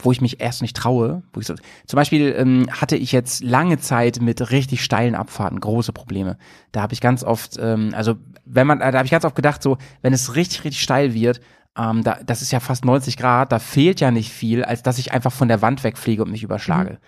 wo 0.04 0.12
ich 0.12 0.20
mich 0.20 0.40
erst 0.40 0.62
nicht 0.62 0.76
traue. 0.76 1.22
Wo 1.32 1.40
ich 1.40 1.46
so, 1.46 1.54
zum 1.86 1.96
Beispiel 1.96 2.34
ähm, 2.36 2.68
hatte 2.70 2.96
ich 2.96 3.12
jetzt 3.12 3.42
lange 3.42 3.78
Zeit 3.78 4.20
mit 4.20 4.50
richtig 4.50 4.82
steilen 4.82 5.14
Abfahrten 5.14 5.60
große 5.60 5.92
Probleme. 5.92 6.36
Da 6.72 6.82
habe 6.82 6.92
ich 6.92 7.00
ganz 7.00 7.24
oft, 7.24 7.56
ähm, 7.60 7.92
also 7.94 8.16
wenn 8.44 8.66
man, 8.66 8.80
da 8.80 8.92
habe 8.92 9.04
ich 9.04 9.10
ganz 9.10 9.24
oft 9.24 9.36
gedacht, 9.36 9.62
so 9.62 9.78
wenn 10.02 10.12
es 10.12 10.34
richtig 10.36 10.64
richtig 10.64 10.82
steil 10.82 11.14
wird, 11.14 11.40
ähm, 11.78 12.02
da, 12.02 12.18
das 12.24 12.42
ist 12.42 12.50
ja 12.50 12.60
fast 12.60 12.84
90 12.84 13.16
Grad, 13.16 13.52
da 13.52 13.58
fehlt 13.58 14.00
ja 14.00 14.10
nicht 14.10 14.32
viel, 14.32 14.64
als 14.64 14.82
dass 14.82 14.98
ich 14.98 15.12
einfach 15.12 15.32
von 15.32 15.48
der 15.48 15.62
Wand 15.62 15.84
wegfliege 15.84 16.22
und 16.22 16.30
mich 16.30 16.42
überschlage. 16.42 16.92
Mhm. 16.92 16.98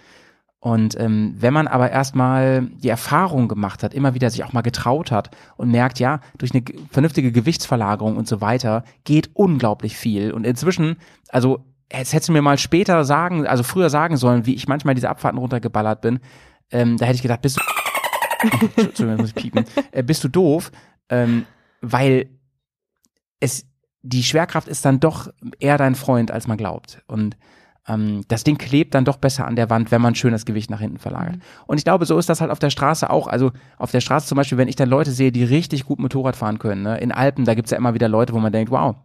Und 0.63 0.99
ähm, 1.01 1.35
wenn 1.37 1.53
man 1.53 1.67
aber 1.67 1.91
erstmal 1.91 2.63
die 2.63 2.89
Erfahrung 2.89 3.49
gemacht 3.49 3.83
hat, 3.83 3.95
immer 3.95 4.15
wieder 4.15 4.31
sich 4.31 4.45
auch 4.45 4.53
mal 4.53 4.61
getraut 4.61 5.11
hat 5.11 5.37
und 5.57 5.73
merkt, 5.73 5.99
ja, 5.99 6.21
durch 6.39 6.55
eine 6.55 6.63
vernünftige 6.89 7.33
Gewichtsverlagerung 7.33 8.17
und 8.17 8.29
so 8.29 8.41
weiter 8.41 8.85
geht 9.03 9.31
unglaublich 9.35 9.97
viel. 9.97 10.31
Und 10.31 10.47
inzwischen, 10.47 10.99
also 11.31 11.65
jetzt 11.93 12.13
hättest 12.13 12.29
du 12.29 12.33
mir 12.33 12.43
mal 12.43 12.59
später 12.59 13.05
sagen, 13.05 13.47
also 13.47 13.63
früher 13.63 13.91
sagen 13.91 14.17
sollen, 14.17 14.47
wie 14.47 14.55
ich 14.55 14.69
manchmal 14.69 14.95
diese 14.95 15.11
Abfahrten 15.11 15.39
runtergeballert 15.39 16.01
bin. 16.01 16.21
Ähm, 16.71 16.97
da 16.97 17.07
hätte 17.07 17.17
ich 17.17 17.23
gedacht, 17.23 17.43
bist 17.43 17.59
du, 17.59 17.63
Entschuldigung, 18.83 19.17
muss 19.17 19.29
ich 19.31 19.35
piepen, 19.35 19.65
äh, 19.91 20.03
bist 20.03 20.25
du 20.25 20.29
doof, 20.29 20.73
ähm, 21.09 21.47
weil 21.81 22.31
es, 23.41 23.67
die 24.03 24.23
Schwerkraft 24.23 24.69
ist 24.69 24.85
dann 24.85 25.01
doch 25.01 25.29
eher 25.59 25.79
dein 25.79 25.95
Freund, 25.95 26.31
als 26.31 26.47
man 26.47 26.57
glaubt. 26.57 27.03
Und 27.07 27.37
ähm, 27.89 28.23
das 28.29 28.45
Ding 28.45 28.59
klebt 28.59 28.95
dann 28.95 29.05
doch 29.05 29.17
besser 29.17 29.47
an 29.47 29.57
der 29.57 29.69
Wand, 29.69 29.91
wenn 29.91 30.01
man 30.01 30.15
schön 30.15 30.33
das 30.33 30.45
Gewicht 30.45 30.71
nach 30.71 30.81
hinten 30.81 30.99
verlagert. 30.99 31.37
Mhm. 31.37 31.43
Und 31.67 31.79
ich 31.79 31.85
glaube, 31.85 32.07
so 32.07 32.19
ist 32.19 32.29
das 32.29 32.41
halt 32.41 32.51
auf 32.51 32.59
der 32.59 32.71
Straße 32.71 33.11
auch. 33.11 33.27
Also 33.27 33.53
auf 33.77 33.91
der 33.91 34.01
Straße 34.01 34.27
zum 34.27 34.37
Beispiel, 34.37 34.59
wenn 34.59 34.69
ich 34.69 34.77
dann 34.77 34.89
Leute 34.89 35.11
sehe, 35.11 35.33
die 35.33 35.45
richtig 35.45 35.85
gut 35.85 35.99
Motorrad 35.99 36.37
fahren 36.37 36.59
können, 36.59 36.83
ne? 36.83 36.99
in 36.99 37.13
Alpen, 37.13 37.45
da 37.45 37.55
gibt's 37.55 37.71
ja 37.71 37.77
immer 37.77 37.95
wieder 37.95 38.09
Leute, 38.09 38.33
wo 38.33 38.39
man 38.39 38.53
denkt, 38.53 38.71
wow, 38.71 38.97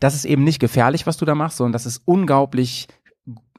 das 0.00 0.14
ist 0.14 0.24
eben 0.24 0.44
nicht 0.44 0.60
gefährlich, 0.60 1.06
was 1.06 1.16
du 1.16 1.24
da 1.24 1.34
machst, 1.34 1.58
sondern 1.58 1.72
das 1.72 1.86
ist 1.86 2.02
unglaublich 2.04 2.88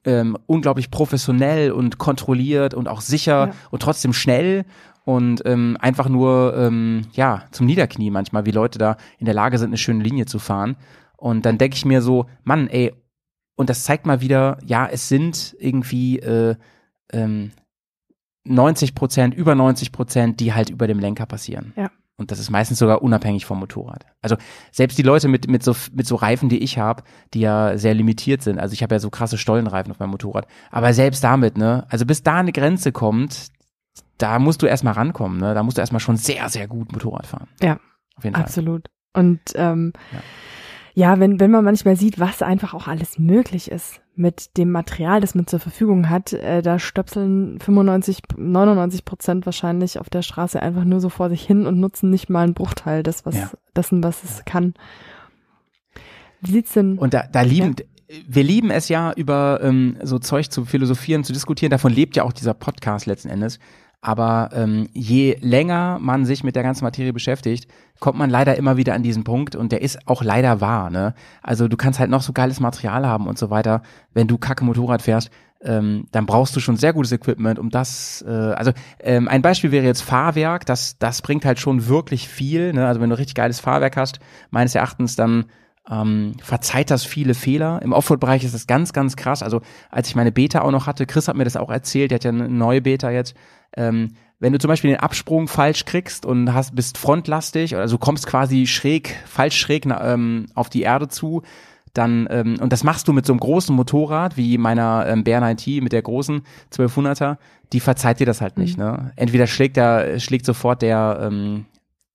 ähm, 0.06 0.38
unglaublich 0.45 0.91
professionell 0.91 1.72
und 1.72 1.97
kontrolliert 1.97 2.74
und 2.74 2.88
auch 2.88 3.01
sicher 3.01 3.47
ja. 3.47 3.53
und 3.72 3.82
trotzdem 3.82 4.14
schnell 4.14 4.66
und 5.03 5.41
ähm, 5.45 5.78
einfach 5.80 6.10
nur 6.10 6.56
ähm, 6.58 7.03
ja 7.14 7.45
zum 7.51 7.66
Niederknie 7.66 8.12
manchmal, 8.12 8.45
wie 8.45 8.51
Leute 8.51 8.78
da 8.78 8.97
in 9.18 9.26
der 9.26 9.34
Lage 9.34 9.58
sind, 9.58 9.70
eine 9.70 9.78
schöne 9.78 10.03
Linie 10.03 10.26
zu 10.26 10.39
fahren. 10.39 10.78
Und 11.18 11.45
dann 11.45 11.58
denke 11.58 11.76
ich 11.76 11.86
mir 11.86 12.01
so, 12.01 12.26
Mann, 12.43 12.68
ey, 12.68 12.93
und 13.56 13.70
das 13.70 13.84
zeigt 13.84 14.06
mal 14.06 14.22
wieder, 14.22 14.58
ja, 14.66 14.88
es 14.88 15.08
sind 15.08 15.56
irgendwie 15.60 16.20
äh, 16.20 16.56
ähm, 17.12 17.51
90 18.43 18.95
Prozent, 18.95 19.34
über 19.34 19.56
90 19.56 19.91
Prozent, 19.91 20.39
die 20.39 20.53
halt 20.53 20.70
über 20.70 20.88
dem 20.88 20.99
Lenker 20.99 21.26
passieren. 21.26 21.74
Ja. 21.76 21.89
Und 22.18 22.32
das 22.32 22.39
ist 22.39 22.49
meistens 22.49 22.80
sogar 22.80 23.01
unabhängig 23.01 23.45
vom 23.45 23.59
Motorrad. 23.59 24.05
Also 24.22 24.38
selbst 24.72 24.97
die 24.97 25.03
Leute 25.03 25.28
mit, 25.28 25.49
mit, 25.49 25.63
so, 25.63 25.76
mit 25.93 26.07
so 26.07 26.16
Reifen, 26.16 26.47
die 26.47 26.59
ich 26.59 26.78
habe, 26.78 27.03
die 27.34 27.41
ja 27.41 27.78
sehr 27.78 27.93
limitiert 27.93 28.41
sind. 28.41 28.57
Also 28.57 28.74
ich 28.74 28.84
habe 28.84 28.95
ja 28.95 28.99
so 28.99 29.09
krasse 29.09 29.38
Stollenreifen 29.38 29.91
auf 29.91 29.99
meinem 29.99 30.11
Motorrad. 30.11 30.47
Aber 30.72 30.93
selbst 30.93 31.24
damit, 31.24 31.57
ne, 31.57 31.86
also 31.89 32.05
bis 32.05 32.24
da 32.24 32.38
eine 32.38 32.53
Grenze 32.53 32.93
kommt, 32.93 33.47
da 34.18 34.39
musst 34.39 34.61
du 34.61 34.66
erstmal 34.66 34.93
rankommen, 34.93 35.39
ne? 35.39 35.53
Da 35.53 35.63
musst 35.63 35.78
du 35.78 35.82
erstmal 35.82 35.99
schon 35.99 36.16
sehr, 36.16 36.47
sehr 36.47 36.70
gut 36.70 36.91
Motorrad 36.93 37.28
fahren. 37.28 37.49
Ja. 37.61 37.80
Auf 38.16 38.24
jeden 38.24 38.36
Fall. 38.36 38.45
Absolut. 38.45 38.89
Und 39.13 39.41
ähm, 39.55 39.91
ja 40.13 40.20
ja, 40.98 41.20
wenn, 41.20 41.41
wenn 41.41 41.52
man 41.52 41.66
manchmal 41.66 41.98
sieht, 41.98 42.20
was 42.20 42.41
einfach 42.41 42.74
auch 42.74 42.88
alles 42.88 43.20
möglich 43.20 43.70
ist 43.70 44.00
mit 44.16 44.56
dem 44.56 44.72
Material, 44.72 45.20
das 45.20 45.36
man 45.36 45.46
zur 45.46 45.60
Verfügung 45.60 46.10
hat, 46.10 46.32
äh, 46.32 46.62
da 46.62 46.80
stöpseln 46.80 47.60
95, 47.60 48.22
99 48.38 49.04
Prozent 49.04 49.46
wahrscheinlich 49.46 50.00
auf 50.00 50.10
der 50.10 50.22
Straße 50.22 50.62
einfach 50.62 50.86
nur 50.86 51.02
so 51.02 51.10
vor 51.10 51.30
sich 51.30 51.46
hin 51.46 51.68
und 51.68 51.82
nutzen 51.82 52.10
nicht 52.10 52.30
mal 52.30 52.46
einen 52.46 52.54
Bruchteil 52.54 53.04
des, 53.04 53.26
was, 53.26 53.36
ja. 53.36 53.52
dessen, 53.76 54.04
was 54.04 54.24
es 54.24 54.46
kann. 54.46 54.74
Wie 56.39 56.52
sieht's 56.52 56.72
denn? 56.72 56.98
Und 56.98 57.14
da, 57.14 57.26
da 57.30 57.41
lieben, 57.41 57.76
ja. 57.78 58.16
wir 58.30 58.43
lieben 58.43 58.72
es 58.72 58.88
ja, 58.88 59.12
über 59.12 59.60
ähm, 59.62 59.98
so 60.02 60.18
Zeug 60.18 60.50
zu 60.50 60.64
philosophieren, 60.64 61.26
zu 61.26 61.34
diskutieren. 61.34 61.72
Davon 61.72 61.91
lebt 61.91 62.16
ja 62.16 62.24
auch 62.24 62.34
dieser 62.34 62.54
Podcast 62.54 63.06
letzten 63.06 63.28
Endes. 63.28 63.60
Aber 64.06 64.51
ähm, 64.53 64.88
je 64.93 65.36
länger 65.41 65.97
man 65.99 66.26
sich 66.26 66.43
mit 66.43 66.56
der 66.56 66.62
ganzen 66.62 66.84
Materie 66.84 67.12
beschäftigt, 67.12 67.68
kommt 67.99 68.20
man 68.20 68.30
leider 68.30 68.56
immer 68.56 68.78
wieder 68.78 68.93
an 68.93 69.01
diesen 69.01 69.24
Punkt 69.24 69.56
und 69.56 69.72
der 69.72 69.82
ist 69.82 70.08
auch 70.08 70.22
leider 70.22 70.62
wahr. 70.62 70.91
Ne? 70.91 71.16
Also 71.41 71.68
du 71.68 71.76
kannst 71.76 71.99
halt 71.99 72.12
noch 72.12 72.22
so 72.22 72.32
geiles 72.32 72.60
Material 72.60 73.08
haben 73.08 73.26
und 73.26 73.39
so 73.39 73.49
weiter. 73.49 73.82
Wenn 74.14 74.28
du 74.28 74.38
kacke 74.38 74.64
Motorrad 74.64 75.01
fährst, 75.01 75.32
ähm, 75.64 76.06
dann 76.12 76.28
brauchst 76.28 76.56
du 76.56 76.60
schon 76.60 76.78
sehr 76.78 76.93
gutes 76.93 77.14
Equipment, 77.14 77.58
um 77.58 77.72
das. 77.72 78.24
Äh, 78.28 78.30
also 78.30 78.74
ähm, 78.99 79.28
ein 79.28 79.41
Beispiel 79.41 79.72
wäre 79.72 79.88
jetzt 79.88 80.03
Fahrwerk. 80.03 80.68
Das 80.68 80.99
das 80.99 81.24
bringt 81.24 81.43
halt 81.43 81.60
schon 81.60 81.88
wirklich 81.88 82.30
viel. 82.30 82.74
Ne? 82.74 82.86
Also 82.86 83.01
wenn 83.01 83.10
du 83.10 83.18
richtig 83.18 83.34
geiles 83.34 83.60
Fahrwerk 83.60 83.97
hast, 83.97 84.20
meines 84.51 84.76
Erachtens 84.76 85.16
dann 85.16 85.45
ähm, 85.89 86.34
verzeiht 86.43 86.91
das 86.91 87.06
viele 87.06 87.34
Fehler. 87.34 87.82
Im 87.82 87.93
Offroad-Bereich 87.93 88.43
ist 88.43 88.53
das 88.53 88.68
ganz, 88.68 88.93
ganz 88.93 89.16
krass. 89.16 89.43
Also 89.43 89.62
als 89.89 90.08
ich 90.08 90.16
meine 90.16 90.32
Beta 90.32 90.62
auch 90.62 90.72
noch 90.72 90.86
hatte, 90.86 91.08
Chris 91.08 91.28
hat 91.28 91.36
mir 91.36 91.43
das 91.43 91.58
auch 91.58 91.72
erzählt, 91.72 92.12
der 92.12 92.18
hat 92.18 92.24
ja 92.24 92.32
eine 92.32 92.49
neue 92.49 92.82
Beta 92.82 93.10
jetzt. 93.10 93.36
Ähm, 93.76 94.15
wenn 94.39 94.53
du 94.53 94.59
zum 94.59 94.67
Beispiel 94.67 94.91
den 94.91 94.99
Absprung 94.99 95.47
falsch 95.47 95.86
kriegst 95.86 96.26
und 96.26 96.53
hast, 96.53 96.76
bist 96.76 96.97
frontlastig, 96.97 97.76
also 97.76 97.97
kommst 97.97 98.28
quasi 98.28 98.67
schräg, 98.67 99.15
falsch 99.26 99.57
schräg 99.57 99.86
ähm, 99.86 100.47
auf 100.55 100.69
die 100.69 100.82
Erde 100.82 101.07
zu, 101.07 101.41
dann, 101.93 102.28
ähm, 102.30 102.57
und 102.59 102.73
das 102.73 102.84
machst 102.84 103.07
du 103.07 103.13
mit 103.13 103.26
so 103.26 103.34
einem 103.34 103.39
großen 103.39 103.73
Motorrad, 103.73 104.36
wie 104.36 104.57
meiner 104.57 105.05
ähm, 105.07 105.23
Bear 105.23 105.39
90 105.39 105.82
mit 105.82 105.93
der 105.93 106.01
großen 106.01 106.41
1200er, 106.73 107.38
die 107.71 107.80
verzeiht 107.80 108.19
dir 108.19 108.26
das 108.26 108.41
halt 108.41 108.57
nicht, 108.57 108.78
mhm. 108.78 108.84
ne? 108.84 109.11
Entweder 109.15 109.47
schlägt 109.47 109.78
der, 109.78 110.19
schlägt 110.19 110.45
sofort 110.45 110.82
der, 110.82 111.19
ähm, 111.21 111.65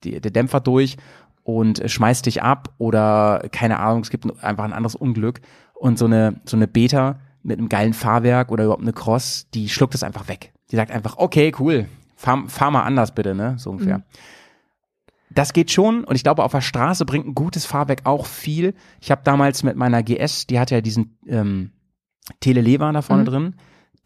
die, 0.04 0.20
der 0.20 0.30
Dämpfer 0.30 0.60
durch 0.60 0.98
und 1.42 1.82
schmeißt 1.84 2.26
dich 2.26 2.42
ab 2.42 2.74
oder 2.78 3.48
keine 3.50 3.78
Ahnung, 3.78 4.02
es 4.02 4.10
gibt 4.10 4.26
einfach 4.44 4.64
ein 4.64 4.74
anderes 4.74 4.94
Unglück 4.94 5.40
und 5.74 5.98
so 5.98 6.04
eine, 6.04 6.40
so 6.44 6.56
eine 6.56 6.68
Beta 6.68 7.18
mit 7.42 7.58
einem 7.58 7.70
geilen 7.70 7.94
Fahrwerk 7.94 8.52
oder 8.52 8.64
überhaupt 8.64 8.82
eine 8.82 8.92
Cross, 8.92 9.48
die 9.54 9.70
schluckt 9.70 9.94
es 9.94 10.02
einfach 10.02 10.28
weg. 10.28 10.52
Die 10.70 10.76
sagt 10.76 10.90
einfach, 10.90 11.16
okay, 11.18 11.52
cool, 11.58 11.86
fahr, 12.16 12.44
fahr 12.46 12.70
mal 12.70 12.82
anders 12.82 13.14
bitte, 13.14 13.34
ne? 13.34 13.54
So 13.58 13.70
ungefähr. 13.70 13.98
Mhm. 13.98 14.04
Das 15.32 15.52
geht 15.52 15.70
schon 15.70 16.04
und 16.04 16.16
ich 16.16 16.24
glaube, 16.24 16.42
auf 16.42 16.52
der 16.52 16.60
Straße 16.60 17.04
bringt 17.04 17.26
ein 17.26 17.34
gutes 17.34 17.64
Fahrwerk 17.64 18.00
auch 18.04 18.26
viel. 18.26 18.74
Ich 19.00 19.12
habe 19.12 19.22
damals 19.24 19.62
mit 19.62 19.76
meiner 19.76 20.02
GS, 20.02 20.48
die 20.48 20.58
hat 20.58 20.72
ja 20.72 20.80
diesen 20.80 21.18
ähm, 21.26 21.70
Telelever 22.40 22.92
da 22.92 23.02
vorne 23.02 23.22
mhm. 23.22 23.26
drin, 23.26 23.54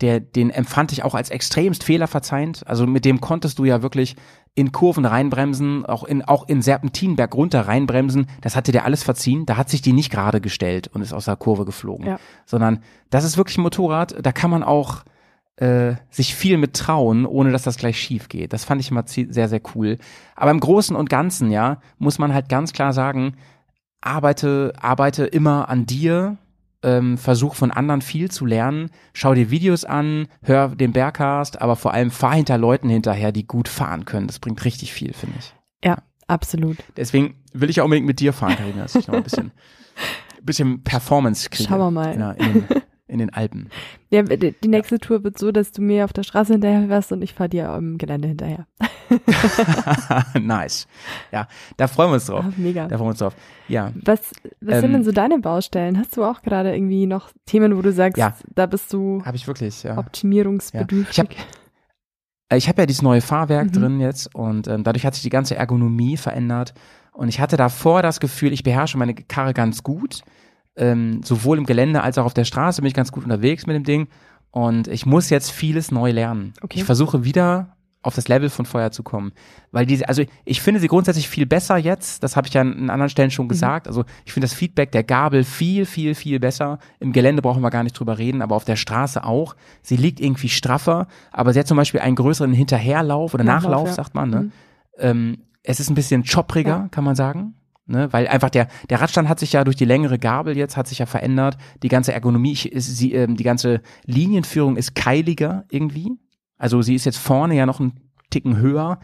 der, 0.01 0.21
den 0.21 0.51
empfand 0.51 0.93
ich 0.93 1.03
auch 1.03 1.15
als 1.15 1.31
extremst 1.31 1.85
fehlerverzeihend. 1.85 2.67
Also 2.67 2.87
mit 2.87 3.05
dem 3.05 3.21
konntest 3.21 3.59
du 3.59 3.65
ja 3.65 3.81
wirklich 3.81 4.17
in 4.55 4.73
Kurven 4.73 5.05
reinbremsen, 5.05 5.87
auch 5.87 6.05
in, 6.05 6.23
auch 6.23 6.49
in 6.49 6.63
Serpentinberg 6.63 7.35
runter 7.35 7.63
reinbremsen. 7.63 8.27
Das 8.41 8.57
hatte 8.57 8.73
der 8.73 8.85
alles 8.85 9.03
verziehen. 9.03 9.47
Da 9.47 9.57
hat 9.57 9.71
sich 9.71 9.83
die 9.83 9.93
nicht 9.93 10.11
gerade 10.11 10.41
gestellt 10.41 10.89
und 10.89 11.01
ist 11.03 11.13
aus 11.13 11.25
der 11.27 11.37
Kurve 11.37 11.65
geflogen. 11.65 12.07
Ja. 12.07 12.19
Sondern 12.45 12.81
das 13.11 13.25
ist 13.25 13.37
wirklich 13.37 13.57
ein 13.57 13.63
Motorrad, 13.63 14.15
da 14.21 14.33
kann 14.33 14.51
man 14.51 14.63
auch 14.63 15.05
äh, 15.57 15.95
sich 16.11 16.35
viel 16.35 16.59
mit 16.59 16.75
trauen, 16.75 17.27
ohne 17.27 17.53
dass 17.53 17.63
das 17.63 17.77
gleich 17.77 17.99
schief 17.99 18.29
geht. 18.29 18.53
Das 18.53 18.65
fand 18.65 18.81
ich 18.81 18.91
immer 18.91 19.05
sehr, 19.07 19.49
sehr 19.49 19.61
cool. 19.75 19.99
Aber 20.35 20.51
im 20.51 20.61
Großen 20.61 20.97
und 20.97 21.09
Ganzen, 21.09 21.51
ja, 21.51 21.81
muss 21.99 22.19
man 22.19 22.35
halt 22.35 22.49
ganz 22.49 22.73
klar 22.73 22.93
sagen, 22.93 23.37
arbeite, 24.01 24.73
arbeite 24.81 25.25
immer 25.25 25.69
an 25.69 25.87
dir, 25.87 26.39
ähm, 26.83 27.17
versuch 27.17 27.55
von 27.55 27.71
anderen 27.71 28.03
viel 28.03 28.31
zu 28.31 28.45
lernen, 28.45 28.91
schau 29.15 29.35
dir 29.35 29.51
Videos 29.51 29.85
an, 29.85 30.29
hör 30.43 30.69
den 30.69 30.93
Bergcast, 30.93 31.63
aber 31.63 31.77
vor 31.77 31.95
allem 31.95 32.11
fahr 32.11 32.35
hinter 32.35 32.59
Leuten 32.59 32.89
hinterher, 32.89 33.33
die 33.33 33.47
gut 33.47 33.69
fahren 33.69 34.05
können. 34.05 34.27
Das 34.27 34.39
bringt 34.39 34.65
richtig 34.65 34.93
viel, 34.93 35.15
finde 35.15 35.37
ich. 35.39 35.55
Ja, 35.83 35.99
absolut. 36.27 36.77
Deswegen 36.97 37.37
will 37.53 37.71
ich 37.71 37.81
auch 37.81 37.85
unbedingt 37.85 38.07
mit 38.07 38.21
dir 38.21 38.33
fahren, 38.33 38.57
Karina, 38.57 38.83
dass 38.83 38.95
ich 38.97 39.07
noch 39.07 39.15
ein 39.15 39.23
bisschen, 39.23 39.53
bisschen 40.43 40.83
Performance 40.83 41.49
kriege. 41.49 41.69
Schauen 41.69 41.79
wir 41.79 41.91
mal. 41.91 42.13
In, 42.13 42.47
in, 42.47 42.83
in 43.15 43.21
den 43.21 43.33
Alpen. 43.33 43.71
Ja, 44.11 44.23
die 44.23 44.69
nächste 44.69 44.97
ja. 44.97 44.99
Tour 44.99 45.25
wird 45.25 45.39
so, 45.39 45.53
dass 45.53 45.73
du 45.73 45.81
mir 45.81 46.05
auf 46.05 46.13
der 46.13 46.25
Straße 46.25 46.53
hinterher 46.53 46.89
wärst 46.89 47.13
und 47.13 47.23
ich 47.23 47.33
fahre 47.33 47.49
dir 47.49 47.71
am 47.71 47.97
Gelände 47.97 48.29
hinterher. 48.29 48.67
nice. 50.41 50.87
Ja, 51.33 51.47
da 51.77 51.87
freuen 51.87 52.11
wir 52.11 52.15
uns 52.15 52.27
drauf. 52.27 52.45
Oh, 52.47 52.53
mega. 52.57 52.89
Da 52.89 52.97
freuen 52.97 53.07
wir 53.07 53.11
uns 53.11 53.19
drauf. 53.21 53.37
Ja. 53.69 53.93
Was, 53.95 54.33
was 54.61 54.75
ähm, 54.75 54.81
sind 54.81 54.93
denn 54.93 55.05
so 55.05 55.13
deine 55.13 55.39
Baustellen? 55.39 55.99
Hast 55.99 56.17
du 56.17 56.25
auch 56.25 56.43
gerade 56.43 56.75
irgendwie 56.75 57.07
noch 57.07 57.31
Themen, 57.47 57.77
wo 57.77 57.83
du 57.83 57.93
sagst, 57.93 58.19
ja, 58.19 58.37
da 58.55 58.67
bist 58.67 58.93
du 58.93 59.23
hab 59.25 59.35
ich 59.35 59.47
wirklich, 59.47 59.85
ja. 59.85 59.97
optimierungsbedürftig? 59.97 61.17
Ja. 61.17 61.25
Ich 61.25 61.39
habe 61.39 62.57
ich 62.57 62.69
hab 62.69 62.79
ja 62.79 62.87
dieses 62.87 63.03
neue 63.03 63.21
Fahrwerk 63.21 63.69
mhm. 63.69 63.73
drin 63.73 64.01
jetzt 64.01 64.35
und 64.35 64.69
ähm, 64.69 64.85
dadurch 64.85 65.07
hat 65.07 65.15
sich 65.15 65.23
die 65.23 65.31
ganze 65.31 65.57
Ergonomie 65.57 66.17
verändert. 66.17 66.75
Und 67.13 67.29
ich 67.29 67.41
hatte 67.41 67.57
davor 67.57 68.03
das 68.03 68.19
Gefühl, 68.19 68.53
ich 68.53 68.65
beherrsche 68.65 68.99
meine 68.99 69.15
Karre 69.15 69.55
ganz 69.55 69.85
gut. 69.85 70.23
Ähm, 70.77 71.23
sowohl 71.23 71.59
im 71.59 71.67
Gelände 71.67 72.03
als 72.03 72.19
auch 72.19 72.25
auf 72.25 72.35
der 72.35 72.45
Straße 72.45 72.83
bin 72.83 72.89
ich 72.89 72.95
ganz 72.95 73.13
gut 73.13 73.25
unterwegs 73.25 73.67
mit 73.67 73.77
dem 73.77 73.85
Ding. 73.85 74.09
Und 74.51 74.89
ich 74.89 75.07
muss 75.07 75.31
jetzt 75.31 75.51
vieles 75.51 75.91
neu 75.91 76.11
lernen. 76.11 76.55
Okay. 76.63 76.79
Ich 76.79 76.85
versuche 76.85 77.25
wieder 77.25 77.75
auf 78.05 78.15
das 78.15 78.29
Level 78.29 78.51
von 78.51 78.67
vorher 78.67 78.93
zu 78.93 79.03
kommen. 79.03 79.33
Weil 79.73 79.87
diese, 79.87 80.09
also 80.09 80.23
ich 80.45 80.61
finde 80.61 80.79
sie 80.79 80.89
grundsätzlich 80.89 81.29
viel 81.29 81.47
besser 81.47 81.77
jetzt, 81.77 82.23
das 82.23 82.37
habe 82.37 82.47
ich 82.47 82.55
ja 82.55 82.61
an, 82.61 82.91
anderen 82.91 83.09
Stellen 83.09 83.31
schon 83.31 83.47
mhm. 83.47 83.51
gesagt. 83.51 83.89
Also 83.89 84.05
ich 84.25 84.33
finde 84.33 84.45
das 84.47 84.55
Feedback 84.55 84.93
der 84.93 85.03
Gabel 85.03 85.43
viel, 85.43 85.87
viel, 85.87 86.15
viel 86.15 86.39
besser. 86.39 86.79
Im 87.01 87.13
Gelände 87.13 87.43
brauchen 87.43 87.63
wir 87.63 87.71
gar 87.71 87.83
nicht 87.83 87.99
drüber 87.99 88.19
reden, 88.19 88.43
aber 88.43 88.55
auf 88.55 88.65
der 88.65 88.77
Straße 88.77 89.25
auch. 89.25 89.57
Sie 89.83 89.97
liegt 89.97 90.21
irgendwie 90.21 90.51
straffer, 90.51 91.09
aber 91.33 91.53
sie 91.53 91.59
hat 91.59 91.67
zum 91.67 91.77
Beispiel 91.77 92.01
einen 92.01 92.17
größeren 92.17 92.53
Hinterherlauf 92.53 93.35
oder 93.35 93.43
Nachlauf, 93.43 93.71
Nachlauf 93.71 93.89
ja. 93.89 93.95
sagt 93.95 94.15
man. 94.15 94.31
Ne? 94.31 94.41
Mhm. 94.41 94.53
Ähm, 94.99 95.39
es 95.63 95.81
ist 95.81 95.91
ein 95.91 95.95
bisschen 95.95 96.25
choppriger, 96.25 96.71
ja. 96.71 96.89
kann 96.91 97.05
man 97.05 97.17
sagen. 97.17 97.55
Ne, 97.87 98.11
weil 98.13 98.27
einfach 98.29 98.49
der, 98.49 98.69
der 98.89 99.03
Radstand 99.03 99.29
hat 99.29 99.39
sich 99.39 99.53
ja 99.53 99.63
durch 99.63 99.77
die 99.77 99.85
längere 99.85 100.19
Gabel 100.19 100.57
jetzt, 100.57 100.79
hat 100.79 100.89
sich 100.89 101.01
ja 101.01 101.07
verändert. 101.07 101.59
Die 101.83 101.89
ganze 101.89 102.15
Ergonomie, 102.15 102.53
ist, 102.53 102.97
sie, 102.97 103.13
ähm, 103.13 103.37
die 103.37 103.45
ganze 103.45 103.83
Linienführung 104.07 104.77
ist 104.77 104.95
keiliger 104.95 105.67
irgendwie. 105.69 106.13
Also 106.57 106.81
sie 106.81 106.95
ist 106.95 107.05
jetzt 107.05 107.19
vorne 107.19 107.55
ja 107.57 107.67
noch 107.67 107.81
ein 107.81 108.01
Ticken 108.31 108.57
höher. 108.57 109.01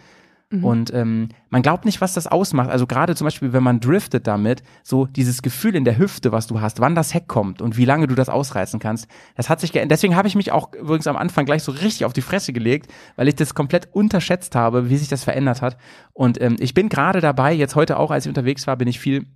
Mhm. 0.50 0.64
Und 0.64 0.92
ähm, 0.92 1.28
man 1.48 1.62
glaubt 1.62 1.84
nicht, 1.84 2.00
was 2.00 2.12
das 2.12 2.26
ausmacht. 2.26 2.70
Also 2.70 2.86
gerade 2.86 3.14
zum 3.14 3.24
Beispiel, 3.24 3.52
wenn 3.52 3.62
man 3.62 3.78
driftet 3.78 4.26
damit, 4.26 4.62
so 4.82 5.06
dieses 5.06 5.42
Gefühl 5.42 5.76
in 5.76 5.84
der 5.84 5.96
Hüfte, 5.96 6.32
was 6.32 6.48
du 6.48 6.60
hast, 6.60 6.80
wann 6.80 6.96
das 6.96 7.14
Heck 7.14 7.28
kommt 7.28 7.62
und 7.62 7.76
wie 7.76 7.84
lange 7.84 8.08
du 8.08 8.16
das 8.16 8.28
ausreißen 8.28 8.80
kannst, 8.80 9.06
das 9.36 9.48
hat 9.48 9.60
sich 9.60 9.72
geändert. 9.72 9.92
Deswegen 9.92 10.16
habe 10.16 10.26
ich 10.26 10.34
mich 10.34 10.50
auch 10.50 10.72
übrigens 10.74 11.06
am 11.06 11.16
Anfang 11.16 11.46
gleich 11.46 11.62
so 11.62 11.70
richtig 11.70 12.04
auf 12.04 12.12
die 12.12 12.20
Fresse 12.20 12.52
gelegt, 12.52 12.92
weil 13.14 13.28
ich 13.28 13.36
das 13.36 13.54
komplett 13.54 13.88
unterschätzt 13.92 14.56
habe, 14.56 14.90
wie 14.90 14.96
sich 14.96 15.08
das 15.08 15.22
verändert 15.22 15.62
hat. 15.62 15.76
Und 16.12 16.40
ähm, 16.40 16.56
ich 16.58 16.74
bin 16.74 16.88
gerade 16.88 17.20
dabei, 17.20 17.52
jetzt 17.52 17.76
heute 17.76 17.96
auch, 17.98 18.10
als 18.10 18.26
ich 18.26 18.30
unterwegs 18.30 18.66
war, 18.66 18.76
bin 18.76 18.88
ich 18.88 18.98
viel 18.98 19.26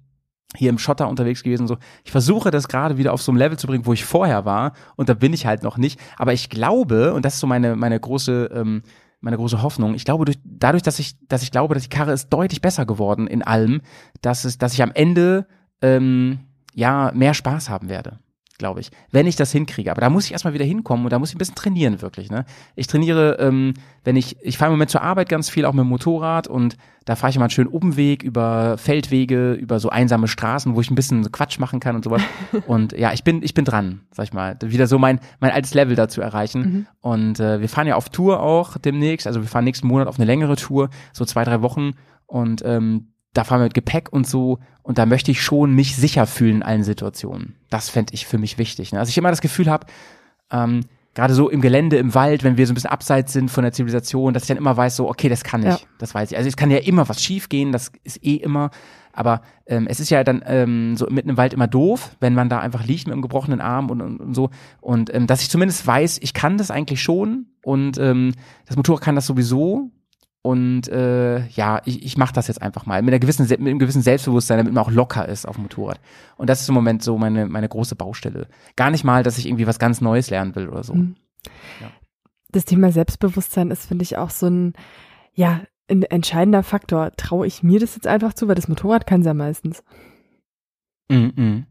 hier 0.57 0.71
im 0.71 0.79
Schotter 0.79 1.09
unterwegs 1.09 1.43
gewesen 1.43 1.67
so. 1.67 1.79
Ich 2.05 2.13
versuche 2.13 2.51
das 2.51 2.69
gerade 2.69 2.97
wieder 2.97 3.13
auf 3.13 3.23
so 3.23 3.33
ein 3.33 3.37
Level 3.37 3.59
zu 3.59 3.67
bringen, 3.67 3.87
wo 3.87 3.93
ich 3.93 4.05
vorher 4.05 4.45
war 4.45 4.73
und 4.97 5.09
da 5.09 5.15
bin 5.15 5.33
ich 5.33 5.47
halt 5.47 5.63
noch 5.63 5.79
nicht. 5.79 6.01
Aber 6.17 6.33
ich 6.33 6.49
glaube, 6.49 7.13
und 7.13 7.25
das 7.25 7.35
ist 7.35 7.41
so 7.41 7.47
meine, 7.47 7.77
meine 7.77 7.99
große, 7.99 8.51
ähm, 8.55 8.83
meine 9.25 9.37
große 9.37 9.63
Hoffnung, 9.63 9.95
ich 9.95 10.05
glaube, 10.05 10.27
durch, 10.27 10.39
dadurch, 10.45 10.83
dass 10.83 10.99
ich, 10.99 11.17
dass 11.29 11.43
ich 11.43 11.51
glaube, 11.51 11.75
dass 11.75 11.85
die 11.85 11.89
Karre 11.89 12.13
ist 12.13 12.29
deutlich 12.29 12.61
besser 12.61 12.85
geworden 12.85 13.27
in 13.27 13.43
allem, 13.43 13.81
dass 14.21 14.45
es, 14.45 14.59
dass 14.59 14.75
ich 14.75 14.83
am 14.83 14.93
Ende 14.93 15.47
ähm, 15.81 16.41
ja 16.75 17.11
mehr 17.15 17.33
Spaß 17.35 17.71
haben 17.71 17.89
werde 17.89 18.19
glaube 18.59 18.81
ich, 18.81 18.91
wenn 19.11 19.27
ich 19.27 19.37
das 19.37 19.53
hinkriege. 19.53 19.91
Aber 19.91 20.01
da 20.01 20.11
muss 20.11 20.27
ich 20.27 20.33
erstmal 20.33 20.55
wieder 20.55 20.65
hinkommen 20.65 21.05
und 21.05 21.13
da 21.13 21.19
muss 21.19 21.31
ich 21.31 21.35
ein 21.35 21.39
bisschen 21.39 21.55
trainieren, 21.55 22.03
wirklich. 22.03 22.31
Ne? 22.31 22.45
Ich 22.77 22.87
trainiere, 22.87 23.37
ähm, 23.41 23.75
wenn 24.05 24.17
ich, 24.17 24.37
ich 24.43 24.59
fahre 24.59 24.71
im 24.71 24.75
Moment 24.75 24.91
zur 24.91 25.03
Arbeit 25.03 25.29
ganz 25.29 25.51
viel, 25.51 25.65
auch 25.65 25.73
mit 25.73 25.85
dem 25.85 25.89
Motorrad 25.89 26.47
und 26.47 26.77
da 27.05 27.17
fahre 27.17 27.31
ich 27.31 27.37
immer 27.37 27.45
einen 27.45 27.51
schönen 27.51 27.69
Umweg 27.69 28.23
über 28.23 28.79
Feldwege, 28.79 29.53
über 29.55 29.81
so 29.81 29.91
einsame 29.91 30.29
Straßen, 30.29 30.75
wo 30.75 30.81
ich 30.81 30.91
ein 30.91 30.95
bisschen 30.95 31.31
Quatsch 31.33 31.59
machen 31.59 31.81
kann 31.81 31.97
und 31.97 32.05
sowas. 32.05 32.23
und 32.67 32.93
ja, 32.93 33.13
ich 33.13 33.25
bin, 33.25 33.43
ich 33.43 33.55
bin 33.55 33.65
dran, 33.65 34.03
sag 34.13 34.25
ich 34.25 34.33
mal, 34.33 34.57
wieder 34.63 34.87
so 34.87 34.99
mein, 34.99 35.21
mein 35.41 35.51
altes 35.51 35.75
Level 35.75 35.97
dazu 35.97 36.21
erreichen. 36.21 36.61
Mhm. 36.61 36.87
Und 37.01 37.41
äh, 37.41 37.61
wir 37.61 37.69
fahren 37.69 37.87
ja 37.87 37.97
auf 37.97 38.09
Tour 38.09 38.41
auch 38.41 38.79
demnächst, 38.79 39.27
also 39.27 39.43
wir 39.43 39.49
fahren 39.49 39.65
nächsten 39.65 39.89
Monat 39.89 40.09
auf 40.09 40.19
eine 40.19 40.27
längere 40.27 40.57
Tour, 40.57 40.91
so 41.13 41.25
zwei, 41.25 41.45
drei 41.45 41.61
Wochen. 41.61 41.93
Und 42.27 42.63
ähm, 42.65 43.14
da 43.35 43.45
fahren 43.45 43.61
wir 43.61 43.65
mit 43.65 43.75
Gepäck 43.75 44.13
und 44.13 44.27
so 44.27 44.59
und 44.83 44.99
da 44.99 45.07
möchte 45.07 45.31
ich 45.31 45.43
schon 45.43 45.75
mich 45.75 45.97
sicher 45.97 46.27
fühlen 46.27 46.57
in 46.57 46.63
allen 46.63 46.85
Situationen. 46.85 47.57
Das 47.69 47.91
fände 47.91 48.15
ich 48.15 48.27
für 48.27 48.39
mich 48.39 48.59
wichtig. 48.59 48.93
Ne? 48.93 48.99
Also 48.99 49.11
ich 49.11 49.19
immer 49.19 49.31
das 49.31 49.41
Gefühl 49.41 49.69
habe, 49.69 49.87
ähm, 50.51 50.87
gerade 51.15 51.35
so 51.35 51.49
im 51.49 51.61
Gelände, 51.61 51.97
im 51.97 52.15
Wald, 52.15 52.45
wenn 52.45 52.57
wir 52.57 52.67
so 52.67 52.73
ein 52.73 52.75
bisschen 52.75 52.91
abseits 52.91 53.33
sind 53.33 53.51
von 53.51 53.63
der 53.63 53.73
Zivilisation, 53.73 54.35
dass 54.35 54.45
ich 54.45 54.49
dann 54.49 54.57
immer 54.57 54.77
weiß, 54.77 54.97
so, 54.97 55.09
okay, 55.09 55.29
das 55.29 55.45
kann 55.45 55.63
ich, 55.63 55.69
ja. 55.69 55.79
das 55.99 56.15
weiß 56.15 56.33
ich. 56.33 56.37
Also 56.37 56.49
es 56.49 56.57
kann 56.57 56.71
ja 56.71 56.79
immer 56.79 57.09
was 57.09 57.23
schief 57.23 57.49
gehen, 57.49 57.73
das 57.73 57.93
ist 58.03 58.25
eh 58.25 58.37
immer, 58.37 58.71
aber 59.13 59.43
ähm, 59.67 59.87
es 59.89 60.01
ist 60.01 60.11
ja 60.11 60.25
dann 60.25 60.43
ähm, 60.45 60.97
so 60.97 61.07
mitten 61.09 61.31
im 61.31 61.37
Wald 61.37 61.55
immer 61.55 61.69
doof, 61.69 62.17
wenn 62.21 62.35
man 62.35 62.49
da 62.49 62.59
einfach 62.59 62.85
liegt 62.85 63.07
mit 63.07 63.13
einem 63.13 63.23
gebrochenen 63.23 63.61
Arm 63.61 63.91
und, 63.91 64.01
und, 64.01 64.21
und 64.21 64.35
so. 64.35 64.51
Und 64.81 65.15
ähm, 65.15 65.27
dass 65.27 65.43
ich 65.43 65.51
zumindest 65.51 65.87
weiß, 65.87 66.19
ich 66.21 66.35
kann 66.35 66.59
das 66.59 66.71
eigentlich 66.71 67.01
schon 67.01 67.47
und 67.63 67.97
ähm, 67.99 68.35
das 68.67 68.77
Motorrad 68.77 69.03
kann 69.03 69.15
das 69.15 69.27
sowieso 69.27 69.91
und 70.45 70.89
äh, 70.89 71.47
ja, 71.47 71.81
ich, 71.87 72.05
ich 72.05 72.19
mache 72.19 72.35
das 72.35 72.49
jetzt 72.49 72.61
einfach 72.61 72.85
mal 72.85 73.01
mit, 73.01 73.15
einer 73.15 73.19
gewissen, 73.19 73.49
mit 73.49 73.61
einem 73.61 73.79
gewissen 73.79 74.03
Selbstbewusstsein, 74.03 74.59
damit 74.59 74.75
man 74.75 74.85
auch 74.85 74.91
locker 74.91 75.27
ist 75.27 75.49
auf 75.49 75.55
dem 75.55 75.63
Motorrad. 75.63 75.99
Und 76.37 76.51
das 76.51 76.61
ist 76.61 76.69
im 76.69 76.75
Moment 76.75 77.03
so 77.03 77.17
meine, 77.17 77.47
meine 77.47 77.67
große 77.67 77.97
Baustelle. 77.97 78.49
Gar 78.77 78.91
nicht 78.91 79.05
mal, 79.05 79.23
dass 79.23 79.39
ich 79.39 79.47
irgendwie 79.47 79.67
was 79.67 79.79
ganz 79.79 80.03
Neues 80.03 80.29
lernen 80.29 80.55
will 80.55 80.69
oder 80.69 80.85
so. 80.85 80.93
Mhm. 80.93 81.17
Ja. 81.81 81.91
Das 82.51 82.67
Thema 82.67 82.93
Selbstbewusstsein 82.93 83.71
ist, 83.71 83.87
finde 83.87 84.03
ich, 84.03 84.19
auch 84.19 84.29
so 84.29 84.47
ein, 84.47 84.75
ja, 85.33 85.63
ein 85.89 86.03
entscheidender 86.03 86.63
Faktor. 86.63 87.13
Traue 87.17 87.47
ich 87.47 87.63
mir 87.63 87.81
das 87.81 87.95
jetzt 87.95 88.07
einfach 88.07 88.35
zu, 88.35 88.47
weil 88.47 88.55
das 88.55 88.69
Motorrad 88.69 89.07
kann 89.07 89.21
es 89.21 89.27
ja 89.27 89.33
meistens. 89.33 89.83
Mhm, 91.09 91.33
mhm. 91.37 91.67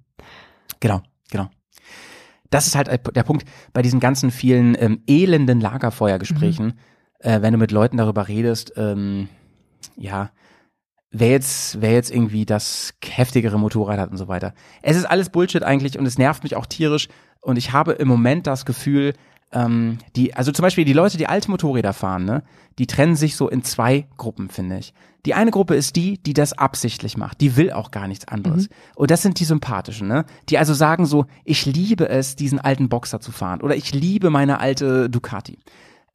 Genau, 0.79 1.03
genau. 1.29 1.47
Das 2.49 2.65
ist 2.65 2.75
halt 2.75 2.89
der 3.15 3.23
Punkt 3.23 3.45
bei 3.71 3.83
diesen 3.83 3.99
ganzen 3.99 4.31
vielen 4.31 4.75
ähm, 4.79 5.03
elenden 5.05 5.61
Lagerfeuergesprächen. 5.61 6.65
Mhm 6.65 6.92
äh, 7.23 7.41
wenn 7.41 7.53
du 7.53 7.57
mit 7.57 7.71
Leuten 7.71 7.97
darüber 7.97 8.27
redest, 8.27 8.73
ähm, 8.75 9.29
ja, 9.95 10.29
wer 11.11 11.29
jetzt, 11.29 11.81
wer 11.81 11.93
jetzt 11.93 12.11
irgendwie 12.11 12.45
das 12.45 12.93
heftigere 13.03 13.57
Motorrad 13.57 13.99
hat 13.99 14.11
und 14.11 14.17
so 14.17 14.27
weiter. 14.27 14.53
Es 14.81 14.97
ist 14.97 15.05
alles 15.05 15.29
Bullshit 15.29 15.63
eigentlich 15.63 15.97
und 15.97 16.05
es 16.05 16.17
nervt 16.17 16.43
mich 16.43 16.55
auch 16.55 16.65
tierisch 16.65 17.07
und 17.41 17.57
ich 17.57 17.71
habe 17.71 17.93
im 17.93 18.07
Moment 18.07 18.47
das 18.47 18.65
Gefühl, 18.65 19.13
ähm, 19.51 19.99
die, 20.15 20.33
also 20.33 20.51
zum 20.51 20.63
Beispiel 20.63 20.85
die 20.85 20.93
Leute, 20.93 21.17
die 21.17 21.27
alte 21.27 21.49
Motorräder 21.49 21.93
fahren, 21.93 22.25
ne, 22.25 22.43
die 22.79 22.87
trennen 22.87 23.15
sich 23.15 23.35
so 23.35 23.47
in 23.47 23.63
zwei 23.63 24.07
Gruppen, 24.17 24.49
finde 24.49 24.79
ich. 24.79 24.93
Die 25.25 25.35
eine 25.35 25.51
Gruppe 25.51 25.75
ist 25.75 25.95
die, 25.95 26.17
die 26.21 26.33
das 26.33 26.51
absichtlich 26.57 27.15
macht. 27.15 27.39
Die 27.39 27.55
will 27.55 27.71
auch 27.71 27.91
gar 27.91 28.09
nichts 28.09 28.27
anderes. 28.27 28.67
Mhm. 28.67 28.73
Und 28.95 29.11
das 29.11 29.21
sind 29.21 29.39
die 29.39 29.45
sympathischen, 29.45 30.07
ne? 30.09 30.25
Die 30.49 30.57
also 30.57 30.73
sagen 30.73 31.05
so, 31.05 31.27
ich 31.45 31.65
liebe 31.65 32.09
es, 32.09 32.35
diesen 32.35 32.59
alten 32.59 32.89
Boxer 32.89 33.21
zu 33.21 33.31
fahren. 33.31 33.61
Oder 33.61 33.77
ich 33.77 33.93
liebe 33.93 34.29
meine 34.29 34.59
alte 34.59 35.09
Ducati. 35.09 35.59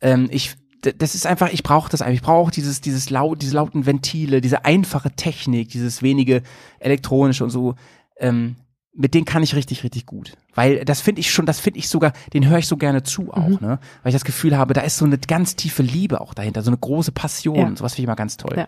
Ähm, 0.03 0.29
ich 0.31 0.57
das 0.81 1.15
ist 1.15 1.27
einfach, 1.27 1.53
ich 1.53 1.63
brauche 1.63 1.91
das 1.91 2.03
einfach. 2.03 2.15
Ich 2.15 2.23
brauche 2.23 2.51
dieses, 2.51 2.81
dieses 2.81 3.11
laut, 3.11 3.43
diese 3.43 3.55
lauten 3.55 3.87
Ventile, 3.87 4.41
diese 4.41 4.65
einfache 4.65 5.11
Technik, 5.11 5.71
dieses 5.71 6.03
wenige 6.03 6.43
elektronische 6.79 7.45
und 7.45 7.51
so. 7.51 7.75
Ähm, 8.19 8.57
mit 8.95 9.15
denen 9.15 9.25
kann 9.25 9.45
ich 9.45 9.55
richtig, 9.55 9.85
richtig 9.85 10.07
gut. 10.07 10.33
Weil 10.55 10.85
das 10.85 11.01
finde 11.01 11.21
ich 11.21 11.31
schon, 11.31 11.47
das 11.47 11.61
finde 11.61 11.79
ich 11.79 11.89
sogar, 11.89 12.13
den 12.33 12.49
höre 12.49 12.59
ich 12.59 12.67
so 12.67 12.77
gerne 12.77 13.05
zu 13.05 13.33
auch, 13.33 13.49
mhm. 13.49 13.59
ne? 13.61 13.79
Weil 14.03 14.11
ich 14.11 14.15
das 14.15 14.25
Gefühl 14.25 14.57
habe, 14.57 14.75
da 14.75 14.81
ist 14.81 14.97
so 14.97 15.05
eine 15.05 15.19
ganz 15.19 15.55
tiefe 15.55 15.83
Liebe 15.83 16.21
auch 16.21 16.35
dahinter, 16.35 16.63
so 16.63 16.71
eine 16.71 16.79
große 16.79 17.13
Passion. 17.13 17.57
Ja. 17.57 17.77
Sowas 17.77 17.95
finde 17.95 18.03
ich 18.03 18.09
immer 18.09 18.17
ganz 18.17 18.37
toll. 18.37 18.57
Ja. 18.57 18.67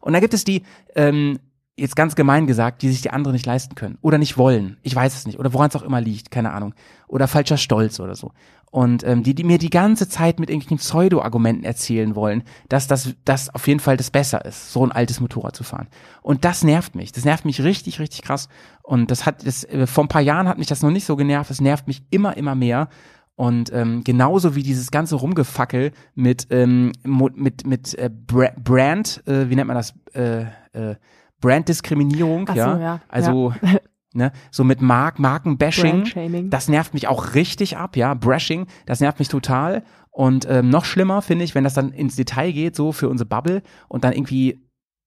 Und 0.00 0.12
da 0.12 0.20
gibt 0.20 0.34
es 0.34 0.44
die, 0.44 0.62
ähm, 0.94 1.40
jetzt 1.76 1.96
ganz 1.96 2.14
gemein 2.14 2.46
gesagt, 2.46 2.82
die 2.82 2.90
sich 2.90 3.02
die 3.02 3.10
anderen 3.10 3.32
nicht 3.32 3.46
leisten 3.46 3.74
können 3.74 3.98
oder 4.02 4.18
nicht 4.18 4.36
wollen. 4.36 4.76
Ich 4.82 4.94
weiß 4.94 5.16
es 5.16 5.26
nicht. 5.26 5.38
Oder 5.38 5.52
woran 5.52 5.68
es 5.68 5.76
auch 5.76 5.82
immer 5.82 6.00
liegt, 6.00 6.30
keine 6.30 6.52
Ahnung. 6.52 6.74
Oder 7.08 7.26
falscher 7.26 7.56
Stolz 7.56 7.98
oder 7.98 8.14
so 8.14 8.32
und 8.72 9.04
ähm, 9.04 9.22
die, 9.22 9.34
die 9.34 9.44
mir 9.44 9.58
die 9.58 9.68
ganze 9.68 10.08
Zeit 10.08 10.40
mit 10.40 10.48
irgendwelchen 10.48 10.78
Pseudo-Argumenten 10.78 11.62
erzählen 11.62 12.16
wollen, 12.16 12.42
dass 12.70 12.86
das, 12.86 13.14
das 13.26 13.54
auf 13.54 13.68
jeden 13.68 13.80
Fall 13.80 13.98
das 13.98 14.10
besser 14.10 14.46
ist, 14.46 14.72
so 14.72 14.82
ein 14.82 14.90
altes 14.90 15.20
Motorrad 15.20 15.54
zu 15.54 15.62
fahren. 15.62 15.88
Und 16.22 16.46
das 16.46 16.64
nervt 16.64 16.94
mich. 16.94 17.12
Das 17.12 17.26
nervt 17.26 17.44
mich 17.44 17.62
richtig, 17.62 18.00
richtig 18.00 18.22
krass. 18.22 18.48
Und 18.82 19.10
das 19.10 19.26
hat, 19.26 19.46
das, 19.46 19.64
äh, 19.64 19.86
vor 19.86 20.04
ein 20.04 20.08
paar 20.08 20.22
Jahren 20.22 20.48
hat 20.48 20.56
mich 20.56 20.68
das 20.68 20.80
noch 20.80 20.90
nicht 20.90 21.04
so 21.04 21.16
genervt. 21.16 21.50
Das 21.50 21.60
nervt 21.60 21.86
mich 21.86 22.02
immer, 22.08 22.34
immer 22.38 22.54
mehr. 22.54 22.88
Und 23.36 23.70
ähm, 23.74 24.04
genauso 24.04 24.54
wie 24.54 24.62
dieses 24.62 24.90
ganze 24.90 25.16
Rumgefackel 25.16 25.92
mit 26.14 26.46
ähm, 26.48 26.92
mit 27.04 27.66
mit 27.66 27.94
äh, 27.98 28.08
Brand, 28.10 29.22
äh, 29.26 29.50
wie 29.50 29.56
nennt 29.56 29.68
man 29.68 29.76
das? 29.76 29.92
Äh, 30.14 30.44
äh, 30.72 30.96
Branddiskriminierung, 31.40 32.46
so, 32.46 32.54
ja? 32.54 32.78
ja. 32.78 33.00
Also 33.08 33.52
ja. 33.60 33.80
ne, 34.14 34.32
so 34.50 34.64
mit 34.64 34.80
Mark, 34.80 35.18
Markenbashing, 35.18 36.50
das 36.50 36.68
nervt 36.68 36.94
mich 36.94 37.08
auch 37.08 37.34
richtig 37.34 37.76
ab, 37.76 37.96
ja, 37.96 38.14
Brashing, 38.14 38.66
das 38.86 39.00
nervt 39.00 39.18
mich 39.18 39.28
total. 39.28 39.82
Und 40.10 40.46
ähm, 40.48 40.68
noch 40.68 40.84
schlimmer 40.84 41.22
finde 41.22 41.44
ich, 41.44 41.54
wenn 41.54 41.64
das 41.64 41.74
dann 41.74 41.92
ins 41.92 42.16
Detail 42.16 42.52
geht, 42.52 42.76
so 42.76 42.92
für 42.92 43.08
unsere 43.08 43.28
Bubble 43.28 43.62
und 43.88 44.04
dann 44.04 44.12
irgendwie 44.12 44.62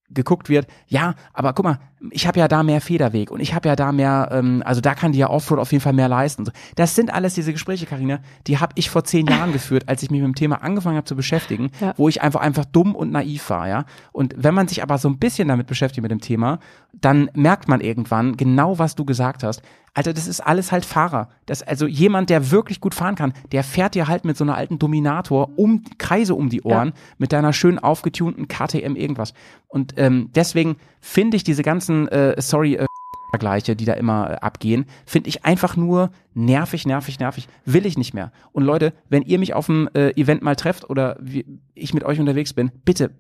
geguckt 0.10 0.50
wird, 0.50 0.68
ja, 0.88 1.16
aber 1.34 1.54
guck 1.54 1.66
mal, 1.66 1.80
ich 2.12 2.28
habe 2.28 2.40
ja 2.40 2.48
da 2.48 2.64
mehr 2.64 2.82
Federweg 2.82 3.32
und 3.32 3.40
ich 3.40 3.54
habe 3.54 3.70
ja 3.70 3.76
da 3.76 3.92
mehr, 3.92 4.30
ähm, 4.32 4.62
also 4.66 4.82
da 4.82 4.96
kann 4.96 5.12
die 5.12 5.20
ja 5.20 5.30
Offroad 5.30 5.60
auf 5.60 5.72
jeden 5.72 5.82
Fall 5.82 5.94
mehr 5.94 6.08
leisten. 6.10 6.46
Das 6.76 6.96
sind 6.96 7.14
alles 7.14 7.34
diese 7.34 7.54
Gespräche, 7.54 7.86
Karina, 7.86 8.20
die 8.48 8.60
habe 8.60 8.74
ich 8.76 8.90
vor 8.90 9.04
zehn 9.04 9.28
Jahren 9.28 9.54
geführt, 9.54 9.88
als 9.88 10.04
ich 10.04 10.12
mich 10.12 10.22
mit 10.22 10.28
dem 10.28 10.36
Thema 10.36 10.62
angefangen 10.64 10.98
habe 10.98 11.06
zu 11.06 11.16
beschäftigen, 11.16 11.72
Ja. 11.80 11.94
wo 11.98 12.10
ich 12.10 12.22
einfach 12.22 12.42
einfach 12.42 12.66
dumm 12.66 12.96
und 12.96 13.12
naiv 13.12 13.50
war, 13.50 13.68
ja. 13.68 13.86
Und 14.12 14.34
wenn 14.38 14.54
man 14.54 14.68
sich 14.68 14.84
aber 14.84 14.98
so 14.98 15.10
ein 15.10 15.18
bisschen 15.20 15.48
damit 15.48 15.68
beschäftigt 15.68 16.02
mit 16.02 16.12
dem 16.12 16.22
Thema, 16.22 16.60
dann 16.94 17.30
merkt 17.34 17.68
man 17.68 17.82
irgendwann 17.82 18.38
genau, 18.38 18.80
was 18.80 18.96
du 18.96 19.06
gesagt 19.06 19.44
hast. 19.44 19.62
Alter, 19.94 20.14
das 20.14 20.28
ist 20.28 20.42
alles 20.42 20.74
halt 20.74 20.84
Fahrer. 20.84 21.30
Das, 21.46 21.64
also 21.64 21.88
jemand, 21.88 22.30
der 22.30 22.52
wirklich 22.52 22.82
gut 22.82 22.94
fahren 22.94 23.16
kann, 23.16 23.32
der 23.54 23.64
fährt 23.64 23.96
dir 23.96 24.10
halt 24.10 24.26
mit 24.26 24.36
so 24.36 24.44
einer 24.44 24.56
alten 24.58 24.78
Dominator 24.78 25.58
um 25.58 25.84
Kreise 25.98 26.36
um 26.36 26.50
die 26.50 26.64
Ohren 26.64 26.92
mit 27.18 27.32
deiner 27.32 27.54
schön 27.54 27.80
aufgetunten 27.80 28.50
KTM 28.50 28.98
irgendwas. 28.98 29.34
Und 29.70 29.94
ähm, 29.96 30.32
deswegen 30.36 30.76
finde 31.06 31.38
ich 31.38 31.44
diese 31.44 31.62
ganzen, 31.62 32.08
äh, 32.08 32.42
sorry, 32.42 32.76
äh, 32.76 32.86
Vergleiche, 33.30 33.76
die 33.76 33.86
da 33.86 33.94
immer 33.94 34.32
äh, 34.32 34.36
abgehen, 34.36 34.86
finde 35.06 35.30
ich 35.30 35.46
einfach 35.46 35.78
nur 35.78 36.10
nervig, 36.34 36.88
nervig, 36.88 37.20
nervig. 37.20 37.48
Will 37.66 37.86
ich 37.86 37.98
nicht 37.98 38.14
mehr. 38.14 38.32
Und 38.54 38.64
Leute, 38.64 38.94
wenn 39.10 39.22
ihr 39.22 39.38
mich 39.38 39.54
auf 39.54 39.68
dem 39.68 39.88
äh, 39.94 40.12
Event 40.12 40.42
mal 40.42 40.56
trefft 40.56 40.90
oder 40.90 41.18
wie 41.20 41.46
ich 41.74 41.94
mit 41.94 42.04
euch 42.04 42.20
unterwegs 42.20 42.54
bin, 42.54 42.72
bitte 42.86 43.12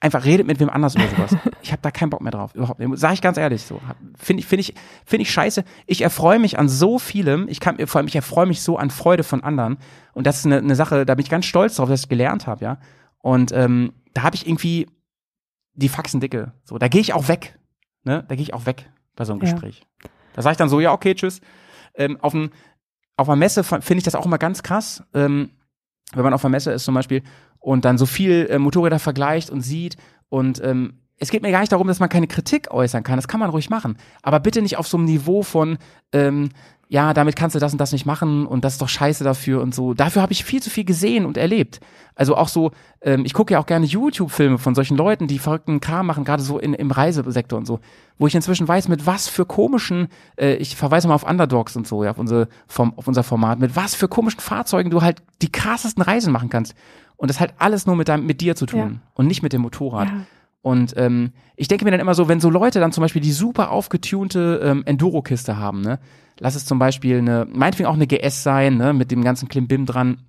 einfach 0.00 0.24
redet 0.24 0.46
mit 0.46 0.58
wem 0.60 0.68
anders 0.68 0.96
über 0.96 1.06
sowas. 1.08 1.36
Ich 1.62 1.70
habe 1.70 1.80
da 1.80 1.92
keinen 1.92 2.10
Bock 2.10 2.20
mehr 2.20 2.32
drauf, 2.32 2.54
überhaupt 2.54 2.80
nicht. 2.80 2.98
Sag 2.98 3.14
ich 3.14 3.22
ganz 3.22 3.38
ehrlich 3.38 3.62
so. 3.62 3.80
Finde 4.18 4.40
ich, 4.40 4.46
finde 4.46 4.62
ich, 4.62 4.74
finde 5.06 5.22
ich 5.22 5.30
scheiße. 5.30 5.64
Ich 5.86 6.02
erfreue 6.02 6.40
mich 6.40 6.58
an 6.58 6.68
so 6.68 6.98
vielem. 6.98 7.46
Ich 7.48 7.60
kann, 7.60 7.78
vor 7.86 8.00
allem, 8.00 8.08
ich 8.08 8.16
erfreue 8.16 8.46
mich 8.46 8.62
so 8.62 8.76
an 8.76 8.90
Freude 8.90 9.22
von 9.22 9.44
anderen. 9.44 9.78
Und 10.12 10.26
das 10.26 10.40
ist 10.40 10.46
eine, 10.46 10.58
eine 10.58 10.74
Sache, 10.74 11.06
da 11.06 11.14
bin 11.14 11.24
ich 11.24 11.30
ganz 11.30 11.46
stolz 11.46 11.76
drauf, 11.76 11.88
dass 11.88 12.02
ich 12.02 12.08
gelernt 12.08 12.48
habe, 12.48 12.64
ja. 12.64 12.78
Und 13.20 13.52
ähm, 13.52 13.92
da 14.12 14.24
habe 14.24 14.34
ich 14.34 14.48
irgendwie 14.48 14.88
die 15.74 15.88
Faxen 15.88 16.20
dicke. 16.20 16.52
So, 16.64 16.78
da 16.78 16.88
gehe 16.88 17.00
ich 17.00 17.14
auch 17.14 17.28
weg. 17.28 17.58
Ne? 18.04 18.24
Da 18.28 18.34
gehe 18.34 18.42
ich 18.42 18.54
auch 18.54 18.66
weg 18.66 18.90
bei 19.16 19.24
so 19.24 19.32
einem 19.32 19.42
Ja. 19.42 19.50
Gespräch. 19.52 19.82
Da 20.34 20.42
sage 20.42 20.52
ich 20.52 20.58
dann 20.58 20.68
so, 20.68 20.80
ja, 20.80 20.92
okay, 20.92 21.14
tschüss. 21.14 21.40
Ähm, 21.94 22.18
auf, 22.20 22.32
dem, 22.32 22.50
auf 23.16 23.28
einer 23.28 23.36
Messe 23.36 23.64
finde 23.64 23.96
ich 23.96 24.04
das 24.04 24.14
auch 24.14 24.26
immer 24.26 24.38
ganz 24.38 24.62
krass. 24.62 25.04
Ähm, 25.14 25.50
wenn 26.14 26.24
man 26.24 26.34
auf 26.34 26.44
einer 26.44 26.50
Messe 26.50 26.72
ist 26.72 26.84
zum 26.84 26.94
Beispiel 26.94 27.22
und 27.58 27.84
dann 27.84 27.98
so 27.98 28.06
viel 28.06 28.46
äh, 28.50 28.58
Motorräder 28.58 28.98
vergleicht 28.98 29.50
und 29.50 29.60
sieht 29.62 29.96
und 30.28 30.62
ähm, 30.64 30.98
es 31.18 31.30
geht 31.30 31.42
mir 31.42 31.52
gar 31.52 31.60
nicht 31.60 31.70
darum, 31.70 31.86
dass 31.86 32.00
man 32.00 32.08
keine 32.08 32.26
Kritik 32.26 32.70
äußern 32.72 33.04
kann. 33.04 33.16
Das 33.16 33.28
kann 33.28 33.38
man 33.38 33.50
ruhig 33.50 33.70
machen. 33.70 33.96
Aber 34.22 34.40
bitte 34.40 34.60
nicht 34.60 34.76
auf 34.76 34.88
so 34.88 34.96
einem 34.96 35.06
Niveau 35.06 35.42
von, 35.44 35.78
ähm, 36.12 36.48
ja, 36.92 37.14
damit 37.14 37.36
kannst 37.36 37.54
du 37.56 37.58
das 37.58 37.72
und 37.72 37.78
das 37.78 37.92
nicht 37.92 38.04
machen 38.04 38.44
und 38.46 38.66
das 38.66 38.74
ist 38.74 38.82
doch 38.82 38.88
scheiße 38.90 39.24
dafür 39.24 39.62
und 39.62 39.74
so. 39.74 39.94
Dafür 39.94 40.20
habe 40.20 40.32
ich 40.32 40.44
viel 40.44 40.60
zu 40.62 40.68
viel 40.68 40.84
gesehen 40.84 41.24
und 41.24 41.38
erlebt. 41.38 41.80
Also 42.14 42.36
auch 42.36 42.48
so, 42.48 42.72
ähm, 43.00 43.24
ich 43.24 43.32
gucke 43.32 43.54
ja 43.54 43.60
auch 43.60 43.64
gerne 43.64 43.86
YouTube-Filme 43.86 44.58
von 44.58 44.74
solchen 44.74 44.98
Leuten, 44.98 45.26
die 45.26 45.38
verrückten 45.38 45.80
Kram 45.80 46.04
machen, 46.04 46.24
gerade 46.24 46.42
so 46.42 46.58
in, 46.58 46.74
im 46.74 46.90
Reisesektor 46.90 47.58
und 47.58 47.64
so, 47.64 47.80
wo 48.18 48.26
ich 48.26 48.34
inzwischen 48.34 48.68
weiß, 48.68 48.88
mit 48.88 49.06
was 49.06 49.26
für 49.26 49.46
komischen, 49.46 50.08
äh, 50.38 50.56
ich 50.56 50.76
verweise 50.76 51.08
mal 51.08 51.14
auf 51.14 51.26
Underdogs 51.26 51.76
und 51.76 51.86
so, 51.88 52.04
ja, 52.04 52.10
auf, 52.10 52.18
unsere, 52.18 52.48
vom, 52.66 52.92
auf 52.98 53.08
unser 53.08 53.22
Format, 53.22 53.58
mit 53.58 53.74
was 53.74 53.94
für 53.94 54.06
komischen 54.08 54.40
Fahrzeugen 54.40 54.90
du 54.90 55.00
halt 55.00 55.22
die 55.40 55.50
krassesten 55.50 56.02
Reisen 56.02 56.30
machen 56.30 56.50
kannst. 56.50 56.74
Und 57.16 57.30
das 57.30 57.40
hat 57.40 57.54
alles 57.56 57.86
nur 57.86 57.96
mit, 57.96 58.08
deinem, 58.10 58.26
mit 58.26 58.42
dir 58.42 58.54
zu 58.54 58.66
tun 58.66 58.78
Ja. 58.78 59.00
und 59.14 59.28
nicht 59.28 59.42
mit 59.42 59.54
dem 59.54 59.62
Motorrad. 59.62 60.08
Ja. 60.08 60.14
Und 60.62 60.94
ähm, 60.96 61.32
ich 61.56 61.68
denke 61.68 61.84
mir 61.84 61.90
dann 61.90 62.00
immer 62.00 62.14
so, 62.14 62.28
wenn 62.28 62.40
so 62.40 62.48
Leute 62.48 62.80
dann 62.80 62.92
zum 62.92 63.02
Beispiel 63.02 63.20
die 63.20 63.32
super 63.32 63.70
aufgetunte 63.70 64.60
ähm, 64.62 64.82
Enduro-Kiste 64.86 65.58
haben, 65.58 65.82
ne, 65.82 65.98
lass 66.38 66.54
es 66.54 66.64
zum 66.64 66.78
Beispiel 66.78 67.18
eine, 67.18 67.46
meinetwegen 67.50 67.88
auch 67.88 67.94
eine 67.94 68.06
GS 68.06 68.44
sein, 68.44 68.76
ne, 68.76 68.92
mit 68.92 69.10
dem 69.10 69.24
ganzen 69.24 69.48
Klimbim 69.48 69.86
dran, 69.86 70.22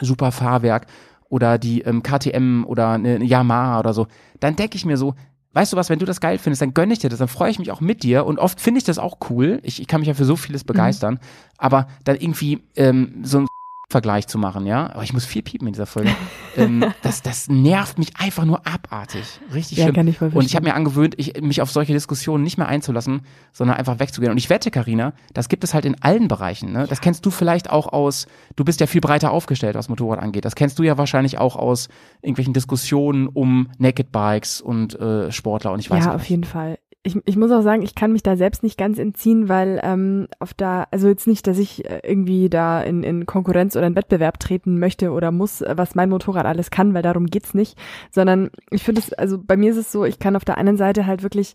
super 0.00 0.32
Fahrwerk 0.32 0.86
oder 1.28 1.58
die 1.58 1.82
ähm, 1.82 2.02
KTM 2.02 2.64
oder 2.64 2.90
eine, 2.90 3.14
eine 3.14 3.24
Yamaha 3.24 3.78
oder 3.78 3.94
so, 3.94 4.08
dann 4.40 4.56
denke 4.56 4.76
ich 4.76 4.84
mir 4.84 4.96
so, 4.96 5.14
weißt 5.52 5.72
du 5.72 5.76
was, 5.76 5.88
wenn 5.88 5.98
du 5.98 6.04
das 6.04 6.20
geil 6.20 6.38
findest, 6.38 6.62
dann 6.62 6.74
gönne 6.74 6.92
ich 6.92 6.98
dir 6.98 7.08
das, 7.08 7.20
dann 7.20 7.28
freue 7.28 7.50
ich 7.50 7.58
mich 7.58 7.70
auch 7.70 7.80
mit 7.80 8.02
dir. 8.02 8.26
Und 8.26 8.38
oft 8.38 8.60
finde 8.60 8.78
ich 8.78 8.84
das 8.84 8.98
auch 8.98 9.18
cool. 9.30 9.60
Ich, 9.62 9.80
ich 9.80 9.86
kann 9.86 10.00
mich 10.00 10.08
ja 10.08 10.14
für 10.14 10.26
so 10.26 10.36
vieles 10.36 10.64
begeistern, 10.64 11.18
aber 11.56 11.86
dann 12.04 12.16
irgendwie 12.16 12.62
ähm, 12.74 13.20
so 13.22 13.38
ein 13.38 13.46
Vergleich 13.88 14.26
zu 14.26 14.36
machen, 14.36 14.66
ja. 14.66 14.90
Aber 14.90 15.04
ich 15.04 15.12
muss 15.12 15.24
viel 15.24 15.42
piepen 15.42 15.68
in 15.68 15.72
dieser 15.72 15.86
Folge. 15.86 16.10
ähm, 16.56 16.84
das, 17.02 17.22
das 17.22 17.48
nervt 17.48 17.98
mich 17.98 18.16
einfach 18.16 18.44
nur 18.44 18.66
abartig. 18.66 19.38
Richtig 19.54 19.78
Ja, 19.78 19.84
schlimm. 19.84 19.94
kann 19.94 20.08
ich 20.08 20.18
voll 20.18 20.30
Und 20.34 20.44
ich 20.44 20.56
habe 20.56 20.66
mir 20.66 20.74
angewöhnt, 20.74 21.14
ich, 21.18 21.40
mich 21.40 21.62
auf 21.62 21.70
solche 21.70 21.92
Diskussionen 21.92 22.42
nicht 22.42 22.58
mehr 22.58 22.66
einzulassen, 22.66 23.22
sondern 23.52 23.76
einfach 23.76 24.00
wegzugehen. 24.00 24.32
Und 24.32 24.38
ich 24.38 24.50
wette, 24.50 24.72
Karina, 24.72 25.12
das 25.34 25.48
gibt 25.48 25.62
es 25.62 25.72
halt 25.72 25.84
in 25.84 26.02
allen 26.02 26.26
Bereichen. 26.26 26.72
Ne? 26.72 26.86
Das 26.88 27.00
kennst 27.00 27.24
du 27.26 27.30
vielleicht 27.30 27.70
auch 27.70 27.86
aus, 27.92 28.26
du 28.56 28.64
bist 28.64 28.80
ja 28.80 28.88
viel 28.88 29.00
breiter 29.00 29.30
aufgestellt, 29.30 29.76
was 29.76 29.88
Motorrad 29.88 30.18
angeht. 30.18 30.44
Das 30.44 30.56
kennst 30.56 30.80
du 30.80 30.82
ja 30.82 30.98
wahrscheinlich 30.98 31.38
auch 31.38 31.54
aus 31.54 31.88
irgendwelchen 32.22 32.54
Diskussionen 32.54 33.28
um 33.28 33.68
Naked 33.78 34.10
Bikes 34.10 34.60
und 34.60 34.98
äh, 34.98 35.30
Sportler 35.30 35.70
und 35.70 35.78
ich 35.78 35.90
weiß 35.90 36.04
ja, 36.06 36.10
nicht. 36.12 36.22
auf 36.22 36.28
jeden 36.28 36.44
Fall. 36.44 36.78
Ich, 37.06 37.16
ich 37.24 37.36
muss 37.36 37.52
auch 37.52 37.62
sagen, 37.62 37.82
ich 37.82 37.94
kann 37.94 38.10
mich 38.10 38.24
da 38.24 38.36
selbst 38.36 38.64
nicht 38.64 38.76
ganz 38.76 38.98
entziehen, 38.98 39.48
weil 39.48 39.80
ähm, 39.84 40.26
auf 40.40 40.54
da, 40.54 40.88
also 40.90 41.06
jetzt 41.06 41.28
nicht, 41.28 41.46
dass 41.46 41.56
ich 41.56 41.88
äh, 41.88 42.00
irgendwie 42.02 42.50
da 42.50 42.82
in, 42.82 43.04
in 43.04 43.26
Konkurrenz 43.26 43.76
oder 43.76 43.86
in 43.86 43.94
Wettbewerb 43.94 44.40
treten 44.40 44.80
möchte 44.80 45.12
oder 45.12 45.30
muss, 45.30 45.60
äh, 45.60 45.74
was 45.76 45.94
mein 45.94 46.10
Motorrad 46.10 46.46
alles 46.46 46.72
kann, 46.72 46.94
weil 46.94 47.02
darum 47.02 47.26
geht's 47.26 47.54
nicht, 47.54 47.78
sondern 48.10 48.50
ich 48.72 48.82
finde 48.82 49.02
es, 49.02 49.12
also 49.12 49.38
bei 49.40 49.56
mir 49.56 49.70
ist 49.70 49.76
es 49.76 49.92
so, 49.92 50.04
ich 50.04 50.18
kann 50.18 50.34
auf 50.34 50.44
der 50.44 50.58
einen 50.58 50.76
Seite 50.76 51.06
halt 51.06 51.22
wirklich 51.22 51.54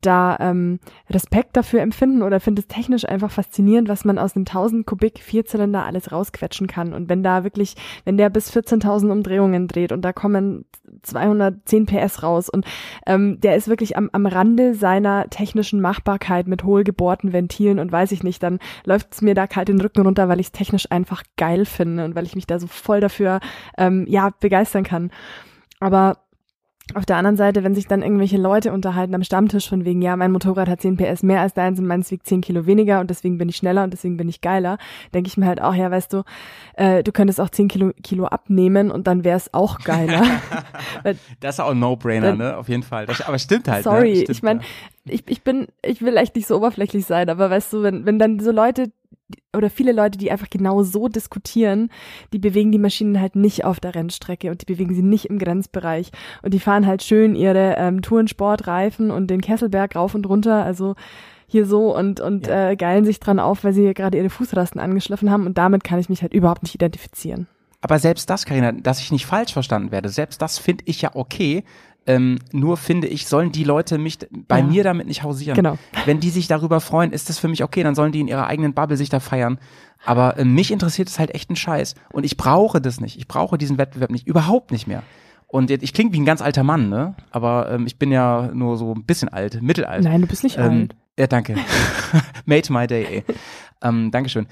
da 0.00 0.36
ähm, 0.40 0.80
Respekt 1.10 1.56
dafür 1.56 1.80
empfinden 1.80 2.22
oder 2.22 2.40
finde 2.40 2.62
es 2.62 2.68
technisch 2.68 3.08
einfach 3.08 3.30
faszinierend, 3.30 3.88
was 3.88 4.04
man 4.04 4.18
aus 4.18 4.34
einem 4.34 4.46
1000 4.46 4.84
Kubik 4.84 5.20
Vierzylinder 5.20 5.84
alles 5.84 6.12
rausquetschen 6.12 6.66
kann. 6.66 6.92
Und 6.92 7.08
wenn 7.08 7.22
da 7.22 7.44
wirklich, 7.44 7.76
wenn 8.04 8.16
der 8.16 8.30
bis 8.30 8.50
14.000 8.54 9.10
Umdrehungen 9.10 9.68
dreht 9.68 9.92
und 9.92 10.02
da 10.02 10.12
kommen 10.12 10.64
210 11.08 11.86
PS 11.86 12.22
raus 12.22 12.48
und 12.48 12.64
ähm, 13.06 13.40
der 13.40 13.56
ist 13.56 13.68
wirklich 13.68 13.96
am, 13.96 14.08
am 14.12 14.26
Rande 14.26 14.74
seiner 14.74 15.28
technischen 15.30 15.80
Machbarkeit 15.80 16.46
mit 16.46 16.64
hohlgebohrten 16.64 17.32
Ventilen 17.32 17.78
und 17.78 17.90
weiß 17.92 18.12
ich 18.12 18.22
nicht, 18.22 18.42
dann 18.42 18.58
läuft 18.84 19.12
es 19.12 19.22
mir 19.22 19.34
da 19.34 19.46
kalt 19.46 19.68
den 19.68 19.80
Rücken 19.80 20.02
runter, 20.02 20.28
weil 20.28 20.40
ich 20.40 20.46
es 20.46 20.52
technisch 20.52 20.90
einfach 20.90 21.22
geil 21.36 21.64
finde 21.64 22.04
und 22.04 22.14
weil 22.14 22.26
ich 22.26 22.34
mich 22.34 22.46
da 22.46 22.58
so 22.58 22.66
voll 22.66 23.00
dafür 23.00 23.40
ähm, 23.76 24.06
ja 24.08 24.30
begeistern 24.40 24.84
kann. 24.84 25.10
Aber 25.80 26.18
auf 26.94 27.04
der 27.04 27.16
anderen 27.16 27.36
Seite, 27.36 27.64
wenn 27.64 27.74
sich 27.74 27.86
dann 27.86 28.02
irgendwelche 28.02 28.38
Leute 28.38 28.72
unterhalten 28.72 29.14
am 29.14 29.22
Stammtisch 29.22 29.68
von 29.68 29.84
wegen, 29.84 30.00
ja, 30.00 30.16
mein 30.16 30.32
Motorrad 30.32 30.68
hat 30.68 30.80
10 30.80 30.96
PS 30.96 31.22
mehr 31.22 31.40
als 31.40 31.54
deins 31.54 31.78
und 31.78 31.86
meins 31.86 32.10
wiegt 32.10 32.26
10 32.26 32.40
Kilo 32.40 32.66
weniger 32.66 33.00
und 33.00 33.10
deswegen 33.10 33.38
bin 33.38 33.48
ich 33.48 33.56
schneller 33.56 33.84
und 33.84 33.92
deswegen 33.92 34.16
bin 34.16 34.28
ich 34.28 34.40
geiler, 34.40 34.78
denke 35.12 35.28
ich 35.28 35.36
mir 35.36 35.46
halt 35.46 35.60
auch, 35.60 35.74
ja, 35.74 35.90
weißt 35.90 36.12
du, 36.12 36.22
äh, 36.74 37.02
du 37.02 37.12
könntest 37.12 37.40
auch 37.40 37.50
10 37.50 37.68
Kilo, 37.68 37.92
Kilo 38.02 38.26
abnehmen 38.26 38.90
und 38.90 39.06
dann 39.06 39.24
wäre 39.24 39.36
es 39.36 39.52
auch 39.52 39.80
geiler. 39.80 40.22
Das 41.40 41.56
ist 41.56 41.60
auch 41.60 41.70
ein 41.70 41.78
No-Brainer, 41.78 42.34
ne? 42.34 42.56
Auf 42.56 42.68
jeden 42.68 42.82
Fall. 42.82 43.06
Das, 43.06 43.20
aber 43.20 43.38
stimmt 43.38 43.68
halt. 43.68 43.84
Sorry, 43.84 44.10
ne? 44.10 44.16
Stimmt, 44.16 44.30
ich 44.30 44.42
meine, 44.42 44.60
ja. 44.60 45.14
ich, 45.14 45.22
ich 45.26 45.42
bin, 45.42 45.68
ich 45.82 46.02
will 46.02 46.16
echt 46.16 46.34
nicht 46.34 46.46
so 46.46 46.56
oberflächlich 46.56 47.06
sein, 47.06 47.28
aber 47.30 47.50
weißt 47.50 47.72
du, 47.72 47.82
wenn, 47.82 48.04
wenn 48.04 48.18
dann 48.18 48.40
so 48.40 48.50
Leute 48.50 48.90
oder 49.56 49.70
viele 49.70 49.92
Leute, 49.92 50.18
die 50.18 50.30
einfach 50.30 50.48
genau 50.50 50.82
so 50.82 51.08
diskutieren, 51.08 51.90
die 52.32 52.38
bewegen 52.38 52.72
die 52.72 52.78
Maschinen 52.78 53.20
halt 53.20 53.36
nicht 53.36 53.64
auf 53.64 53.80
der 53.80 53.94
Rennstrecke 53.94 54.50
und 54.50 54.60
die 54.62 54.66
bewegen 54.72 54.94
sie 54.94 55.02
nicht 55.02 55.26
im 55.26 55.38
Grenzbereich 55.38 56.10
und 56.42 56.54
die 56.54 56.60
fahren 56.60 56.86
halt 56.86 57.02
schön 57.02 57.34
ihre 57.34 57.74
ähm, 57.76 58.02
Tourensportreifen 58.02 59.10
und 59.10 59.28
den 59.28 59.40
Kesselberg 59.40 59.96
rauf 59.96 60.14
und 60.14 60.26
runter, 60.28 60.64
also 60.64 60.94
hier 61.46 61.66
so 61.66 61.96
und 61.96 62.20
und 62.20 62.46
Ja. 62.46 62.70
äh, 62.70 62.76
geilen 62.76 63.04
sich 63.04 63.20
dran 63.20 63.38
auf, 63.40 63.64
weil 63.64 63.72
sie 63.72 63.92
gerade 63.94 64.18
ihre 64.18 64.30
Fußrasten 64.30 64.80
angeschliffen 64.80 65.30
haben 65.30 65.46
und 65.46 65.58
damit 65.58 65.84
kann 65.84 65.98
ich 65.98 66.08
mich 66.08 66.22
halt 66.22 66.34
überhaupt 66.34 66.62
nicht 66.62 66.74
identifizieren. 66.74 67.46
Aber 67.80 67.98
selbst 68.00 68.28
das, 68.28 68.44
Karina, 68.44 68.72
dass 68.72 69.00
ich 69.00 69.12
nicht 69.12 69.24
falsch 69.24 69.52
verstanden 69.52 69.92
werde, 69.92 70.08
selbst 70.08 70.42
das 70.42 70.58
finde 70.58 70.82
ich 70.86 71.00
ja 71.00 71.10
okay. 71.14 71.62
Ähm, 72.08 72.38
nur 72.52 72.76
finde 72.78 73.06
ich, 73.06 73.26
sollen 73.28 73.52
die 73.52 73.64
Leute 73.64 73.98
mich 73.98 74.18
bei 74.48 74.60
Ja. 74.60 74.64
mir 74.64 74.82
damit 74.82 75.06
nicht 75.06 75.22
hausieren. 75.22 75.54
Genau. 75.54 75.76
Wenn 76.06 76.20
die 76.20 76.30
sich 76.30 76.48
darüber 76.48 76.80
freuen, 76.80 77.12
ist 77.12 77.28
das 77.28 77.38
für 77.38 77.48
mich 77.48 77.62
okay, 77.62 77.82
dann 77.82 77.94
sollen 77.94 78.12
die 78.12 78.20
in 78.20 78.28
ihrer 78.28 78.46
eigenen 78.46 78.72
Bubble 78.72 78.96
sich 78.96 79.10
da 79.10 79.20
feiern. 79.20 79.58
Aber 80.06 80.38
äh, 80.38 80.44
mich 80.44 80.70
interessiert 80.70 81.08
es 81.08 81.18
halt 81.18 81.34
echt 81.34 81.50
ein 81.50 81.56
Scheiß. 81.56 81.94
Und 82.10 82.24
ich 82.24 82.36
brauche 82.38 82.80
das 82.80 83.00
nicht. 83.00 83.18
Ich 83.18 83.28
brauche 83.28 83.58
diesen 83.58 83.76
Wettbewerb 83.76 84.10
nicht. 84.10 84.26
Überhaupt 84.26 84.72
nicht 84.72 84.86
mehr. 84.86 85.02
Und 85.48 85.70
jetzt, 85.70 85.82
ich 85.82 85.92
klinge 85.92 86.12
wie 86.12 86.20
ein 86.20 86.24
ganz 86.24 86.40
alter 86.42 86.62
Mann, 86.64 86.88
ne? 86.88 87.14
Aber 87.30 87.70
ähm, 87.70 87.86
ich 87.86 87.98
bin 87.98 88.10
ja 88.10 88.50
nur 88.54 88.76
so 88.78 88.94
ein 88.94 89.04
bisschen 89.04 89.28
alt, 89.28 89.60
mittelalt. 89.62 90.02
Nein, 90.04 90.20
du 90.22 90.26
bist 90.26 90.44
nicht 90.44 90.56
Ähm, 90.58 90.62
alt. 90.90 90.96
ja, 91.18 91.26
danke. 91.26 91.56
Made 92.46 92.72
my 92.72 92.86
day, 92.86 93.04
ey. 93.04 93.24
ähm, 93.82 94.10
Dankeschön. 94.10 94.46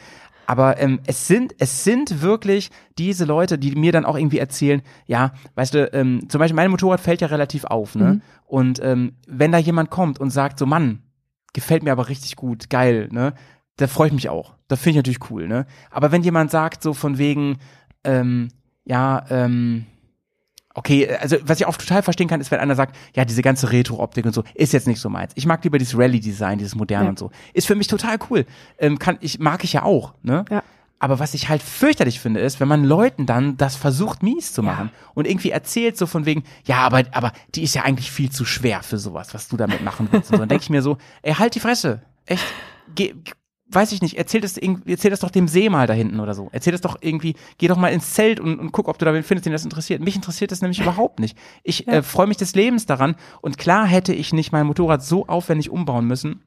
Aber 0.47 0.79
ähm, 0.81 1.01
es 1.07 1.27
sind 1.27 1.55
es 1.59 1.85
sind 1.85 2.23
wirklich 2.23 2.71
diese 2.99 3.25
Leute, 3.25 3.59
die 3.59 3.75
mir 3.75 3.93
dann 3.93 4.05
auch 4.05 4.17
irgendwie 4.17 4.39
erzählen, 4.39 4.83
ja, 5.07 5.33
weißt 5.55 5.75
du, 5.75 5.93
ähm, 5.93 6.29
zum 6.29 6.39
Beispiel 6.39 6.57
mein 6.57 6.71
Motorrad 6.71 7.01
fällt 7.01 7.21
ja 7.21 7.27
relativ 7.27 7.65
auf, 7.65 7.95
ne? 7.95 8.15
Mhm. 8.15 8.23
Und 8.47 8.81
ähm, 8.83 9.13
wenn 9.27 9.53
da 9.53 9.59
jemand 9.59 9.91
kommt 9.91 10.21
und 10.21 10.31
sagt, 10.31 10.59
so 10.59 10.67
Mann, 10.67 11.03
gefällt 11.53 11.83
mir 11.83 11.93
aber 11.93 12.09
richtig 12.09 12.37
gut, 12.37 12.71
geil, 12.71 13.09
ne? 13.11 13.35
Da 13.77 13.89
freue 13.89 14.09
ich 14.09 14.15
mich 14.15 14.29
auch. 14.29 14.55
Das 14.69 14.81
finde 14.81 14.91
ich 14.91 14.97
natürlich 14.97 15.31
cool, 15.31 15.49
ne? 15.49 15.67
Aber 15.91 16.13
wenn 16.13 16.23
jemand 16.23 16.51
sagt, 16.51 16.83
so 16.83 16.95
von 16.95 17.19
wegen, 17.19 17.59
ähm, 18.05 18.49
ja, 18.85 19.25
ähm, 19.31 19.87
okay, 20.77 21.11
also 21.11 21.37
was 21.43 21.59
ich 21.61 21.67
auch 21.67 21.77
total 21.77 22.03
verstehen 22.03 22.29
kann, 22.29 22.41
ist, 22.41 22.51
wenn 22.51 22.61
einer 22.61 22.75
sagt, 22.75 22.97
ja, 23.15 23.25
diese 23.25 23.43
ganze 23.43 23.73
Retro-Optik 23.73 24.25
und 24.25 24.33
so, 24.35 24.45
ist 24.55 24.73
jetzt 24.73 24.87
nicht 24.87 25.01
so 25.01 25.09
meins. 25.09 25.33
Ich 25.35 25.47
mag 25.47 25.65
lieber 25.65 25.79
dieses 25.79 25.99
Rally-Design, 25.99 26.59
dieses 26.59 26.75
moderne 26.75 27.07
Ja. 27.07 27.11
und 27.11 27.19
so. 27.19 27.31
Ist 27.55 27.67
für 27.67 27.75
mich 27.75 27.89
total 27.89 28.19
cool. 28.31 28.47
Ähm, 28.79 28.99
kann, 28.99 29.19
ich, 29.21 29.39
mag 29.39 29.65
ich 29.65 29.73
ja 29.73 29.83
auch, 29.83 30.15
ne? 30.23 30.45
Ja. 30.51 30.63
Aber 30.99 31.19
was 31.19 31.35
ich 31.35 31.51
halt 31.51 31.63
fürchterlich 31.63 32.21
finde, 32.21 32.41
ist, 32.41 32.59
wenn 32.59 32.69
man 32.69 32.83
Leuten 32.83 33.27
dann 33.27 33.59
das 33.59 33.77
versucht, 33.77 34.23
mies 34.23 34.55
zu 34.55 34.63
machen 34.63 34.91
und 35.13 35.27
irgendwie 35.27 35.51
erzählt 35.51 35.99
so 35.99 36.07
von 36.07 36.25
wegen, 36.25 36.43
ja, 36.65 36.79
aber, 36.79 37.03
aber 37.13 37.33
die 37.55 37.63
ist 37.65 37.75
ja 37.75 37.83
eigentlich 37.83 38.11
viel 38.11 38.31
zu 38.31 38.47
schwer 38.47 38.83
für 38.83 38.97
sowas, 38.97 39.35
was 39.35 39.49
du 39.49 39.59
damit 39.59 39.83
machen 39.85 40.09
willst. 40.11 40.31
Und 40.31 40.37
so. 40.37 40.41
dann 40.41 40.49
denke 40.49 40.63
ich 40.63 40.71
mir 40.71 40.81
so, 40.81 40.97
ey, 41.21 41.35
halt 41.35 41.55
die 41.55 41.61
Fresse. 41.61 42.01
Echt. 42.25 42.45
Geh, 42.95 43.15
weiß 43.69 43.93
ich 43.93 44.01
nicht, 44.03 44.17
erzähl 44.17 44.41
das, 44.41 44.57
erzähl 44.57 45.11
das 45.11 45.21
doch 45.21 45.31
dem 45.31 45.49
See 45.49 45.69
mal 45.69 45.87
da 45.87 45.93
hinten 45.93 46.21
oder 46.21 46.35
so. 46.35 46.49
Erzähl 46.53 46.73
das 46.73 46.81
doch 46.81 46.97
irgendwie, 47.01 47.35
geh 47.59 47.67
doch 47.67 47.77
mal 47.77 47.89
ins 47.89 48.15
Zelt 48.15 48.39
und, 48.39 48.59
und 48.59 48.73
guck, 48.73 48.89
ob 48.89 48.99
du 48.99 49.05
da 49.05 49.13
wen 49.13 49.23
findest, 49.25 49.47
den 49.47 49.53
das 49.53 49.65
interessiert. 49.65 50.01
Mich 50.03 50.15
interessiert 50.17 50.53
das 50.53 50.63
nämlich 50.63 50.81
überhaupt 50.81 51.19
nicht. 51.19 51.37
Ich 51.65 51.89
äh, 51.89 52.03
freue 52.03 52.27
mich 52.29 52.37
des 52.37 52.55
Lebens 52.55 52.87
daran 52.87 53.17
und 53.41 53.59
klar 53.59 53.87
hätte 53.87 54.13
ich 54.13 54.33
nicht 54.33 54.53
mein 54.53 54.67
Motorrad 54.67 55.03
so 55.03 55.27
aufwendig 55.27 55.71
umbauen 55.71 56.07
müssen 56.07 56.43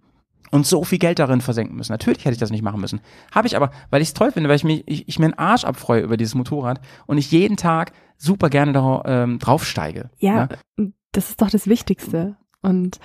und 0.51 0.65
so 0.65 0.83
viel 0.83 0.97
Geld 0.97 1.19
darin 1.19 1.41
versenken 1.41 1.75
müssen. 1.75 1.91
Natürlich 1.91 2.19
hätte 2.25 2.33
ich 2.33 2.39
das 2.39 2.51
nicht 2.51 2.63
machen 2.63 2.79
müssen. 2.79 3.01
Habe 3.33 3.47
ich 3.47 3.55
aber, 3.55 3.71
weil 3.89 4.01
ich 4.01 4.07
es 4.07 4.13
toll 4.13 4.31
finde, 4.31 4.49
weil 4.49 4.55
ich, 4.55 4.63
mich, 4.63 4.83
ich, 4.87 5.07
ich 5.07 5.19
mir 5.19 5.25
einen 5.25 5.33
Arsch 5.37 5.65
abfreue 5.65 6.01
über 6.01 6.17
dieses 6.17 6.35
Motorrad 6.35 6.79
und 7.05 7.17
ich 7.17 7.31
jeden 7.31 7.57
Tag 7.57 7.91
super 8.17 8.49
gerne 8.49 8.71
da, 8.71 9.03
ähm, 9.05 9.39
draufsteige. 9.39 10.09
Ja, 10.19 10.47
Ne? 10.77 10.93
das 11.11 11.29
ist 11.31 11.41
doch 11.41 11.49
das 11.49 11.67
Wichtigste. 11.67 12.37
Und 12.61 12.99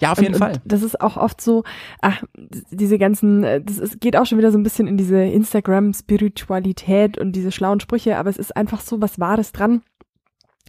Ja, 0.00 0.12
auf 0.12 0.18
und, 0.18 0.24
jeden 0.24 0.36
Fall. 0.36 0.52
Und 0.52 0.62
das 0.64 0.82
ist 0.82 1.00
auch 1.00 1.16
oft 1.16 1.40
so, 1.40 1.64
ach, 2.00 2.22
diese 2.70 2.98
ganzen, 2.98 3.44
äh, 3.44 3.62
das 3.62 3.78
ist, 3.78 4.00
geht 4.00 4.16
auch 4.16 4.26
schon 4.26 4.38
wieder 4.38 4.50
so 4.50 4.58
ein 4.58 4.62
bisschen 4.62 4.86
in 4.86 4.96
diese 4.96 5.22
Instagram-Spiritualität 5.22 7.18
und 7.18 7.32
diese 7.32 7.52
schlauen 7.52 7.80
Sprüche, 7.80 8.16
aber 8.16 8.30
es 8.30 8.38
ist 8.38 8.56
einfach 8.56 8.80
so 8.80 9.00
was 9.00 9.20
Wahres 9.20 9.52
dran, 9.52 9.82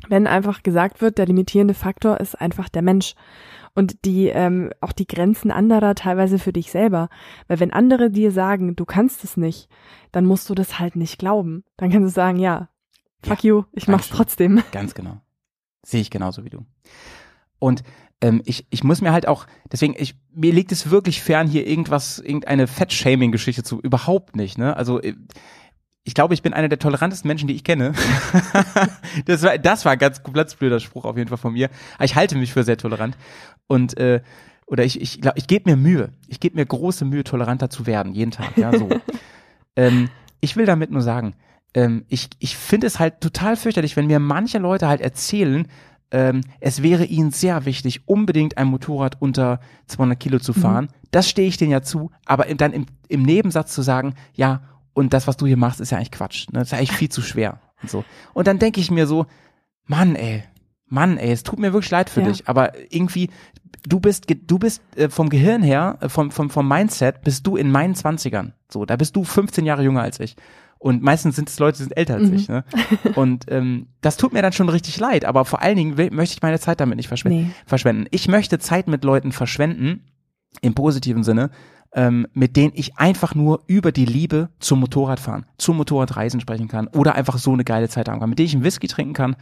wenn 0.10 0.28
einfach 0.28 0.64
gesagt 0.64 1.02
wird, 1.02 1.18
der 1.18 1.26
limitierende 1.26 1.74
Faktor 1.74 2.20
ist 2.20 2.40
einfach 2.40 2.70
der 2.70 2.82
Mensch. 2.82 3.16
Und 3.74 4.04
die, 4.04 4.28
ähm, 4.28 4.72
auch 4.82 4.92
die 4.92 5.08
Grenzen 5.08 5.50
anderer 5.50 5.96
teilweise 5.96 6.40
für 6.40 6.52
dich 6.52 6.72
selber. 6.72 7.08
Weil 7.48 7.62
wenn 7.62 7.72
andere 7.72 8.12
dir 8.12 8.34
sagen, 8.34 8.76
du 8.76 8.84
kannst 8.84 9.24
es 9.24 9.38
nicht, 9.38 9.70
dann 10.12 10.26
musst 10.26 10.50
du 10.50 10.56
das 10.56 10.78
halt 10.78 10.98
nicht 10.98 11.20
glauben. 11.20 11.64
Dann 11.78 11.90
kannst 11.90 12.08
du 12.08 12.14
sagen, 12.14 12.38
ja, 12.38 12.68
fuck 13.24 13.46
you, 13.46 13.64
ich 13.72 13.88
mach's 13.88 14.10
Dankeschön. 14.10 14.18
trotzdem. 14.18 14.64
Ganz 14.74 14.94
genau. 14.94 15.22
Sehe 15.84 16.02
ich 16.02 16.12
genauso 16.12 16.44
wie 16.44 16.50
du. 16.50 16.66
Und 17.60 17.84
ähm, 18.22 18.42
ich, 18.46 18.66
ich 18.70 18.84
muss 18.84 19.02
mir 19.02 19.12
halt 19.12 19.28
auch, 19.28 19.48
deswegen, 19.72 19.96
ich, 19.98 20.16
mir 20.34 20.54
liegt 20.54 20.72
es 20.72 20.90
wirklich 20.90 21.22
fern, 21.22 21.48
hier 21.48 21.68
irgendwas, 21.68 22.20
irgendeine 22.20 22.68
Fettshaming-Geschichte 22.68 23.64
zu, 23.64 23.82
überhaupt 23.82 24.36
nicht, 24.36 24.58
ne? 24.58 24.78
Also, 24.78 25.02
äh, 25.02 25.16
ich 26.04 26.16
glaube, 26.16 26.34
ich 26.34 26.42
bin 26.42 26.54
einer 26.54 26.70
der 26.70 26.80
tolerantesten 26.80 27.28
Menschen, 27.28 27.48
die 27.48 27.54
ich 27.54 27.64
kenne. 27.64 27.94
das 29.26 29.44
war, 29.44 29.58
das 29.60 29.86
war 29.86 29.92
ein 29.92 30.00
ganz 30.00 30.24
platzblöder 30.24 30.80
Spruch 30.80 31.06
auf 31.06 31.16
jeden 31.16 31.30
Fall 31.30 31.38
von 31.38 31.54
mir. 31.54 31.70
Aber 31.96 32.06
ich 32.06 32.16
halte 32.16 32.36
mich 32.38 32.54
für 32.54 32.64
sehr 32.64 32.78
tolerant. 32.78 33.16
Und, 33.68 33.98
äh, 34.00 34.22
oder 34.66 34.84
ich, 34.84 35.00
ich 35.00 35.22
glaube, 35.22 35.38
ich 35.38 35.46
gebe 35.46 35.70
mir 35.70 35.78
Mühe. 35.78 36.10
Ich 36.28 36.40
gebe 36.40 36.56
mir 36.56 36.66
große 36.66 37.06
Mühe, 37.06 37.24
toleranter 37.24 37.70
zu 37.70 37.86
werden, 37.86 38.14
jeden 38.14 38.32
Tag, 38.32 38.58
ja, 38.58 38.76
so. 38.76 38.90
ähm, 39.76 40.10
ich 40.40 40.56
will 40.56 40.66
damit 40.66 40.90
nur 40.90 41.04
sagen, 41.04 41.36
ähm, 41.76 42.06
ich, 42.10 42.30
ich 42.40 42.58
finde 42.58 42.88
es 42.88 42.98
halt 42.98 43.22
total 43.22 43.56
fürchterlich, 43.56 43.96
wenn 43.96 44.08
mir 44.08 44.20
manche 44.20 44.58
Leute 44.58 44.88
halt 44.88 45.02
erzählen, 45.02 45.68
ähm, 46.12 46.42
es 46.60 46.84
wäre 46.84 47.06
ihnen 47.06 47.32
sehr 47.32 47.66
wichtig, 47.66 48.02
unbedingt 48.08 48.58
ein 48.58 48.68
Motorrad 48.68 49.22
unter 49.22 49.60
200 49.88 50.20
Kilo 50.20 50.40
zu 50.40 50.54
fahren. 50.54 50.90
Das 51.12 51.30
stehe 51.30 51.48
ich 51.48 51.58
denen 51.58 51.72
ja 51.72 51.82
zu, 51.82 52.12
aber 52.26 52.46
dann 52.56 52.74
im, 52.74 52.86
im 53.08 53.24
Nebensatz 53.24 53.74
zu 53.74 53.82
sagen, 53.82 54.16
ja, 54.34 54.62
und 54.94 55.14
das, 55.14 55.28
was 55.28 55.38
du 55.38 55.46
hier 55.48 55.58
machst, 55.58 55.80
ist 55.80 55.92
ja 55.92 55.98
eigentlich 55.98 56.12
Quatsch. 56.12 56.48
Ne? 56.50 56.60
Das 56.60 56.68
ist 56.68 56.72
ja 56.72 56.78
eigentlich 56.78 56.92
viel 56.98 57.10
zu 57.10 57.22
schwer. 57.22 57.60
Und 57.82 57.90
so. 57.90 58.04
Und 58.34 58.48
dann 58.48 58.60
denke 58.60 58.80
ich 58.82 58.92
mir 58.92 59.08
so, 59.08 59.26
Mann, 59.88 60.16
ey, 60.16 60.44
Mann, 60.88 61.18
ey, 61.18 61.32
es 61.32 61.44
tut 61.44 61.60
mir 61.60 61.72
wirklich 61.74 61.92
leid 61.92 62.10
für 62.10 62.22
Ja. 62.22 62.28
dich, 62.28 62.48
aber 62.50 62.74
irgendwie, 62.94 63.30
du 63.88 64.00
bist, 64.02 64.26
du 64.30 64.60
bist 64.60 64.82
äh, 64.98 65.10
vom 65.10 65.30
Gehirn 65.30 65.64
her, 65.64 65.98
äh, 66.02 66.10
vom, 66.10 66.32
vom, 66.32 66.50
vom 66.50 66.68
Mindset, 66.68 67.22
bist 67.24 67.48
du 67.48 67.56
in 67.56 67.72
meinen 67.72 67.96
Zwanzigern. 67.96 68.54
So, 68.70 68.86
da 68.86 68.98
bist 68.98 69.16
du 69.16 69.24
15 69.24 69.66
Jahre 69.66 69.84
jünger 69.84 70.02
als 70.02 70.20
ich. 70.20 70.36
Und 70.84 71.04
meistens 71.04 71.36
sind 71.36 71.48
es 71.48 71.60
Leute, 71.60 71.78
die 71.78 71.84
sind 71.84 71.96
älter 71.96 72.16
als 72.16 72.30
Mhm. 72.30 72.36
ich. 72.36 72.50
Ne? 72.50 72.64
Und 73.16 73.46
ähm, 73.50 73.88
das 74.02 74.18
tut 74.18 74.34
mir 74.34 74.42
dann 74.42 74.52
schon 74.52 74.68
richtig 74.68 75.00
leid, 75.00 75.26
aber 75.26 75.46
vor 75.46 75.62
allen 75.62 75.76
Dingen 75.78 75.96
will, 75.98 76.10
möchte 76.12 76.34
ich 76.36 76.42
meine 76.42 76.60
Zeit 76.60 76.80
damit 76.80 76.96
nicht 76.98 77.08
verschwenden. 77.08 77.38
Nee. 77.50 77.52
verschwenden. 77.68 78.08
Ich 78.10 78.28
möchte 78.28 78.58
Zeit 78.58 78.88
mit 78.88 79.04
Leuten 79.04 79.32
verschwenden, 79.32 80.06
im 80.62 80.74
positiven 80.74 81.24
Sinne, 81.24 81.52
ähm, 81.94 82.26
mit 82.34 82.56
denen 82.58 82.72
ich 82.76 82.98
einfach 82.98 83.36
nur 83.36 83.62
über 83.68 83.92
die 83.92 84.06
Liebe 84.06 84.50
zum 84.60 84.80
Motorradfahren, 84.80 85.46
zum 85.60 85.78
Motorradreisen 85.78 86.42
sprechen 86.42 86.68
kann 86.68 86.88
oder 86.88 87.14
einfach 87.14 87.38
so 87.38 87.54
eine 87.54 87.64
geile 87.64 87.88
Zeit 87.88 88.10
haben 88.10 88.20
kann, 88.20 88.30
mit 88.30 88.40
denen 88.40 88.48
ich 88.48 88.56
einen 88.56 88.64
Whisky 88.64 88.88
trinken 88.88 89.14
kann 89.14 89.36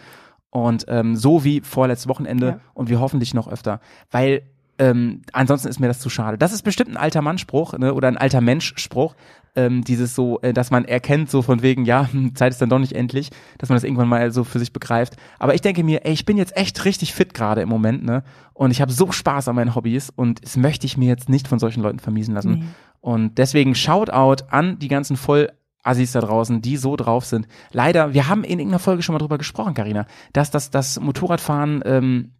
und 0.49 0.85
ähm, 0.89 1.15
so 1.15 1.43
wie 1.45 1.61
vorletztes 1.61 2.09
Wochenende 2.09 2.47
Ja. 2.47 2.59
und 2.73 2.89
wie 2.89 2.97
hoffentlich 2.97 3.33
noch 3.33 3.47
öfter, 3.47 3.79
weil 4.11 4.41
ähm, 4.79 5.21
ansonsten 5.33 5.67
ist 5.67 5.79
mir 5.79 5.87
das 5.87 5.99
zu 5.99 6.09
schade. 6.09 6.37
Das 6.37 6.53
ist 6.53 6.63
bestimmt 6.63 6.89
ein 6.89 6.97
alter 6.97 7.21
Mannspruch 7.21 7.77
ne, 7.77 7.93
oder 7.93 8.07
ein 8.07 8.17
alter 8.17 8.41
Menschspruch, 8.41 9.13
ähm, 9.55 9.83
dieses 9.83 10.15
so, 10.15 10.39
äh, 10.41 10.53
dass 10.53 10.71
man 10.71 10.85
erkennt 10.85 11.29
so 11.29 11.41
von 11.41 11.61
wegen, 11.61 11.83
ja, 11.83 12.09
hm, 12.11 12.33
Zeit 12.35 12.53
ist 12.53 12.61
dann 12.61 12.69
doch 12.69 12.79
nicht 12.79 12.93
endlich, 12.93 13.29
dass 13.57 13.69
man 13.69 13.75
das 13.75 13.83
irgendwann 13.83 14.07
mal 14.07 14.31
so 14.31 14.43
für 14.43 14.57
sich 14.57 14.71
begreift. 14.71 15.17
Aber 15.37 15.53
ich 15.53 15.61
denke 15.61 15.83
mir, 15.83 16.05
ey, 16.05 16.13
ich 16.13 16.25
bin 16.25 16.37
jetzt 16.37 16.55
echt 16.55 16.85
richtig 16.85 17.13
fit 17.13 17.33
gerade 17.33 17.61
im 17.61 17.69
Moment, 17.69 18.03
ne? 18.03 18.23
Und 18.53 18.71
ich 18.71 18.81
habe 18.81 18.91
so 18.91 19.11
Spaß 19.11 19.47
an 19.49 19.55
meinen 19.55 19.75
Hobbys 19.75 20.09
und 20.09 20.43
das 20.43 20.57
möchte 20.57 20.85
ich 20.85 20.97
mir 20.97 21.07
jetzt 21.07 21.29
nicht 21.29 21.47
von 21.47 21.59
solchen 21.59 21.83
Leuten 21.83 21.99
vermiesen 21.99 22.33
lassen. 22.33 22.51
Nee. 22.51 22.63
Und 23.01 23.37
deswegen 23.37 23.75
Shoutout 23.75 24.45
an 24.49 24.79
die 24.79 24.87
ganzen 24.87 25.17
voll 25.17 25.49
Assis 25.83 26.11
da 26.11 26.21
draußen, 26.21 26.61
die 26.61 26.77
so 26.77 26.95
drauf 26.95 27.25
sind. 27.25 27.47
Leider, 27.71 28.13
wir 28.13 28.27
haben 28.27 28.43
in 28.43 28.59
irgendeiner 28.59 28.79
Folge 28.79 29.01
schon 29.01 29.13
mal 29.13 29.19
drüber 29.19 29.37
gesprochen, 29.37 29.73
Karina, 29.73 30.05
dass 30.33 30.51
das, 30.51 30.71
das 30.71 30.99
Motorradfahren 30.99 31.81
ähm, 31.85 32.31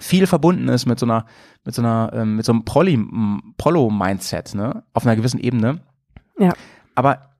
viel 0.00 0.26
verbunden 0.26 0.68
ist 0.68 0.86
mit 0.86 0.98
so 0.98 1.06
einer, 1.06 1.26
mit 1.64 1.74
so 1.74 1.82
einer, 1.82 2.10
ähm, 2.14 2.36
mit 2.36 2.44
so 2.44 2.52
einem 2.52 2.64
Prolli, 2.64 2.98
Prollo-Mindset, 3.58 4.54
ne? 4.54 4.84
Auf 4.92 5.06
einer 5.06 5.16
gewissen 5.16 5.40
Ebene. 5.40 5.80
Ja. 6.38 6.52
Aber 6.94 7.30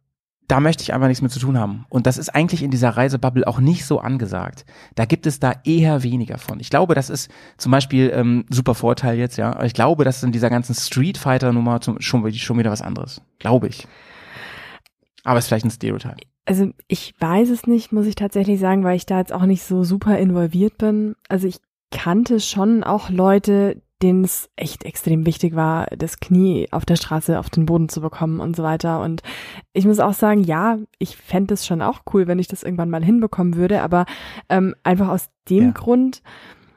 da 0.46 0.60
möchte 0.60 0.82
ich 0.82 0.92
einfach 0.92 1.08
nichts 1.08 1.22
mit 1.22 1.32
zu 1.32 1.38
tun 1.40 1.58
haben. 1.58 1.86
Und 1.88 2.06
das 2.06 2.18
ist 2.18 2.28
eigentlich 2.34 2.62
in 2.62 2.70
dieser 2.70 2.90
Reisebubble 2.90 3.46
auch 3.48 3.60
nicht 3.60 3.86
so 3.86 3.98
angesagt. 4.00 4.66
Da 4.94 5.06
gibt 5.06 5.26
es 5.26 5.40
da 5.40 5.54
eher 5.64 6.02
weniger 6.02 6.36
von. 6.38 6.60
Ich 6.60 6.68
glaube, 6.70 6.94
das 6.94 7.08
ist 7.08 7.30
zum 7.56 7.72
Beispiel 7.72 8.12
ähm, 8.14 8.44
super 8.50 8.74
Vorteil 8.74 9.16
jetzt, 9.18 9.38
ja. 9.38 9.52
Aber 9.54 9.64
ich 9.64 9.72
glaube, 9.74 10.04
das 10.04 10.18
ist 10.18 10.24
in 10.24 10.32
dieser 10.32 10.50
ganzen 10.50 10.74
Street 10.74 11.16
Fighter-Nummer 11.18 11.80
schon, 11.98 12.24
wieder- 12.24 12.36
schon 12.38 12.58
wieder 12.58 12.70
was 12.70 12.82
anderes. 12.82 13.22
Glaube 13.38 13.68
ich. 13.68 13.88
Aber 15.24 15.38
ist 15.38 15.46
vielleicht 15.46 15.64
ein 15.64 15.70
Stereotype. 15.70 16.16
Also 16.44 16.70
ich 16.88 17.14
weiß 17.18 17.48
es 17.48 17.66
nicht, 17.66 17.90
muss 17.90 18.04
ich 18.06 18.16
tatsächlich 18.16 18.60
sagen, 18.60 18.84
weil 18.84 18.96
ich 18.96 19.06
da 19.06 19.18
jetzt 19.18 19.32
auch 19.32 19.46
nicht 19.46 19.62
so 19.62 19.82
super 19.82 20.18
involviert 20.18 20.76
bin. 20.76 21.14
Also 21.26 21.48
ich 21.48 21.56
kannte 21.94 22.40
schon 22.40 22.84
auch 22.84 23.08
Leute, 23.08 23.80
denen 24.02 24.24
es 24.24 24.50
echt 24.56 24.84
extrem 24.84 25.24
wichtig 25.24 25.54
war, 25.54 25.86
das 25.96 26.20
Knie 26.20 26.68
auf 26.72 26.84
der 26.84 26.96
Straße 26.96 27.38
auf 27.38 27.48
den 27.48 27.64
Boden 27.64 27.88
zu 27.88 28.02
bekommen 28.02 28.40
und 28.40 28.54
so 28.54 28.62
weiter. 28.62 29.00
Und 29.00 29.22
ich 29.72 29.86
muss 29.86 30.00
auch 30.00 30.12
sagen, 30.12 30.42
ja, 30.44 30.78
ich 30.98 31.16
fände 31.16 31.54
es 31.54 31.64
schon 31.64 31.80
auch 31.80 32.00
cool, 32.12 32.26
wenn 32.26 32.38
ich 32.38 32.48
das 32.48 32.62
irgendwann 32.64 32.90
mal 32.90 33.02
hinbekommen 33.02 33.56
würde, 33.56 33.80
aber 33.82 34.04
ähm, 34.50 34.74
einfach 34.82 35.08
aus 35.08 35.30
dem 35.48 35.66
Ja. 35.66 35.70
Grund, 35.70 36.22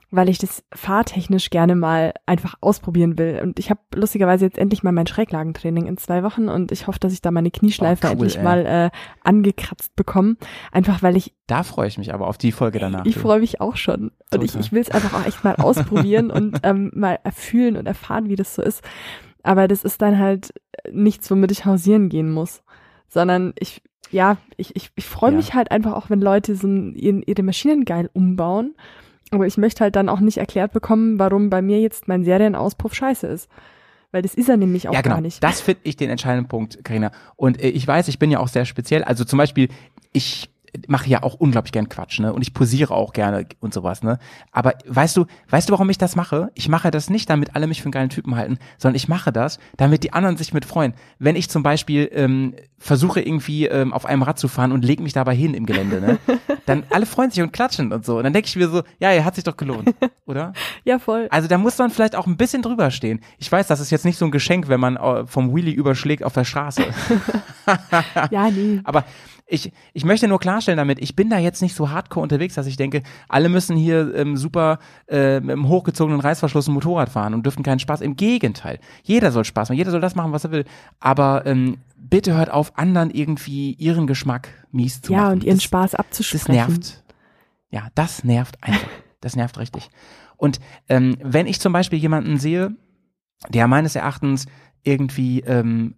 weil 0.10 0.30
ich 0.30 0.38
das 0.38 0.64
fahrtechnisch 0.74 1.50
gerne 1.50 1.76
mal 1.76 2.14
einfach 2.26 2.56
ausprobieren 2.62 3.18
will. 3.18 3.42
Und 3.44 3.60
ich 3.60 3.70
habe 3.70 3.82
lustigerweise 3.94 4.46
jetzt 4.46 4.58
endlich 4.58 4.82
mal 4.84 4.94
mein 4.94 5.08
Schräglagentraining 5.08 5.86
in 5.86 5.98
zwei 5.98 6.24
Wochen 6.24 6.48
und 6.48 6.72
ich 6.72 6.88
hoffe, 6.88 7.00
dass 7.00 7.12
ich 7.12 7.22
da 7.22 7.30
meine 7.32 7.52
Knieschleife 7.52 8.08
Oh, 8.08 8.12
cool, 8.12 8.14
endlich 8.14 8.38
ey. 8.38 8.44
mal 8.44 8.66
äh, 8.66 8.90
angekratzt 9.24 9.96
bekomme. 9.98 10.38
Einfach 10.72 11.04
weil 11.04 11.18
ich, 11.18 11.34
Da 11.48 11.64
freue 11.64 11.88
ich 11.90 11.98
mich 11.98 12.14
aber 12.14 12.28
auf 12.28 12.38
die 12.38 12.52
Folge 12.54 12.80
danach. 12.80 13.06
ich 13.06 13.18
freue 13.18 13.40
mich 13.42 13.60
auch 13.60 13.76
schon. 13.76 14.12
Und 14.34 14.44
ich, 14.44 14.52
Total. 14.52 14.62
ich 14.62 14.72
will 14.72 14.82
es 14.82 14.92
einfach 14.92 15.14
auch 15.14 15.26
echt 15.28 15.44
mal 15.44 15.56
ausprobieren 15.56 16.32
und 16.32 16.60
ähm, 16.64 16.92
mal 16.96 17.20
erfühlen 17.24 17.76
und 17.76 17.86
erfahren, 17.86 18.30
wie 18.30 18.36
das 18.38 18.56
so 18.56 18.62
ist. 18.62 18.82
Aber 19.44 19.68
das 19.68 19.84
ist 19.84 20.02
dann 20.02 20.18
halt 20.20 20.54
nichts, 20.92 21.30
womit 21.30 21.52
ich 21.52 21.66
hausieren 21.66 22.08
gehen 22.10 22.32
muss. 22.32 22.64
Sondern 23.10 23.54
ich, 23.60 23.82
ja, 24.12 24.38
ich, 24.56 24.74
ich, 24.76 24.92
ich 24.96 25.06
freue 25.06 25.32
Ja. 25.32 25.38
mich 25.38 25.54
halt 25.54 25.72
einfach 25.72 25.94
auch, 25.94 26.10
wenn 26.10 26.22
Leute 26.22 26.56
so 26.56 26.68
ein, 26.68 26.96
ihre, 26.96 27.20
ihre 27.26 27.44
Maschinen 27.44 27.84
geil 27.84 28.10
umbauen. 28.14 28.76
Aber 29.32 29.46
ich 29.46 29.58
möchte 29.58 29.84
halt 29.84 29.96
dann 29.96 30.10
auch 30.10 30.20
nicht 30.20 30.38
erklärt 30.38 30.72
bekommen, 30.72 31.20
warum 31.20 31.50
bei 31.50 31.62
mir 31.62 31.80
jetzt 31.80 32.08
mein 32.08 32.24
Serienauspuff 32.24 32.94
scheiße 32.94 33.28
ist. 33.28 33.50
Weil 34.12 34.22
das 34.22 34.36
ist 34.36 34.48
er 34.48 34.56
nämlich 34.58 34.88
auch 34.88 34.94
ja, 34.94 35.02
genau. 35.02 35.16
gar 35.16 35.22
nicht. 35.22 35.44
Das 35.44 35.60
finde 35.60 35.82
ich 35.84 35.98
den 35.98 36.10
entscheidenden 36.10 36.48
Punkt, 36.48 36.84
Karina. 36.84 37.12
Und 37.36 37.62
äh, 37.62 37.70
ich 37.70 37.86
weiß, 37.86 38.08
ich 38.08 38.20
bin 38.20 38.32
ja 38.32 38.40
auch 38.40 38.48
sehr 38.48 38.66
speziell. 38.66 39.04
Also 39.04 39.26
zum 39.26 39.38
Beispiel, 39.38 39.68
ich 40.14 40.50
mache 40.88 41.10
ja 41.10 41.24
auch 41.24 41.36
unglaublich 41.36 41.72
gern 41.72 41.90
Quatsch, 41.90 42.20
ne? 42.20 42.34
Und 42.34 42.42
ich 42.42 42.54
posiere 42.54 42.94
auch 42.94 43.14
gerne 43.14 43.46
und 43.60 43.74
sowas, 43.74 44.04
ne? 44.04 44.20
Aber 44.52 44.74
weißt 44.88 45.18
du, 45.18 45.26
weißt 45.50 45.70
du, 45.70 45.74
warum 45.74 45.90
ich 45.90 45.98
das 45.98 46.16
mache? 46.16 46.52
Ich 46.56 46.70
mache 46.70 46.92
das 46.92 47.10
nicht, 47.10 47.30
damit 47.30 47.56
alle 47.56 47.68
mich 47.68 47.82
für 47.82 47.86
einen 47.86 47.92
geilen 47.92 48.10
Typen 48.10 48.36
halten, 48.36 48.58
sondern 48.78 48.96
ich 48.96 49.08
mache 49.08 49.32
das, 49.32 49.60
damit 49.78 50.04
die 50.04 50.14
anderen 50.14 50.38
sich 50.38 50.54
mit 50.54 50.66
freuen. 50.66 50.94
Wenn 51.20 51.36
ich 51.36 51.50
zum 51.50 51.64
Beispiel 51.64 52.10
ähm, 52.14 52.54
versuche 52.80 53.22
irgendwie 53.22 53.66
ähm, 53.66 53.94
auf 53.94 54.06
einem 54.06 54.22
Rad 54.22 54.38
zu 54.38 54.48
fahren 54.48 54.72
und 54.72 54.86
leg 54.86 55.00
mich 55.00 55.14
dabei 55.14 55.36
hin 55.36 55.54
im 55.54 55.66
Gelände, 55.66 56.00
ne? 56.00 56.20
Dann 56.66 56.84
alle 56.90 57.06
freuen 57.06 57.32
sich 57.32 57.42
und 57.42 57.54
klatschen 57.54 57.94
und 57.94 58.06
so. 58.06 58.18
Und 58.18 58.26
dann 58.26 58.34
denke 58.34 58.48
ich 58.48 58.56
mir 58.58 58.68
so, 58.68 58.84
ja, 59.00 59.12
er 59.12 59.24
hat 59.24 59.36
sich 59.36 59.46
doch 59.46 59.56
gelohnt, 59.56 59.96
oder? 60.26 60.52
ja, 60.84 61.00
voll. 61.00 61.28
Also 61.32 61.48
da 61.48 61.58
muss 61.58 61.78
man 61.78 61.90
vielleicht 61.90 62.16
auch 62.16 62.28
ein 62.28 62.36
bisschen 62.36 62.62
drüber 62.62 62.92
stehen. 62.92 63.22
Ich 63.38 63.50
weiß, 63.50 63.68
das 63.68 63.80
ist 63.80 63.90
jetzt 63.90 64.04
nicht 64.04 64.18
so 64.18 64.26
ein 64.26 64.32
Geschenk, 64.32 64.68
wenn 64.68 64.80
man 64.80 64.98
äh, 64.98 65.26
vom 65.26 65.56
Wheelie 65.56 65.74
überschlägt 65.74 66.24
auf 66.24 66.34
der 66.34 66.44
Straße. 66.44 66.84
ja, 68.32 68.50
nee. 68.52 68.82
Aber 68.84 69.06
ich, 69.48 69.72
ich 69.94 70.04
möchte 70.04 70.28
nur 70.28 70.40
klarstellen 70.40 70.78
damit, 70.78 71.00
ich 71.00 71.16
bin 71.16 71.30
da 71.30 71.38
jetzt 71.40 71.62
nicht 71.62 71.74
so 71.74 71.90
hardcore 71.90 72.24
unterwegs, 72.24 72.56
dass 72.56 72.68
ich 72.68 72.76
denke, 72.76 73.02
alle 73.30 73.48
müssen 73.48 73.78
hier 73.78 74.14
ähm, 74.14 74.36
super 74.36 74.80
äh, 75.10 75.38
im 75.38 75.70
hochgezogenen 75.70 76.20
Reißverschluss 76.20 76.68
ein 76.68 76.74
Motorrad 76.74 77.10
fahren 77.10 77.34
und 77.34 77.46
dürfen 77.46 77.64
keinen 77.64 77.80
Spaß. 77.80 78.02
Im 78.02 78.18
Gegenteil. 78.18 78.80
Jeder 79.04 79.32
soll 79.32 79.46
Spaß 79.46 79.70
machen, 79.70 79.78
jeder 79.78 79.92
soll 79.92 80.02
das 80.02 80.16
machen, 80.16 80.34
was 80.34 80.44
er 80.44 80.52
will. 80.52 80.66
Aber 81.00 81.46
ähm, 81.46 81.78
bitte 81.96 82.36
hört 82.36 82.52
auf, 82.52 82.78
anderen 82.78 83.10
irgendwie 83.10 83.72
ihren 83.74 84.06
Geschmack 84.06 84.50
mies 84.72 85.02
zu 85.02 85.14
ja, 85.14 85.24
machen. 85.24 85.34
und 85.34 85.44
ihren 85.46 85.58
das, 85.58 85.64
Spaß 85.64 85.96
abzusprechen. 85.96 86.46
Das 86.48 86.68
nervt. 86.68 87.04
Ja, 87.70 87.88
das 87.96 88.24
nervt 88.24 88.58
einfach. 88.62 88.90
Das 89.22 89.36
nervt 89.36 89.58
richtig. 89.58 89.90
Und 90.36 90.60
ähm, 90.90 91.18
wenn 91.24 91.48
ich 91.48 91.60
zum 91.60 91.74
Beispiel 91.74 92.00
jemanden 92.00 92.38
sehe, 92.38 92.76
der 93.50 93.68
meines 93.68 93.96
Erachtens 93.96 94.46
irgendwie 94.84 95.40
ähm, 95.42 95.96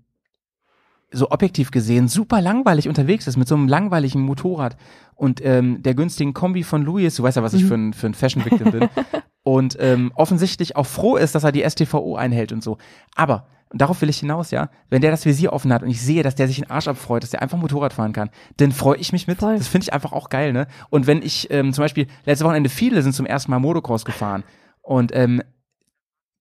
so 1.12 1.32
objektiv 1.32 1.72
gesehen 1.72 2.08
super 2.08 2.42
langweilig 2.42 2.88
unterwegs 2.88 3.28
ist 3.28 3.38
mit 3.38 3.48
so 3.48 3.56
einem 3.56 3.68
langweiligen 3.68 4.22
Motorrad 4.22 4.78
und 5.16 5.44
ähm, 5.44 5.82
der 5.84 5.96
günstigen 5.96 6.34
Kombi 6.34 6.64
von 6.64 6.84
Louis, 6.84 7.16
du 7.16 7.24
weißt 7.24 7.38
ja, 7.38 7.44
was 7.44 7.54
ich 7.54 7.64
Mhm. 7.64 7.68
für 7.68 7.76
ein, 7.76 7.94
für 7.94 8.08
ein 8.08 8.14
Fashion-Victim 8.14 8.72
bin, 8.72 8.90
und 9.44 9.76
ähm, 9.80 10.12
offensichtlich 10.16 10.76
auch 10.76 10.86
froh 10.86 11.18
ist, 11.18 11.36
dass 11.36 11.44
er 11.44 11.52
die 11.52 11.68
STVO 11.68 12.16
einhält 12.16 12.52
und 12.52 12.64
so. 12.64 12.78
Aber, 13.16 13.48
und 13.70 13.82
darauf 13.82 14.02
will 14.02 14.10
ich 14.10 14.20
hinaus, 14.20 14.52
ja, 14.52 14.70
wenn 14.90 15.02
der 15.02 15.12
das 15.12 15.26
Visier 15.26 15.52
offen 15.52 15.74
hat 15.74 15.84
und 15.84 15.90
ich 15.90 16.02
sehe, 16.02 16.24
dass 16.24 16.36
der 16.36 16.48
sich 16.48 16.58
den 16.58 16.70
Arsch 16.70 16.88
abfreut, 16.88 17.24
dass 17.24 17.32
der 17.32 17.42
einfach 17.42 17.58
Motorrad 17.58 17.94
fahren 17.94 18.14
kann, 18.14 18.30
dann 18.58 18.72
freue 18.72 18.98
ich 18.98 19.12
mich 19.12 19.28
mit. 19.28 19.40
Voll. 19.40 19.58
Das 19.58 19.68
finde 19.68 19.84
ich 19.86 19.94
einfach 19.94 20.12
auch 20.14 20.30
geil, 20.30 20.54
ne? 20.54 20.68
Und 20.90 21.06
wenn 21.08 21.22
ich 21.22 21.52
ähm, 21.52 21.74
zum 21.74 21.84
Beispiel, 21.84 22.08
letzte 22.26 22.46
Wochenende 22.46 22.70
viele 22.70 23.02
sind 23.02 23.14
zum 23.14 23.26
ersten 23.26 23.52
Mal 23.52 23.60
Motocross 23.60 24.06
gefahren 24.06 24.44
und 24.82 25.12
ähm, 25.14 25.42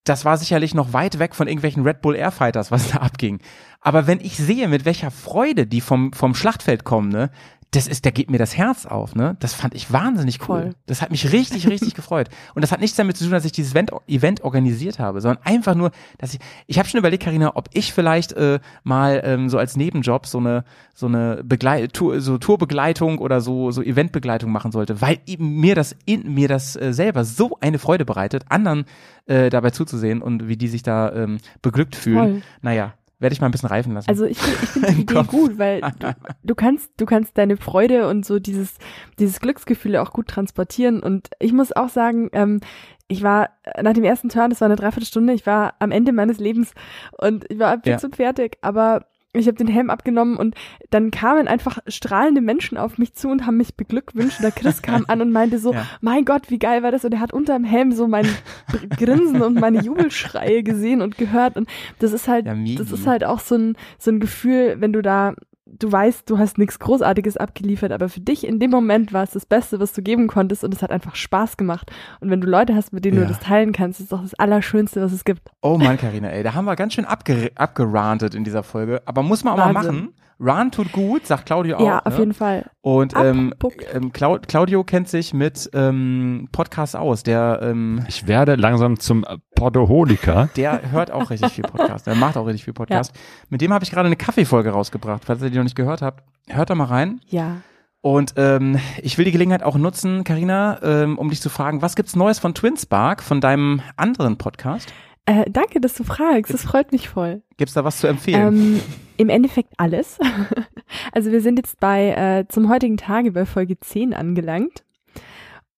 das 0.09 0.25
war 0.25 0.37
sicherlich 0.37 0.75
noch 0.75 0.93
weit 0.93 1.19
weg 1.19 1.35
von 1.35 1.49
irgendwelchen 1.49 1.83
Red 1.83 2.01
Bull 2.01 2.17
Airfighters, 2.17 2.71
was 2.71 2.91
da 2.91 2.99
abging. 2.99 3.41
Aber 3.81 4.07
wenn 4.07 4.21
ich 4.21 4.37
sehe, 4.37 4.69
mit 4.69 4.85
welcher 4.85 5.11
Freude 5.11 5.67
die 5.67 5.81
vom, 5.81 6.13
vom 6.13 6.35
Schlachtfeld 6.35 6.85
kommen, 6.85 7.11
ne, 7.11 7.31
das 7.73 7.87
ist, 7.87 8.07
da 8.07 8.11
geht 8.11 8.31
mir 8.31 8.39
das 8.39 8.57
Herz 8.57 8.87
auf, 8.87 9.15
ne? 9.15 9.37
Das 9.41 9.53
fand 9.53 9.75
ich 9.75 9.93
wahnsinnig 9.93 10.41
cool. 10.49 10.63
Voll. 10.63 10.75
Das 10.87 11.03
hat 11.03 11.11
mich 11.11 11.33
richtig, 11.33 11.69
richtig 11.69 11.95
gefreut. 11.97 12.31
Und 12.55 12.63
das 12.63 12.73
hat 12.73 12.81
nichts 12.81 12.97
damit 12.97 13.19
zu 13.19 13.25
tun, 13.25 13.33
dass 13.33 13.45
ich 13.45 13.53
dieses 13.53 13.73
Event, 13.73 13.93
Event 14.07 14.43
organisiert 14.43 14.99
habe, 14.99 15.21
sondern 15.21 15.45
einfach 15.45 15.75
nur, 15.75 15.91
dass 16.17 16.33
ich, 16.33 16.41
ich 16.67 16.79
habe 16.79 16.89
schon 16.89 16.99
überlegt, 16.99 17.25
Karina, 17.25 17.57
ob 17.57 17.69
ich 17.75 17.93
vielleicht 17.93 18.33
äh, 18.33 18.61
mal 18.85 19.21
ähm, 19.23 19.51
so 19.51 19.59
als 19.59 19.77
Nebenjob 19.77 20.27
so 20.27 20.39
eine, 20.39 20.65
so 20.95 21.07
eine 21.07 21.43
Begleit 21.45 21.93
Tour, 21.93 22.23
so 22.23 22.39
Tourbegleitung 22.39 23.19
oder 23.19 23.43
so, 23.43 23.71
so 23.71 23.83
Eventbegleitung 23.83 24.51
machen 24.51 24.73
sollte, 24.73 25.03
weil 25.03 25.19
eben 25.27 25.61
mir 25.61 25.75
das 25.75 25.95
in 26.07 26.33
mir 26.33 26.49
das 26.49 26.75
äh, 26.75 26.95
selber 26.95 27.25
so 27.25 27.59
eine 27.61 27.79
Freude 27.79 28.07
bereitet, 28.07 28.45
anderen 28.49 28.87
äh, 29.27 29.51
dabei 29.51 29.71
zuzusehen 29.71 30.23
und 30.23 30.49
wie 30.49 30.57
die 30.57 30.69
sich 30.69 30.83
da 30.83 31.13
ähm, 31.13 31.39
beglückt 31.61 31.97
fühlen. 31.97 32.17
Voll. 32.17 32.43
Naja, 32.63 32.95
werde 33.21 33.33
ich 33.33 33.41
mal 33.41 33.49
ein 33.49 33.53
bisschen 33.53 33.69
reifen 33.69 33.95
lassen. 33.95 34.09
Also 34.09 34.25
ich, 34.25 34.39
ich 34.39 34.69
finde 34.69 34.93
die 34.95 35.01
Idee 35.03 35.15
Kopf. 35.15 35.29
gut, 35.29 35.59
weil 35.59 35.81
du, 35.99 36.15
du 36.45 36.55
kannst, 36.55 36.91
du 36.99 37.07
kannst 37.07 37.37
deine 37.39 37.57
Freude 37.57 38.09
und 38.09 38.25
so 38.25 38.39
dieses, 38.39 38.75
dieses 39.19 39.41
Glücksgefühl 39.41 39.97
auch 39.97 40.13
gut 40.13 40.29
transportieren. 40.29 41.03
Und 41.03 41.31
ich 41.41 41.53
muss 41.53 41.73
auch 41.73 41.89
sagen, 41.89 42.29
ähm, 42.33 42.61
ich 43.09 43.23
war 43.23 43.51
äh, 43.65 43.83
nach 43.83 43.95
dem 43.95 44.05
ersten 44.05 44.29
Turn, 44.29 44.51
das 44.51 44.61
war 44.61 44.67
eine 44.67 44.77
Dreiviertelstunde, 44.77 45.33
ich 45.33 45.47
war 45.47 45.75
am 45.79 45.91
Ende 45.91 46.13
meines 46.13 46.39
Lebens 46.39 46.73
und 47.17 47.45
ich 47.51 47.59
war 47.59 47.75
fix 47.83 48.03
Ja. 48.03 48.07
und 48.07 48.17
fertig, 48.17 48.59
aber 48.61 49.07
ich 49.39 49.47
habe 49.47 49.57
den 49.57 49.69
Helm 49.69 49.91
abgenommen 49.91 50.37
und 50.37 50.55
dann 50.91 51.11
kamen 51.11 51.49
einfach 51.49 51.79
strahlende 51.87 52.41
Menschen 52.41 52.79
auf 52.79 52.99
mich 52.99 53.15
zu 53.15 53.29
und 53.29 53.47
haben 53.47 53.57
mich 53.57 53.75
beglückwünscht. 53.77 54.39
Und 54.39 54.43
der 54.45 54.53
Chris 54.53 54.83
kam 54.83 55.05
an 55.09 55.21
und 55.21 55.33
meinte 55.33 55.59
so, 55.59 55.73
Ja. 55.79 55.87
mein 56.01 56.25
Gott, 56.25 56.51
wie 56.51 56.59
geil 56.59 56.83
war 56.83 56.91
das? 56.91 57.05
Und 57.05 57.13
er 57.13 57.21
hat 57.21 57.33
unterm 57.33 57.65
Helm 57.65 57.93
so 57.93 58.09
mein 58.09 58.27
Grinsen 58.99 59.43
und 59.43 59.61
meine 59.61 59.83
Jubelschreie 59.83 60.63
gesehen 60.63 61.03
und 61.03 61.19
gehört. 61.19 61.57
Und 61.57 61.69
das 61.99 62.13
ist 62.13 62.29
halt, 62.29 62.47
Ja, 62.47 62.55
das 62.77 62.93
ist 62.93 63.07
halt 63.07 63.25
auch 63.25 63.41
so 63.41 63.57
ein, 63.57 63.77
so 63.99 64.11
ein 64.11 64.21
Gefühl, 64.21 64.77
wenn 64.79 64.93
du 64.93 65.03
da, 65.03 65.35
du 65.79 65.91
weißt, 65.91 66.29
du 66.31 66.39
hast 66.39 66.59
nichts 66.59 66.79
Großartiges 66.79 67.37
abgeliefert, 67.37 67.93
aber 67.93 68.09
für 68.09 68.21
dich 68.21 68.47
in 68.47 68.59
dem 68.59 68.71
Moment 68.71 69.13
war 69.13 69.23
es 69.25 69.31
das 69.33 69.47
Beste, 69.47 69.81
was 69.81 69.93
du 69.93 70.03
geben 70.03 70.27
konntest 70.27 70.65
und 70.65 70.75
es 70.75 70.83
hat 70.83 70.91
einfach 70.91 71.15
Spaß 71.15 71.57
gemacht. 71.57 71.91
Und 72.21 72.31
wenn 72.31 72.41
du 72.41 72.47
Leute 72.49 72.75
hast, 72.75 72.93
mit 72.93 73.05
denen 73.05 73.17
Ja. 73.19 73.23
du 73.25 73.29
das 73.29 73.41
teilen 73.41 73.73
kannst, 73.73 74.01
ist 74.01 74.05
es 74.05 74.11
doch 74.11 74.23
das 74.23 74.35
Allerschönste, 74.35 75.03
was 75.03 75.13
es 75.13 75.25
gibt. 75.25 75.51
Oh 75.63 75.77
Mann, 75.79 75.97
Karina, 75.99 76.29
ey, 76.31 76.43
da 76.43 76.55
haben 76.55 76.65
wir 76.65 76.77
ganz 76.77 76.95
schön 76.95 77.05
abge 77.05 77.51
abgerantet 77.55 78.35
in 78.35 78.45
dieser 78.45 78.63
Folge. 78.63 79.03
Aber 79.07 79.23
muss 79.23 79.45
man 79.45 79.55
auch 79.55 79.59
mal 79.59 79.75
Wahnsinn. 79.75 79.95
machen. 79.95 80.15
Run 80.41 80.71
tut 80.71 80.93
gut, 80.93 81.27
sagt 81.27 81.47
Claudio 81.47 81.79
auch. 81.79 81.85
ja, 81.85 81.99
auf 82.05 82.13
ne? 82.15 82.19
jeden 82.21 82.33
Fall. 82.35 82.71
Und 82.89 83.13
ähm, 83.17 83.53
ähm, 83.93 84.15
Clau 84.15 84.39
Claudio 84.39 84.83
kennt 84.83 85.11
sich 85.11 85.35
mit 85.35 85.69
ähm, 85.75 86.49
Podcasts 86.53 86.95
aus. 86.95 87.23
Der, 87.23 87.59
ähm, 87.61 88.07
Ich 88.09 88.27
werde 88.27 88.55
langsam 88.55 88.99
zum 88.99 89.27
Podoholiker. 89.57 90.49
der 90.57 90.91
hört 90.91 91.11
auch 91.11 91.29
richtig 91.29 91.53
viel 91.53 91.65
Podcast. 91.65 92.07
Der 92.07 92.15
macht 92.15 92.39
auch 92.39 92.47
richtig 92.47 92.65
viel 92.65 92.73
Podcast. 92.73 93.13
Mit 93.51 93.61
dem 93.61 93.75
habe 93.75 93.85
ich 93.85 93.91
gerade 93.91 94.07
eine 94.07 94.17
Kaffeefolge 94.17 94.71
rausgebracht. 94.71 95.27
Falls 95.27 95.43
ihr 95.43 95.51
die 95.51 95.59
noch 95.59 95.65
nicht 95.65 95.77
gehört 95.77 96.01
habt, 96.01 96.25
hört 96.49 96.71
da 96.71 96.75
mal 96.75 96.85
rein. 96.85 97.21
Ja. 97.27 97.57
Und 98.01 98.33
ähm, 98.39 98.79
ich 99.03 99.19
will 99.19 99.27
die 99.27 99.33
Gelegenheit 99.33 99.63
auch 99.63 99.77
nutzen, 99.77 100.25
Karina, 100.25 100.79
ähm, 100.83 101.19
um 101.19 101.29
dich 101.29 101.43
zu 101.43 101.51
fragen, 101.51 101.83
was 101.83 101.95
gibt's 101.95 102.17
Neues 102.17 102.39
von 102.39 102.55
Twinspark, 102.55 103.23
von 103.23 103.43
deinem 103.43 103.83
anderen 103.99 104.39
Podcast? 104.39 104.95
Äh, 105.29 105.45
danke, 105.51 105.79
dass 105.79 105.93
du 105.93 106.05
fragst. 106.05 106.55
Das 106.55 106.65
freut 106.65 106.91
mich 106.91 107.11
voll. 107.11 107.43
Gibt's 107.59 107.75
da 107.75 107.85
was 107.85 107.99
zu 107.99 108.07
empfehlen? 108.07 108.49
Ähm, 108.49 108.81
Im 109.19 109.29
Endeffekt 109.29 109.75
alles. 109.77 110.19
also 111.13 111.31
wir 111.31 111.43
sind 111.43 111.59
jetzt 111.59 111.79
bei 111.81 112.13
äh, 112.13 112.49
zum 112.49 112.71
heutigen 112.71 112.97
Tage 112.97 113.33
bei 113.33 113.45
Folge 113.45 113.79
10 113.79 114.15
angelangt. 114.15 114.85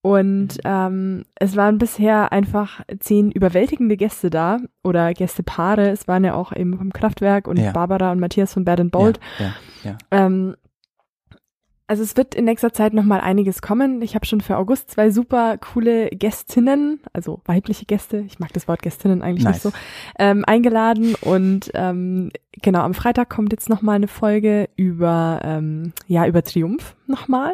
Und 0.02 0.58
ähm, 0.64 1.24
es 1.34 1.56
waren 1.56 1.78
bisher 1.78 2.32
einfach 2.32 2.80
zehn 3.00 3.32
überwältigende 3.32 3.96
Gäste 3.96 4.30
da 4.30 4.58
oder 4.84 5.12
Gästepaare. 5.12 5.90
Es 5.90 6.06
waren 6.06 6.22
ja 6.24 6.34
auch 6.34 6.54
eben 6.54 6.78
vom 6.78 6.92
Kraftwerk 6.92 7.48
und 7.48 7.58
Ja. 7.58 7.72
Barbara 7.72 8.12
und 8.12 8.20
Matthias 8.20 8.54
von 8.54 8.64
Bad 8.64 8.88
Bold. 8.92 9.18
Ja, 9.40 9.46
ja, 9.82 9.90
ja. 9.90 9.98
Ähm, 10.12 10.54
also 11.90 12.04
es 12.04 12.16
wird 12.16 12.36
in 12.36 12.44
nächster 12.44 12.72
Zeit 12.72 12.94
noch 12.94 13.02
mal 13.02 13.20
einiges 13.20 13.62
kommen. 13.62 14.00
Ich 14.00 14.14
habe 14.14 14.24
schon 14.24 14.40
für 14.40 14.56
August 14.56 14.92
zwei 14.92 15.10
super 15.10 15.58
coole 15.58 16.08
Gästinnen, 16.10 17.00
also 17.12 17.40
weibliche 17.46 17.84
Gäste, 17.84 18.18
ich 18.18 18.38
mag 18.38 18.52
das 18.52 18.68
Wort 18.68 18.80
Gästinnen 18.82 19.22
eigentlich 19.22 19.44
Nice. 19.44 19.64
nicht 19.64 19.74
so, 19.74 19.80
ähm, 20.18 20.44
eingeladen. 20.46 21.16
Und 21.20 21.70
ähm, 21.74 22.30
genau, 22.62 22.80
am 22.82 22.94
Freitag 22.94 23.28
kommt 23.28 23.50
jetzt 23.52 23.68
noch 23.68 23.82
mal 23.82 23.94
eine 23.94 24.06
Folge 24.08 24.68
über, 24.76 25.40
ähm, 25.42 25.92
ja, 26.06 26.26
über 26.26 26.42
Triumph 26.44 26.94
noch 27.08 27.26
mal. 27.26 27.52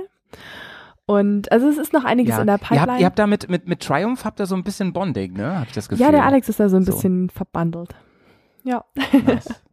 Und 1.06 1.50
also 1.50 1.68
es 1.68 1.78
ist 1.78 1.92
noch 1.94 2.04
einiges 2.04 2.34
Ja, 2.34 2.40
in 2.42 2.46
der 2.46 2.56
ihr 2.56 2.58
Pipeline. 2.58 2.92
habt, 2.92 3.00
ihr 3.00 3.06
habt 3.06 3.18
da 3.18 3.26
mit, 3.26 3.48
mit, 3.48 3.66
mit 3.68 3.80
Triumph 3.80 4.24
habt 4.26 4.38
ihr 4.40 4.46
so 4.46 4.54
ein 4.54 4.64
bisschen 4.64 4.92
Bonding, 4.92 5.32
ne? 5.32 5.60
Hab 5.60 5.68
ich 5.68 5.72
das 5.72 5.88
Gefühl. 5.88 6.04
ja, 6.04 6.10
der 6.12 6.24
Alex 6.26 6.48
ist 6.48 6.60
da 6.60 6.68
so 6.68 6.76
ein 6.76 6.84
So. 6.84 6.92
bisschen 6.92 7.30
verbandelt. 7.30 7.94
Ja. 8.64 8.84
Nice. 9.24 9.48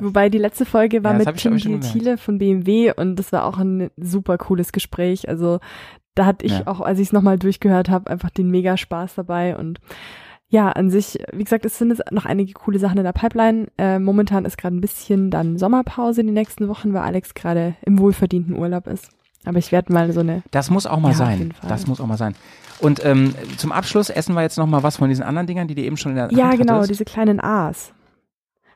Wobei 0.00 0.28
die 0.28 0.38
letzte 0.38 0.64
Folge 0.64 1.02
war 1.04 1.12
Ja, 1.12 1.18
mit 1.18 1.42
gemerkt. 1.42 1.92
Thiele 1.92 2.18
von 2.18 2.38
BMW 2.38 2.92
und 2.96 3.16
das 3.16 3.32
war 3.32 3.44
auch 3.44 3.58
ein 3.58 3.90
super 3.96 4.38
cooles 4.38 4.72
Gespräch. 4.72 5.28
Also 5.28 5.60
da 6.14 6.26
hatte 6.26 6.46
ich 6.46 6.52
Ja. 6.52 6.66
auch, 6.66 6.80
als 6.80 6.98
ich 6.98 7.08
es 7.08 7.12
nochmal 7.12 7.38
durchgehört 7.38 7.88
habe, 7.90 8.10
einfach 8.10 8.30
den 8.30 8.50
mega 8.50 8.76
Spaß 8.76 9.14
dabei 9.16 9.56
und 9.56 9.78
ja, 10.48 10.68
an 10.70 10.90
sich, 10.90 11.18
wie 11.32 11.42
gesagt, 11.42 11.64
es 11.66 11.76
sind 11.76 11.90
jetzt 11.90 12.12
noch 12.12 12.24
einige 12.24 12.52
coole 12.52 12.78
Sachen 12.78 12.98
in 12.98 13.04
der 13.04 13.12
Pipeline. 13.12 13.66
Äh, 13.78 13.98
momentan 13.98 14.44
ist 14.44 14.56
gerade 14.56 14.76
ein 14.76 14.80
bisschen 14.80 15.30
dann 15.32 15.58
Sommerpause 15.58 16.20
in 16.20 16.28
den 16.28 16.34
nächsten 16.34 16.68
Wochen, 16.68 16.94
weil 16.94 17.02
Alex 17.02 17.34
gerade 17.34 17.74
im 17.82 17.98
wohlverdienten 17.98 18.56
Urlaub 18.56 18.86
ist. 18.86 19.08
Aber 19.44 19.58
ich 19.58 19.72
werde 19.72 19.92
mal 19.92 20.12
so 20.12 20.20
eine, 20.20 20.42
Das 20.52 20.70
muss 20.70 20.86
auch 20.86 21.00
mal 21.00 21.10
Ja, 21.10 21.14
sein. 21.16 21.52
Das 21.68 21.88
muss 21.88 22.00
auch 22.00 22.06
mal 22.06 22.16
sein. 22.16 22.34
Und 22.78 23.04
ähm, 23.04 23.34
zum 23.56 23.72
Abschluss 23.72 24.08
essen 24.08 24.34
wir 24.34 24.42
jetzt 24.42 24.56
noch 24.56 24.66
mal 24.66 24.82
was 24.84 24.98
von 24.98 25.08
diesen 25.08 25.24
anderen 25.24 25.46
Dingern, 25.48 25.66
die 25.66 25.74
du 25.74 25.82
eben 25.82 25.96
schon 25.96 26.12
in 26.12 26.16
der 26.16 26.28
ja 26.32 26.48
Hand 26.50 26.58
genau, 26.58 26.74
hattest. 26.74 26.90
diese 26.90 27.04
kleinen 27.04 27.40
A's. 27.40 27.92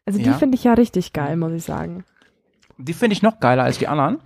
Also 0.07 0.19
die 0.19 0.27
Ja. 0.27 0.35
finde 0.35 0.57
ich 0.57 0.65
ja 0.65 0.75
richtig 0.75 1.13
geil, 1.13 1.37
muss 1.37 1.53
ich 1.53 1.65
sagen. 1.65 2.05
Die 2.79 2.95
finde 2.95 3.13
ich 3.15 3.23
noch 3.23 3.41
geiler 3.41 3.65
als 3.65 3.79
die 3.79 3.89
anderen. 3.89 4.19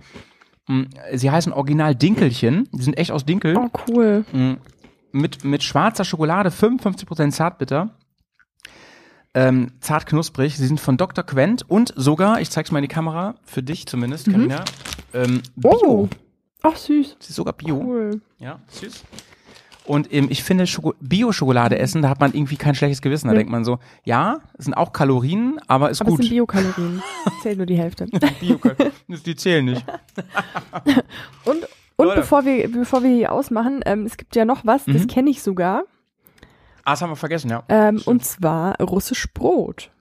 Mm, 0.67 0.83
Sie 1.13 1.29
heißen 1.29 1.53
Original 1.53 1.93
Dinkelchen. 1.95 2.67
Die 2.71 2.81
sind 2.83 2.97
echt 2.97 3.11
aus 3.11 3.25
Dinkel. 3.25 3.57
Oh, 3.57 3.69
cool. 3.89 4.25
Mm, 4.33 4.53
Mit, 5.11 5.43
mit 5.45 5.63
schwarzer 5.63 6.03
Schokolade, 6.03 6.49
55% 6.49 7.31
Zartbitter. 7.31 7.91
Ähm, 9.33 9.71
zart 9.81 10.05
knusprig. 10.05 10.55
Sie 10.57 10.65
sind 10.67 10.79
von 10.79 10.97
Dr. 10.97 11.23
Quent 11.25 11.69
und 11.69 11.93
sogar, 11.95 12.39
ich 12.41 12.49
zeig's 12.49 12.71
mal 12.71 12.79
in 12.79 12.83
die 12.83 12.87
Kamera, 12.93 13.35
für 13.43 13.61
dich 13.61 13.85
zumindest, 13.85 14.29
Carina, 14.31 14.63
ähm, 15.13 15.41
Bio. 15.55 15.71
Oh, 15.85 16.09
ach 16.63 16.75
süß. 16.77 17.17
Sie 17.19 17.29
ist 17.29 17.35
sogar 17.35 17.53
Bio. 17.53 17.81
Cool. 17.81 18.21
Ja, 18.39 18.59
süß. 18.67 19.03
Und 19.85 20.11
ähm, 20.11 20.27
ich 20.31 20.43
finde, 20.43 20.65
Schoko 20.65 20.95
Bio-Schokolade 20.99 21.77
essen, 21.77 22.01
da 22.01 22.09
hat 22.09 22.19
man 22.19 22.33
irgendwie 22.33 22.55
kein 22.55 22.73
schlechtes 22.73 23.01
Gewissen. 23.01 23.27
Da 23.27 23.33
Nee. 23.33 23.39
denkt 23.39 23.51
man 23.51 23.63
so, 23.63 23.77
ja, 24.03 24.39
es 24.57 24.65
sind 24.65 24.73
auch 24.73 24.93
Kalorien, 24.93 25.59
aber 25.67 25.91
ist 25.91 26.01
Aber 26.01 26.09
es 26.09 26.15
gut. 26.15 26.23
sind 26.23 26.31
Biokalorien. 26.31 27.03
Zählt 27.43 27.57
nur 27.57 27.67
die 27.67 27.77
Hälfte. 27.77 28.07
Die 29.07 29.35
zählen 29.35 29.65
nicht. 29.65 29.85
Und, 31.45 31.67
und 31.97 32.05
Leute. 32.07 32.21
bevor 32.21 32.43
wir, 32.45 32.69
bevor 32.71 33.03
wir 33.03 33.09
hier 33.11 33.31
ausmachen, 33.31 33.81
ähm, 33.85 34.05
es 34.05 34.17
gibt 34.17 34.35
ja 34.35 34.43
noch 34.43 34.65
was, 34.65 34.83
das 34.85 35.03
Mhm. 35.03 35.07
kenne 35.07 35.29
ich 35.29 35.41
sogar. 35.41 35.83
Ah, 36.83 36.91
das 36.91 37.01
haben 37.01 37.11
wir 37.11 37.15
vergessen, 37.15 37.49
ja. 37.49 37.63
Ähm, 37.69 38.01
und 38.05 38.25
zwar 38.25 38.75
russisch 38.81 39.27
Brot. 39.33 39.91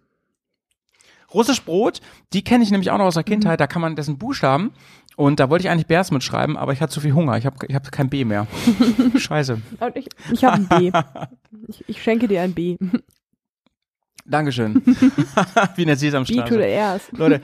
Russisch 1.32 1.62
Brot, 1.64 2.00
die 2.32 2.42
kenne 2.44 2.62
ich 2.64 2.70
nämlich 2.70 2.90
auch 2.90 2.98
noch 2.98 3.06
aus 3.06 3.14
der 3.14 3.22
Mhm. 3.22 3.30
Kindheit, 3.30 3.60
da 3.60 3.66
kann 3.66 3.82
man 3.82 3.96
dessen 3.96 4.18
Buchstaben 4.18 4.72
und 5.16 5.40
da 5.40 5.48
wollte 5.50 5.64
ich 5.64 5.70
eigentlich 5.70 5.86
Bärs 5.86 6.10
mitschreiben, 6.10 6.56
aber 6.56 6.72
ich 6.72 6.80
hatte 6.80 6.92
zu 6.92 7.00
viel 7.00 7.12
Hunger, 7.12 7.36
ich 7.36 7.46
habe 7.46 7.56
ich 7.68 7.74
hab 7.74 7.90
kein 7.92 8.08
B 8.08 8.24
mehr. 8.24 8.46
Scheiße. 9.16 9.60
Und 9.80 9.96
ich, 9.96 10.08
ich 10.32 10.44
habe 10.44 10.56
ein 10.56 10.68
B. 10.68 10.90
Ich, 11.66 11.82
ich 11.88 12.02
schenke 12.02 12.28
dir 12.28 12.42
ein 12.42 12.52
B. 12.52 12.76
Dankeschön. 14.26 14.82
Wie 15.76 15.82
in 15.82 15.88
der 15.88 15.94
B 15.94 16.00
to 16.00 16.00
Sesamstraße. 16.00 16.52
the 16.52 16.60
Airs. 16.60 17.02
Leute, 17.12 17.40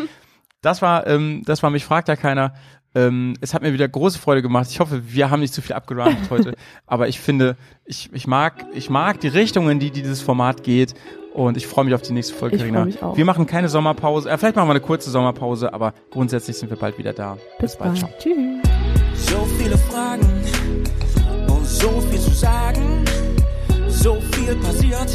das 0.61 0.83
war, 0.83 1.07
ähm, 1.07 1.43
das 1.47 1.63
war 1.63 1.71
mich 1.71 1.87
fragt 1.87 2.09
ja 2.09 2.17
keiner. 2.17 2.53
Ähm, 2.95 3.35
es 3.41 3.55
hat 3.55 3.63
mir 3.63 3.73
wieder 3.73 3.89
große 3.89 4.19
Freude 4.19 4.43
gemacht. 4.43 4.69
Ich 4.71 4.81
hoffe, 4.81 5.03
wir 5.07 5.31
haben 5.31 5.41
nicht 5.41 5.55
zu 5.55 5.63
viel 5.63 5.75
abgerantet 5.75 6.29
heute. 6.29 6.55
Aber 6.87 7.09
ich 7.09 7.21
finde, 7.21 7.57
ich, 7.85 8.11
ich 8.13 8.27
mag, 8.27 8.67
ich 8.75 8.91
mag 8.91 9.21
die 9.21 9.29
Richtungen, 9.29 9.79
die 9.79 9.91
dieses 9.91 10.21
Format 10.21 10.65
geht. 10.65 10.95
Und 11.32 11.57
ich 11.57 11.66
freue 11.66 11.85
mich 11.85 11.94
auf 11.94 12.02
die 12.02 12.12
nächste 12.12 12.35
Folge, 12.35 12.57
Ich 12.57 12.62
freu 12.62 12.69
Carina. 12.70 12.85
mich 12.85 13.02
auch. 13.02 13.16
Wir 13.16 13.24
machen 13.24 13.47
keine 13.47 13.69
Sommerpause. 13.69 14.28
Äh, 14.31 14.36
vielleicht 14.39 14.57
machen 14.57 14.69
wir 14.69 14.73
eine 14.73 14.81
kurze 14.81 15.11
Sommerpause, 15.11 15.73
aber 15.73 15.94
grundsätzlich 16.11 16.57
sind 16.57 16.70
wir 16.70 16.77
bald 16.77 16.98
wieder 16.98 17.12
da. 17.12 17.36
Bis 17.61 17.77
bald. 17.77 17.98
Ciao. 17.98 18.11
Tschüss. 18.19 18.35
So 19.15 19.47
viele 19.59 19.77
Fragen 19.78 20.27
und 21.48 21.65
so 21.66 22.01
viel 22.11 22.19
zu 22.20 22.31
sagen. 22.31 23.05
So 23.89 24.19
viel 24.32 24.57
passiert, 24.57 25.11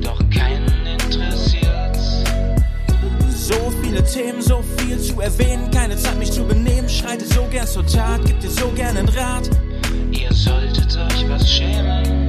doch 0.00 0.18
keinen 0.30 0.86
interessiert. 0.86 1.96
So 3.28 3.70
viele 3.82 4.02
Themen, 4.04 4.40
so 4.40 4.62
viel 4.78 4.98
zu 4.98 5.20
erwähnen. 5.20 5.70
Keine 5.70 5.96
Zeit, 5.96 6.18
mich 6.18 6.32
zu 6.32 6.44
benehmen. 6.44 6.88
Schreite 6.88 7.24
so 7.26 7.44
gern 7.50 7.66
zur 7.66 7.84
Tat, 7.86 8.20
gib 8.24 8.40
dir 8.40 8.50
so 8.50 8.68
gern 8.74 8.96
einen 8.96 9.08
Rat. 9.08 9.50
Ihr 10.12 10.32
solltet 10.32 10.96
euch 10.96 11.28
was 11.28 11.50
schämen. 11.50 12.23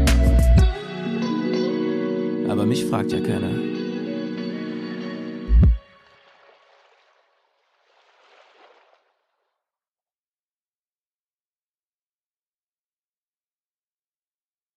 Aber 2.48 2.66
mich 2.66 2.86
fragt 2.86 3.12
ja 3.12 3.20
keiner. 3.20 3.85